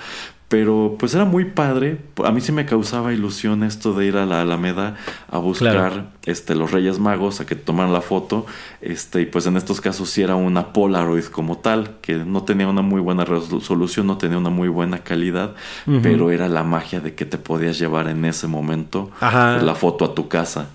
Pero 0.48 0.96
pues 0.98 1.14
era 1.14 1.26
muy 1.26 1.44
padre. 1.44 1.98
A 2.24 2.30
mí 2.32 2.40
sí 2.40 2.52
me 2.52 2.64
causaba 2.64 3.12
ilusión 3.12 3.62
esto 3.62 3.92
de 3.92 4.06
ir 4.06 4.16
a 4.16 4.24
la 4.24 4.40
Alameda 4.40 4.96
a 5.30 5.36
buscar 5.36 5.72
Claro. 5.92 6.04
este, 6.24 6.54
los 6.54 6.70
Reyes 6.72 6.98
Magos, 6.98 7.40
a 7.42 7.46
que 7.46 7.54
tomaran 7.54 7.92
la 7.92 8.00
foto. 8.00 8.46
Este, 8.80 9.20
y 9.20 9.26
pues 9.26 9.46
en 9.46 9.58
estos 9.58 9.82
casos 9.82 10.08
sí 10.08 10.22
era 10.22 10.36
una 10.36 10.72
Polaroid 10.72 11.24
como 11.26 11.58
tal, 11.58 11.96
que 12.00 12.14
no 12.14 12.44
tenía 12.44 12.66
una 12.66 12.80
muy 12.80 13.02
buena 13.02 13.26
resolución, 13.26 14.06
no 14.06 14.16
tenía 14.16 14.38
una 14.38 14.48
muy 14.48 14.68
buena 14.68 15.00
calidad, 15.00 15.54
pero 16.02 16.30
era 16.30 16.48
la 16.48 16.64
magia 16.64 17.00
de 17.00 17.14
que 17.14 17.26
te 17.26 17.36
podías 17.36 17.78
llevar 17.78 18.08
en 18.08 18.24
ese 18.24 18.46
momento 18.46 19.10
Ajá. 19.20 19.58
la 19.58 19.74
foto 19.74 20.06
a 20.06 20.14
tu 20.14 20.28
casa. 20.28 20.68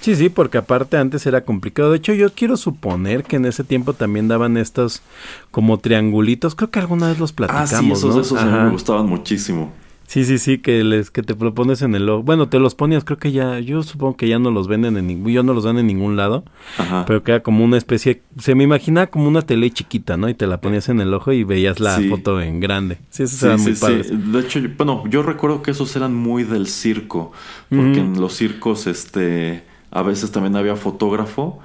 Sí, 0.00 0.14
sí, 0.14 0.28
porque 0.28 0.58
aparte 0.58 0.96
antes 0.96 1.26
era 1.26 1.42
complicado. 1.44 1.90
De 1.90 1.96
hecho, 1.98 2.14
yo 2.14 2.30
quiero 2.32 2.56
suponer 2.56 3.24
que 3.24 3.36
en 3.36 3.44
ese 3.46 3.64
tiempo 3.64 3.92
también 3.94 4.28
daban 4.28 4.56
estos 4.56 5.02
como 5.50 5.78
triangulitos. 5.78 6.54
Creo 6.54 6.70
que 6.70 6.78
alguna 6.78 7.08
vez 7.08 7.18
los 7.18 7.32
Ah, 7.32 7.36
platicamos, 7.36 8.00
sí, 8.00 8.06
esos, 8.06 8.14
¿no? 8.14 8.20
esos 8.22 8.38
a 8.40 8.46
mí 8.46 8.64
me 8.64 8.70
gustaban 8.70 9.06
muchísimo. 9.06 9.72
Sí, 10.06 10.24
sí, 10.24 10.38
sí, 10.38 10.56
que 10.56 10.82
les 10.84 11.10
que 11.10 11.22
te 11.22 11.34
lo 11.34 11.52
pones 11.52 11.82
en 11.82 11.94
el 11.94 12.08
ojo. 12.08 12.22
Bueno, 12.22 12.48
te 12.48 12.58
los 12.58 12.74
ponías, 12.74 13.04
creo 13.04 13.18
que 13.18 13.30
ya, 13.30 13.58
yo 13.58 13.82
supongo 13.82 14.16
que 14.16 14.26
ya 14.26 14.38
no 14.38 14.50
los 14.50 14.66
venden 14.66 14.96
en 14.96 15.06
ningún, 15.06 15.30
yo 15.32 15.42
no 15.42 15.52
los 15.52 15.64
dan 15.64 15.76
en 15.78 15.86
ningún 15.86 16.16
lado, 16.16 16.44
Ajá. 16.78 17.04
pero 17.06 17.22
que 17.22 17.32
era 17.32 17.42
como 17.42 17.62
una 17.62 17.76
especie, 17.76 18.22
se 18.38 18.54
me 18.54 18.64
imagina 18.64 19.08
como 19.08 19.28
una 19.28 19.42
tele 19.42 19.70
chiquita, 19.70 20.16
¿no? 20.16 20.30
Y 20.30 20.34
te 20.34 20.46
la 20.46 20.62
ponías 20.62 20.88
en 20.88 21.02
el 21.02 21.12
ojo 21.12 21.32
y 21.32 21.44
veías 21.44 21.78
la 21.78 21.98
Sí. 21.98 22.08
foto 22.08 22.40
en 22.40 22.58
grande. 22.58 22.96
Sí, 23.10 23.24
esos 23.24 23.38
Sí, 23.40 23.44
eran 23.44 23.58
sí, 23.58 23.64
muy 23.66 23.74
sí. 23.74 23.80
padres. 23.82 24.32
De 24.32 24.40
hecho, 24.40 24.60
yo- 24.60 24.70
bueno, 24.78 25.04
yo 25.10 25.22
recuerdo 25.22 25.60
que 25.60 25.72
esos 25.72 25.94
eran 25.94 26.14
muy 26.14 26.44
del 26.44 26.68
circo, 26.68 27.32
porque 27.68 28.00
en 28.00 28.18
los 28.18 28.32
circos, 28.32 28.86
este, 28.86 29.62
a 29.90 30.02
veces 30.02 30.30
también 30.32 30.56
había 30.56 30.76
fotógrafo, 30.76 31.60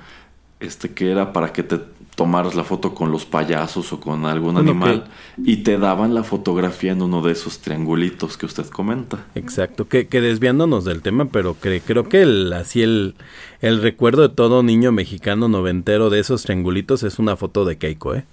este, 0.59 0.93
que 0.93 1.11
era 1.11 1.33
para 1.33 1.51
que 1.53 1.63
te 1.63 1.79
tomaras 2.15 2.53
la 2.53 2.63
foto 2.63 2.93
con 2.93 3.11
los 3.11 3.25
payasos 3.25 3.91
o 3.91 3.99
con 3.99 4.25
algún 4.27 4.55
animal 4.57 5.05
y 5.43 5.57
te 5.57 5.79
daban 5.79 6.13
la 6.13 6.23
fotografía 6.23 6.91
en 6.91 7.01
uno 7.01 7.23
de 7.23 7.31
esos 7.31 7.57
triangulitos 7.59 8.37
que 8.37 8.45
usted 8.45 8.67
comenta. 8.67 9.25
Exacto, 9.33 9.87
que, 9.87 10.05
que 10.07 10.21
desviándonos 10.21 10.85
del 10.85 11.01
tema, 11.01 11.25
pero 11.25 11.55
cre- 11.59 11.81
creo 11.83 12.07
que 12.07 12.21
el, 12.21 12.53
así 12.53 12.83
el, 12.83 13.15
el 13.61 13.81
recuerdo 13.81 14.21
de 14.21 14.29
todo 14.29 14.61
niño 14.61 14.91
mexicano 14.91 15.47
noventero 15.47 16.11
de 16.11 16.19
esos 16.19 16.43
triangulitos 16.43 17.01
es 17.01 17.17
una 17.17 17.35
foto 17.35 17.65
de 17.65 17.77
Keiko, 17.77 18.13
¿eh? 18.15 18.25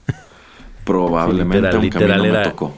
Probablemente, 0.85 1.57
literal, 1.57 1.77
aunque 1.77 1.97
a 1.97 2.01
mí 2.01 2.07
literal 2.07 2.23
me 2.23 2.29
era- 2.29 2.43
tocó. 2.51 2.75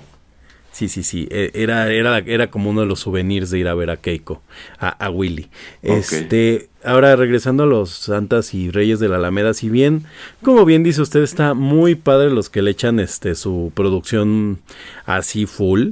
Sí, 0.72 0.88
sí, 0.88 1.02
sí. 1.02 1.28
e- 1.30 1.50
Era, 1.54 1.92
era, 1.92 2.18
era 2.18 2.50
como 2.50 2.70
uno 2.70 2.80
de 2.80 2.86
los 2.86 3.00
souvenirs 3.00 3.50
de 3.50 3.58
ir 3.58 3.68
a 3.68 3.74
ver 3.74 3.90
a 3.90 3.98
Keiko, 3.98 4.42
a, 4.78 4.88
a 4.88 5.10
Willy. 5.10 5.48
Este, 5.82 6.70
ahora 6.82 7.14
regresando 7.14 7.64
a 7.64 7.66
los 7.66 7.90
Santas 7.90 8.54
y 8.54 8.70
Reyes 8.70 8.98
de 8.98 9.08
la 9.08 9.16
Alameda, 9.16 9.52
si 9.52 9.68
bien, 9.68 10.04
como 10.42 10.64
bien 10.64 10.82
dice 10.82 11.02
usted, 11.02 11.22
está 11.22 11.52
muy 11.54 11.94
padre 11.94 12.30
los 12.30 12.48
que 12.48 12.62
le 12.62 12.70
echan 12.70 13.00
este 13.00 13.34
su 13.34 13.70
producción 13.74 14.60
así 15.04 15.44
full. 15.46 15.90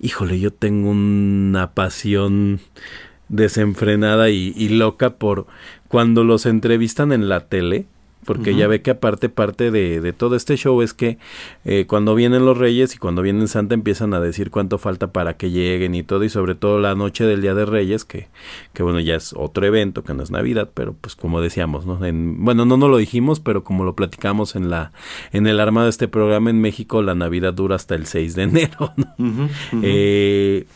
Híjole, 0.00 0.38
yo 0.38 0.52
tengo 0.52 0.90
una 0.90 1.72
pasión 1.72 2.60
desenfrenada 3.28 4.30
y, 4.30 4.52
y 4.56 4.68
loca 4.68 5.14
por 5.16 5.46
cuando 5.88 6.24
los 6.24 6.46
entrevistan 6.46 7.12
en 7.12 7.28
la 7.28 7.46
tele. 7.48 7.86
Porque 8.24 8.54
ya 8.54 8.66
ve 8.68 8.82
que 8.82 8.90
aparte 8.92 9.28
parte 9.28 9.70
de, 9.70 10.00
de 10.00 10.12
todo 10.12 10.36
este 10.36 10.56
show 10.56 10.80
es 10.82 10.94
que 10.94 11.18
eh, 11.64 11.84
cuando 11.86 12.14
vienen 12.14 12.44
los 12.44 12.56
reyes 12.58 12.94
y 12.94 12.98
cuando 12.98 13.22
vienen 13.22 13.48
Santa 13.48 13.74
empiezan 13.74 14.14
a 14.14 14.20
decir 14.20 14.50
cuánto 14.50 14.78
falta 14.78 15.12
para 15.12 15.36
que 15.36 15.50
lleguen 15.50 15.94
y 15.94 16.02
todo 16.02 16.24
y 16.24 16.28
sobre 16.28 16.54
todo 16.54 16.78
la 16.80 16.94
noche 16.94 17.24
del 17.24 17.42
Día 17.42 17.54
de 17.54 17.64
Reyes 17.66 18.04
que, 18.04 18.28
que 18.72 18.82
bueno 18.82 19.00
ya 19.00 19.14
es 19.16 19.34
otro 19.36 19.66
evento 19.66 20.02
que 20.04 20.14
no 20.14 20.22
es 20.22 20.30
Navidad 20.30 20.70
pero 20.74 20.94
pues 21.00 21.14
como 21.16 21.40
decíamos 21.40 21.86
no 21.86 22.04
En- 22.04 22.44
bueno 22.44 22.64
no 22.64 22.76
no 22.76 22.88
lo 22.88 22.96
dijimos 22.96 23.40
pero 23.40 23.62
como 23.64 23.84
lo 23.84 23.94
platicamos 23.94 24.56
en 24.56 24.70
la 24.70 24.92
en 25.32 25.46
el 25.46 25.60
armado 25.60 25.84
de 25.86 25.90
este 25.90 26.08
programa 26.08 26.50
en 26.50 26.60
México 26.60 27.02
la 27.02 27.14
Navidad 27.14 27.54
dura 27.54 27.76
hasta 27.76 27.94
el 27.94 28.06
6 28.06 28.34
de 28.34 28.42
enero 28.42 28.92
¿no? 28.96 29.48
Eh, 29.82 30.66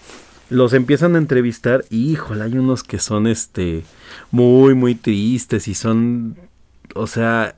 los 0.50 0.72
empiezan 0.72 1.14
a 1.14 1.18
entrevistar 1.18 1.84
y 1.90 2.10
híjole, 2.12 2.42
hay 2.44 2.56
unos 2.56 2.82
que 2.82 2.98
son 2.98 3.26
este 3.26 3.82
muy 4.30 4.74
muy 4.74 4.94
tristes 4.94 5.68
y 5.68 5.74
son 5.74 6.36
o 6.94 7.06
sea, 7.06 7.56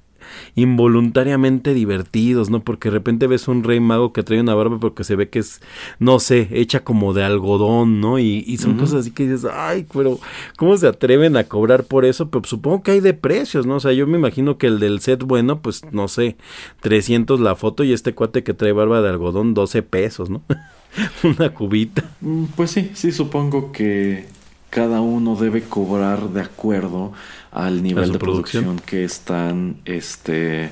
involuntariamente 0.55 1.75
divertidos, 1.75 2.51
¿no? 2.51 2.61
Porque 2.63 2.89
de 2.89 2.95
repente 2.95 3.27
ves 3.27 3.49
un 3.49 3.65
rey 3.65 3.81
mago 3.81 4.13
que 4.13 4.23
trae 4.23 4.41
una 4.41 4.55
barba 4.55 4.79
porque 4.79 5.05
se 5.05 5.17
ve 5.17 5.29
que 5.29 5.41
es, 5.41 5.61
no 5.99 6.19
sé, 6.21 6.49
hecha 6.53 6.85
como 6.85 7.13
de 7.15 7.25
algodón, 7.25 8.01
¿no? 8.01 8.19
Y, 8.19 8.45
y 8.47 8.59
son 8.59 8.77
cosas 8.77 9.01
así 9.01 9.11
que 9.11 9.25
dices, 9.29 9.51
ay, 9.53 9.87
pero 9.93 10.19
¿cómo 10.57 10.77
se 10.77 10.87
atreven 10.87 11.37
a 11.37 11.45
cobrar 11.45 11.85
por 11.85 12.05
eso? 12.05 12.31
Pero 12.31 12.45
supongo 12.45 12.83
que 12.83 12.93
hay 12.93 13.01
de 13.01 13.15
precios, 13.15 13.67
¿no? 13.67 13.77
O 13.77 13.81
sea, 13.81 13.93
yo 13.93 14.07
me 14.07 14.19
imagino 14.19 14.59
que 14.59 14.67
el 14.67 14.79
del 14.79 15.01
set 15.01 15.23
bueno, 15.23 15.61
pues 15.61 15.83
no 15.93 16.09
sé, 16.09 16.37
300 16.81 17.41
la 17.41 17.55
foto 17.57 17.85
y 17.85 17.93
este 17.93 18.15
cuate 18.15 18.43
que 18.43 18.55
trae 18.55 18.73
barba 18.73 19.03
de 19.03 19.09
algodón, 19.11 19.55
12 19.55 19.83
pesos, 19.83 20.31
¿no? 20.31 20.43
una 21.23 21.51
cubita. 21.51 22.05
Mm, 22.21 22.45
Pues 22.57 22.71
sí, 22.73 22.91
sí, 22.95 23.13
supongo 23.13 23.73
que 23.73 24.27
cada 24.71 25.01
uno 25.01 25.37
debe 25.37 25.63
cobrar 25.63 26.31
de 26.31 26.43
acuerdo 26.43 27.13
al 27.51 27.83
nivel 27.83 28.13
de 28.13 28.19
producción. 28.19 28.65
producción. 28.65 28.87
que 28.87 29.05
están 29.05 29.77
este 29.85 30.71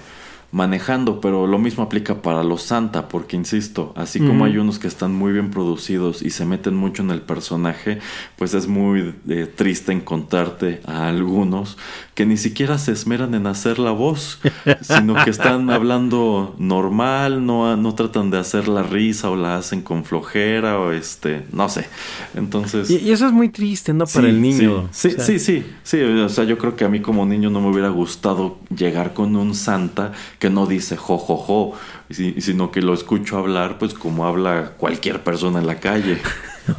manejando, 0.51 1.21
pero 1.21 1.47
lo 1.47 1.59
mismo 1.59 1.85
aplica 1.85 2.23
para 2.23 2.43
los 2.43 2.63
Santa, 2.63 3.09
porque 3.09 3.37
insisto, 3.37 3.93
así 3.97 4.19
como 4.19 4.47
hay 4.47 4.57
unos 4.57 4.79
que 4.79 4.89
están 4.89 5.15
muy 5.15 5.33
bien 5.33 5.51
producidos 5.51 6.23
y 6.23 6.31
se 6.31 6.47
meten 6.47 6.75
mucho 6.75 7.03
en 7.03 7.11
el 7.11 7.21
personaje, 7.21 7.99
pues 8.37 8.55
es 8.55 8.67
muy 8.67 9.15
eh, 9.29 9.47
triste 9.55 9.93
encontrarte 9.93 10.81
a 10.87 11.09
algunos 11.09 11.77
que 12.15 12.25
ni 12.25 12.37
siquiera 12.37 12.79
se 12.79 12.93
esmeran 12.93 13.35
en 13.35 13.47
hacer 13.47 13.79
la 13.79 13.91
voz, 13.91 14.41
sino 14.81 15.23
que 15.23 15.31
están 15.31 15.71
hablando 15.71 16.55
normal, 16.59 17.45
no, 17.45 17.77
no 17.77 17.95
tratan 17.95 18.31
de 18.31 18.39
hacer 18.39 18.69
la 18.69 18.83
risa 18.83 19.31
o 19.31 19.37
la 19.37 19.57
hacen 19.57 19.83
con 19.83 20.05
flojera 20.05 20.81
o 20.81 20.93
este, 20.93 21.45
no 21.53 21.69
sé. 21.69 21.87
Entonces... 22.35 22.91
Y, 22.91 22.97
y 22.97 23.13
eso 23.13 23.27
es 23.27 23.33
muy 23.33 23.51
triste, 23.51 23.93
¿no? 23.93 24.07
Para 24.07 24.29
Sí, 24.29 24.35
el 24.35 24.41
niño. 24.41 24.89
Sí, 24.91 25.09
O 25.09 25.11
sea, 25.13 25.25
sí, 25.25 25.39
sí, 25.39 25.65
sí. 25.83 26.01
O 26.03 26.29
sea, 26.29 26.45
yo 26.45 26.59
creo 26.59 26.75
que 26.75 26.85
a 26.85 26.89
mí 26.89 27.01
como 27.01 27.27
niño 27.27 27.51
no 27.51 27.61
me 27.61 27.69
hubiera 27.69 27.91
gustado 27.91 28.59
llegar 28.75 29.15
con 29.15 29.37
un 29.37 29.55
santa 29.55 30.13
que 30.39 30.51
no 30.51 30.67
dice 30.67 30.97
jo, 30.97 31.19
jo, 31.19 31.37
jo, 31.37 31.73
si- 32.11 32.41
sino 32.41 32.71
que 32.71 32.81
lo 32.83 32.95
escucho 32.95 33.39
hablar 33.39 33.79
pues 33.79 33.95
como 33.95 34.27
habla 34.27 34.73
cualquier 34.77 35.23
persona 35.23 35.59
en 35.59 35.67
la 35.67 35.81
calle. 35.81 36.19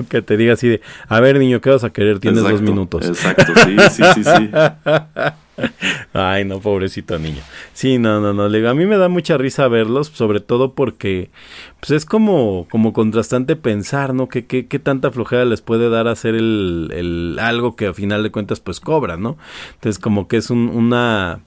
Que 0.08 0.22
te 0.22 0.38
diga 0.38 0.54
así 0.54 0.68
de, 0.68 0.82
a 1.08 1.20
ver 1.20 1.40
niño, 1.40 1.62
¿qué 1.62 1.72
vas 1.72 1.84
a 1.84 1.90
querer? 1.90 2.20
Tienes 2.20 2.44
dos 2.44 2.62
minutos. 2.62 3.08
Exacto, 3.08 3.54
sí, 3.66 3.76
sí, 3.90 4.04
sí, 4.14 4.24
sí. 4.24 4.50
Ay, 6.14 6.46
no, 6.46 6.60
pobrecito 6.60 7.18
niño. 7.20 7.42
Sí, 7.74 7.98
no, 7.98 8.22
no, 8.22 8.34
no. 8.34 8.70
a 8.70 8.74
mí 8.74 8.86
me 8.86 8.98
da 8.98 9.10
mucha 9.10 9.38
risa 9.38 9.68
verlos, 9.68 10.08
sobre 10.14 10.40
todo 10.40 10.74
porque 10.74 11.32
pues 11.80 11.92
es 11.92 12.06
como, 12.06 12.68
como 12.70 12.94
contrastante 12.94 13.56
pensar, 13.56 14.14
¿no? 14.14 14.30
Que, 14.30 14.46
que, 14.46 14.68
qué 14.68 14.80
tanta 14.80 15.12
flojera 15.12 15.44
les 15.46 15.62
puede 15.62 15.90
dar 15.90 16.08
hacer 16.08 16.36
el, 16.36 16.92
el 16.94 17.38
algo 17.42 17.76
que 17.76 17.88
a 17.88 17.94
final 17.94 18.24
de 18.24 18.32
cuentas 18.32 18.60
pues 18.60 18.80
cobra, 18.80 19.18
¿no? 19.18 19.38
Entonces 19.74 20.00
como 20.00 20.28
que 20.28 20.38
es 20.38 20.50
un, 20.50 20.70
una 20.70 21.40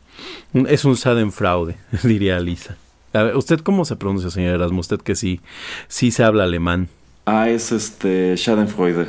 Es 0.54 0.84
un 0.84 0.96
Schadenfraude, 0.96 1.76
diría 2.02 2.38
Lisa. 2.40 2.76
A 3.12 3.22
ver, 3.24 3.36
¿usted 3.36 3.60
cómo 3.60 3.84
se 3.84 3.96
pronuncia, 3.96 4.30
señor 4.30 4.54
Erasmo? 4.54 4.80
Usted 4.80 5.00
que 5.00 5.14
sí, 5.14 5.40
sí 5.88 6.10
se 6.10 6.24
habla 6.24 6.44
alemán. 6.44 6.88
Ah, 7.26 7.48
es 7.48 7.72
este 7.72 8.34
Schadenfreude. 8.36 9.08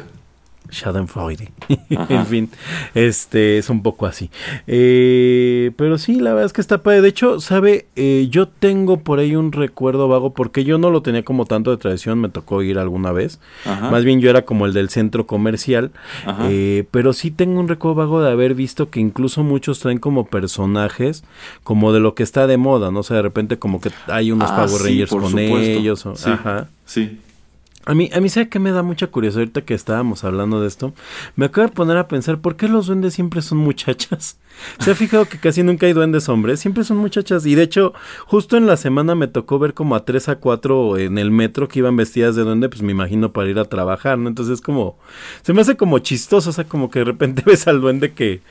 Schadenfreude. 0.74 1.52
En 2.10 2.26
fin, 2.26 2.50
este 2.96 3.58
es 3.58 3.70
un 3.70 3.82
poco 3.84 4.06
así. 4.06 4.30
Eh, 4.68 5.72
pero 5.78 5.98
sí, 5.98 6.16
la 6.20 6.32
verdad 6.32 6.46
es 6.48 6.54
que 6.54 6.62
está 6.62 6.84
padre. 6.84 7.02
De 7.02 7.10
hecho, 7.10 7.40
¿sabe? 7.40 7.86
Eh, 7.96 8.28
yo 8.30 8.48
tengo 8.48 9.00
por 9.02 9.20
ahí 9.20 9.36
un 9.36 9.52
recuerdo 9.52 10.08
vago 10.08 10.34
porque 10.34 10.64
yo 10.64 10.78
no 10.78 10.90
lo 10.90 11.02
tenía 11.02 11.24
como 11.24 11.46
tanto 11.46 11.72
de 11.72 11.78
tradición, 11.78 12.20
me 12.20 12.30
tocó 12.30 12.62
ir 12.64 12.78
alguna 12.80 13.12
vez. 13.12 13.40
Ajá. 13.66 13.90
Más 13.92 14.04
bien 14.04 14.20
yo 14.20 14.30
era 14.30 14.44
como 14.44 14.66
el 14.66 14.74
del 14.74 14.90
centro 14.90 15.26
comercial. 15.28 15.92
Eh, 16.50 16.86
pero 16.92 17.14
sí 17.14 17.32
tengo 17.32 17.60
un 17.60 17.68
recuerdo 17.68 17.96
vago 17.96 18.22
de 18.22 18.32
haber 18.32 18.56
visto 18.56 18.90
que 18.90 19.00
incluso 19.00 19.44
muchos 19.44 19.80
traen 19.80 20.00
como 20.00 20.26
personajes 20.26 21.24
como 21.64 21.94
de 21.94 22.00
lo 22.00 22.16
que 22.16 22.24
está 22.24 22.48
de 22.48 22.58
moda, 22.58 22.92
¿no? 22.92 23.00
O 23.00 23.04
sea, 23.04 23.18
de 23.18 23.24
repente 23.24 23.58
como 23.60 23.80
que 23.80 23.92
hay 24.08 24.32
unos 24.32 24.50
Ah, 24.52 24.66
Power 24.66 24.82
Rangers 24.84 25.10
con 25.12 25.26
supuesto. 25.30 25.58
ellos. 25.58 26.06
o- 26.06 26.16
Sí, 26.16 26.30
Ajá. 26.30 26.68
Sí. 26.86 27.20
A 27.86 27.94
mí, 27.96 28.10
a 28.14 28.22
mí 28.22 28.30
sabe 28.30 28.48
que 28.48 28.60
me 28.60 28.72
da 28.72 28.82
mucha 28.82 29.08
curiosidad 29.08 29.42
ahorita 29.42 29.62
que 29.64 29.74
estábamos 29.74 30.24
hablando 30.24 30.62
de 30.62 30.68
esto. 30.70 30.94
Me 31.36 31.46
acabo 31.46 31.68
de 31.68 31.74
poner 31.74 31.98
a 31.98 32.08
pensar, 32.08 32.40
¿por 32.40 32.56
qué 32.56 32.70
los 32.70 32.88
duendes 32.88 33.14
siempre 33.14 33.42
son 33.42 33.58
muchachas? 33.58 34.38
¿Se 34.80 34.92
ha 34.92 34.96
fijado 34.96 35.26
que 35.26 35.38
casi 35.38 35.64
nunca 35.64 35.86
hay 35.86 35.92
duendes 35.92 36.30
hombres? 36.30 36.62
Siempre 36.62 36.86
son 36.86 36.96
muchachas. 36.98 37.46
Y 37.46 37.56
de 37.56 37.64
hecho, 37.64 37.94
justo 38.26 38.56
en 38.56 38.68
la 38.68 38.78
semana 38.78 39.16
me 39.16 39.28
tocó 39.28 39.60
ver 39.60 39.74
como 39.74 39.96
a 39.96 40.06
tres 40.06 40.30
a 40.30 40.38
cuatro 40.38 40.98
en 40.98 41.18
el 41.18 41.30
metro 41.30 41.68
que 41.68 41.80
iban 41.80 41.98
vestidas 41.98 42.38
de 42.38 42.44
duende, 42.44 42.70
pues 42.70 42.82
me 42.82 42.94
imagino 42.94 43.34
para 43.34 43.50
ir 43.50 43.60
a 43.60 43.66
trabajar, 43.66 44.18
¿no? 44.18 44.30
Entonces 44.30 44.56
es 44.56 44.62
como, 44.62 44.98
se 45.42 45.52
me 45.52 45.60
hace 45.60 45.76
como 45.76 46.00
chistoso, 46.00 46.52
o 46.52 46.54
sea, 46.54 46.64
como 46.64 46.90
que 46.90 47.00
de 47.00 47.06
repente 47.06 47.44
ves 47.46 47.68
al 47.68 47.82
duende 47.82 48.14
que, 48.14 48.42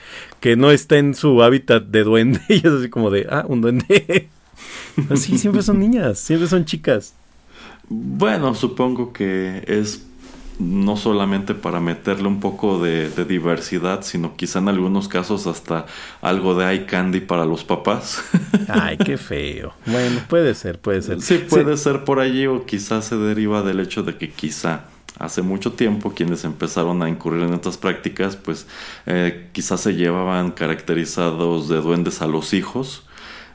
que 0.40 0.56
no 0.56 0.70
está 0.70 0.98
en 0.98 1.14
su 1.14 1.42
hábitat 1.42 1.84
de 1.84 2.04
duende 2.04 2.40
y 2.50 2.58
es 2.58 2.66
así 2.66 2.90
como 2.90 3.10
de, 3.10 3.26
ah, 3.30 3.46
un 3.48 3.62
duende. 3.62 4.28
Así, 5.08 5.38
siempre 5.38 5.62
son 5.62 5.78
niñas, 5.78 6.18
siempre 6.18 6.46
son 6.48 6.66
chicas. 6.66 7.14
Bueno, 7.88 8.54
supongo 8.54 9.12
que 9.12 9.64
es 9.66 10.06
no 10.58 10.96
solamente 10.96 11.54
para 11.54 11.80
meterle 11.80 12.28
un 12.28 12.40
poco 12.40 12.82
de, 12.82 13.10
de 13.10 13.24
diversidad, 13.24 14.02
sino 14.02 14.36
quizá 14.36 14.60
en 14.60 14.68
algunos 14.68 15.08
casos 15.08 15.46
hasta 15.46 15.86
algo 16.20 16.54
de 16.54 16.72
eye 16.72 16.86
candy 16.86 17.20
para 17.20 17.44
los 17.44 17.64
papás. 17.64 18.22
Ay, 18.68 18.96
qué 18.98 19.16
feo. 19.16 19.72
Bueno, 19.86 20.20
puede 20.28 20.54
ser, 20.54 20.78
puede 20.78 21.02
ser. 21.02 21.20
Sí, 21.20 21.38
puede 21.48 21.76
ser 21.76 22.04
por 22.04 22.20
allí 22.20 22.46
o 22.46 22.64
quizás 22.64 23.06
se 23.06 23.16
deriva 23.16 23.62
del 23.62 23.80
hecho 23.80 24.02
de 24.02 24.16
que 24.16 24.30
quizá 24.30 24.84
hace 25.18 25.42
mucho 25.42 25.72
tiempo 25.72 26.12
quienes 26.14 26.44
empezaron 26.44 27.02
a 27.02 27.08
incurrir 27.08 27.42
en 27.42 27.54
estas 27.54 27.76
prácticas, 27.76 28.36
pues 28.36 28.66
eh, 29.06 29.48
quizás 29.52 29.80
se 29.80 29.94
llevaban 29.94 30.50
caracterizados 30.50 31.68
de 31.68 31.80
duendes 31.80 32.22
a 32.22 32.26
los 32.26 32.54
hijos. 32.54 33.06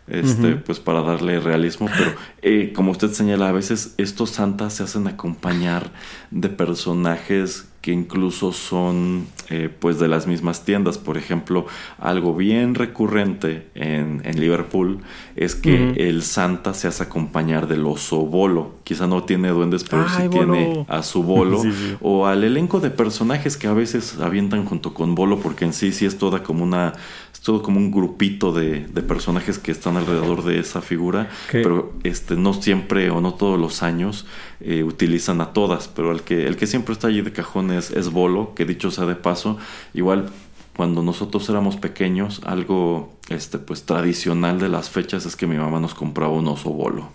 Este, 0.08 0.56
pues 0.56 0.80
para 0.80 1.02
darle 1.02 1.40
realismo, 1.42 1.90
pero 1.98 2.14
eh, 2.42 2.72
como 2.74 2.92
usted 2.92 3.12
señala, 3.12 3.50
a 3.50 3.52
veces 3.52 3.94
estos 3.98 4.30
santas 4.30 4.74
se 4.74 4.84
hacen 4.84 5.06
acompañar 5.08 5.92
de 6.32 6.48
personajes 6.48 7.68
que 7.82 7.92
incluso 7.92 8.52
son 8.52 9.28
eh, 9.50 9.70
pues 9.80 9.98
de 10.00 10.08
las 10.08 10.28
mismas 10.28 10.66
tiendas. 10.66 10.98
Por 10.98 11.18
ejemplo, 11.18 11.66
algo 12.00 12.36
bien 12.36 12.76
recurrente 12.76 13.68
en, 13.76 14.22
en 14.26 14.40
Liverpool 14.40 15.00
es 15.36 15.56
que 15.56 15.92
el 15.92 16.24
Santa 16.24 16.74
se 16.74 16.88
hace 16.88 17.04
acompañar 17.04 17.68
del 17.68 17.86
oso 17.86 18.18
bolo. 18.26 18.76
Quizá 18.84 19.08
no 19.08 19.24
tiene 19.24 19.50
duendes, 19.50 19.84
pero 19.84 20.06
Ay, 20.08 20.24
sí 20.24 20.28
Bolo. 20.28 20.54
tiene 20.54 20.86
a 20.90 21.04
su 21.04 21.24
bolo. 21.24 21.62
Sí, 21.64 21.72
sí. 21.72 21.96
O 22.02 22.28
al 22.28 22.44
elenco 22.44 22.80
de 22.80 22.90
personajes 22.90 23.58
que 23.58 23.68
a 23.68 23.74
veces 23.74 24.20
avientan 24.20 24.66
junto 24.66 24.94
con 24.94 25.16
bolo, 25.16 25.40
porque 25.40 25.66
en 25.66 25.74
sí 25.74 25.92
sí 25.92 26.06
es 26.06 26.18
toda 26.18 26.44
como 26.44 26.64
una. 26.64 26.94
Es 27.34 27.42
todo 27.42 27.62
como 27.62 27.78
un 27.78 27.92
grupito 27.92 28.52
de, 28.52 28.86
de 28.88 29.02
personajes 29.02 29.60
que 29.60 29.72
están 29.72 29.96
alrededor 29.96 30.44
de 30.44 30.60
esa 30.60 30.82
figura. 30.82 31.30
Pero 31.52 31.94
este 32.04 32.36
no 32.36 32.54
siempre 32.54 33.12
o 33.12 33.22
no 33.22 33.34
todos 33.36 33.60
los 33.60 33.84
años 33.84 34.26
eh, 34.60 34.84
utilizan 34.84 35.40
a 35.42 35.54
todas. 35.54 35.88
Pero 35.88 36.12
el 36.12 36.22
que, 36.22 36.48
el 36.48 36.56
que 36.58 36.68
siempre 36.68 36.94
está 36.94 37.08
allí 37.08 37.22
de 37.22 37.32
cajón 37.32 37.67
es, 37.72 37.92
es 37.92 38.10
bolo, 38.10 38.54
que 38.56 38.66
dicho 38.66 38.92
sea 38.92 39.06
de 39.06 39.16
paso, 39.16 39.58
igual 39.94 40.30
cuando 40.76 41.02
nosotros 41.02 41.50
éramos 41.50 41.76
pequeños, 41.78 42.42
algo 42.46 43.12
este 43.30 43.58
pues 43.58 43.84
tradicional 43.84 44.60
de 44.60 44.70
las 44.70 44.90
fechas 44.90 45.26
es 45.26 45.36
que 45.36 45.48
mi 45.48 45.58
mamá 45.58 45.80
nos 45.80 45.94
compraba 45.96 46.34
un 46.34 46.48
oso 46.48 46.70
bolo. 46.70 47.10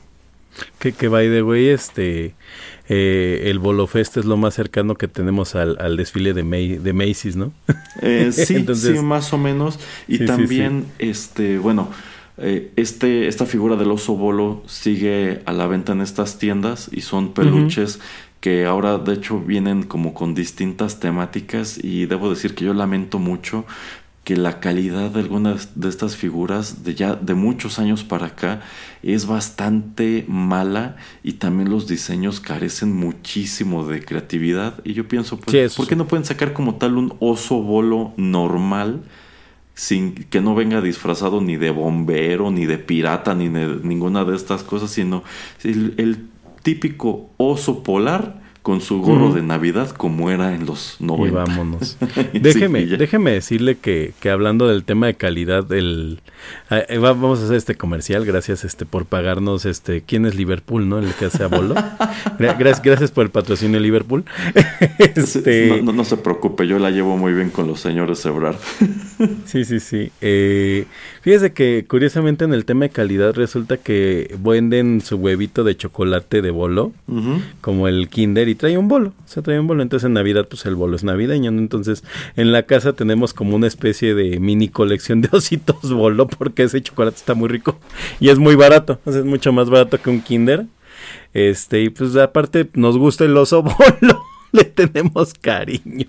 Que, 0.78 0.92
que 0.92 1.08
by 1.08 1.28
the 1.30 1.42
way, 1.42 1.68
este, 1.68 2.34
eh, 2.88 3.44
el 3.46 3.58
Bolo 3.58 3.86
Fest 3.86 4.18
es 4.18 4.26
lo 4.26 4.36
más 4.36 4.52
cercano 4.54 4.96
que 4.96 5.08
tenemos 5.08 5.54
al, 5.54 5.78
al 5.80 5.96
desfile 5.96 6.34
de, 6.34 6.42
May- 6.42 6.76
de 6.76 6.92
Macy's, 6.92 7.36
¿no? 7.36 7.52
Eh, 8.02 8.30
sí, 8.32 8.56
Entonces- 8.56 8.98
sí, 8.98 9.02
más 9.02 9.32
o 9.32 9.38
menos. 9.38 9.78
Y 10.08 10.18
Sí, 10.18 10.18
sí, 10.18 10.26
también, 10.26 10.84
este, 10.98 11.56
bueno, 11.58 11.88
eh, 12.36 12.70
este, 12.76 13.28
esta 13.28 13.46
figura 13.46 13.76
del 13.76 13.90
oso 13.92 14.14
bolo 14.14 14.62
sigue 14.66 15.40
a 15.46 15.52
la 15.52 15.66
venta 15.66 15.92
en 15.92 16.02
estas 16.02 16.38
tiendas 16.38 16.90
y 16.92 17.00
son 17.02 17.32
peluches 17.32 18.00
que 18.42 18.66
ahora 18.66 18.98
de 18.98 19.14
hecho 19.14 19.38
vienen 19.38 19.84
como 19.84 20.14
con 20.14 20.34
distintas 20.34 20.98
temáticas 20.98 21.78
y 21.80 22.06
debo 22.06 22.28
decir 22.28 22.56
que 22.56 22.64
yo 22.64 22.74
lamento 22.74 23.20
mucho 23.20 23.64
que 24.24 24.36
la 24.36 24.58
calidad 24.58 25.10
de 25.10 25.20
algunas 25.20 25.80
de 25.80 25.88
estas 25.88 26.16
figuras 26.16 26.82
de 26.82 26.96
ya 26.96 27.14
de 27.14 27.34
muchos 27.34 27.78
años 27.78 28.02
para 28.02 28.26
acá 28.26 28.60
es 29.04 29.26
bastante 29.26 30.24
mala 30.26 30.96
y 31.22 31.34
también 31.34 31.70
los 31.70 31.86
diseños 31.86 32.40
carecen 32.40 32.92
muchísimo 32.92 33.86
de 33.86 34.04
creatividad. 34.04 34.80
Y 34.82 34.94
yo 34.94 35.06
pienso 35.06 35.38
pues 35.38 35.72
Sí, 35.72 35.76
¿por 35.76 35.86
qué 35.86 35.94
no 35.94 36.08
pueden 36.08 36.24
sacar 36.24 36.52
como 36.52 36.74
tal 36.74 36.98
un 36.98 37.14
oso 37.20 37.62
bolo 37.62 38.12
normal 38.16 39.02
sin 39.74 40.14
que 40.14 40.40
no 40.40 40.56
venga 40.56 40.80
disfrazado 40.80 41.40
ni 41.40 41.56
de 41.56 41.70
bombero 41.70 42.50
ni 42.50 42.66
de 42.66 42.78
pirata 42.78 43.36
ni 43.36 43.48
de 43.48 43.78
ninguna 43.84 44.24
de 44.24 44.36
estas 44.36 44.64
cosas 44.64 44.90
sino 44.90 45.24
el, 45.64 45.94
el 45.96 46.31
típico 46.62 47.30
oso 47.36 47.82
polar 47.82 48.41
con 48.62 48.80
su 48.80 49.00
gorro 49.02 49.32
de 49.32 49.42
navidad 49.42 49.90
como 49.90 50.30
era 50.30 50.54
en 50.54 50.66
los 50.66 50.96
90 51.00 51.28
Y 51.28 51.30
vámonos. 51.32 51.98
Déjeme, 52.32 52.86
déjeme 52.86 53.32
decirle 53.32 53.76
que, 53.76 54.12
que 54.20 54.30
hablando 54.30 54.68
del 54.68 54.84
tema 54.84 55.06
de 55.06 55.14
calidad, 55.14 55.70
el, 55.72 56.20
eh, 56.70 56.86
eh, 56.88 56.98
va- 56.98 57.12
vamos 57.12 57.40
a 57.40 57.44
hacer 57.44 57.56
este 57.56 57.74
comercial, 57.74 58.24
gracias 58.24 58.64
este 58.64 58.86
por 58.86 59.04
pagarnos, 59.06 59.64
este, 59.66 60.02
¿quién 60.02 60.26
es 60.26 60.34
Liverpool, 60.36 60.88
no? 60.88 60.98
El 61.00 61.12
que 61.14 61.24
hace 61.26 61.42
a 61.42 61.48
bolo. 61.48 61.74
Gra- 62.38 62.56
gracias, 62.58 62.82
gracias 62.82 63.10
por 63.10 63.24
el 63.24 63.30
patrocinio 63.30 63.78
de 63.78 63.82
Liverpool. 63.82 64.24
este, 64.98 65.68
no, 65.68 65.82
no- 65.82 65.92
no 65.92 66.04
se 66.04 66.16
preocupe, 66.16 66.66
yo 66.66 66.78
la 66.78 66.90
llevo 66.90 67.16
muy 67.16 67.32
bien 67.32 67.50
con 67.50 67.66
los 67.66 67.80
señores 67.80 68.24
Ebrard. 68.24 68.56
Sí, 69.46 69.64
sí, 69.64 69.80
sí. 69.80 70.10
Eh, 70.20 70.86
fíjese 71.22 71.52
que 71.52 71.84
curiosamente 71.88 72.44
en 72.44 72.52
el 72.54 72.64
tema 72.64 72.84
de 72.86 72.90
calidad 72.90 73.34
resulta 73.34 73.76
que 73.76 74.34
venden 74.38 75.00
su 75.00 75.16
huevito 75.16 75.64
de 75.64 75.76
chocolate 75.76 76.42
de 76.42 76.50
bolo, 76.50 76.92
como 77.60 77.88
el 77.88 78.08
Kinder, 78.08 78.48
y 78.52 78.54
trae 78.54 78.78
un 78.78 78.88
bolo. 78.88 79.12
O 79.24 79.28
sea, 79.28 79.42
trae 79.42 79.58
un 79.58 79.66
bolo. 79.66 79.82
Entonces 79.82 80.06
en 80.06 80.14
Navidad, 80.14 80.46
pues 80.48 80.64
el 80.66 80.74
bolo 80.74 80.96
es 80.96 81.04
navideño. 81.04 81.50
¿no? 81.50 81.58
Entonces 81.58 82.04
en 82.36 82.52
la 82.52 82.64
casa 82.64 82.92
tenemos 82.92 83.34
como 83.34 83.56
una 83.56 83.66
especie 83.66 84.14
de 84.14 84.38
mini 84.40 84.68
colección 84.68 85.20
de 85.20 85.28
ositos 85.32 85.92
bolo, 85.92 86.26
porque 86.26 86.64
ese 86.64 86.80
chocolate 86.82 87.16
está 87.16 87.34
muy 87.34 87.48
rico 87.48 87.78
y 88.20 88.28
es 88.28 88.38
muy 88.38 88.54
barato. 88.54 89.00
Es 89.06 89.24
mucho 89.24 89.52
más 89.52 89.68
barato 89.68 90.00
que 90.00 90.10
un 90.10 90.20
Kinder. 90.20 90.66
Este, 91.34 91.82
y 91.82 91.90
pues 91.90 92.14
aparte 92.16 92.68
nos 92.74 92.96
gusta 92.96 93.24
el 93.24 93.36
oso 93.36 93.62
bolo. 94.00 94.31
Le 94.54 94.64
tenemos 94.64 95.32
cariño. 95.34 96.06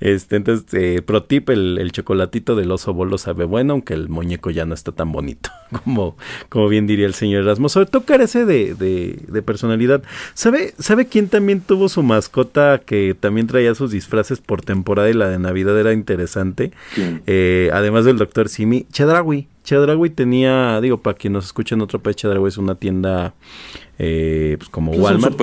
Este, 0.00 0.36
entonces, 0.36 0.66
eh, 0.74 1.02
pro 1.02 1.22
tip, 1.22 1.50
el, 1.50 1.78
el 1.78 1.92
chocolatito 1.92 2.56
del 2.56 2.70
oso 2.72 2.92
bolo 2.94 3.16
sabe 3.16 3.44
bueno, 3.44 3.74
aunque 3.74 3.94
el 3.94 4.08
muñeco 4.08 4.50
ya 4.50 4.64
no 4.66 4.74
está 4.74 4.90
tan 4.90 5.12
bonito, 5.12 5.50
como, 5.84 6.16
como 6.48 6.68
bien 6.68 6.88
diría 6.88 7.06
el 7.06 7.14
señor 7.14 7.44
Erasmo. 7.44 7.68
Sobre 7.68 7.86
todo 7.86 8.04
carece 8.04 8.44
de, 8.44 8.74
de, 8.74 9.20
de 9.28 9.42
personalidad. 9.42 10.02
¿Sabe, 10.34 10.74
¿Sabe 10.78 11.06
quién 11.06 11.28
también 11.28 11.60
tuvo 11.60 11.88
su 11.88 12.02
mascota 12.02 12.80
que 12.84 13.14
también 13.18 13.46
traía 13.46 13.74
sus 13.76 13.92
disfraces 13.92 14.40
por 14.40 14.62
temporada 14.62 15.08
y 15.08 15.14
la 15.14 15.28
de 15.28 15.38
Navidad 15.38 15.78
era 15.78 15.92
interesante? 15.92 16.72
Eh, 17.26 17.70
además 17.72 18.04
del 18.04 18.18
doctor 18.18 18.48
Simi, 18.48 18.86
Chedraui. 18.92 19.46
Chedraui 19.62 20.10
tenía, 20.10 20.80
digo, 20.80 20.98
para 20.98 21.16
quien 21.16 21.34
nos 21.34 21.44
escucha 21.44 21.76
en 21.76 21.82
otro 21.82 22.00
país, 22.00 22.16
Chedraui 22.16 22.48
es 22.48 22.58
una 22.58 22.74
tienda 22.74 23.34
eh, 23.98 24.56
pues 24.58 24.68
como 24.70 24.92
Es 24.92 24.98
un 24.98 25.04
Walmart. 25.04 25.36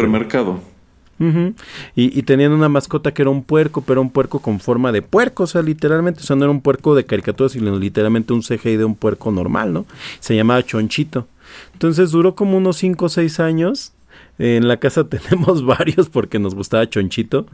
Y, 1.19 2.19
y 2.19 2.21
tenían 2.23 2.51
una 2.51 2.69
mascota 2.69 3.13
que 3.13 3.23
era 3.23 3.31
un 3.31 3.43
puerco, 3.43 3.81
pero 3.81 4.01
un 4.01 4.09
puerco 4.09 4.39
con 4.39 4.59
forma 4.59 4.91
de 4.91 5.01
puerco, 5.01 5.43
o 5.43 5.47
sea, 5.47 5.61
literalmente, 5.61 6.21
o 6.21 6.23
sea, 6.23 6.35
no 6.35 6.45
era 6.45 6.51
un 6.51 6.61
puerco 6.61 6.95
de 6.95 7.05
caricatura, 7.05 7.49
sino 7.49 7.77
literalmente 7.77 8.33
un 8.33 8.41
CGI 8.41 8.77
de 8.77 8.85
un 8.85 8.95
puerco 8.95 9.31
normal, 9.31 9.73
¿no? 9.73 9.85
Se 10.19 10.35
llamaba 10.35 10.63
Chonchito. 10.63 11.27
Entonces 11.73 12.11
duró 12.11 12.35
como 12.35 12.57
unos 12.57 12.77
5 12.77 13.05
o 13.05 13.09
6 13.09 13.39
años. 13.39 13.93
En 14.39 14.67
la 14.67 14.77
casa 14.77 15.03
tenemos 15.09 15.65
varios 15.65 16.09
porque 16.09 16.39
nos 16.39 16.55
gustaba 16.55 16.89
Chonchito. 16.89 17.47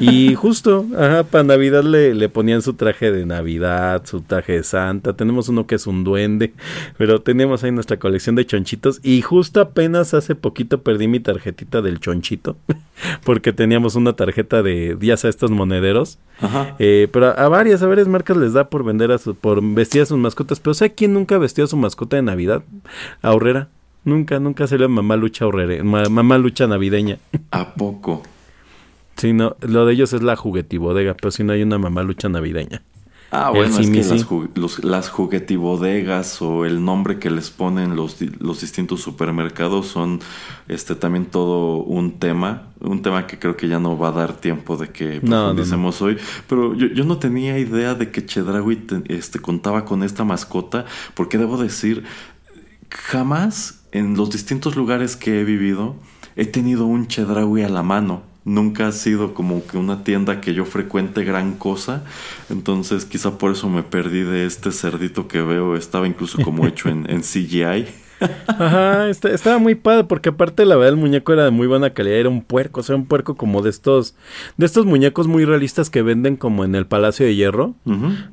Y 0.00 0.34
justo, 0.36 0.86
ajá, 0.96 1.24
para 1.24 1.44
Navidad 1.44 1.82
le, 1.84 2.14
le 2.14 2.28
ponían 2.28 2.62
su 2.62 2.74
traje 2.74 3.10
de 3.10 3.26
Navidad, 3.26 4.02
su 4.04 4.20
traje 4.20 4.52
de 4.52 4.62
Santa. 4.62 5.14
Tenemos 5.14 5.48
uno 5.48 5.66
que 5.66 5.74
es 5.74 5.86
un 5.86 6.04
duende, 6.04 6.52
pero 6.96 7.20
tenemos 7.22 7.64
ahí 7.64 7.72
nuestra 7.72 7.98
colección 7.98 8.36
de 8.36 8.46
chonchitos. 8.46 9.00
Y 9.02 9.22
justo 9.22 9.60
apenas 9.60 10.14
hace 10.14 10.34
poquito 10.34 10.82
perdí 10.82 11.08
mi 11.08 11.20
tarjetita 11.20 11.82
del 11.82 12.00
Chonchito, 12.00 12.56
porque 13.24 13.52
teníamos 13.52 13.94
una 13.94 14.14
tarjeta 14.14 14.62
de, 14.62 14.96
ya 15.00 15.16
sabes, 15.16 15.36
estos 15.36 15.50
monederos. 15.50 16.18
Ajá. 16.40 16.76
Eh, 16.78 17.08
pero 17.12 17.26
a, 17.26 17.30
a 17.32 17.48
varias, 17.48 17.82
a 17.82 17.86
varias 17.86 18.08
marcas 18.08 18.36
les 18.36 18.52
da 18.52 18.68
por 18.70 18.84
vender 18.84 19.10
a 19.10 19.18
su, 19.18 19.34
por 19.34 19.62
vestir 19.62 20.02
a 20.02 20.06
sus 20.06 20.18
mascotas. 20.18 20.60
Pero 20.60 20.74
¿sabe 20.74 20.94
quién 20.94 21.14
nunca 21.14 21.38
vestió 21.38 21.64
a 21.64 21.68
su 21.68 21.76
mascota 21.76 22.16
de 22.16 22.22
Navidad? 22.22 22.62
Ahorrera. 23.22 23.68
Nunca, 24.08 24.38
nunca 24.40 24.66
salió 24.66 24.88
mamá 24.88 25.16
lucha 25.16 25.44
mamá 25.84 26.38
lucha 26.38 26.66
navideña. 26.66 27.18
¿A 27.50 27.74
poco? 27.74 28.22
Sí, 29.16 29.32
no, 29.32 29.56
lo 29.60 29.84
de 29.84 29.94
ellos 29.94 30.12
es 30.12 30.22
la 30.22 30.36
juguetibodega, 30.36 31.14
pero 31.14 31.30
si 31.30 31.42
no 31.44 31.52
hay 31.52 31.62
una 31.62 31.78
mamá 31.78 32.02
lucha 32.02 32.28
navideña. 32.28 32.82
Ah, 33.30 33.50
bueno, 33.50 33.78
es 33.78 33.90
que 33.90 33.96
las, 33.98 34.26
ju- 34.26 34.48
los- 34.54 34.82
las 34.84 35.10
juguetibodegas 35.10 36.40
o 36.40 36.64
el 36.64 36.82
nombre 36.82 37.18
que 37.18 37.30
les 37.30 37.50
ponen 37.50 37.94
los, 37.94 38.16
los 38.40 38.62
distintos 38.62 39.02
supermercados 39.02 39.88
son 39.88 40.20
este 40.66 40.94
también 40.94 41.26
todo 41.26 41.76
un 41.76 42.18
tema, 42.18 42.68
un 42.80 43.02
tema 43.02 43.26
que 43.26 43.38
creo 43.38 43.54
que 43.54 43.68
ya 43.68 43.78
no 43.78 43.98
va 43.98 44.08
a 44.08 44.12
dar 44.12 44.32
tiempo 44.32 44.78
de 44.78 44.88
que 44.88 45.20
No, 45.20 45.20
no, 45.20 45.42
profundicemos 45.42 46.00
hoy, 46.00 46.16
pero 46.48 46.74
yo, 46.74 46.86
yo 46.86 47.04
no 47.04 47.18
tenía 47.18 47.58
idea 47.58 47.94
de 47.94 48.10
que 48.10 48.24
Chedraui 48.24 48.76
te- 48.76 49.02
este, 49.14 49.40
contaba 49.40 49.84
con 49.84 50.02
esta 50.04 50.24
mascota, 50.24 50.86
porque 51.14 51.36
debo 51.36 51.58
decir, 51.58 52.04
jamás 52.90 53.77
en 53.92 54.16
los 54.16 54.30
distintos 54.30 54.76
lugares 54.76 55.16
que 55.16 55.40
he 55.40 55.44
vivido 55.44 55.96
he 56.36 56.46
tenido 56.46 56.86
un 56.86 57.08
Chedraui 57.08 57.62
a 57.62 57.68
la 57.68 57.82
mano. 57.82 58.22
Nunca 58.44 58.88
ha 58.88 58.92
sido 58.92 59.34
como 59.34 59.66
que 59.66 59.76
una 59.76 60.04
tienda 60.04 60.40
que 60.40 60.54
yo 60.54 60.64
frecuente 60.64 61.24
gran 61.24 61.56
cosa. 61.56 62.04
Entonces 62.48 63.04
quizá 63.04 63.38
por 63.38 63.52
eso 63.52 63.68
me 63.68 63.82
perdí 63.82 64.22
de 64.22 64.46
este 64.46 64.70
cerdito 64.72 65.28
que 65.28 65.42
veo. 65.42 65.76
Estaba 65.76 66.06
incluso 66.06 66.38
como 66.42 66.66
hecho 66.66 66.88
en, 66.88 67.10
en 67.10 67.22
CGI. 67.22 67.86
Ajá, 68.46 69.08
está- 69.08 69.30
estaba 69.30 69.58
muy 69.58 69.74
padre 69.74 70.04
porque 70.04 70.30
aparte 70.30 70.64
la 70.64 70.76
verdad 70.76 70.94
el 70.94 70.96
muñeco 71.00 71.32
era 71.32 71.44
de 71.44 71.50
muy 71.50 71.66
buena 71.66 71.90
calidad, 71.90 72.16
era 72.18 72.28
un 72.28 72.42
puerco, 72.42 72.80
o 72.80 72.82
sea, 72.82 72.96
un 72.96 73.06
puerco 73.06 73.36
como 73.36 73.62
de 73.62 73.70
estos 73.70 74.14
de 74.56 74.66
estos 74.66 74.86
muñecos 74.86 75.26
muy 75.28 75.44
realistas 75.44 75.90
que 75.90 76.02
venden 76.02 76.36
como 76.36 76.64
en 76.64 76.74
el 76.74 76.86
Palacio 76.86 77.26
de 77.26 77.34
Hierro. 77.36 77.74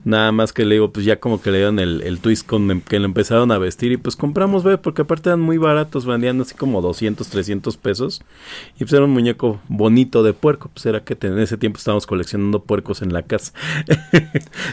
Nada 0.04 0.32
más 0.32 0.54
que 0.54 0.66
le 0.66 0.76
digo, 0.76 0.92
pues 0.92 1.06
ya 1.06 1.20
como 1.20 1.42
que 1.42 1.52
le 1.52 1.58
dieron 1.60 1.80
el, 1.80 2.02
el 2.02 2.20
twist 2.20 2.46
con 2.48 2.70
em- 2.72 2.82
que 2.82 3.00
lo 3.00 3.06
empezaron 3.06 3.52
a 3.52 3.58
vestir 3.58 3.92
y 3.92 3.98
pues 3.98 4.16
compramos, 4.16 4.64
ve, 4.64 4.78
porque 4.78 5.04
aparte 5.04 5.30
eran 5.30 5.42
muy 5.42 5.58
baratos, 5.58 6.06
vendían 6.06 6.42
así 6.42 6.56
como 6.56 6.82
200, 6.82 7.28
300 7.28 7.78
pesos. 7.78 8.24
Y 8.76 8.80
pues 8.80 8.94
era 8.94 9.04
un 9.06 9.12
muñeco 9.12 9.60
bonito 9.68 10.24
de 10.24 10.34
puerco, 10.34 10.70
pues 10.74 10.86
era 10.86 11.04
que 11.04 11.16
en 11.28 11.40
ese 11.40 11.58
tiempo 11.58 11.78
estábamos 11.78 12.08
coleccionando 12.08 12.64
puercos 12.64 13.02
en 13.02 13.14
la 13.14 13.22
casa. 13.24 13.54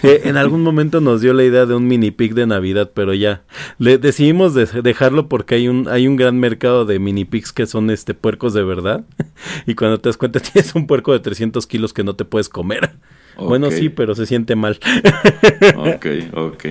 Eh, 0.02 0.22
en 0.24 0.36
algún 0.36 0.62
momento 0.62 1.01
nos 1.01 1.20
dio 1.20 1.32
la 1.32 1.44
idea 1.44 1.66
de 1.66 1.74
un 1.74 1.86
mini 1.86 2.10
pig 2.10 2.34
de 2.34 2.47
Navidad, 2.47 2.90
pero 2.94 3.14
ya 3.14 3.43
le 3.78 3.98
decidimos 3.98 4.55
de- 4.55 4.66
dejarlo 5.02 5.28
porque 5.28 5.56
hay 5.56 5.68
un, 5.68 5.88
hay 5.88 6.06
un 6.08 6.16
gran 6.16 6.38
mercado 6.38 6.84
de 6.84 6.98
mini 6.98 7.24
pigs 7.24 7.52
que 7.52 7.66
son 7.66 7.90
este 7.90 8.14
puercos 8.14 8.54
de 8.54 8.62
verdad. 8.64 9.04
Y 9.66 9.74
cuando 9.74 9.98
te 10.00 10.08
das 10.08 10.16
cuenta 10.16 10.40
tienes 10.52 10.74
un 10.74 10.86
puerco 10.86 11.12
de 11.12 11.20
300 11.20 11.66
kilos 11.66 11.92
que 11.92 12.04
no 12.04 12.14
te 12.14 12.24
puedes 12.24 12.48
comer. 12.48 12.92
Bueno, 13.36 13.70
sí, 13.70 13.88
pero 13.88 14.14
se 14.14 14.26
siente 14.26 14.56
mal. 14.56 14.78
Ok, 15.76 16.06
ok. 16.34 16.64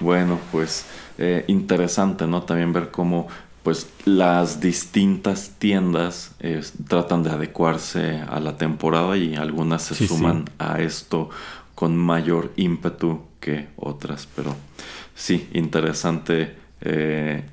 Bueno, 0.00 0.38
pues 0.52 0.86
eh, 1.18 1.44
interesante, 1.48 2.26
¿no? 2.26 2.42
También 2.42 2.72
ver 2.72 2.90
cómo 2.90 3.28
pues 3.62 3.88
las 4.04 4.60
distintas 4.60 5.52
tiendas 5.58 6.34
eh, 6.40 6.60
tratan 6.86 7.22
de 7.22 7.30
adecuarse 7.30 8.20
a 8.28 8.38
la 8.38 8.58
temporada 8.58 9.16
y 9.16 9.36
algunas 9.36 9.82
se 9.82 9.94
Sí, 9.94 10.06
sí. 10.06 10.14
suman 10.14 10.44
a 10.58 10.80
esto 10.82 11.30
con 11.74 11.96
mayor 11.96 12.52
ímpetu 12.56 13.22
que 13.40 13.68
otras. 13.76 14.28
Pero 14.36 14.54
sí, 15.14 15.48
interesante 15.54 16.56
eh, 16.82 17.44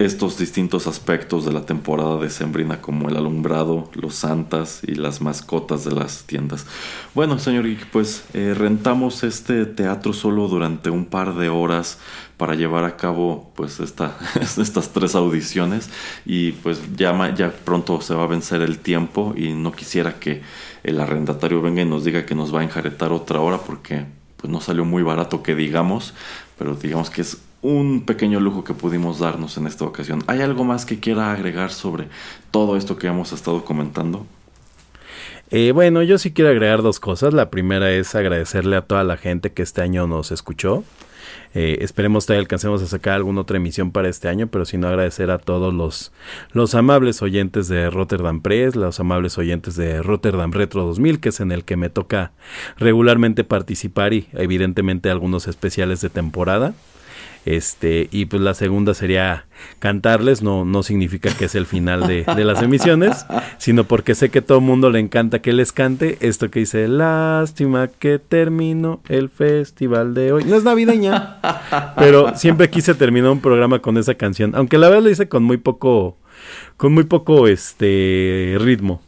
estos 0.00 0.38
distintos 0.38 0.86
aspectos 0.86 1.44
de 1.44 1.52
la 1.52 1.66
temporada 1.66 2.16
decembrina 2.16 2.80
como 2.80 3.10
el 3.10 3.18
alumbrado, 3.18 3.90
los 3.92 4.14
santas 4.14 4.80
y 4.82 4.94
las 4.94 5.20
mascotas 5.20 5.84
de 5.84 5.92
las 5.92 6.24
tiendas. 6.24 6.64
Bueno, 7.14 7.38
señor 7.38 7.66
Geek, 7.66 7.84
pues 7.90 8.24
eh, 8.32 8.54
rentamos 8.56 9.22
este 9.24 9.66
teatro 9.66 10.14
solo 10.14 10.48
durante 10.48 10.88
un 10.88 11.04
par 11.04 11.34
de 11.34 11.50
horas 11.50 11.98
para 12.38 12.54
llevar 12.54 12.84
a 12.84 12.96
cabo 12.96 13.52
pues 13.54 13.78
esta, 13.78 14.16
estas 14.40 14.90
tres 14.94 15.14
audiciones 15.14 15.90
y 16.24 16.52
pues 16.52 16.80
ya, 16.96 17.34
ya 17.34 17.52
pronto 17.52 18.00
se 18.00 18.14
va 18.14 18.24
a 18.24 18.26
vencer 18.26 18.62
el 18.62 18.78
tiempo 18.78 19.34
y 19.36 19.52
no 19.52 19.70
quisiera 19.70 20.18
que 20.18 20.40
el 20.82 20.98
arrendatario 20.98 21.60
venga 21.60 21.82
y 21.82 21.84
nos 21.84 22.06
diga 22.06 22.24
que 22.24 22.34
nos 22.34 22.54
va 22.54 22.60
a 22.60 22.64
enjaretar 22.64 23.12
otra 23.12 23.40
hora 23.40 23.58
porque 23.58 24.06
pues 24.38 24.50
no 24.50 24.62
salió 24.62 24.86
muy 24.86 25.02
barato 25.02 25.42
que 25.42 25.54
digamos, 25.54 26.14
pero 26.56 26.74
digamos 26.74 27.10
que 27.10 27.20
es 27.20 27.36
un 27.62 28.02
pequeño 28.02 28.40
lujo 28.40 28.64
que 28.64 28.74
pudimos 28.74 29.18
darnos 29.18 29.56
en 29.56 29.66
esta 29.66 29.84
ocasión. 29.84 30.22
¿Hay 30.26 30.40
algo 30.40 30.64
más 30.64 30.86
que 30.86 30.98
quiera 30.98 31.32
agregar 31.32 31.70
sobre 31.70 32.08
todo 32.50 32.76
esto 32.76 32.96
que 32.96 33.06
hemos 33.06 33.32
estado 33.32 33.64
comentando? 33.64 34.26
Eh, 35.50 35.72
bueno, 35.72 36.02
yo 36.02 36.16
sí 36.18 36.32
quiero 36.32 36.50
agregar 36.50 36.82
dos 36.82 37.00
cosas. 37.00 37.34
La 37.34 37.50
primera 37.50 37.90
es 37.90 38.14
agradecerle 38.14 38.76
a 38.76 38.82
toda 38.82 39.04
la 39.04 39.16
gente 39.16 39.52
que 39.52 39.62
este 39.62 39.82
año 39.82 40.06
nos 40.06 40.30
escuchó. 40.30 40.84
Eh, 41.52 41.78
esperemos 41.80 42.26
que 42.26 42.34
alcancemos 42.34 42.80
a 42.82 42.86
sacar 42.86 43.14
alguna 43.14 43.40
otra 43.40 43.56
emisión 43.56 43.90
para 43.90 44.08
este 44.08 44.28
año, 44.28 44.46
pero 44.46 44.64
si 44.64 44.78
no 44.78 44.86
agradecer 44.86 45.32
a 45.32 45.38
todos 45.38 45.74
los, 45.74 46.12
los 46.52 46.76
amables 46.76 47.22
oyentes 47.22 47.66
de 47.66 47.90
Rotterdam 47.90 48.40
Press, 48.40 48.76
los 48.76 49.00
amables 49.00 49.36
oyentes 49.36 49.74
de 49.74 50.00
Rotterdam 50.00 50.52
Retro 50.52 50.84
2000, 50.84 51.18
que 51.18 51.30
es 51.30 51.40
en 51.40 51.50
el 51.50 51.64
que 51.64 51.76
me 51.76 51.90
toca 51.90 52.30
regularmente 52.78 53.42
participar 53.42 54.12
y 54.12 54.28
evidentemente 54.32 55.10
algunos 55.10 55.48
especiales 55.48 56.00
de 56.00 56.10
temporada. 56.10 56.72
Este, 57.46 58.08
y 58.12 58.26
pues 58.26 58.42
la 58.42 58.52
segunda 58.52 58.92
sería 58.92 59.46
cantarles, 59.78 60.42
no, 60.42 60.64
no 60.64 60.82
significa 60.82 61.30
que 61.36 61.46
es 61.46 61.54
el 61.54 61.64
final 61.64 62.06
de, 62.06 62.24
de 62.24 62.44
las 62.44 62.62
emisiones, 62.62 63.24
sino 63.58 63.84
porque 63.84 64.14
sé 64.14 64.30
que 64.30 64.42
todo 64.42 64.58
el 64.58 64.64
mundo 64.64 64.90
le 64.90 64.98
encanta 64.98 65.40
que 65.40 65.52
les 65.52 65.72
cante 65.72 66.18
esto 66.20 66.50
que 66.50 66.60
dice, 66.60 66.86
lástima 66.86 67.88
que 67.88 68.18
terminó 68.18 69.00
el 69.08 69.30
festival 69.30 70.12
de 70.12 70.32
hoy. 70.32 70.44
No 70.44 70.56
es 70.56 70.64
navideña, 70.64 71.38
pero 71.96 72.36
siempre 72.36 72.68
quise 72.68 72.94
terminar 72.94 73.30
un 73.30 73.40
programa 73.40 73.78
con 73.80 73.96
esa 73.96 74.14
canción, 74.14 74.52
aunque 74.54 74.76
la 74.76 74.88
verdad 74.88 75.04
lo 75.04 75.10
hice 75.10 75.28
con 75.28 75.42
muy 75.42 75.56
poco, 75.56 76.18
con 76.76 76.92
muy 76.92 77.04
poco 77.04 77.48
este 77.48 78.56
ritmo. 78.60 79.02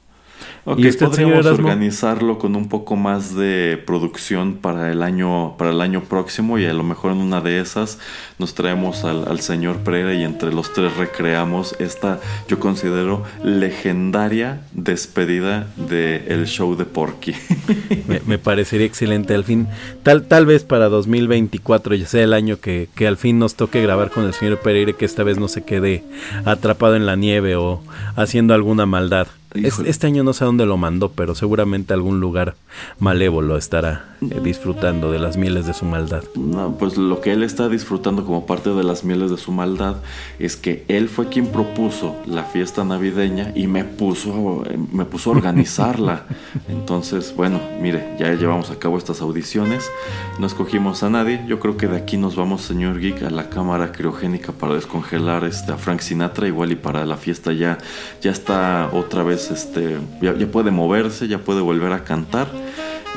Ok, 0.65 0.79
¿Y 0.79 0.89
usted, 0.89 1.11
señor 1.11 1.33
podríamos 1.33 1.59
organizarlo 1.59 2.39
con 2.39 2.55
un 2.55 2.69
poco 2.69 2.95
más 2.95 3.35
de 3.35 3.83
producción 3.85 4.55
para 4.55 4.93
el 4.93 5.03
año, 5.03 5.57
para 5.59 5.73
el 5.73 5.81
año 5.81 6.05
próximo 6.05 6.57
y 6.57 6.67
a 6.67 6.73
lo 6.73 6.85
mejor 6.85 7.11
en 7.11 7.19
una 7.19 7.41
de 7.41 7.59
esas 7.59 7.99
nos 8.39 8.55
traemos 8.55 9.03
al, 9.03 9.27
al 9.27 9.41
señor 9.41 9.79
Pereira 9.79 10.15
y 10.15 10.23
entre 10.23 10.53
los 10.53 10.73
tres 10.73 10.97
recreamos 10.97 11.75
esta, 11.81 12.21
yo 12.47 12.61
considero, 12.61 13.25
legendaria 13.43 14.61
despedida 14.73 15.67
del 15.77 16.47
show 16.47 16.77
de 16.77 16.85
Porky. 16.85 17.35
Me, 18.07 18.21
me 18.27 18.39
parecería 18.39 18.87
excelente 18.87 19.35
al 19.35 19.45
fin. 19.45 19.67
Tal, 20.03 20.25
tal 20.27 20.47
vez 20.47 20.65
para 20.65 20.89
2024 20.89 21.95
ya 21.97 22.07
sea 22.07 22.23
el 22.23 22.33
año 22.33 22.61
que, 22.61 22.89
que 22.95 23.07
al 23.07 23.17
fin 23.17 23.39
nos 23.39 23.57
toque 23.57 23.83
grabar 23.83 24.11
con 24.11 24.25
el 24.25 24.35
señor 24.35 24.61
Pereira 24.61 24.93
que 24.93 25.05
esta 25.05 25.25
vez 25.25 25.39
no 25.39 25.49
se 25.49 25.65
quede 25.65 26.05
atrapado 26.45 26.95
en 26.95 27.07
la 27.07 27.17
nieve 27.17 27.57
o 27.57 27.83
haciendo 28.17 28.55
alguna 28.55 28.87
maldad. 28.87 29.27
Es- 29.55 29.79
este 29.81 30.07
año 30.07 30.24
no 30.24 30.33
sé 30.33 30.45
a 30.45 30.47
dónde 30.47 30.66
lo 30.66 30.77
mandó, 30.77 31.11
pero 31.12 31.35
seguramente 31.35 31.93
algún 31.95 32.20
lugar 32.20 32.55
malévolo 32.99 33.57
estará 33.57 34.16
eh, 34.23 34.41
disfrutando 34.43 35.11
de 35.11 35.19
las 35.19 35.37
mieles 35.37 35.66
de 35.66 35.74
su 35.74 35.85
maldad. 35.85 36.23
No, 36.37 36.77
pues 36.79 36.97
lo 36.97 37.20
que 37.20 37.33
él 37.33 37.43
está 37.43 37.69
disfrutando 37.69 38.24
como 38.24 38.47
parte 38.47 38.70
de 38.70 38.83
las 38.85 39.05
mieles 39.05 39.31
de 39.31 39.37
su 39.37 39.53
maldad 39.53 39.97
es 40.39 40.57
que 40.57 40.85
él 40.89 41.09
fue 41.09 41.29
quien 41.29 41.47
propuso 41.49 42.16
la 42.27 42.45
fiesta 42.45 42.85
navideña 42.85 43.53
y 43.55 43.66
me 43.66 43.85
puso, 43.85 44.65
me 44.93 45.05
puso 45.05 45.31
a 45.31 45.37
organizarla. 45.37 46.24
Entonces, 46.69 47.35
bueno, 47.37 47.61
mire, 47.81 48.16
ya 48.19 48.33
llevamos 48.35 48.70
a 48.70 48.79
cabo 48.79 48.99
estas 48.99 49.20
audiciones, 49.20 49.91
no 50.39 50.47
escogimos 50.47 51.03
a 51.03 51.11
nadie. 51.11 51.45
Yo 51.49 51.59
creo 51.61 51.77
que 51.77 51.89
de 51.89 51.97
aquí 51.97 52.16
nos 52.16 52.37
vamos, 52.37 52.62
señor 52.62 53.01
Geek, 53.01 53.23
a 53.24 53.31
la 53.31 53.49
cámara 53.51 53.93
criogénica 53.93 54.53
para 54.53 54.74
descongelar 54.74 55.45
este, 55.45 55.73
a 55.73 55.77
Frank 55.77 56.01
Sinatra, 56.01 56.47
igual 56.47 56.73
y 56.73 56.77
para 56.77 57.05
la 57.05 57.16
fiesta 57.16 57.53
ya, 57.53 57.79
ya 58.20 58.31
está 58.31 58.89
otra 58.93 59.23
vez, 59.23 59.41
este, 59.51 59.98
ya, 60.20 60.36
ya 60.36 60.47
puede 60.47 60.70
moverse, 60.70 61.28
ya 61.28 61.39
puede 61.39 61.60
volver 61.60 61.93
a 61.93 62.05
cantar 62.05 62.48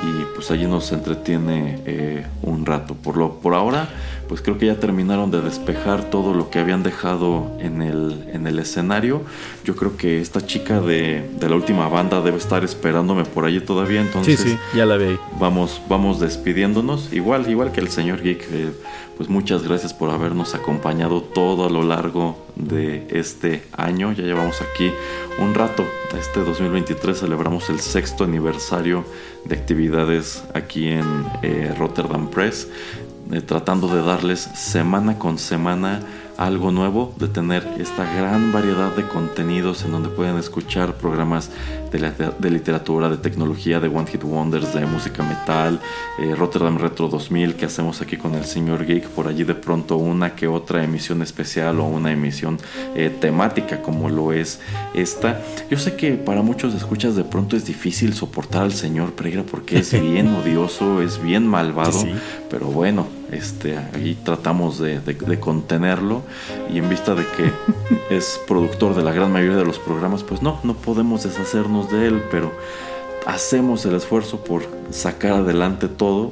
y 0.03 0.25
pues 0.35 0.51
allí 0.51 0.67
nos 0.67 0.91
entretiene 0.91 1.79
eh, 1.85 2.25
un 2.41 2.65
rato. 2.65 2.95
Por, 2.95 3.17
lo, 3.17 3.39
por 3.39 3.53
ahora, 3.53 3.87
pues 4.27 4.41
creo 4.41 4.57
que 4.57 4.65
ya 4.65 4.79
terminaron 4.79 5.31
de 5.31 5.41
despejar 5.41 6.09
todo 6.09 6.33
lo 6.33 6.49
que 6.49 6.59
habían 6.59 6.83
dejado 6.83 7.55
en 7.59 7.81
el, 7.81 8.25
en 8.31 8.45
el 8.45 8.59
escenario. 8.59 9.21
Yo 9.63 9.75
creo 9.75 9.95
que 9.95 10.21
esta 10.21 10.45
chica 10.45 10.81
de, 10.81 11.29
de 11.39 11.49
la 11.49 11.55
última 11.55 11.87
banda 11.87 12.21
debe 12.21 12.37
estar 12.37 12.63
esperándome 12.63 13.23
por 13.23 13.45
allí 13.45 13.61
todavía, 13.61 14.01
Sí, 14.01 14.07
entonces 14.07 14.39
sí, 14.39 14.57
ya 14.75 14.85
la 14.85 14.97
vi 14.97 15.17
vamos, 15.39 15.81
vamos 15.87 16.19
despidiéndonos. 16.19 17.13
Igual, 17.13 17.49
igual 17.49 17.71
que 17.71 17.79
el 17.79 17.89
señor 17.89 18.21
Geek, 18.21 18.47
eh, 18.51 18.71
pues 19.17 19.29
muchas 19.29 19.63
gracias 19.63 19.93
por 19.93 20.09
habernos 20.09 20.55
acompañado 20.55 21.21
todo 21.21 21.65
a 21.65 21.69
lo 21.69 21.83
largo 21.83 22.44
de 22.55 23.07
este 23.09 23.63
año. 23.75 24.11
Ya 24.11 24.23
llevamos 24.23 24.61
aquí 24.61 24.91
un 25.39 25.53
rato. 25.53 25.85
Este 26.17 26.39
2023 26.41 27.19
celebramos 27.19 27.69
el 27.69 27.79
sexto 27.79 28.23
aniversario 28.23 29.05
de 29.45 29.55
actividades 29.55 30.43
aquí 30.53 30.89
en 30.89 31.25
eh, 31.41 31.73
Rotterdam 31.77 32.29
Press, 32.29 32.67
eh, 33.31 33.41
tratando 33.41 33.87
de 33.87 34.01
darles 34.01 34.39
semana 34.39 35.19
con 35.19 35.37
semana 35.37 36.01
algo 36.37 36.71
nuevo, 36.71 37.13
de 37.17 37.27
tener 37.27 37.65
esta 37.79 38.03
gran 38.15 38.51
variedad 38.51 38.93
de 38.95 39.07
contenidos 39.07 39.83
en 39.85 39.91
donde 39.91 40.09
pueden 40.09 40.37
escuchar 40.37 40.95
programas 40.95 41.49
de, 41.91 41.99
la- 41.99 42.11
de 42.11 42.49
literatura, 42.51 43.09
de 43.09 43.17
tecnología, 43.17 43.79
de 43.79 43.87
One 43.87 44.05
Hit 44.07 44.23
Wonders, 44.23 44.73
de 44.73 44.85
música 44.85 45.23
metal, 45.23 45.79
eh, 46.19 46.35
Rotterdam 46.35 46.77
Retro 46.77 47.07
2000 47.07 47.55
que 47.55 47.65
hacemos 47.65 48.01
aquí 48.01 48.17
con 48.17 48.35
el 48.35 48.43
señor 48.45 48.85
Geek, 48.85 49.07
por 49.09 49.27
allí 49.27 49.43
de 49.45 49.55
pronto 49.55 49.95
una 49.95 50.35
que 50.35 50.47
otra 50.47 50.83
emisión 50.83 51.21
especial 51.21 51.79
o 51.79 51.85
una 51.85 52.11
emisión 52.11 52.57
eh, 52.95 53.15
temática 53.21 53.81
como 53.81 54.09
lo 54.09 54.33
es 54.33 54.59
esta. 54.93 55.39
Yo 55.69 55.77
sé 55.79 55.95
que 55.95 56.13
para 56.15 56.41
muchos 56.41 56.73
escuchas 56.73 57.15
de 57.15 57.23
pronto 57.23 57.55
es 57.55 57.65
difícil 57.65 58.13
soportar 58.13 58.63
al 58.63 58.73
señor 58.73 59.13
Pereira 59.13 59.43
porque 59.49 59.79
es 59.79 59.91
bien 60.01 60.27
odioso, 60.35 61.01
es 61.01 61.21
bien 61.23 61.47
malvado, 61.47 61.93
Sí, 61.93 62.07
sí. 62.07 62.13
pero 62.49 62.67
bueno, 62.67 63.07
este, 63.35 63.77
ahí 63.77 64.17
tratamos 64.23 64.79
de, 64.79 64.99
de- 64.99 65.13
de 65.13 65.39
contenerlo 65.39 66.21
y 66.73 66.77
en 66.79 66.89
vista 66.89 67.15
de 67.15 67.23
que 67.35 67.51
es 68.15 68.39
productor 68.47 68.95
de 68.95 69.03
la 69.03 69.11
gran 69.11 69.31
mayoría 69.31 69.57
de 69.57 69.65
los 69.65 69.79
programas, 69.79 70.23
pues 70.23 70.41
no, 70.41 70.59
no 70.63 70.73
podemos 70.75 71.23
deshacernos 71.23 71.91
de 71.91 72.07
él, 72.07 72.23
pero 72.31 72.51
hacemos 73.25 73.85
el 73.85 73.95
esfuerzo 73.95 74.43
por 74.43 74.63
sacar 74.91 75.33
adelante 75.33 75.87
todo 75.87 76.31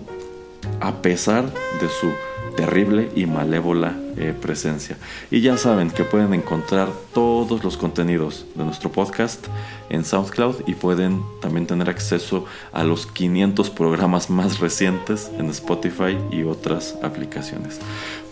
a 0.79 0.93
pesar 1.01 1.45
de 1.45 1.89
su 1.89 2.07
terrible 2.55 3.09
y 3.15 3.25
malévola 3.25 3.97
eh, 4.17 4.33
presencia. 4.39 4.97
Y 5.31 5.41
ya 5.41 5.57
saben 5.57 5.89
que 5.89 6.03
pueden 6.03 6.33
encontrar 6.33 6.89
todos 7.13 7.63
los 7.63 7.77
contenidos 7.77 8.45
de 8.55 8.63
nuestro 8.63 8.91
podcast 8.91 9.47
en 9.89 10.05
SoundCloud 10.05 10.67
y 10.67 10.75
pueden 10.75 11.23
también 11.41 11.67
tener 11.67 11.89
acceso 11.89 12.45
a 12.71 12.83
los 12.83 13.05
500 13.07 13.69
programas 13.69 14.29
más 14.29 14.59
recientes 14.59 15.31
en 15.37 15.49
Spotify 15.49 16.17
y 16.31 16.43
otras 16.43 16.97
aplicaciones. 17.01 17.79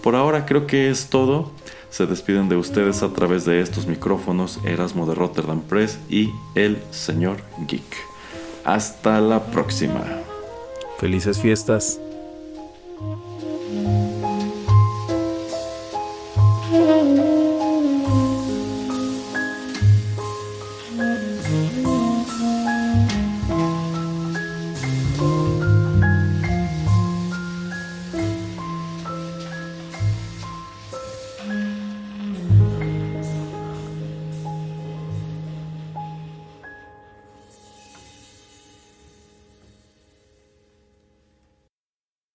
Por 0.03 0.15
ahora 0.15 0.45
creo 0.45 0.67
que 0.67 0.89
es 0.89 1.07
todo. 1.07 1.51
Se 1.89 2.05
despiden 2.05 2.47
de 2.47 2.55
ustedes 2.55 3.03
a 3.03 3.11
través 3.11 3.43
de 3.43 3.59
estos 3.59 3.85
micrófonos 3.85 4.59
Erasmo 4.63 5.05
de 5.05 5.13
Rotterdam 5.13 5.61
Press 5.61 5.99
y 6.09 6.29
el 6.55 6.77
señor 6.91 7.37
Geek. 7.67 7.83
Hasta 8.63 9.19
la 9.19 9.43
próxima. 9.47 10.03
Felices 10.99 11.39
fiestas. 11.39 11.99